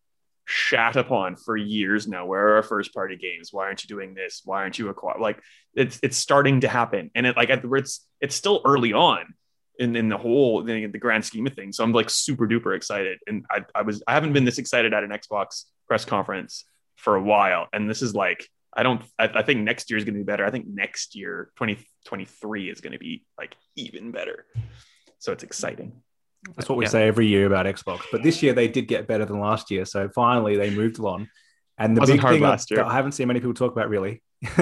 shat 0.45 0.95
upon 0.95 1.35
for 1.35 1.57
years 1.57 2.07
now. 2.07 2.25
Where 2.25 2.49
are 2.49 2.55
our 2.57 2.63
first 2.63 2.93
party 2.93 3.17
games? 3.17 3.51
Why 3.51 3.65
aren't 3.65 3.83
you 3.83 3.87
doing 3.87 4.13
this? 4.13 4.41
Why 4.45 4.61
aren't 4.61 4.79
you 4.79 4.89
acquire? 4.89 5.19
Like 5.19 5.41
it's 5.73 5.99
it's 6.03 6.17
starting 6.17 6.61
to 6.61 6.67
happen, 6.67 7.11
and 7.15 7.25
it 7.25 7.35
like 7.35 7.49
at 7.49 7.61
the- 7.61 7.73
it's 7.73 8.05
it's 8.21 8.35
still 8.35 8.61
early 8.65 8.93
on 8.93 9.33
in 9.79 9.95
in 9.95 10.09
the 10.09 10.17
whole 10.17 10.63
the, 10.63 10.85
the 10.85 10.97
grand 10.99 11.25
scheme 11.25 11.47
of 11.47 11.53
things. 11.53 11.77
So 11.77 11.83
I'm 11.83 11.91
like 11.91 12.09
super 12.09 12.47
duper 12.47 12.75
excited, 12.75 13.19
and 13.27 13.45
I 13.51 13.65
I 13.75 13.81
was 13.81 14.03
I 14.07 14.13
haven't 14.13 14.33
been 14.33 14.45
this 14.45 14.57
excited 14.59 14.93
at 14.93 15.03
an 15.03 15.09
Xbox 15.09 15.65
press 15.87 16.05
conference 16.05 16.65
for 16.95 17.15
a 17.15 17.21
while, 17.21 17.67
and 17.73 17.89
this 17.89 18.01
is 18.01 18.13
like. 18.15 18.47
I 18.73 18.83
don't. 18.83 19.01
I, 19.17 19.29
I 19.35 19.43
think 19.43 19.61
next 19.61 19.89
year 19.89 19.97
is 19.97 20.03
going 20.03 20.13
to 20.13 20.19
be 20.19 20.23
better. 20.25 20.45
I 20.45 20.51
think 20.51 20.67
next 20.67 21.15
year, 21.15 21.51
2023, 21.57 22.69
is 22.69 22.81
going 22.81 22.93
to 22.93 22.99
be 22.99 23.25
like 23.37 23.55
even 23.75 24.11
better. 24.11 24.45
So 25.19 25.31
it's 25.31 25.43
exciting. 25.43 25.93
That's 26.55 26.69
what 26.69 26.77
we 26.77 26.85
Yeah. 26.85 26.89
say 26.89 27.07
every 27.07 27.27
year 27.27 27.47
about 27.47 27.65
Xbox. 27.65 28.01
But 28.11 28.23
this 28.23 28.43
year 28.43 28.53
they 28.53 28.67
did 28.67 28.87
get 28.87 29.07
better 29.07 29.25
than 29.25 29.39
last 29.39 29.71
year. 29.71 29.85
So 29.85 30.09
finally 30.09 30.55
they 30.57 30.69
moved 30.69 30.99
on. 30.99 31.29
And 31.77 31.95
the 31.95 32.01
Wasn't 32.01 32.21
big 32.21 32.29
thing 32.29 32.41
last 32.41 32.69
that 32.69 32.75
year. 32.75 32.83
I 32.83 32.93
haven't 32.93 33.13
seen 33.13 33.27
many 33.27 33.39
people 33.39 33.53
talk 33.53 33.71
about 33.71 33.89
really 33.89 34.21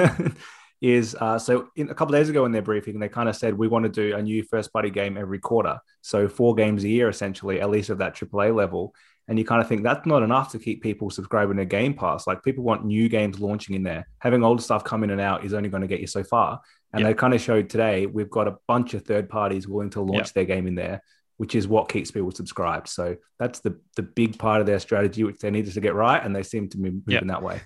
is 0.81 1.15
uh, 1.19 1.39
so 1.39 1.69
in, 1.75 1.89
a 1.89 1.95
couple 1.95 2.13
of 2.13 2.19
days 2.19 2.29
ago 2.29 2.45
in 2.45 2.51
their 2.51 2.61
briefing, 2.61 2.99
they 2.99 3.09
kind 3.09 3.29
of 3.29 3.35
said 3.35 3.53
we 3.57 3.67
want 3.67 3.83
to 3.83 3.89
do 3.89 4.15
a 4.15 4.21
new 4.21 4.43
first 4.43 4.71
party 4.73 4.89
game 4.89 5.17
every 5.17 5.39
quarter. 5.39 5.79
So 6.01 6.27
four 6.27 6.55
games 6.55 6.83
a 6.83 6.89
year, 6.89 7.09
essentially, 7.09 7.61
at 7.61 7.69
least 7.69 7.89
of 7.89 7.99
that 7.99 8.15
AAA 8.15 8.55
level. 8.55 8.93
And 9.27 9.39
you 9.39 9.45
kind 9.45 9.59
of 9.61 9.67
think 9.67 9.81
that's 9.83 10.05
not 10.05 10.21
enough 10.21 10.51
to 10.51 10.59
keep 10.59 10.83
people 10.83 11.09
subscribing 11.09 11.57
to 11.57 11.65
Game 11.65 11.93
Pass. 11.95 12.27
Like 12.27 12.43
people 12.43 12.63
want 12.63 12.85
new 12.85 13.09
games 13.09 13.39
launching 13.39 13.75
in 13.75 13.81
there. 13.83 14.07
Having 14.19 14.43
old 14.43 14.61
stuff 14.61 14.83
come 14.83 15.03
in 15.03 15.09
and 15.09 15.19
out 15.21 15.43
is 15.43 15.53
only 15.53 15.69
going 15.69 15.81
to 15.81 15.87
get 15.87 15.99
you 15.99 16.07
so 16.07 16.23
far. 16.23 16.59
And 16.93 17.01
Yeah. 17.01 17.07
they 17.07 17.13
kind 17.15 17.33
of 17.33 17.41
showed 17.41 17.69
today 17.69 18.05
we've 18.05 18.29
got 18.29 18.47
a 18.47 18.57
bunch 18.67 18.93
of 18.93 19.03
third 19.03 19.27
parties 19.27 19.67
willing 19.67 19.89
to 19.91 20.01
launch 20.01 20.27
Yeah. 20.27 20.31
their 20.35 20.45
game 20.45 20.67
in 20.67 20.75
there, 20.75 21.01
which 21.37 21.55
is 21.55 21.67
what 21.67 21.89
keeps 21.89 22.11
people 22.11 22.29
subscribed. 22.31 22.87
So 22.87 23.15
that's 23.39 23.61
the 23.61 23.79
the 23.95 24.03
big 24.03 24.37
part 24.37 24.61
of 24.61 24.67
their 24.67 24.79
strategy, 24.79 25.23
which 25.23 25.39
they 25.39 25.49
needed 25.49 25.73
to 25.73 25.81
get 25.81 25.95
right, 25.95 26.23
and 26.23 26.35
they 26.35 26.43
seem 26.43 26.69
to 26.69 26.77
be 26.77 26.91
moving 26.91 27.01
Yeah. 27.07 27.21
that 27.25 27.41
way. 27.41 27.61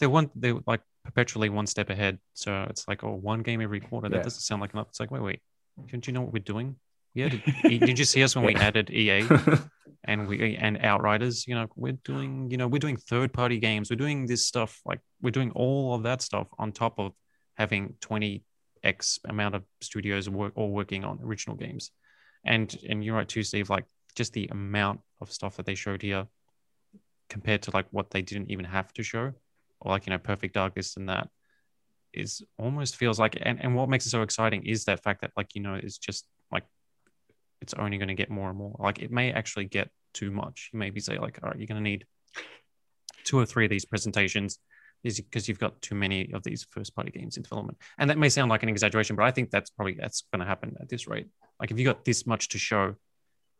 they 0.00 0.06
want 0.06 0.38
they 0.38 0.52
like 0.66 0.82
perpetually 1.04 1.48
one 1.48 1.66
step 1.66 1.88
ahead. 1.88 2.18
So 2.34 2.66
it's 2.68 2.86
like 2.86 3.02
oh 3.04 3.14
one 3.14 3.40
game 3.42 3.62
every 3.62 3.80
quarter. 3.80 4.10
That 4.10 4.16
Yeah. 4.18 4.22
doesn't 4.22 4.42
sound 4.42 4.60
like 4.60 4.74
enough. 4.74 4.88
It's 4.90 5.00
like 5.00 5.10
wait 5.10 5.22
wait, 5.22 5.40
don't 5.90 6.06
you 6.06 6.12
know 6.12 6.20
what 6.20 6.32
we're 6.34 6.40
doing? 6.42 6.76
Yeah, 7.18 7.30
did, 7.30 7.80
did 7.80 7.98
you 7.98 8.04
see 8.04 8.22
us 8.22 8.36
when 8.36 8.44
we 8.44 8.54
added 8.54 8.90
EA 8.90 9.26
and 10.04 10.28
we 10.28 10.54
and 10.54 10.78
Outriders? 10.78 11.48
You 11.48 11.56
know 11.56 11.66
we're 11.74 11.98
doing 12.04 12.48
you 12.48 12.56
know 12.56 12.68
we're 12.68 12.78
doing 12.78 12.96
third 12.96 13.32
party 13.32 13.58
games. 13.58 13.90
We're 13.90 13.96
doing 13.96 14.26
this 14.26 14.46
stuff 14.46 14.80
like 14.86 15.00
we're 15.20 15.32
doing 15.32 15.50
all 15.50 15.94
of 15.94 16.04
that 16.04 16.22
stuff 16.22 16.46
on 16.60 16.70
top 16.70 17.00
of 17.00 17.12
having 17.56 17.94
twenty 18.00 18.44
x 18.84 19.18
amount 19.28 19.56
of 19.56 19.64
studios 19.80 20.30
work 20.30 20.52
all 20.54 20.70
working 20.70 21.04
on 21.04 21.18
original 21.20 21.56
games. 21.56 21.90
And 22.44 22.72
and 22.88 23.04
you're 23.04 23.16
right 23.16 23.28
too, 23.28 23.42
Steve. 23.42 23.68
Like 23.68 23.86
just 24.14 24.32
the 24.32 24.46
amount 24.52 25.00
of 25.20 25.32
stuff 25.32 25.56
that 25.56 25.66
they 25.66 25.74
showed 25.74 26.02
here 26.02 26.28
compared 27.28 27.62
to 27.62 27.72
like 27.72 27.86
what 27.90 28.10
they 28.10 28.22
didn't 28.22 28.48
even 28.48 28.64
have 28.64 28.92
to 28.92 29.02
show 29.02 29.32
or 29.80 29.90
like 29.90 30.06
you 30.06 30.12
know 30.12 30.18
perfect 30.18 30.54
dark 30.54 30.74
this 30.74 30.96
and 30.96 31.08
that 31.08 31.28
is 32.14 32.42
almost 32.58 32.96
feels 32.96 33.18
like 33.18 33.36
and, 33.42 33.60
and 33.62 33.74
what 33.74 33.88
makes 33.88 34.06
it 34.06 34.10
so 34.10 34.22
exciting 34.22 34.64
is 34.64 34.84
that 34.84 35.02
fact 35.02 35.20
that 35.20 35.30
like 35.36 35.54
you 35.54 35.60
know 35.60 35.74
it's 35.74 35.98
just 35.98 36.26
it's 37.60 37.74
only 37.74 37.98
going 37.98 38.08
to 38.08 38.14
get 38.14 38.30
more 38.30 38.48
and 38.48 38.58
more. 38.58 38.76
Like 38.78 39.00
it 39.00 39.10
may 39.10 39.32
actually 39.32 39.64
get 39.66 39.88
too 40.14 40.30
much. 40.30 40.70
You 40.72 40.78
maybe 40.78 41.00
say 41.00 41.18
like 41.18 41.38
all 41.42 41.50
right 41.50 41.58
you're 41.58 41.66
going 41.66 41.82
to 41.82 41.90
need 41.90 42.06
two 43.24 43.38
or 43.38 43.46
three 43.46 43.64
of 43.66 43.70
these 43.70 43.84
presentations 43.84 44.58
is 45.04 45.20
because 45.20 45.46
you've 45.48 45.58
got 45.60 45.80
too 45.80 45.94
many 45.94 46.32
of 46.32 46.42
these 46.42 46.66
first 46.70 46.94
party 46.94 47.10
games 47.10 47.36
in 47.36 47.42
development. 47.42 47.78
And 47.98 48.10
that 48.10 48.18
may 48.18 48.28
sound 48.28 48.50
like 48.50 48.62
an 48.62 48.68
exaggeration 48.68 49.14
but 49.16 49.24
i 49.24 49.30
think 49.30 49.50
that's 49.50 49.70
probably 49.70 49.96
that's 50.00 50.24
going 50.32 50.40
to 50.40 50.46
happen 50.46 50.76
at 50.80 50.88
this 50.88 51.06
rate. 51.06 51.26
Like 51.60 51.70
if 51.70 51.78
you 51.78 51.84
got 51.84 52.04
this 52.04 52.26
much 52.26 52.48
to 52.50 52.58
show 52.58 52.94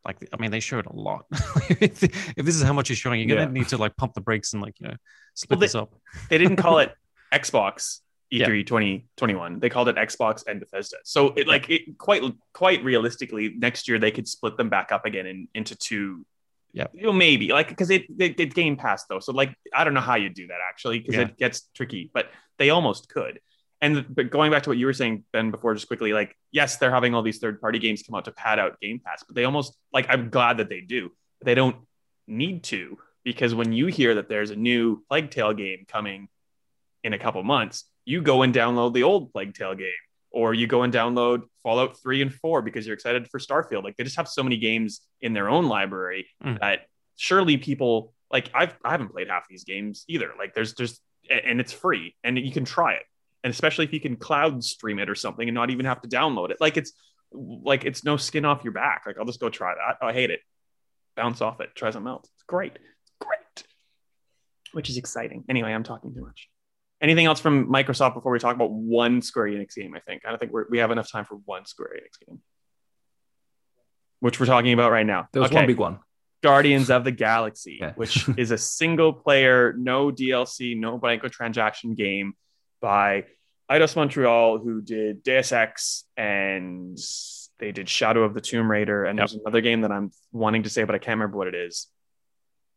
like 0.05 0.17
i 0.33 0.37
mean 0.41 0.51
they 0.51 0.61
showed 0.61 0.87
a 0.87 0.93
lot. 0.95 1.27
If, 1.71 2.01
this 2.01 2.57
is 2.57 2.63
how 2.63 2.73
much 2.73 2.89
you're 2.89 2.97
showing 2.97 3.21
you're 3.21 3.37
going 3.37 3.49
to 3.49 3.53
need 3.55 3.69
to 3.69 3.77
like 3.79 3.97
pump 3.97 4.15
the 4.15 4.21
brakes 4.21 4.53
and 4.53 4.63
like 4.63 4.75
you 4.81 4.89
know 4.89 4.95
split 5.35 5.57
Well, 5.57 5.61
they- 5.61 5.67
this 5.67 5.75
up. 5.75 5.95
they 6.31 6.39
didn't 6.39 6.57
call 6.57 6.79
it 6.85 6.93
Xbox 7.33 8.01
E 8.33 8.39
Yeah. 8.41 8.47
E3 8.49 8.67
2021. 8.67 9.61
They 9.61 9.69
called 9.71 9.89
it 9.89 9.97
Xbox 9.97 10.45
and 10.47 10.61
Bethesda. 10.61 10.97
So 11.05 11.29
it 11.37 11.47
like 11.49 11.69
it 11.71 11.99
quite 11.99 12.23
quite 12.53 12.83
realistically 12.85 13.55
next 13.57 13.89
year 13.89 13.99
they 13.99 14.11
could 14.11 14.29
split 14.29 14.57
them 14.57 14.69
back 14.69 14.93
up 14.93 15.07
again 15.07 15.27
in, 15.27 15.49
into 15.55 15.77
two. 15.77 16.27
Yeah. 16.75 16.89
you 16.93 17.05
know, 17.05 17.13
maybe 17.13 17.49
like 17.49 17.69
because 17.69 17.91
it, 17.91 18.05
it 18.19 18.39
it 18.39 18.55
Game 18.55 18.77
Pass 18.77 19.07
though. 19.07 19.21
So 19.21 19.33
like 19.33 19.55
I 19.75 19.85
don't 19.85 19.95
know 19.95 20.01
how 20.03 20.17
you 20.17 20.29
do 20.29 20.47
that 20.49 20.59
actually 20.69 20.99
because 21.01 21.15
Yeah. 21.15 21.23
it 21.23 21.39
gets 21.39 21.69
tricky, 21.75 22.11
but 22.13 22.31
they 22.59 22.71
almost 22.71 23.09
could. 23.09 23.41
And 23.81 24.05
but 24.15 24.31
going 24.31 24.51
back 24.51 24.65
to 24.65 24.71
what 24.71 24.77
you 24.79 24.87
were 24.87 24.93
saying 24.93 25.25
Ben 25.33 25.51
before, 25.51 25.73
just 25.75 25.87
quickly, 25.87 26.13
like 26.13 26.37
yes, 26.53 26.77
they're 26.77 26.91
having 26.91 27.15
all 27.15 27.23
these 27.23 27.39
third 27.39 27.61
party 27.61 27.79
games 27.79 28.03
come 28.03 28.15
out 28.17 28.25
to 28.27 28.33
pad 28.33 28.59
out 28.59 28.79
Game 28.81 29.01
Pass, 29.03 29.23
but 29.27 29.35
they 29.35 29.45
almost 29.45 29.75
like 29.93 30.07
I'm 30.11 30.29
glad 30.31 30.59
that 30.59 30.69
they 30.69 30.81
do. 30.81 31.11
But 31.41 31.47
they 31.47 31.55
don't 31.55 31.77
need 32.27 32.65
to 32.65 32.99
because 33.25 33.55
when 33.55 33.73
you 33.73 33.87
hear 33.87 34.17
that 34.17 34.29
there's 34.29 34.51
a 34.51 34.57
new 34.57 35.03
Plague 35.09 35.31
Tale 35.31 35.55
game 35.55 35.85
coming 35.89 36.29
in 37.05 37.13
a 37.13 37.19
couple 37.19 37.43
months, 37.45 37.85
you 38.09 38.23
go 38.23 38.43
and 38.43 38.55
download 38.55 38.95
the 38.95 39.03
old 39.03 39.33
Plague 39.33 39.55
Tale 39.55 39.75
game, 39.75 40.03
or 40.31 40.55
you 40.55 40.67
go 40.67 40.83
and 40.83 40.93
download 40.93 41.43
Fallout 41.63 42.01
3 42.03 42.23
and 42.23 42.33
4 42.35 42.63
because 42.63 42.87
you're 42.87 42.95
excited 42.95 43.29
for 43.29 43.39
Starfield. 43.39 43.85
Like 43.85 43.97
they 43.97 44.05
just 44.05 44.17
have 44.17 44.29
so 44.29 44.43
many 44.43 44.57
games 44.57 45.01
in 45.21 45.33
their 45.35 45.49
own 45.51 45.67
library 45.69 46.27
Mm. 46.43 46.59
that 46.61 46.87
surely 47.17 47.57
people 47.59 48.15
like 48.31 48.51
I've 48.55 48.75
I 48.85 48.91
haven't 48.93 49.09
played 49.09 49.29
half 49.29 49.47
these 49.49 49.65
games 49.65 50.05
either. 50.09 50.31
Like 50.39 50.55
there's 50.55 50.73
just 50.75 51.01
and 51.31 51.61
it's 51.61 51.73
free 51.73 52.15
and 52.25 52.39
you 52.39 52.53
can 52.53 52.65
try 52.65 52.93
it. 52.95 53.03
And 53.45 53.51
especially 53.51 53.85
if 53.85 53.93
you 53.93 54.01
can 54.01 54.17
cloud 54.17 54.65
stream 54.65 54.99
it 54.99 55.09
or 55.11 55.15
something 55.15 55.47
and 55.49 55.55
not 55.55 55.71
even 55.71 55.85
have 55.87 56.01
to 56.03 56.09
download 56.09 56.51
it. 56.51 56.59
Like 56.61 56.77
it's 56.77 56.93
like 57.33 57.85
it's 57.85 58.05
no 58.05 58.17
skin 58.17 58.45
off 58.47 58.65
your 58.65 58.73
back. 58.73 59.03
Like 59.07 59.19
I'll 59.19 59.27
just 59.27 59.41
go 59.41 59.51
try 59.51 59.75
that. 59.75 60.05
I 60.07 60.13
hate 60.13 60.31
it. 60.31 60.41
Bounce 61.17 61.41
off 61.43 61.61
it. 61.61 61.71
Try 61.75 61.91
something 61.91 62.09
else. 62.09 62.29
It's 62.35 62.45
great. 62.47 62.79
Great. 63.21 63.65
Which 64.73 64.89
is 64.89 64.97
exciting. 64.97 65.45
Anyway, 65.49 65.73
I'm 65.73 65.83
talking 65.85 66.15
too 66.15 66.23
much. 66.23 66.49
Anything 67.01 67.27
else 67.27 67.39
from 67.41 67.69
Microsoft 67.71 68.15
before 68.15 68.33
we 68.33 68.39
talk 68.41 68.57
about 68.57 68.73
one 68.73 69.23
Square 69.23 69.47
Enix 69.49 69.75
game? 69.77 69.95
I 69.95 70.01
think 70.01 70.23
I 70.27 70.31
don't 70.31 70.39
think 70.39 70.53
we're, 70.53 70.67
we 70.69 70.79
have 70.79 70.91
enough 70.91 71.11
time 71.11 71.25
for 71.25 71.37
one 71.45 71.65
Square 71.65 71.91
Enix 71.97 72.27
game, 72.27 72.41
which 74.21 74.41
we're 74.41 74.47
talking 74.47 74.73
about 74.73 74.91
right 74.91 75.07
now. 75.07 75.29
There 75.33 75.43
was 75.43 75.53
one 75.53 75.67
big 75.67 75.79
one. 75.79 76.01
Guardians 76.43 76.91
of 76.91 77.05
the 77.05 77.11
Galaxy, 77.13 77.79
Yeah. 77.81 77.93
which 77.95 78.29
is 78.37 78.51
a 78.51 78.59
single 78.59 79.13
player, 79.13 79.75
no 79.77 80.11
DLC, 80.11 80.79
no 80.79 80.99
microtransaction 80.99 81.97
game 81.97 82.35
by 82.81 83.25
Eidos 83.71 83.97
Montreal, 83.97 84.59
who 84.59 84.81
did 84.81 85.23
Deus 85.23 85.53
Ex 85.53 86.05
and 86.17 86.97
they 87.59 87.73
did 87.73 87.89
Shadow 87.89 88.23
of 88.23 88.35
the 88.35 88.41
Tomb 88.41 88.71
Raider. 88.71 89.05
And 89.05 89.19
there's 89.19 89.35
another 89.35 89.61
game 89.61 89.81
that 89.83 89.91
I'm 89.93 90.11
wanting 90.33 90.63
to 90.65 90.71
say, 90.71 90.85
but 90.85 90.95
I 90.95 90.99
can't 90.99 91.19
remember 91.19 91.39
what 91.39 91.49
it 91.49 91.55
is. 91.57 91.89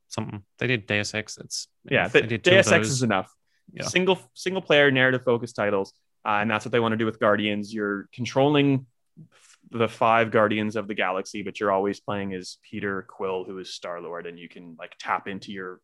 something 0.09 0.43
they 0.57 0.67
did 0.67 0.85
deus 0.87 1.13
ex 1.13 1.37
it's 1.37 1.67
Yeah, 1.89 2.07
they 2.07 2.21
the, 2.21 2.27
did 2.27 2.41
Deus 2.41 2.71
Ex 2.71 2.87
is 2.87 3.03
enough. 3.03 3.31
Yeah. 3.73 3.83
Single 3.83 4.19
single 4.33 4.61
player 4.61 4.91
narrative 4.91 5.23
focused 5.23 5.55
titles, 5.55 5.93
uh, 6.25 6.39
and 6.41 6.51
that's 6.51 6.65
what 6.65 6.71
they 6.71 6.79
want 6.79 6.93
to 6.93 6.97
do 6.97 7.05
with 7.05 7.19
Guardians. 7.19 7.73
You're 7.73 8.09
controlling 8.13 8.85
f- 9.19 9.57
the 9.71 9.87
five 9.87 10.31
Guardians 10.31 10.75
of 10.75 10.87
the 10.87 10.93
Galaxy, 10.93 11.41
but 11.41 11.59
you're 11.59 11.71
always 11.71 11.99
playing 11.99 12.33
as 12.33 12.57
Peter 12.69 13.05
Quill, 13.07 13.45
who 13.45 13.57
is 13.59 13.73
Star 13.73 14.01
Lord, 14.01 14.27
and 14.27 14.37
you 14.37 14.49
can 14.49 14.75
like 14.77 14.93
tap 14.99 15.27
into 15.27 15.51
your 15.51 15.79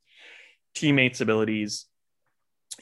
teammates' 0.76 1.22
abilities. 1.22 1.86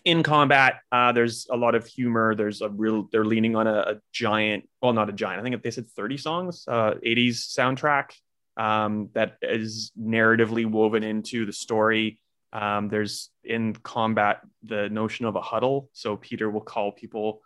In 0.03 0.23
combat, 0.23 0.81
uh, 0.91 1.11
there's 1.13 1.47
a 1.49 1.55
lot 1.55 1.75
of 1.75 1.85
humor. 1.85 2.35
There's 2.35 2.61
a 2.61 2.69
real. 2.69 3.07
They're 3.11 3.25
leaning 3.25 3.55
on 3.55 3.67
a, 3.67 3.79
a 3.79 3.95
giant. 4.11 4.67
Well, 4.81 4.93
not 4.93 5.09
a 5.09 5.13
giant. 5.13 5.39
I 5.39 5.43
think 5.43 5.61
they 5.61 5.71
said 5.71 5.89
30 5.89 6.17
songs. 6.17 6.65
Uh, 6.67 6.95
80s 7.05 7.55
soundtrack 7.57 8.11
um, 8.57 9.09
that 9.13 9.37
is 9.41 9.91
narratively 9.99 10.65
woven 10.65 11.03
into 11.03 11.45
the 11.45 11.53
story. 11.53 12.19
Um, 12.55 12.87
there's 12.87 13.31
in 13.43 13.73
combat 13.73 14.39
the 14.63 14.87
notion 14.89 15.25
of 15.25 15.35
a 15.35 15.41
huddle. 15.41 15.89
So 15.91 16.15
Peter 16.15 16.49
will 16.49 16.61
call 16.61 16.93
people 16.93 17.41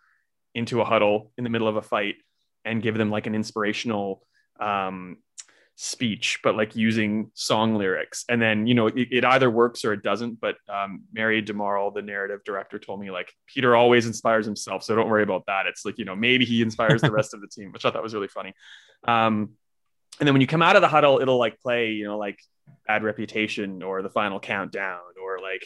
into 0.53 0.81
a 0.81 0.85
huddle 0.85 1.31
in 1.35 1.43
the 1.43 1.49
middle 1.49 1.67
of 1.67 1.77
a 1.77 1.81
fight 1.81 2.17
and 2.63 2.83
give 2.83 2.95
them 2.95 3.09
like 3.09 3.25
an 3.25 3.33
inspirational 3.33 4.21
um, 4.59 5.17
speech, 5.75 6.41
but 6.43 6.55
like 6.55 6.75
using 6.75 7.31
song 7.33 7.75
lyrics. 7.75 8.23
And 8.29 8.39
then, 8.39 8.67
you 8.67 8.75
know, 8.75 8.87
it, 8.87 9.07
it 9.11 9.25
either 9.25 9.49
works 9.49 9.83
or 9.83 9.93
it 9.93 10.03
doesn't. 10.03 10.39
But 10.39 10.57
um, 10.67 11.05
Mary 11.11 11.41
DeMarle, 11.41 11.93
the 11.93 12.03
narrative 12.03 12.41
director, 12.45 12.77
told 12.77 12.99
me 12.99 13.09
like 13.09 13.33
Peter 13.47 13.75
always 13.75 14.05
inspires 14.05 14.45
himself. 14.45 14.83
So 14.83 14.95
don't 14.95 15.09
worry 15.09 15.23
about 15.23 15.45
that. 15.47 15.65
It's 15.65 15.85
like, 15.85 15.97
you 15.97 16.05
know, 16.05 16.15
maybe 16.15 16.45
he 16.45 16.61
inspires 16.61 17.01
the 17.01 17.11
rest 17.11 17.33
of 17.33 17.41
the 17.41 17.47
team, 17.47 17.71
which 17.71 17.85
I 17.85 17.89
thought 17.89 18.03
was 18.03 18.13
really 18.13 18.27
funny. 18.27 18.53
Um, 19.07 19.53
and 20.19 20.27
then 20.27 20.35
when 20.35 20.41
you 20.41 20.47
come 20.47 20.61
out 20.61 20.75
of 20.75 20.83
the 20.83 20.87
huddle, 20.87 21.19
it'll 21.19 21.39
like 21.39 21.59
play, 21.61 21.91
you 21.91 22.03
know, 22.03 22.17
like 22.19 22.39
Bad 22.87 23.03
Reputation 23.03 23.83
or 23.83 24.01
The 24.01 24.09
Final 24.09 24.39
Countdown 24.39 24.99
or 25.21 25.39
like 25.39 25.63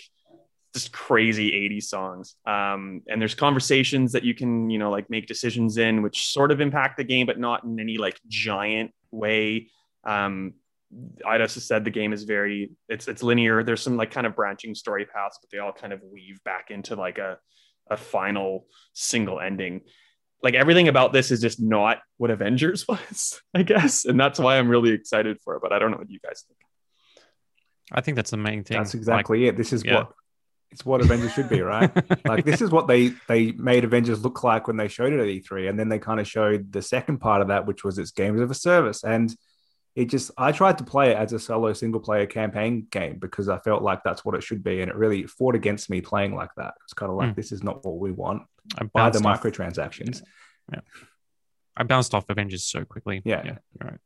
just 0.73 0.91
crazy 0.91 1.51
80s 1.51 1.83
songs. 1.83 2.35
Um, 2.45 3.01
and 3.07 3.21
there's 3.21 3.35
conversations 3.35 4.11
that 4.13 4.23
you 4.23 4.33
can, 4.33 4.69
you 4.69 4.79
know, 4.79 4.89
like 4.89 5.09
make 5.09 5.27
decisions 5.27 5.77
in, 5.77 6.01
which 6.01 6.27
sort 6.27 6.51
of 6.51 6.61
impact 6.61 6.97
the 6.97 7.03
game, 7.03 7.27
but 7.27 7.39
not 7.39 7.63
in 7.63 7.79
any 7.79 7.97
like 7.97 8.19
giant 8.27 8.91
way. 9.11 9.69
Um, 10.03 10.53
Eidos 11.25 11.55
has 11.55 11.65
said 11.65 11.83
the 11.83 11.91
game 11.91 12.13
is 12.13 12.23
very 12.23 12.71
it's 12.89 13.07
it's 13.07 13.23
linear. 13.23 13.63
There's 13.63 13.81
some 13.81 13.97
like 13.97 14.11
kind 14.11 14.27
of 14.27 14.35
branching 14.35 14.75
story 14.75 15.05
paths, 15.05 15.39
but 15.41 15.49
they 15.51 15.57
all 15.57 15.73
kind 15.73 15.93
of 15.93 16.01
weave 16.03 16.43
back 16.43 16.69
into 16.69 16.95
like 16.95 17.17
a 17.17 17.37
a 17.89 17.97
final 17.97 18.67
single 18.93 19.39
ending. 19.39 19.81
Like 20.41 20.55
everything 20.55 20.87
about 20.87 21.13
this 21.13 21.31
is 21.31 21.41
just 21.41 21.61
not 21.61 21.99
what 22.17 22.31
Avengers 22.31 22.87
was, 22.89 23.41
I 23.53 23.63
guess, 23.63 24.05
and 24.05 24.19
that's 24.19 24.39
why 24.39 24.57
I'm 24.57 24.69
really 24.69 24.91
excited 24.91 25.39
for 25.43 25.55
it. 25.55 25.61
But 25.61 25.71
I 25.71 25.79
don't 25.79 25.91
know 25.91 25.97
what 25.97 26.09
you 26.09 26.19
guys 26.19 26.43
think. 26.47 26.59
I 27.93 28.01
think 28.01 28.15
that's 28.15 28.31
the 28.31 28.37
main 28.37 28.63
thing 28.63 28.77
That's 28.77 28.93
exactly 28.93 29.47
it. 29.47 29.57
This 29.57 29.73
is 29.73 29.83
yeah. 29.83 29.95
what 29.95 30.11
it's 30.71 30.83
what 30.83 31.01
Avengers 31.01 31.31
should 31.33 31.49
be, 31.49 31.61
right? 31.61 31.91
like 32.27 32.45
this 32.45 32.59
is 32.59 32.71
what 32.71 32.87
they 32.87 33.13
they 33.27 33.51
made 33.51 33.83
Avengers 33.83 34.23
look 34.23 34.43
like 34.43 34.65
when 34.67 34.75
they 34.75 34.87
showed 34.87 35.13
it 35.13 35.19
at 35.19 35.27
E3, 35.27 35.69
and 35.69 35.79
then 35.79 35.87
they 35.87 35.99
kind 35.99 36.19
of 36.19 36.27
showed 36.27 36.71
the 36.71 36.81
second 36.81 37.19
part 37.19 37.43
of 37.43 37.49
that, 37.49 37.67
which 37.67 37.83
was 37.83 37.99
its 37.99 38.09
games 38.09 38.41
of 38.41 38.49
a 38.49 38.55
service. 38.55 39.03
And 39.03 39.31
it 39.95 40.05
just 40.05 40.31
I 40.35 40.51
tried 40.51 40.79
to 40.79 40.83
play 40.83 41.11
it 41.11 41.17
as 41.17 41.31
a 41.31 41.37
solo 41.37 41.73
single 41.73 42.01
player 42.01 42.25
campaign 42.25 42.87
game 42.89 43.19
because 43.19 43.49
I 43.49 43.59
felt 43.59 43.83
like 43.83 44.01
that's 44.03 44.25
what 44.25 44.33
it 44.33 44.41
should 44.41 44.63
be, 44.63 44.81
and 44.81 44.89
it 44.89 44.95
really 44.97 45.27
fought 45.27 45.53
against 45.53 45.91
me 45.91 46.01
playing 46.01 46.33
like 46.33 46.49
that. 46.57 46.73
It's 46.85 46.93
kind 46.93 47.11
of 47.11 47.17
like 47.19 47.29
Mm. 47.33 47.35
this 47.35 47.51
is 47.51 47.61
not 47.61 47.85
what 47.85 47.99
we 47.99 48.11
want. 48.11 48.41
I 48.75 48.85
Buy 48.85 49.11
the 49.11 49.19
off- 49.19 49.43
microtransactions. 49.43 50.23
I 51.77 51.83
bounced 51.83 52.15
off 52.15 52.25
Avengers 52.29 52.63
so 52.63 52.83
quickly. 52.85 53.21
Yeah. 53.25 53.43
yeah, 53.45 53.57
right. 53.79 53.99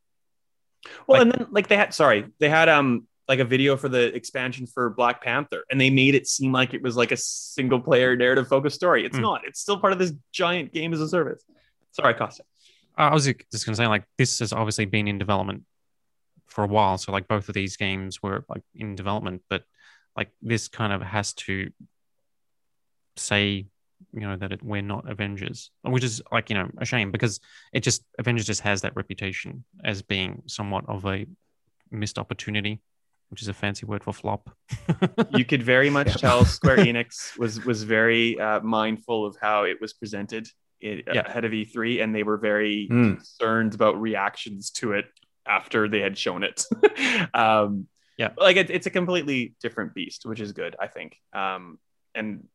Well, 1.06 1.18
Like- 1.18 1.22
and 1.22 1.32
then 1.32 1.46
like 1.50 1.68
they 1.68 1.76
had 1.76 1.94
sorry, 1.94 2.26
they 2.40 2.50
had 2.50 2.68
um 2.68 3.06
like 3.28 3.38
a 3.40 3.44
video 3.44 3.76
for 3.76 3.88
the 3.88 4.14
expansion 4.14 4.66
for 4.66 4.90
Black 4.90 5.22
Panther, 5.22 5.64
and 5.70 5.80
they 5.80 5.90
made 5.90 6.14
it 6.14 6.26
seem 6.26 6.50
like 6.50 6.72
it 6.74 6.82
was 6.82 6.96
like 6.96 7.12
a 7.12 7.16
single 7.16 7.78
player 7.80 8.16
narrative 8.16 8.48
focused 8.48 8.76
story. 8.76 9.04
It's 9.04 9.16
Mm. 9.18 9.22
not. 9.22 9.42
It's 9.46 9.60
still 9.60 9.78
part 9.78 9.92
of 9.92 9.98
this 9.98 10.12
giant 10.32 10.72
game 10.72 10.92
as 10.94 11.00
a 11.00 11.08
service. 11.08 11.44
Sorry, 11.92 12.14
Costa. 12.14 12.44
I 12.96 13.12
was 13.12 13.26
just 13.26 13.64
going 13.66 13.74
to 13.74 13.76
say, 13.76 13.86
like, 13.86 14.04
this 14.16 14.38
has 14.40 14.52
obviously 14.52 14.86
been 14.86 15.06
in 15.06 15.18
development 15.18 15.64
for 16.46 16.64
a 16.64 16.66
while. 16.66 16.98
So, 16.98 17.12
like, 17.12 17.28
both 17.28 17.48
of 17.48 17.54
these 17.54 17.76
games 17.76 18.22
were 18.22 18.44
like 18.48 18.62
in 18.74 18.96
development, 18.96 19.42
but 19.50 19.62
like, 20.16 20.30
this 20.42 20.66
kind 20.68 20.92
of 20.92 21.02
has 21.02 21.32
to 21.34 21.70
say, 23.16 23.66
you 24.12 24.20
know, 24.20 24.36
that 24.36 24.52
it, 24.52 24.62
we're 24.62 24.82
not 24.82 25.08
Avengers, 25.08 25.70
which 25.82 26.02
is 26.04 26.22
like, 26.32 26.50
you 26.50 26.54
know, 26.54 26.70
a 26.78 26.84
shame 26.84 27.10
because 27.12 27.40
it 27.72 27.80
just, 27.80 28.02
Avengers 28.18 28.46
just 28.46 28.62
has 28.62 28.80
that 28.82 28.96
reputation 28.96 29.64
as 29.84 30.02
being 30.02 30.42
somewhat 30.46 30.84
of 30.88 31.04
a 31.04 31.26
missed 31.90 32.18
opportunity, 32.18 32.80
which 33.30 33.42
is 33.42 33.48
a 33.48 33.52
fancy 33.54 33.84
word 33.86 34.02
for 34.02 34.12
flop. 34.12 34.50
you 35.36 35.44
could 35.44 35.62
very 35.62 35.90
much 35.90 36.08
Yeah. 36.08 36.12
tell 36.28 36.44
Square 36.44 36.78
Enix 36.78 37.38
was 37.38 37.64
was 37.64 37.82
very 37.82 38.38
uh, 38.40 38.60
mindful 38.60 39.26
of 39.26 39.36
how 39.40 39.64
it 39.64 39.80
was 39.80 39.92
presented 39.92 40.48
i- 40.82 41.02
Yeah. 41.06 41.22
ahead 41.26 41.44
of 41.44 41.52
E3, 41.52 42.02
and 42.02 42.14
they 42.14 42.22
were 42.22 42.38
very 42.38 42.88
Mm. 42.90 43.16
concerned 43.16 43.74
about 43.74 44.00
reactions 44.00 44.70
to 44.72 44.92
it 44.92 45.06
after 45.46 45.88
they 45.88 46.00
had 46.00 46.16
shown 46.18 46.42
it. 46.42 46.64
um, 47.34 47.88
Yeah. 48.16 48.30
like 48.36 48.56
it, 48.56 48.70
it's 48.70 48.86
a 48.86 48.90
completely 48.90 49.54
different 49.62 49.94
beast, 49.94 50.24
which 50.26 50.40
is 50.40 50.52
good, 50.52 50.74
I 50.80 50.86
think. 50.88 51.16
Um, 51.32 51.78
and 52.14 52.48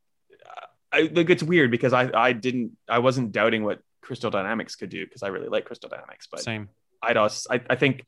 uh, 0.46 0.66
I 0.92 1.02
like 1.14 1.30
it's 1.30 1.44
weird 1.44 1.72
because 1.72 1.94
I 1.94 2.10
I 2.14 2.34
didn't 2.34 2.72
I 2.90 3.00
wasn't 3.00 3.32
doubting 3.32 3.64
what 3.64 3.80
Crystal 4.02 4.30
Dynamics 4.32 4.76
could 4.76 4.90
do 4.90 5.06
because 5.06 5.24
I 5.24 5.28
really 5.30 5.48
like 5.48 5.66
Crystal 5.66 5.90
Dynamics, 5.90 6.28
but 6.30 6.42
Same. 6.42 6.70
Eidos, 7.04 7.46
I, 7.50 7.62
I 7.70 7.76
think 7.76 8.06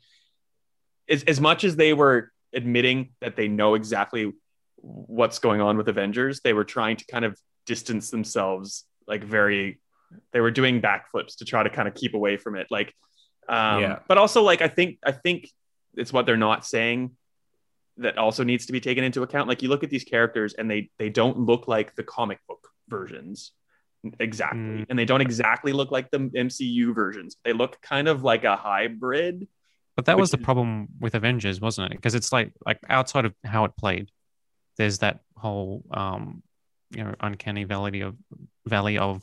as, 1.09 1.23
as 1.23 1.39
much 1.41 1.63
as 1.63 1.75
they 1.75 1.93
were 1.93 2.31
admitting 2.55 3.11
that 3.21 3.35
they 3.35 3.47
know 3.47 3.75
exactly 3.75 4.31
what's 4.77 5.39
going 5.39 5.61
on 5.61 5.77
with 5.77 5.87
Avengers, 5.87 6.41
they 6.41 6.53
were 6.53 6.63
trying 6.63 6.97
to 6.97 7.05
kind 7.05 7.25
of 7.25 7.37
distance 7.65 8.09
themselves 8.09 8.85
like 9.07 9.23
very 9.23 9.79
they 10.31 10.39
were 10.39 10.51
doing 10.51 10.81
backflips 10.81 11.37
to 11.37 11.45
try 11.45 11.63
to 11.63 11.69
kind 11.69 11.87
of 11.87 11.95
keep 11.95 12.13
away 12.13 12.37
from 12.37 12.55
it. 12.55 12.67
Like 12.69 12.93
um 13.49 13.81
Yeah. 13.81 13.99
but 14.07 14.17
also 14.17 14.43
like 14.43 14.61
I 14.61 14.67
think 14.67 14.99
I 15.03 15.11
think 15.11 15.49
it's 15.95 16.13
what 16.13 16.25
they're 16.25 16.37
not 16.37 16.65
saying 16.65 17.11
that 17.97 18.17
also 18.17 18.43
needs 18.43 18.65
to 18.67 18.73
be 18.73 18.79
taken 18.81 19.03
into 19.03 19.23
account. 19.23 19.47
Like 19.47 19.61
you 19.61 19.69
look 19.69 19.83
at 19.83 19.89
these 19.89 20.03
characters 20.03 20.53
and 20.53 20.69
they 20.69 20.89
they 20.99 21.09
don't 21.09 21.39
look 21.39 21.67
like 21.67 21.95
the 21.95 22.03
comic 22.03 22.39
book 22.47 22.67
versions 22.87 23.51
exactly. 24.19 24.59
Mm. 24.59 24.85
And 24.89 24.99
they 24.99 25.05
don't 25.05 25.21
exactly 25.21 25.73
look 25.73 25.91
like 25.91 26.11
the 26.11 26.19
MCU 26.19 26.93
versions. 26.93 27.37
They 27.43 27.53
look 27.53 27.81
kind 27.81 28.07
of 28.07 28.23
like 28.23 28.43
a 28.43 28.55
hybrid. 28.55 29.47
But 29.95 30.05
that 30.05 30.17
was 30.17 30.31
the 30.31 30.37
is- 30.37 30.43
problem 30.43 30.87
with 30.99 31.15
Avengers, 31.15 31.61
wasn't 31.61 31.91
it? 31.91 31.95
Because 31.97 32.15
it's 32.15 32.31
like 32.31 32.51
like 32.65 32.79
outside 32.89 33.25
of 33.25 33.33
how 33.45 33.65
it 33.65 33.71
played, 33.77 34.09
there's 34.77 34.99
that 34.99 35.19
whole 35.37 35.83
um 35.91 36.43
you 36.91 37.03
know 37.03 37.15
uncanny 37.19 37.63
valley 37.63 38.01
of 38.01 38.15
valley 38.65 38.97
of 38.97 39.21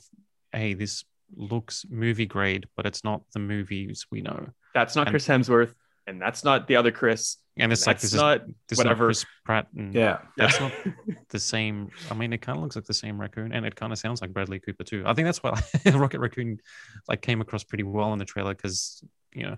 hey 0.52 0.74
this 0.74 1.04
looks 1.34 1.84
movie 1.90 2.26
grade, 2.26 2.66
but 2.76 2.86
it's 2.86 3.04
not 3.04 3.22
the 3.32 3.38
movies 3.38 4.06
we 4.10 4.20
know. 4.22 4.48
That's 4.74 4.96
not 4.96 5.06
And- 5.06 5.12
Chris 5.12 5.26
Hemsworth, 5.26 5.74
and 6.06 6.20
that's 6.20 6.44
not 6.44 6.66
the 6.68 6.76
other 6.76 6.90
Chris. 6.90 7.36
And 7.58 7.70
it's 7.70 7.86
like 7.86 7.96
that's 7.96 8.12
this 8.12 8.14
not 8.20 8.40
is 8.48 8.54
this 8.70 8.78
whatever. 8.78 9.10
is 9.10 9.20
not 9.20 9.26
Chris 9.26 9.42
Pratt 9.44 9.66
and 9.76 9.94
Yeah. 9.94 10.20
That's 10.38 10.58
not 10.58 10.72
the 11.28 11.38
same. 11.38 11.90
I 12.10 12.14
mean, 12.14 12.32
it 12.32 12.38
kind 12.40 12.56
of 12.56 12.62
looks 12.62 12.76
like 12.76 12.86
the 12.86 12.94
same 12.94 13.20
raccoon, 13.20 13.52
and 13.52 13.66
it 13.66 13.74
kind 13.76 13.92
of 13.92 13.98
sounds 13.98 14.22
like 14.22 14.32
Bradley 14.32 14.58
Cooper 14.58 14.84
too. 14.84 15.02
I 15.04 15.12
think 15.12 15.26
that's 15.26 15.42
why 15.42 15.60
Rocket 15.94 16.18
Raccoon 16.20 16.60
like 17.08 17.20
came 17.20 17.42
across 17.42 17.62
pretty 17.62 17.84
well 17.84 18.14
in 18.14 18.18
the 18.18 18.24
trailer 18.24 18.54
because 18.54 19.04
you 19.34 19.42
know, 19.42 19.56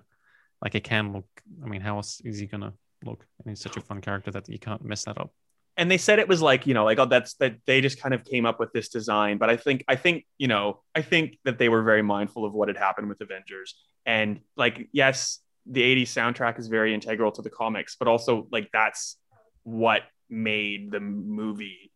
like 0.65 0.75
it 0.75 0.85
can 0.85 1.13
look. 1.13 1.27
I 1.63 1.69
mean, 1.69 1.83
how 1.83 1.97
else 1.97 2.21
is 2.25 2.39
he 2.41 2.47
gonna 2.47 2.73
look? 3.05 3.27
And 3.39 3.51
he's 3.51 3.61
such 3.61 3.77
a 3.77 3.81
fun 3.83 4.01
character 4.01 4.31
that 4.33 4.49
you 4.49 4.59
can't 4.59 4.85
mess 4.85 5.05
that 5.05 5.19
up. 5.21 5.31
and 5.77 5.91
they 5.91 5.99
said 5.99 6.19
it 6.21 6.29
was 6.29 6.41
like 6.41 6.67
you 6.69 6.75
know 6.75 6.85
like 6.85 6.99
oh 7.01 7.07
that's 7.15 7.35
that 7.43 7.55
they 7.67 7.81
just 7.81 8.01
kind 8.01 8.15
of 8.15 8.25
came 8.25 8.47
up 8.47 8.59
with 8.61 8.71
this 8.73 8.89
design 8.89 9.39
but 9.43 9.49
i 9.51 9.57
think 9.65 9.79
i 9.89 9.97
think 9.97 10.25
you 10.39 10.47
know 10.53 10.81
i 10.95 11.03
think 11.03 11.27
that 11.47 11.57
they 11.59 11.69
were 11.69 11.83
very 11.83 12.03
mindful 12.03 12.45
of 12.49 12.53
what 12.59 12.69
had 12.69 12.77
happened 12.77 13.09
with 13.09 13.21
avengers 13.21 13.71
and 14.07 14.39
like 14.57 14.77
yes 14.93 15.41
the 15.67 15.83
80s 15.83 16.11
soundtrack 16.19 16.59
is 16.63 16.69
very 16.69 16.95
integral 16.95 17.33
to 17.33 17.43
the 17.43 17.51
comics 17.51 17.97
but 17.99 18.07
also 18.13 18.33
like 18.57 18.69
that's 18.73 19.17
what 19.65 20.03
made 20.31 20.93
the 20.93 21.01
movie 21.01 21.91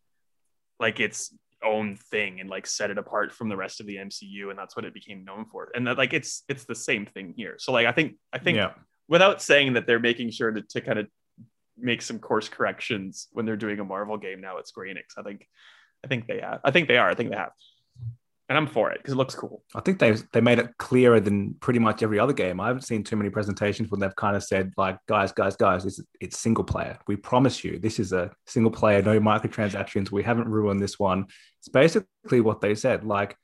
like 0.85 0.99
its 0.99 1.33
own 1.63 1.95
thing 1.95 2.39
and 2.39 2.49
like 2.49 2.65
set 2.65 2.89
it 2.89 2.97
apart 2.97 3.33
from 3.33 3.49
the 3.49 3.57
rest 3.57 3.79
of 3.79 3.85
the 3.85 3.97
mcu 3.97 4.49
and 4.49 4.57
that's 4.57 4.75
what 4.75 4.85
it 4.85 4.93
became 4.93 5.25
known 5.25 5.45
for 5.51 5.69
and 5.75 5.85
that 5.85 5.97
like 5.97 6.13
it's 6.13 6.43
it's 6.47 6.65
the 6.65 6.75
same 6.75 7.05
thing 7.05 7.33
here 7.35 7.55
so 7.59 7.71
like 7.71 7.85
i 7.85 7.91
think 7.91 8.15
i 8.31 8.37
think 8.37 8.55
yeah. 8.55 8.71
without 9.07 9.41
saying 9.41 9.73
that 9.73 9.85
they're 9.85 9.99
making 9.99 10.29
sure 10.29 10.51
to, 10.51 10.61
to 10.61 10.79
kind 10.79 10.99
of 10.99 11.07
make 11.81 12.01
some 12.01 12.19
course 12.19 12.49
corrections 12.49 13.27
when 13.31 13.45
they're 13.45 13.55
doing 13.55 13.79
a 13.79 13.83
Marvel 13.83 14.17
game 14.17 14.41
now 14.41 14.57
at 14.57 14.67
Square 14.67 14.87
Enix. 14.87 15.17
I 15.17 15.23
think 15.23 15.47
I 16.03 16.07
think 16.07 16.27
they 16.27 16.39
have. 16.39 16.61
I 16.63 16.71
think 16.71 16.87
they 16.87 16.97
are. 16.97 17.09
I 17.09 17.15
think 17.15 17.29
they 17.29 17.37
have. 17.37 17.51
And 18.49 18.57
I'm 18.57 18.65
for 18.65 18.89
it 18.91 18.97
because 18.97 19.13
it 19.13 19.17
looks 19.17 19.35
cool. 19.35 19.63
I 19.75 19.81
think 19.81 19.99
they 19.99 20.11
they 20.33 20.41
made 20.41 20.57
it 20.57 20.75
clearer 20.79 21.19
than 21.19 21.53
pretty 21.59 21.77
much 21.77 22.01
every 22.01 22.17
other 22.17 22.33
game. 22.33 22.59
I 22.59 22.65
haven't 22.65 22.81
seen 22.81 23.03
too 23.03 23.15
many 23.15 23.29
presentations 23.29 23.91
when 23.91 23.99
they've 23.99 24.15
kind 24.15 24.35
of 24.35 24.43
said 24.43 24.73
like, 24.75 24.97
guys, 25.07 25.31
guys, 25.31 25.55
guys, 25.55 25.85
it's 25.85 26.01
it's 26.19 26.39
single 26.39 26.63
player. 26.63 26.97
We 27.07 27.15
promise 27.15 27.63
you, 27.63 27.77
this 27.77 27.99
is 27.99 28.11
a 28.11 28.31
single 28.47 28.71
player, 28.71 29.03
no 29.03 29.19
microtransactions. 29.19 30.09
We 30.09 30.23
haven't 30.23 30.49
ruined 30.49 30.81
this 30.81 30.97
one. 30.97 31.27
It's 31.59 31.69
basically 31.69 32.41
what 32.41 32.59
they 32.59 32.73
said. 32.73 33.03
Like, 33.03 33.37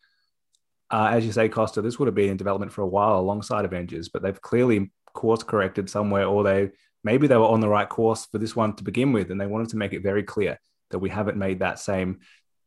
uh, 0.89 1.09
as 1.11 1.23
you 1.23 1.31
say, 1.31 1.49
Costa, 1.49 1.83
this 1.83 1.99
would 1.99 2.07
have 2.07 2.15
been 2.15 2.31
in 2.31 2.37
development 2.37 2.71
for 2.71 2.81
a 2.81 2.87
while 2.87 3.19
alongside 3.19 3.63
Avengers, 3.63 4.09
but 4.09 4.23
they've 4.23 4.41
clearly 4.41 4.91
course 5.13 5.43
corrected 5.43 5.87
somewhere, 5.87 6.25
or 6.25 6.43
they 6.43 6.71
maybe 7.03 7.27
they 7.27 7.37
were 7.37 7.45
on 7.45 7.59
the 7.59 7.69
right 7.69 7.87
course 7.87 8.25
for 8.25 8.39
this 8.39 8.55
one 8.55 8.75
to 8.77 8.83
begin 8.83 9.13
with, 9.13 9.29
and 9.29 9.39
they 9.39 9.45
wanted 9.45 9.69
to 9.69 9.77
make 9.77 9.93
it 9.93 10.01
very 10.01 10.23
clear 10.23 10.59
that 10.89 10.97
we 10.97 11.11
haven't 11.11 11.37
made 11.37 11.59
that 11.59 11.77
same 11.77 12.21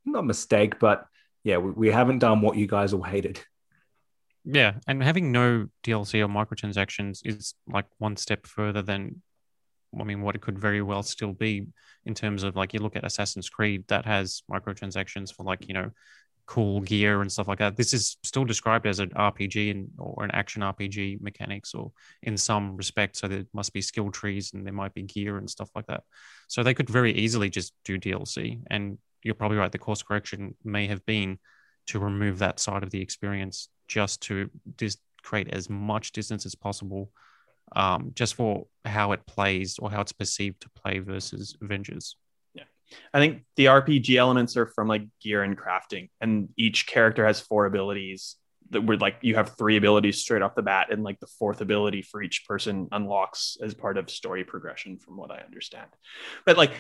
not 0.04 0.24
mistake, 0.24 0.78
but 0.78 1.04
yeah, 1.44 1.58
we, 1.58 1.70
we 1.70 1.88
haven't 1.90 2.18
done 2.18 2.40
what 2.40 2.56
you 2.56 2.66
guys 2.66 2.92
all 2.92 3.02
hated. 3.02 3.40
Yeah, 4.44 4.74
and 4.86 5.02
having 5.02 5.32
no 5.32 5.68
DLC 5.84 6.22
or 6.24 6.28
microtransactions 6.28 7.20
is 7.24 7.54
like 7.66 7.86
one 7.98 8.16
step 8.16 8.46
further 8.46 8.82
than, 8.82 9.22
I 9.98 10.04
mean, 10.04 10.22
what 10.22 10.34
it 10.34 10.40
could 10.40 10.58
very 10.58 10.80
well 10.80 11.02
still 11.02 11.32
be 11.32 11.66
in 12.06 12.14
terms 12.14 12.42
of 12.42 12.56
like 12.56 12.72
you 12.72 12.80
look 12.80 12.96
at 12.96 13.04
Assassin's 13.04 13.50
Creed 13.50 13.84
that 13.88 14.06
has 14.06 14.42
microtransactions 14.50 15.34
for 15.34 15.44
like 15.44 15.68
you 15.68 15.74
know 15.74 15.90
cool 16.48 16.80
gear 16.80 17.20
and 17.20 17.30
stuff 17.30 17.46
like 17.46 17.58
that. 17.58 17.76
This 17.76 17.92
is 17.92 18.16
still 18.24 18.46
described 18.46 18.86
as 18.86 19.00
an 19.00 19.10
RPG 19.10 19.70
and 19.70 19.90
or 19.98 20.24
an 20.24 20.30
action 20.32 20.62
RPG 20.62 21.20
mechanics 21.20 21.74
or 21.74 21.92
in 22.22 22.38
some 22.38 22.74
respect. 22.76 23.16
So 23.16 23.28
there 23.28 23.44
must 23.52 23.74
be 23.74 23.82
skill 23.82 24.10
trees 24.10 24.52
and 24.54 24.64
there 24.64 24.72
might 24.72 24.94
be 24.94 25.02
gear 25.02 25.36
and 25.36 25.48
stuff 25.48 25.68
like 25.74 25.86
that. 25.86 26.04
So 26.48 26.62
they 26.62 26.72
could 26.72 26.88
very 26.88 27.12
easily 27.12 27.50
just 27.50 27.74
do 27.84 27.98
DLC. 27.98 28.62
And 28.70 28.96
you're 29.22 29.34
probably 29.34 29.58
right. 29.58 29.72
The 29.72 29.78
course 29.78 30.02
correction 30.02 30.54
may 30.64 30.86
have 30.86 31.04
been 31.06 31.38
to 31.88 31.98
remove 31.98 32.38
that 32.38 32.60
side 32.60 32.82
of 32.82 32.90
the 32.90 33.00
experience 33.00 33.68
just 33.86 34.22
to 34.22 34.50
create 35.22 35.48
as 35.52 35.68
much 35.68 36.12
distance 36.12 36.46
as 36.46 36.54
possible 36.54 37.10
um, 37.76 38.12
just 38.14 38.34
for 38.34 38.66
how 38.84 39.12
it 39.12 39.26
plays 39.26 39.78
or 39.78 39.90
how 39.90 40.00
it's 40.00 40.12
perceived 40.12 40.60
to 40.62 40.70
play 40.70 40.98
versus 40.98 41.56
Avengers. 41.62 42.16
Yeah. 42.54 42.64
I 43.12 43.18
think 43.18 43.42
the 43.56 43.66
RPG 43.66 44.16
elements 44.16 44.56
are 44.56 44.66
from 44.66 44.88
like 44.88 45.02
gear 45.20 45.42
and 45.42 45.58
crafting, 45.58 46.08
and 46.20 46.48
each 46.56 46.86
character 46.86 47.26
has 47.26 47.40
four 47.40 47.66
abilities 47.66 48.36
that 48.70 48.84
were 48.84 48.98
like 48.98 49.16
you 49.22 49.34
have 49.34 49.56
three 49.56 49.76
abilities 49.76 50.20
straight 50.20 50.42
off 50.42 50.54
the 50.54 50.62
bat, 50.62 50.88
and 50.90 51.02
like 51.02 51.20
the 51.20 51.26
fourth 51.38 51.60
ability 51.60 52.02
for 52.02 52.22
each 52.22 52.44
person 52.46 52.88
unlocks 52.92 53.56
as 53.62 53.74
part 53.74 53.98
of 53.98 54.10
story 54.10 54.44
progression, 54.44 54.98
from 54.98 55.16
what 55.16 55.30
I 55.30 55.40
understand. 55.40 55.88
But 56.46 56.56
like 56.56 56.72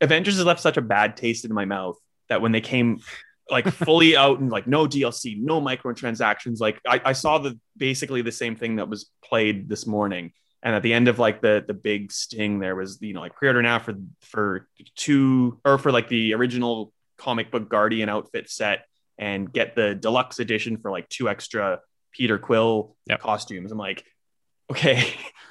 Avengers 0.00 0.36
has 0.36 0.44
left 0.44 0.60
such 0.60 0.76
a 0.76 0.82
bad 0.82 1.16
taste 1.16 1.44
in 1.44 1.52
my 1.52 1.64
mouth 1.64 1.96
that 2.28 2.40
when 2.40 2.52
they 2.52 2.60
came 2.60 3.00
like 3.50 3.68
fully 3.68 4.16
out 4.24 4.38
and 4.40 4.50
like 4.50 4.66
no 4.66 4.86
DLC, 4.86 5.40
no 5.40 5.60
microtransactions, 5.60 6.60
like 6.60 6.80
I, 6.86 7.00
I 7.06 7.12
saw 7.12 7.38
the 7.38 7.58
basically 7.76 8.22
the 8.22 8.32
same 8.32 8.56
thing 8.56 8.76
that 8.76 8.88
was 8.88 9.10
played 9.24 9.68
this 9.68 9.86
morning. 9.86 10.32
And 10.62 10.74
at 10.74 10.82
the 10.82 10.92
end 10.92 11.08
of 11.08 11.18
like 11.18 11.40
the 11.40 11.64
the 11.66 11.74
big 11.74 12.10
sting 12.12 12.58
there 12.58 12.74
was 12.74 12.98
you 13.00 13.14
know 13.14 13.20
like 13.20 13.34
pre-order 13.36 13.62
now 13.62 13.78
for 13.78 13.94
for 14.22 14.68
two 14.96 15.60
or 15.64 15.78
for 15.78 15.92
like 15.92 16.08
the 16.08 16.34
original 16.34 16.92
comic 17.16 17.50
book 17.50 17.68
guardian 17.68 18.08
outfit 18.08 18.50
set 18.50 18.84
and 19.18 19.52
get 19.52 19.74
the 19.76 19.94
deluxe 19.94 20.38
edition 20.40 20.76
for 20.76 20.90
like 20.90 21.08
two 21.08 21.28
extra 21.28 21.80
peter 22.12 22.38
quill 22.38 22.96
Yep. 23.06 23.20
costumes. 23.20 23.70
I'm 23.72 23.78
like 23.78 24.04
okay 24.70 25.14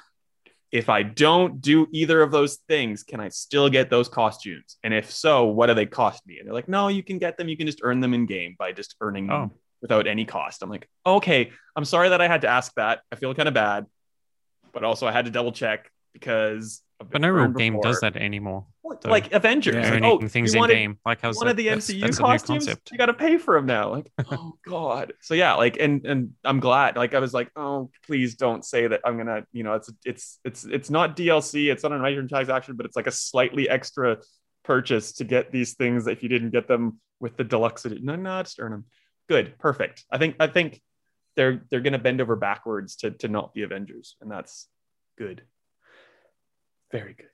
if 0.70 0.88
i 0.90 1.02
don't 1.02 1.60
do 1.60 1.86
either 1.92 2.20
of 2.20 2.30
those 2.30 2.56
things 2.68 3.02
can 3.02 3.20
i 3.20 3.28
still 3.28 3.68
get 3.70 3.88
those 3.90 4.08
costumes? 4.08 4.76
And 4.84 4.92
if 4.92 5.10
so 5.10 5.46
what 5.46 5.66
do 5.68 5.74
they 5.74 5.86
cost 5.86 6.26
me? 6.26 6.38
And 6.38 6.46
they're 6.46 6.54
like 6.54 6.68
no 6.68 6.88
you 6.88 7.02
can 7.02 7.18
get 7.18 7.36
them. 7.38 7.48
You 7.48 7.56
can 7.56 7.66
just 7.66 7.80
earn 7.82 8.00
them 8.00 8.12
in 8.14 8.26
game 8.26 8.54
by 8.58 8.72
just 8.72 8.94
earning 9.00 9.28
them 9.28 9.50
Oh. 9.52 9.56
without 9.80 10.06
any 10.06 10.24
cost. 10.24 10.62
I'm 10.62 10.70
like 10.70 10.88
okay 11.06 11.50
i'm 11.76 11.84
sorry 11.84 12.08
that 12.10 12.20
i 12.20 12.26
had 12.28 12.40
to 12.42 12.48
ask 12.48 12.72
that. 12.74 13.00
I 13.12 13.16
feel 13.16 13.34
kind 13.34 13.48
of 13.48 13.54
bad 13.54 13.86
but 14.72 14.84
also 14.84 15.06
I 15.06 15.12
had 15.12 15.24
to 15.24 15.30
double 15.30 15.52
check 15.52 15.90
because 16.12 16.82
But 17.10 17.20
no 17.20 17.28
real 17.28 17.48
game 17.48 17.74
before. 17.74 17.82
does 17.84 18.00
that 18.00 18.16
anymore. 18.16 18.66
though. 18.82 19.08
like 19.08 19.32
Avengers. 19.32 19.74
Yeah. 19.76 19.94
Like, 19.94 20.02
oh, 20.02 20.26
things 20.26 20.52
you 20.52 20.58
in 20.58 20.60
wanted, 20.60 20.74
game. 20.74 20.98
Like 21.06 21.20
how's 21.20 21.36
you 21.36 21.40
wanted 21.40 21.56
that? 21.56 21.62
the 21.62 21.68
That's- 21.68 21.90
MCU 21.90 22.00
that's 22.00 22.18
a 22.18 22.22
new 22.22 22.26
costumes. 22.26 22.66
concept. 22.66 22.90
You 22.90 22.98
got 22.98 23.06
to 23.06 23.14
pay 23.14 23.38
for 23.38 23.54
them 23.54 23.66
now. 23.66 23.90
Like, 23.90 24.10
oh 24.32 24.54
god. 24.66 25.12
So 25.20 25.34
yeah, 25.34 25.54
like, 25.54 25.76
and 25.78 26.04
and 26.04 26.32
I'm 26.44 26.58
glad. 26.58 26.96
Like, 26.96 27.14
I 27.14 27.20
was 27.20 27.32
like, 27.32 27.50
oh, 27.54 27.90
please 28.04 28.34
don't 28.34 28.64
say 28.64 28.88
that. 28.88 29.00
I'm 29.04 29.16
gonna, 29.16 29.44
you 29.52 29.62
know, 29.62 29.74
it's 29.74 29.90
it's 30.04 30.40
it's 30.44 30.64
it's 30.64 30.90
not 30.90 31.16
DLC. 31.16 31.70
It's 31.70 31.84
not 31.84 31.92
an 31.92 32.00
a 32.00 32.02
microtransaction, 32.04 32.76
but 32.76 32.84
it's 32.86 32.96
like 32.96 33.06
a 33.06 33.12
slightly 33.12 33.68
extra 33.68 34.18
purchase 34.64 35.12
to 35.14 35.24
get 35.24 35.52
these 35.52 35.74
things 35.74 36.06
if 36.08 36.22
you 36.22 36.28
didn't 36.28 36.50
get 36.50 36.66
them 36.66 37.00
with 37.20 37.36
the 37.36 37.44
deluxe 37.44 37.84
edition. 37.84 38.04
No, 38.06 38.16
no, 38.16 38.42
just 38.42 38.58
earn 38.60 38.72
them. 38.72 38.84
Good, 39.28 39.56
perfect. 39.58 40.04
I 40.10 40.18
think 40.18 40.36
I 40.40 40.48
think 40.48 40.82
they're 41.36 41.62
they're 41.70 41.80
gonna 41.80 41.98
bend 41.98 42.20
over 42.20 42.34
backwards 42.34 42.96
to 42.96 43.12
to 43.12 43.28
not 43.28 43.54
be 43.54 43.62
Avengers, 43.62 44.16
and 44.20 44.28
that's 44.30 44.66
good. 45.16 45.42
Very 46.90 47.14
good. 47.14 47.26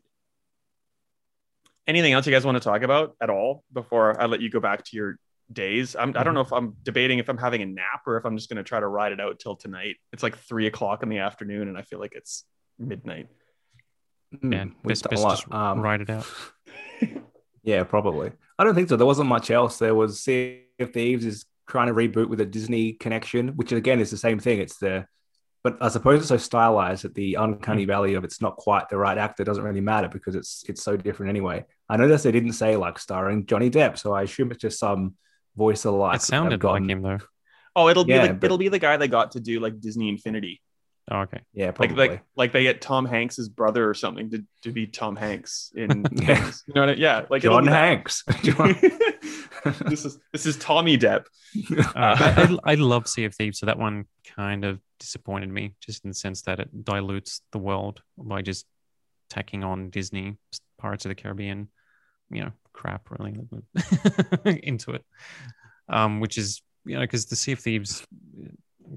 Anything 1.86 2.12
else 2.12 2.26
you 2.26 2.32
guys 2.32 2.44
want 2.44 2.56
to 2.56 2.60
talk 2.64 2.82
about 2.82 3.14
at 3.20 3.30
all 3.30 3.62
before 3.72 4.20
I 4.20 4.26
let 4.26 4.40
you 4.40 4.48
go 4.50 4.60
back 4.60 4.84
to 4.84 4.96
your 4.96 5.18
days? 5.52 5.94
I'm, 5.94 6.16
I 6.16 6.22
don't 6.22 6.34
know 6.34 6.40
if 6.40 6.52
I'm 6.52 6.76
debating 6.82 7.18
if 7.18 7.28
I'm 7.28 7.36
having 7.36 7.60
a 7.62 7.66
nap 7.66 8.02
or 8.06 8.16
if 8.16 8.24
I'm 8.24 8.36
just 8.36 8.48
going 8.48 8.56
to 8.56 8.62
try 8.62 8.80
to 8.80 8.86
ride 8.86 9.12
it 9.12 9.20
out 9.20 9.38
till 9.38 9.56
tonight. 9.56 9.96
It's 10.12 10.22
like 10.22 10.38
three 10.38 10.66
o'clock 10.66 11.02
in 11.02 11.10
the 11.10 11.18
afternoon, 11.18 11.68
and 11.68 11.76
I 11.76 11.82
feel 11.82 11.98
like 11.98 12.14
it's 12.14 12.44
midnight. 12.78 13.28
Yeah, 14.42 14.64
we've 14.82 14.88
best, 14.88 15.04
done 15.04 15.18
a 15.18 15.20
lot. 15.20 15.36
just 15.36 15.52
Um, 15.52 15.80
write 15.80 16.00
it 16.00 16.10
out. 16.10 16.26
Yeah, 17.64 17.82
probably. 17.84 18.30
I 18.58 18.64
don't 18.64 18.74
think 18.74 18.90
so. 18.90 18.96
There 18.96 19.06
wasn't 19.06 19.28
much 19.30 19.50
else. 19.50 19.78
There 19.78 19.94
was 19.94 20.20
Sea 20.22 20.64
of 20.78 20.92
Thieves 20.92 21.24
is 21.24 21.46
trying 21.66 21.86
to 21.88 21.94
reboot 21.94 22.28
with 22.28 22.40
a 22.42 22.44
Disney 22.44 22.92
connection, 22.92 23.56
which 23.56 23.72
again 23.72 24.00
is 24.00 24.10
the 24.10 24.18
same 24.18 24.38
thing. 24.38 24.60
It's 24.60 24.76
the, 24.76 25.06
but 25.64 25.78
I 25.80 25.88
suppose 25.88 26.20
it's 26.20 26.28
so 26.28 26.36
stylized 26.36 27.04
that 27.04 27.14
the 27.14 27.34
uncanny 27.34 27.84
mm. 27.84 27.88
valley 27.88 28.14
of 28.14 28.22
it's 28.22 28.40
not 28.40 28.56
quite 28.56 28.88
the 28.90 28.98
right 28.98 29.18
actor 29.18 29.42
doesn't 29.42 29.64
really 29.64 29.80
matter 29.80 30.08
because 30.08 30.36
it's 30.36 30.62
it's 30.68 30.82
so 30.82 30.96
different 30.96 31.30
anyway. 31.30 31.64
I 31.88 31.96
noticed 31.96 32.22
they 32.22 32.32
didn't 32.32 32.52
say 32.52 32.76
like 32.76 32.98
starring 32.98 33.46
Johnny 33.46 33.70
Depp, 33.70 33.98
so 33.98 34.12
I 34.12 34.22
assume 34.22 34.52
it's 34.52 34.60
just 34.60 34.78
some 34.78 35.14
voice 35.56 35.84
alike. 35.84 36.16
it 36.16 36.22
sounded 36.22 36.62
like 36.62 36.84
him 36.88 37.02
though. 37.02 37.18
Oh, 37.74 37.88
it'll 37.88 38.04
be 38.04 38.12
Yeah, 38.12 38.28
the, 38.28 38.34
but- 38.34 38.44
it'll 38.44 38.58
be 38.58 38.68
the 38.68 38.78
guy 38.78 38.96
they 38.98 39.08
got 39.08 39.32
to 39.32 39.40
do 39.40 39.58
like 39.58 39.80
Disney 39.80 40.08
Infinity, 40.08 40.60
Oh, 41.10 41.20
okay. 41.20 41.40
Yeah, 41.52 41.66
like 41.66 41.74
probably. 41.74 41.96
like 41.96 42.10
like 42.10 42.22
like 42.36 42.52
they 42.52 42.62
get 42.62 42.80
Tom 42.80 43.04
Hanks's 43.04 43.48
brother 43.48 43.88
or 43.88 43.92
something 43.94 44.30
to, 44.30 44.44
to 44.62 44.72
be 44.72 44.86
Tom 44.86 45.16
Hanks 45.16 45.70
in 45.74 46.06
Yeah. 46.12 46.50
You 46.66 46.74
know 46.74 46.80
what 46.82 46.88
I, 46.90 46.92
mean? 46.92 47.00
yeah, 47.00 47.26
like 47.28 47.44
it'll 47.44 47.58
John. 47.58 47.66
Hanks. 47.66 48.24
John- 48.42 48.76
this 49.86 50.04
is 50.04 50.18
this 50.32 50.46
is 50.46 50.56
Tommy 50.56 50.98
Depp. 50.98 51.26
Uh, 51.70 51.84
I, 51.94 52.58
I, 52.64 52.72
I 52.72 52.74
love 52.74 53.06
Sea 53.06 53.26
of 53.26 53.34
Thieves, 53.34 53.60
so 53.60 53.66
that 53.66 53.78
one 53.78 54.06
kind 54.36 54.64
of 54.64 54.80
disappointed 54.98 55.48
me, 55.48 55.74
just 55.80 56.02
in 56.04 56.10
the 56.10 56.14
sense 56.14 56.42
that 56.42 56.58
it 56.58 56.84
dilutes 56.84 57.42
the 57.52 57.58
world 57.58 58.02
by 58.18 58.42
just 58.42 58.66
tacking 59.30 59.62
on 59.62 59.90
Disney 59.90 60.36
Pirates 60.78 61.04
of 61.04 61.10
the 61.10 61.14
Caribbean, 61.14 61.68
you 62.30 62.42
know, 62.42 62.50
crap 62.72 63.08
really 63.08 63.36
into 64.64 64.92
it. 64.92 65.04
Um, 65.88 66.18
which 66.18 66.38
is 66.38 66.60
you 66.84 66.94
know 66.94 67.02
because 67.02 67.26
the 67.26 67.36
Sea 67.36 67.52
of 67.52 67.60
Thieves 67.60 68.04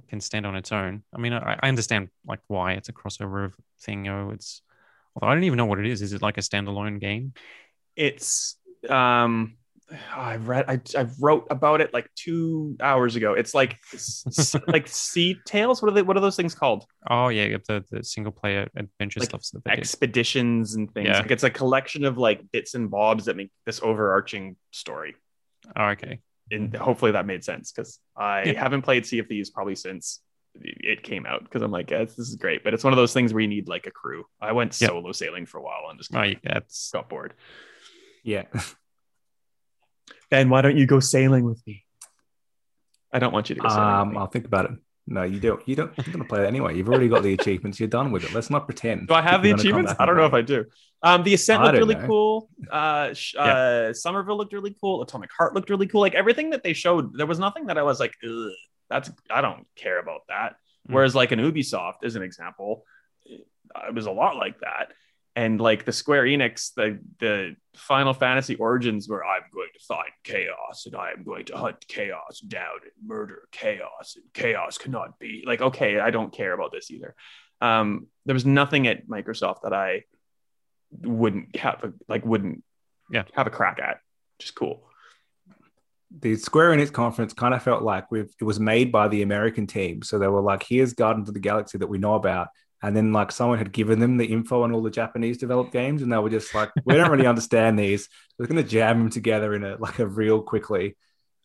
can 0.10 0.20
stand 0.20 0.48
on 0.48 0.56
its 0.56 0.72
own. 0.72 1.04
I 1.14 1.20
mean, 1.20 1.34
I, 1.34 1.60
I 1.62 1.68
understand 1.68 2.10
like 2.26 2.40
why 2.48 2.74
it's 2.74 2.90
a 2.90 2.94
crossover 2.94 3.54
thing. 3.82 4.08
Oh, 4.08 4.32
it's 4.32 4.64
although 5.16 5.32
I 5.32 5.36
don't 5.36 5.44
even 5.44 5.58
know 5.58 5.66
what 5.66 5.80
it 5.80 5.86
is. 5.86 6.02
Is 6.02 6.14
it 6.14 6.24
like 6.24 6.40
a 6.40 6.42
standalone 6.42 7.00
game? 7.00 7.34
it's 7.98 8.56
um 8.88 9.58
I've 10.14 10.50
read 10.50 10.66
I, 10.68 10.82
I 11.00 11.08
wrote 11.20 11.48
about 11.50 11.80
it 11.80 11.94
like 11.94 12.10
two 12.16 12.76
hours 12.82 13.16
ago. 13.16 13.34
It's 13.34 13.54
like 13.54 13.78
like 14.68 14.88
sea 14.88 15.38
tales. 15.46 15.82
What 15.82 15.90
are 15.90 15.94
they 15.94 16.02
what 16.02 16.18
are 16.18 16.22
those 16.22 16.36
things 16.36 16.54
called? 16.54 16.86
Oh 17.10 17.30
yeah, 17.30 17.46
you 17.46 17.60
the, 17.68 17.86
the 17.90 18.04
single 18.04 18.34
player 18.34 18.68
adventure 18.76 19.22
Like 19.22 19.30
stuff 19.30 19.44
that 19.54 19.64
they. 19.64 19.72
Expeditions 19.72 20.76
and 20.76 20.94
things. 20.94 21.08
Yeah. 21.08 21.20
Like 21.22 21.32
it's 21.32 21.44
a 21.44 21.50
collection 21.50 22.04
of 22.04 22.18
like 22.18 22.42
bits 22.52 22.76
and 22.76 22.92
bobs 22.92 23.26
that 23.26 23.38
make 23.38 23.50
this 23.66 23.82
overarching 23.82 24.58
story. 24.72 25.16
Oh, 25.76 25.86
okay. 25.90 26.20
And 26.52 26.76
hopefully 26.76 27.12
that 27.12 27.26
made 27.26 27.44
sense 27.44 27.72
because 27.72 28.00
I 28.16 28.44
Yeah. 28.44 28.60
haven't 28.60 28.82
played 28.82 29.06
Sea 29.06 29.20
of 29.20 29.28
Thieves 29.28 29.50
probably 29.50 29.76
since 29.76 30.22
it 30.60 31.04
came 31.04 31.26
out 31.26 31.44
because 31.44 31.62
I'm 31.62 31.72
like, 31.72 31.92
yeah, 31.92 32.04
this 32.04 32.18
is 32.20 32.36
great. 32.36 32.64
But 32.64 32.74
it's 32.74 32.84
one 32.84 32.92
of 32.92 32.98
those 32.98 33.14
things 33.14 33.34
where 33.34 33.42
you 33.42 33.48
need 33.48 33.68
like 33.70 33.86
a 33.86 33.92
crew. 33.92 34.26
I 34.42 34.52
went 34.52 34.80
Yeah. 34.82 34.88
solo 34.90 35.12
sailing 35.14 35.46
for 35.46 35.60
a 35.60 35.62
while 35.62 35.90
and 35.90 35.98
just 36.00 36.14
Oh, 36.16 36.24
yeah, 36.24 36.60
got 36.92 37.08
bored. 37.10 37.34
yeah. 38.24 38.44
Ben, 40.30 40.50
why 40.50 40.62
don't 40.62 40.78
you 40.78 40.86
go 40.86 41.00
sailing 41.00 41.46
with 41.46 41.62
me? 41.66 41.84
I 43.14 43.20
don't 43.20 43.32
want 43.34 43.50
you 43.50 43.56
to 43.56 43.62
go 43.62 43.70
sailing. 43.70 43.84
with 43.86 43.94
Um, 43.94 44.12
me. 44.14 44.18
I'll 44.18 44.28
think 44.28 44.46
about 44.46 44.66
it. 44.66 44.72
No, 45.10 45.24
you 45.24 45.40
don't. 45.40 45.66
You 45.68 45.76
don't. 45.78 45.94
You're 46.06 46.12
gonna 46.12 46.26
play 46.26 46.40
that 46.42 46.48
anyway. 46.48 46.76
You've 46.76 46.90
already 46.90 47.08
got 47.08 47.24
the 47.24 47.32
achievements. 47.34 47.80
You're 47.80 47.88
done 47.88 48.12
with 48.12 48.26
it. 48.26 48.34
Let's 48.34 48.50
not 48.50 48.66
pretend. 48.66 49.08
Do 49.08 49.14
I 49.14 49.22
have 49.22 49.42
the 49.42 49.48
You're 49.50 49.56
gonna 49.58 49.64
come 49.64 49.78
achievements? 49.78 49.94
I 50.00 50.06
don't 50.06 50.16
and 50.16 50.22
know 50.22 50.26
if 50.28 50.34
I 50.34 50.42
do. 50.42 50.66
Um, 51.02 51.24
the 51.24 51.34
ascent 51.34 51.64
looked 51.64 51.78
really 51.78 51.96
know. 51.96 52.06
cool. 52.08 52.50
Uh, 52.70 53.14
sh- 53.14 53.36
Yeah. 53.38 53.44
uh, 53.90 53.94
Somerville 53.94 54.36
looked 54.36 54.52
really 54.52 54.76
cool. 54.82 55.02
Atomic 55.02 55.30
Heart 55.38 55.56
looked 55.56 55.70
really 55.70 55.88
cool. 55.88 56.02
Like 56.02 56.14
everything 56.16 56.50
that 56.50 56.62
they 56.64 56.74
showed, 56.74 57.16
there 57.18 57.26
was 57.26 57.40
nothing 57.40 57.68
that 57.68 57.78
I 57.78 57.84
was 57.84 58.02
like, 58.02 58.16
Ugh, 58.28 58.52
that's 58.90 59.10
I 59.30 59.40
don't 59.40 59.66
care 59.78 60.00
about 60.00 60.22
that. 60.28 60.56
Mm. 60.90 60.96
Whereas 60.96 61.16
like 61.16 61.32
an 61.32 61.40
Ubisoft, 61.40 62.04
as 62.04 62.18
an 62.18 62.22
example, 62.24 62.84
it 63.26 63.94
was 63.94 64.08
a 64.08 64.12
lot 64.12 64.36
like 64.36 64.60
that. 64.60 64.92
And 65.38 65.62
like 65.62 65.86
the 65.86 65.92
Square 65.92 66.24
Enix, 66.24 66.74
the 66.74 67.00
the 67.20 67.56
Final 67.76 68.14
Fantasy 68.14 68.56
Origins, 68.56 69.08
where 69.08 69.24
I'm 69.24 69.44
going 69.54 69.70
to 69.72 69.80
find 69.88 70.10
chaos 70.24 70.88
and 70.88 70.96
I 70.96 71.12
am 71.12 71.24
going 71.24 71.46
to 71.46 71.58
hunt 71.58 71.88
chaos 71.88 72.40
down 72.40 72.80
and 72.82 73.08
murder 73.08 73.42
chaos, 73.52 74.16
and 74.16 74.26
chaos 74.34 74.80
cannot 74.80 75.20
be 75.20 75.44
like 75.46 75.62
okay, 75.62 76.00
I 76.00 76.10
don't 76.10 76.34
care 76.34 76.54
about 76.54 76.72
this 76.72 76.90
either. 76.90 77.14
Um, 77.62 78.08
there 78.26 78.34
was 78.34 78.46
nothing 78.48 78.88
at 78.88 79.08
Microsoft 79.08 79.62
that 79.62 79.74
I 79.74 80.06
wouldn't 81.02 81.56
have 81.56 81.84
a, 81.84 81.94
like 82.08 82.26
wouldn't 82.26 82.64
Yeah. 83.12 83.24
have 83.34 83.46
a 83.48 83.52
crack 83.52 83.80
at. 83.80 84.00
Just 84.40 84.56
cool. 84.56 84.90
the 86.20 86.36
Square 86.38 86.72
Enix 86.78 86.92
conference 86.92 87.34
kind 87.34 87.54
of 87.54 87.62
felt 87.62 87.84
like 87.84 88.10
we've 88.12 88.34
it 88.40 88.44
was 88.44 88.60
made 88.60 88.92
by 88.92 89.08
the 89.08 89.22
American 89.22 89.68
team. 89.68 90.02
So 90.02 90.18
they 90.18 90.28
were 90.28 90.42
like, 90.42 90.64
here's 90.64 90.94
Guardians 90.94 91.28
of 91.30 91.34
the 91.36 91.40
Galaxy 91.50 91.78
that 91.78 91.88
we 91.88 91.98
know 92.00 92.16
about. 92.16 92.48
And 92.84 92.96
then 92.96 93.12
like 93.12 93.32
someone 93.32 93.58
had 93.58 93.72
given 93.72 94.00
them 94.00 94.18
the 94.18 94.26
info 94.26 94.62
on 94.64 94.72
all 94.72 94.84
the 94.84 94.92
Japanese 94.92 95.38
developed 95.38 95.72
games, 95.74 96.02
and 96.04 96.12
they 96.12 96.18
were 96.18 96.30
just 96.30 96.54
like, 96.54 96.70
we 96.86 96.94
don't 96.96 97.10
really 97.10 97.26
understand 97.34 97.78
these. 97.80 98.08
We're 98.38 98.46
gonna 98.48 98.64
jam 98.64 99.00
them 99.00 99.10
together 99.10 99.54
in 99.56 99.64
a 99.64 99.78
like 99.78 99.98
a 100.00 100.06
real 100.08 100.42
quickly. 100.42 100.96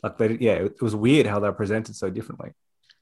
Like 0.03 0.19
they 0.19 0.37
yeah, 0.41 0.55
it 0.55 0.83
was 0.83 0.95
weird 0.95 1.27
how 1.27 1.41
they're 1.41 1.53
presented 1.53 1.97
so 1.97 2.11
differently. 2.11 2.51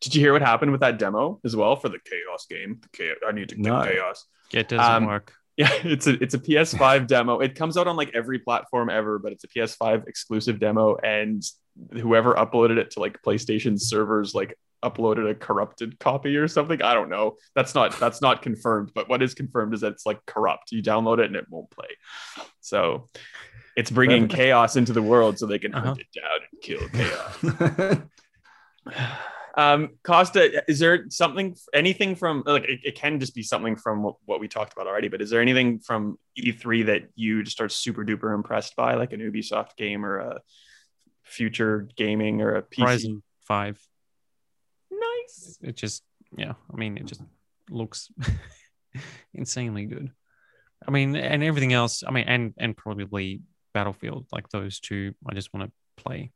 Did 0.00 0.14
you 0.14 0.20
hear 0.20 0.32
what 0.32 0.42
happened 0.42 0.70
with 0.72 0.80
that 0.80 0.98
demo 0.98 1.40
as 1.44 1.54
well 1.56 1.76
for 1.76 1.88
the 1.88 1.98
chaos 1.98 2.46
game? 2.48 2.78
The 2.80 2.88
chaos, 2.96 3.16
I 3.26 3.32
need 3.32 3.48
to 3.50 3.56
get 3.56 3.64
No. 3.64 3.82
chaos. 3.84 4.24
yeah, 4.52 4.60
it 4.60 4.68
doesn't 4.68 4.94
Um, 4.94 5.06
work. 5.06 5.32
Yeah, 5.56 5.68
it's 5.82 6.06
a 6.06 6.12
it's 6.22 6.32
a 6.32 6.38
PS5 6.38 7.06
demo. 7.06 7.40
It 7.40 7.54
comes 7.54 7.76
out 7.76 7.86
on 7.86 7.94
like 7.96 8.12
every 8.14 8.38
platform 8.38 8.88
ever, 8.88 9.18
but 9.18 9.32
it's 9.32 9.44
a 9.44 9.48
PS5 9.48 10.06
exclusive 10.06 10.58
demo. 10.58 10.96
And 10.96 11.42
whoever 11.92 12.32
uploaded 12.34 12.78
it 12.78 12.92
to 12.92 13.00
like 13.00 13.20
PlayStation 13.20 13.78
servers 13.78 14.34
like 14.34 14.56
uploaded 14.84 15.30
a 15.30 15.34
corrupted 15.34 15.98
copy 15.98 16.36
or 16.36 16.48
something. 16.48 16.80
I 16.82 16.94
don't 16.94 17.08
know. 17.10 17.36
That's 17.54 17.74
not 17.74 17.98
that's 18.00 18.20
not 18.22 18.42
confirmed. 18.42 18.92
But 18.94 19.08
what 19.08 19.22
is 19.22 19.34
confirmed 19.34 19.74
is 19.74 19.80
that 19.82 19.92
it's 19.92 20.06
like 20.06 20.24
corrupt. 20.26 20.72
You 20.72 20.82
download 20.82 21.18
it 21.18 21.26
and 21.26 21.36
it 21.36 21.46
won't 21.50 21.70
play. 21.70 21.88
So 22.60 23.08
it's 23.76 23.90
bringing 23.90 24.28
chaos 24.28 24.76
into 24.76 24.92
the 24.92 25.02
world 25.02 25.38
so 25.38 25.46
they 25.46 25.58
can 25.58 25.74
Uh-huh. 25.74 25.86
hunt 25.86 26.00
it 26.00 26.06
down 26.20 26.40
and 26.50 26.60
kill 26.62 26.88
chaos. 26.88 28.02
Um, 29.56 29.90
Costa, 30.04 30.62
is 30.70 30.78
there 30.78 31.06
something, 31.10 31.56
anything 31.74 32.14
from 32.14 32.44
like 32.46 32.62
it, 32.64 32.80
it 32.84 32.94
can 32.94 33.18
just 33.18 33.34
be 33.34 33.42
something 33.42 33.74
from 33.74 34.00
what, 34.04 34.14
what 34.24 34.38
we 34.40 34.46
talked 34.46 34.72
about 34.72 34.86
already, 34.86 35.08
but 35.08 35.20
is 35.20 35.28
there 35.28 35.40
anything 35.40 35.80
from 35.80 36.18
E3 36.38 36.86
that 36.86 37.02
you 37.16 37.42
just 37.42 37.60
are 37.60 37.68
super 37.68 38.04
duper 38.04 38.32
impressed 38.32 38.76
by, 38.76 38.94
like 38.94 39.12
an 39.12 39.18
Ubisoft 39.20 39.76
game 39.76 40.06
or 40.06 40.18
a 40.18 40.40
future 41.24 41.88
gaming 41.96 42.40
or 42.42 42.54
a 42.54 42.62
PC? 42.62 42.80
Horizon 42.80 43.22
Five. 43.44 43.80
Nice. 45.30 45.58
It 45.62 45.76
just 45.76 46.02
yeah. 46.36 46.54
I 46.72 46.76
mean, 46.76 46.96
it 46.96 47.06
just 47.06 47.22
looks 47.68 48.10
insanely 49.34 49.86
good. 49.86 50.10
I 50.86 50.90
mean, 50.90 51.16
and 51.16 51.42
everything 51.42 51.72
else. 51.72 52.02
I 52.06 52.10
mean, 52.10 52.24
and 52.26 52.54
and 52.58 52.76
probably 52.76 53.42
Battlefield. 53.74 54.26
Like 54.32 54.48
those 54.48 54.80
two, 54.80 55.14
I 55.28 55.34
just 55.34 55.52
want 55.52 55.66
to 55.66 56.02
play. 56.02 56.32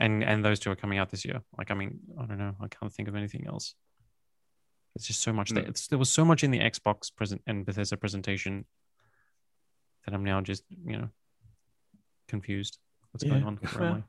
And 0.00 0.24
and 0.24 0.44
those 0.44 0.58
two 0.58 0.70
are 0.70 0.76
coming 0.76 0.98
out 0.98 1.10
this 1.10 1.24
year. 1.24 1.40
Like 1.56 1.70
I 1.70 1.74
mean, 1.74 2.00
I 2.20 2.26
don't 2.26 2.38
know. 2.38 2.54
I 2.60 2.68
can't 2.68 2.92
think 2.92 3.08
of 3.08 3.14
anything 3.14 3.46
else. 3.46 3.74
It's 4.96 5.06
just 5.06 5.22
so 5.22 5.32
much. 5.32 5.50
There. 5.50 5.62
Hmm. 5.62 5.70
It's, 5.70 5.88
there 5.88 5.98
was 5.98 6.10
so 6.10 6.24
much 6.24 6.44
in 6.44 6.50
the 6.50 6.60
Xbox 6.60 7.14
present 7.14 7.42
and 7.46 7.64
Bethesda 7.64 7.96
presentation 7.96 8.64
that 10.04 10.14
I'm 10.14 10.24
now 10.24 10.40
just 10.40 10.64
you 10.84 10.96
know 10.96 11.08
confused. 12.28 12.78
What's 13.12 13.24
going 13.24 13.44
on? 13.44 14.04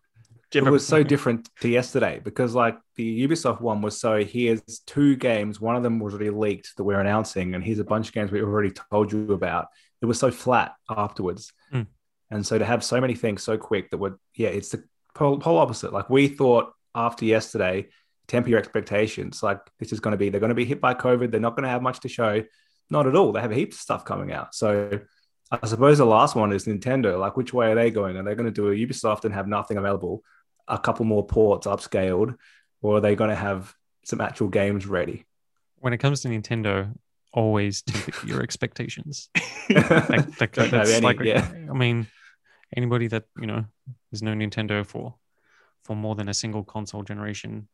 It 0.55 0.71
was 0.71 0.87
so 0.87 1.03
different 1.03 1.49
to 1.61 1.69
yesterday 1.69 2.21
because 2.23 2.55
like 2.55 2.77
the 2.95 3.27
Ubisoft 3.27 3.61
one 3.61 3.81
was 3.81 3.99
so 3.99 4.23
here's 4.23 4.61
two 4.85 5.15
games, 5.15 5.59
one 5.59 5.75
of 5.75 5.83
them 5.83 5.99
was 5.99 6.13
already 6.13 6.29
leaked 6.29 6.77
that 6.77 6.83
we're 6.83 6.99
announcing, 6.99 7.55
and 7.55 7.63
here's 7.63 7.79
a 7.79 7.83
bunch 7.83 8.07
of 8.07 8.13
games 8.13 8.31
we 8.31 8.41
already 8.41 8.71
told 8.91 9.11
you 9.11 9.33
about. 9.33 9.67
It 10.01 10.05
was 10.05 10.19
so 10.19 10.31
flat 10.31 10.73
afterwards. 10.89 11.53
Hmm. 11.71 11.83
And 12.31 12.45
so 12.45 12.57
to 12.57 12.65
have 12.65 12.83
so 12.83 12.99
many 12.99 13.15
things 13.15 13.43
so 13.43 13.57
quick 13.57 13.91
that 13.91 13.97
would 13.97 14.15
yeah, 14.35 14.49
it's 14.49 14.69
the 14.69 14.83
whole, 15.15 15.39
whole 15.39 15.57
opposite. 15.57 15.93
Like 15.93 16.09
we 16.09 16.27
thought 16.27 16.73
after 16.93 17.25
yesterday, 17.25 17.87
temper 18.27 18.49
your 18.49 18.59
expectations. 18.59 19.43
Like 19.43 19.59
this 19.79 19.93
is 19.93 19.99
going 19.99 20.13
to 20.13 20.17
be 20.17 20.29
they're 20.29 20.39
going 20.39 20.49
to 20.49 20.55
be 20.55 20.65
hit 20.65 20.81
by 20.81 20.93
COVID. 20.93 21.31
They're 21.31 21.39
not 21.39 21.55
going 21.55 21.63
to 21.63 21.69
have 21.69 21.81
much 21.81 22.01
to 22.01 22.09
show. 22.09 22.43
Not 22.89 23.07
at 23.07 23.15
all. 23.15 23.31
They 23.31 23.41
have 23.41 23.51
heaps 23.51 23.77
of 23.77 23.81
stuff 23.81 24.05
coming 24.05 24.31
out. 24.31 24.53
So 24.53 24.99
I 25.51 25.67
suppose 25.67 25.97
the 25.97 26.05
last 26.05 26.35
one 26.35 26.51
is 26.51 26.65
Nintendo. 26.65 27.19
Like, 27.19 27.37
which 27.37 27.53
way 27.53 27.71
are 27.71 27.75
they 27.75 27.91
going? 27.91 28.17
Are 28.17 28.23
they 28.23 28.35
going 28.35 28.45
to 28.45 28.51
do 28.51 28.69
a 28.69 28.75
Ubisoft 28.75 29.25
and 29.25 29.33
have 29.33 29.47
nothing 29.47 29.77
available, 29.77 30.23
a 30.67 30.77
couple 30.79 31.05
more 31.05 31.25
ports 31.25 31.67
upscaled, 31.67 32.35
or 32.81 32.97
are 32.97 33.01
they 33.01 33.15
going 33.15 33.29
to 33.29 33.35
have 33.35 33.73
some 34.03 34.21
actual 34.21 34.47
games 34.49 34.85
ready? 34.85 35.25
When 35.77 35.93
it 35.93 35.97
comes 35.99 36.21
to 36.21 36.27
Nintendo, 36.29 36.93
always 37.33 37.81
temper 37.81 38.11
your 38.27 38.41
expectations. 38.41 39.29
like, 39.69 40.39
Like, 40.39 40.53
that's 40.53 40.91
any, 40.91 41.05
like, 41.05 41.19
yeah. 41.21 41.49
I 41.69 41.73
mean, 41.73 42.07
anybody 42.75 43.07
that 43.07 43.25
you 43.39 43.47
know 43.47 43.65
has 44.11 44.21
known 44.23 44.39
Nintendo 44.39 44.85
for 44.85 45.15
for 45.83 45.95
more 45.95 46.15
than 46.15 46.29
a 46.29 46.33
single 46.33 46.63
console 46.63 47.03
generation 47.03 47.67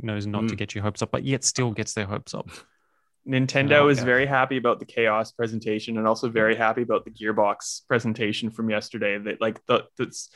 knows 0.00 0.26
not 0.26 0.48
to 0.48 0.54
Mm. 0.54 0.58
get 0.58 0.74
your 0.74 0.82
hopes 0.82 1.02
up, 1.02 1.10
but 1.12 1.22
yet 1.24 1.44
still 1.44 1.70
gets 1.72 1.92
their 1.94 2.06
hopes 2.06 2.34
up. 2.34 2.48
Nintendo 3.28 3.80
Oh, 3.82 3.88
is 3.88 3.98
okay. 3.98 4.06
very 4.06 4.26
happy 4.26 4.56
about 4.56 4.78
the 4.80 4.86
Chaos 4.86 5.30
presentation 5.32 5.98
and 5.98 6.06
also 6.06 6.28
very 6.30 6.56
happy 6.56 6.82
about 6.82 7.04
the 7.04 7.10
Gearbox 7.10 7.86
presentation 7.86 8.50
from 8.50 8.70
yesterday. 8.70 9.18
That 9.18 9.40
like 9.40 9.64
the 9.66 9.84
that's 9.98 10.30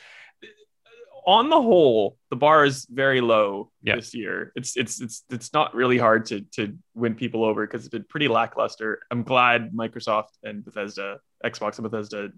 on 1.25 1.49
the 1.49 1.61
whole, 1.61 2.17
the 2.29 2.35
bar 2.35 2.65
is 2.65 2.85
very 2.89 3.21
low 3.21 3.71
Yeah. 3.81 3.95
this 3.95 4.13
year. 4.13 4.51
It's 4.55 4.75
it's 4.77 5.01
it's 5.01 5.23
it's 5.29 5.53
not 5.53 5.73
really 5.75 5.97
hard 5.97 6.25
to 6.27 6.41
to 6.55 6.77
win 6.95 7.15
people 7.15 7.43
over 7.43 7.65
because 7.65 7.81
it's 7.81 7.91
been 7.91 8.05
pretty 8.09 8.27
lackluster. 8.27 8.99
I'm 9.11 9.23
glad 9.23 9.71
Microsoft 9.71 10.29
and 10.43 10.63
Bethesda, 10.63 11.19
Xbox 11.43 11.77
and 11.79 11.89
Bethesda 11.89 12.29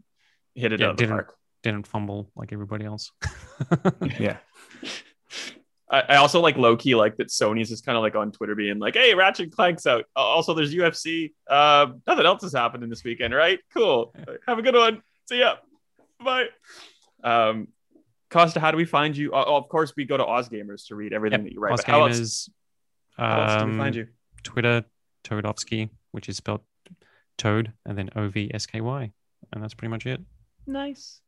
hit 0.55 0.71
it 0.73 0.79
Yeah, 0.79 0.87
out 0.87 0.91
of 0.91 0.97
the 0.97 1.03
didn't- 1.03 1.15
park. 1.15 1.35
Didn't 1.63 1.87
fumble 1.87 2.29
like 2.35 2.53
everybody 2.53 2.85
else. 2.85 3.11
yeah. 4.19 4.37
I, 5.89 6.01
I 6.09 6.15
also 6.17 6.39
like 6.39 6.57
low 6.57 6.75
key 6.77 6.93
like 6.95 7.17
that 7.17 7.29
Sony's 7.29 7.69
just 7.69 7.85
kind 7.85 7.95
of 7.95 8.03
like 8.03 8.15
on 8.15 8.31
Twitter 8.31 8.53
being 8.55 8.79
like, 8.79 8.95
"Hey, 8.95 9.13
Ratchet 9.15 9.51
Clank's 9.51 9.85
out. 9.87 10.05
Also, 10.15 10.53
there's 10.53 10.73
UFC. 10.75 11.33
Uh, 11.49 11.87
nothing 12.07 12.25
else 12.25 12.43
is 12.43 12.53
happening 12.53 12.89
this 12.89 13.03
weekend, 13.03 13.33
right? 13.33 13.59
Cool. 13.73 14.13
Have 14.47 14.59
a 14.59 14.61
good 14.61 14.75
one. 14.75 15.01
See 15.29 15.39
ya. 15.39 15.55
Bye." 16.23 16.47
Um, 17.23 17.67
Costa, 18.35 18.59
how 18.59 18.69
do 18.71 18.77
we 18.77 18.85
find 18.85 19.15
you? 19.15 19.31
Oh, 19.33 19.55
of 19.55 19.69
course, 19.69 19.93
we 19.95 20.03
go 20.05 20.17
to 20.17 20.23
AusGamers 20.23 20.87
to 20.87 20.95
read 20.95 21.13
everything 21.13 21.43
that 21.45 21.53
you 21.53 21.59
write. 21.61 21.73
Us 21.73 21.81
but 21.85 21.91
how 21.91 22.05
else, 22.05 22.19
Gamers, 22.19 22.49
how 23.17 23.41
else 23.41 23.61
do 23.61 23.65
we 23.67 23.71
um, 23.71 23.77
find 23.77 23.95
you? 23.95 24.07
Twitter, 24.43 24.83
Toadovsky, 25.23 25.89
which 26.11 26.27
is 26.27 26.37
spelled 26.37 26.61
Toad 27.37 27.71
and 27.85 27.97
then 27.97 28.09
O 28.15 28.27
V 28.27 28.51
S 28.53 28.65
K 28.65 28.81
Y. 28.81 29.11
And 29.53 29.63
that's 29.63 29.73
pretty 29.73 29.89
much 29.89 30.05
it. 30.05 30.19
Nice. 30.67 31.21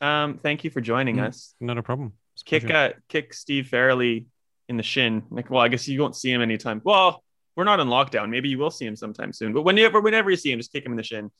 Um, 0.00 0.38
thank 0.42 0.64
you 0.64 0.70
for 0.70 0.80
joining 0.80 1.16
Mm. 1.16 1.28
us. 1.28 1.54
Not 1.60 1.76
a 1.78 1.82
problem. 1.82 2.12
A 2.40 2.44
Kick 2.44 2.62
pleasure. 2.64 2.94
uh, 2.96 2.98
kick 3.08 3.34
Steve 3.34 3.68
Farrelly 3.70 4.26
in 4.68 4.76
the 4.76 4.82
shin. 4.82 5.22
Like, 5.30 5.50
well, 5.50 5.60
I 5.62 5.68
guess 5.68 5.86
you 5.86 6.00
won't 6.00 6.16
see 6.16 6.32
him 6.32 6.40
anytime. 6.40 6.80
Well, 6.82 7.22
we're 7.56 7.64
not 7.64 7.78
in 7.80 7.88
lockdown. 7.88 8.30
Maybe 8.30 8.48
you 8.48 8.58
will 8.58 8.70
see 8.70 8.86
him 8.86 8.96
sometime 8.96 9.32
soon. 9.32 9.52
But 9.52 9.62
whenever 9.62 10.00
whenever 10.00 10.30
you 10.30 10.36
see 10.36 10.50
him, 10.50 10.58
just 10.58 10.72
kick 10.72 10.84
him 10.86 10.92
in 10.92 10.96
the 10.96 11.02
shin. 11.02 11.30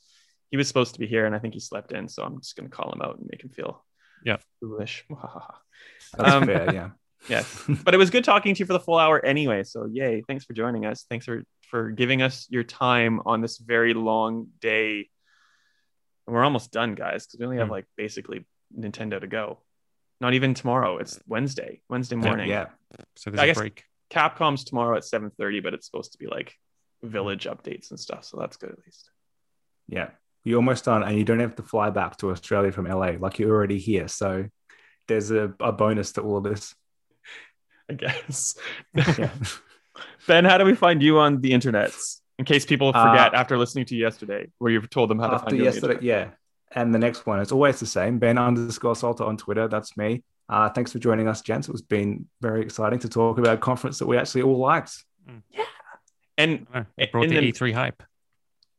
He 0.51 0.57
was 0.57 0.67
supposed 0.67 0.93
to 0.93 0.99
be 0.99 1.07
here, 1.07 1.25
and 1.25 1.35
I 1.35 1.39
think 1.39 1.55
he 1.55 1.59
slept 1.59 1.91
in. 1.91 2.07
So 2.07 2.23
I'm 2.23 2.39
just 2.39 2.55
gonna 2.55 2.69
call 2.69 2.93
him 2.93 3.01
out 3.01 3.17
and 3.17 3.27
make 3.29 3.43
him 3.43 3.49
feel 3.49 3.83
Yeah. 4.23 4.37
foolish. 4.59 5.05
That's 6.17 6.33
Um, 6.33 6.45
fair. 6.45 6.73
Yeah. 6.73 6.89
yes, 7.29 7.63
but 7.83 7.93
it 7.93 7.97
was 7.97 8.09
good 8.11 8.23
talking 8.23 8.53
to 8.53 8.59
you 8.59 8.65
for 8.65 8.73
the 8.73 8.79
full 8.79 8.97
hour 8.99 9.23
anyway. 9.25 9.63
So 9.63 9.85
yay! 9.91 10.21
Thanks 10.27 10.45
for 10.45 10.53
joining 10.53 10.85
us. 10.85 11.05
Thanks 11.09 11.25
for 11.25 11.43
for 11.69 11.89
giving 11.89 12.21
us 12.21 12.47
your 12.49 12.63
time 12.63 13.21
on 13.25 13.41
this 13.41 13.57
very 13.57 13.93
long 13.95 14.47
day. 14.61 15.09
And 16.27 16.35
we're 16.35 16.43
almost 16.43 16.71
done, 16.71 16.93
guys, 16.95 17.25
because 17.25 17.39
we 17.39 17.45
only 17.45 17.57
have 17.57 17.67
Hmm. 17.67 17.73
like 17.73 17.85
basically 17.97 18.45
Nintendo 18.77 19.19
to 19.19 19.27
go. 19.27 19.61
Not 20.21 20.33
even 20.33 20.53
tomorrow. 20.53 20.97
It's 20.97 21.19
Wednesday. 21.27 21.81
Wednesday 21.89 22.15
morning. 22.15 22.49
Yeah. 22.49 22.67
So 23.15 23.29
there's 23.31 23.39
I 23.41 23.43
a 23.43 23.47
guess- 23.47 23.57
break. 23.57 23.83
Capcom's 24.11 24.63
tomorrow 24.63 24.95
at 24.95 25.03
7:30, 25.03 25.61
but 25.63 25.73
it's 25.73 25.87
supposed 25.87 26.11
to 26.13 26.17
be 26.19 26.27
like 26.27 26.53
village 27.03 27.45
updates 27.45 27.89
and 27.89 27.99
stuff. 27.99 28.23
So 28.23 28.37
that's 28.39 28.57
good 28.57 28.69
at 28.71 28.77
least. 28.85 29.09
Yeah. 29.87 30.11
You're 30.45 30.57
almost 30.57 30.85
done, 30.85 31.03
and 31.03 31.17
you 31.17 31.25
don't 31.25 31.39
have 31.41 31.55
to 31.55 31.63
fly 31.63 31.89
back 31.89 32.15
to 32.17 32.31
Australia 32.31 32.71
from 32.71 32.85
LA. 32.85 33.13
Like 33.19 33.39
you're 33.39 33.51
already 33.53 33.79
here. 33.79 34.07
So 34.07 34.45
there's 35.07 35.31
a, 35.31 35.53
a 35.59 35.71
bonus 35.73 36.13
to 36.13 36.21
all 36.21 36.37
of 36.37 36.43
this. 36.43 36.73
I 37.89 37.93
guess. 37.93 38.55
Yeah. 38.95 39.29
ben, 40.27 40.45
how 40.45 40.57
do 40.57 40.65
we 40.65 40.75
find 40.75 41.01
you 41.03 41.19
on 41.19 41.41
the 41.41 41.51
internets? 41.51 42.21
In 42.39 42.45
case 42.45 42.65
people 42.65 42.91
forget 42.91 43.33
Uh, 43.33 43.37
after 43.37 43.57
listening 43.57 43.85
to 43.85 43.95
you 43.95 44.01
yesterday, 44.01 44.49
where 44.59 44.71
you've 44.71 44.89
told 44.89 45.09
them 45.09 45.19
how 45.19 45.29
to 45.29 45.39
find 45.39 45.57
you. 45.57 45.63
yesterday, 45.63 45.93
internet. 45.95 46.03
yeah. 46.03 46.29
And 46.71 46.93
the 46.93 46.99
next 46.99 47.25
one, 47.25 47.39
it's 47.39 47.51
always 47.51 47.79
the 47.79 47.85
same. 47.85 48.19
Ben 48.19 48.37
underscore 48.37 48.95
Salter 48.95 49.23
on 49.23 49.37
Twitter. 49.37 49.67
That's 49.67 49.95
me. 49.97 50.23
Uh, 50.49 50.69
thanks 50.69 50.91
for 50.91 50.99
joining 50.99 51.27
us, 51.27 51.41
gents. 51.41 51.69
It's 51.69 51.81
been 51.81 52.27
very 52.41 52.61
exciting 52.61 52.99
to 52.99 53.09
talk 53.09 53.37
about 53.39 53.53
a 53.55 53.57
conference 53.57 53.99
that 53.99 54.05
we 54.07 54.17
actually 54.17 54.41
all 54.43 54.57
liked. 54.57 54.93
Yeah. 55.51 55.63
And 56.37 56.67
it 56.97 57.11
brought 57.11 57.25
in 57.25 57.29
the 57.29 57.39
the- 57.39 57.51
E3 57.53 57.73
hype 57.73 58.03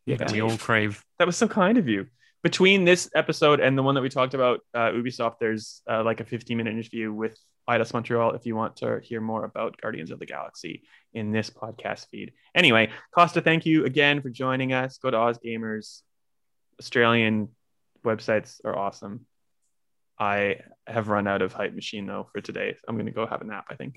Yeah. 0.07 0.17
that 0.17 0.33
we 0.33 0.41
all 0.41 0.57
crave. 0.57 1.05
that 1.19 1.27
was 1.27 1.37
so 1.37 1.49
kind 1.49 1.79
of 1.79 1.89
you. 1.89 2.07
Between 2.43 2.85
this 2.85 3.11
episode 3.15 3.59
and 3.61 3.77
the 3.77 3.83
one 3.83 3.97
that 3.97 4.03
we 4.03 4.09
talked 4.09 4.35
about, 4.35 4.61
uh, 4.73 4.91
Ubisoft, 4.91 5.37
there's 5.41 5.83
uh, 5.91 6.05
like 6.05 6.21
a 6.21 6.25
15 6.25 6.57
minute 6.57 6.73
interview 6.73 7.13
with 7.13 7.37
Eidos 7.69 7.93
Montreal 7.93 8.35
if 8.35 8.47
you 8.47 8.55
want 8.55 8.77
to 8.77 9.01
hear 9.03 9.21
more 9.21 9.45
about 9.45 9.81
Guardians 9.81 10.13
of 10.13 10.21
the 10.21 10.27
Galaxy 10.27 10.85
in 11.13 11.33
this 11.33 11.51
podcast 11.51 12.07
feed. 12.11 12.33
Anyway, 12.55 12.91
Costa, 13.13 13.41
thank 13.41 13.67
you 13.67 13.85
again 13.85 14.23
for 14.23 14.31
joining 14.31 14.73
us. 14.73 14.99
Go 14.99 15.11
to 15.11 15.17
AusGamers. 15.17 16.03
Australian 16.79 17.49
websites 18.05 18.61
are 18.65 18.79
awesome. 18.79 19.27
I 20.19 20.61
have 20.87 21.09
run 21.09 21.27
out 21.27 21.43
of 21.43 21.53
hype 21.53 21.75
machine 21.75 22.07
though 22.07 22.29
for 22.33 22.41
today. 22.41 22.77
I'm 22.87 22.95
going 22.95 23.07
to 23.07 23.13
go 23.13 23.27
have 23.27 23.41
a 23.41 23.45
nap, 23.45 23.67
I 23.69 23.75
think. 23.75 23.97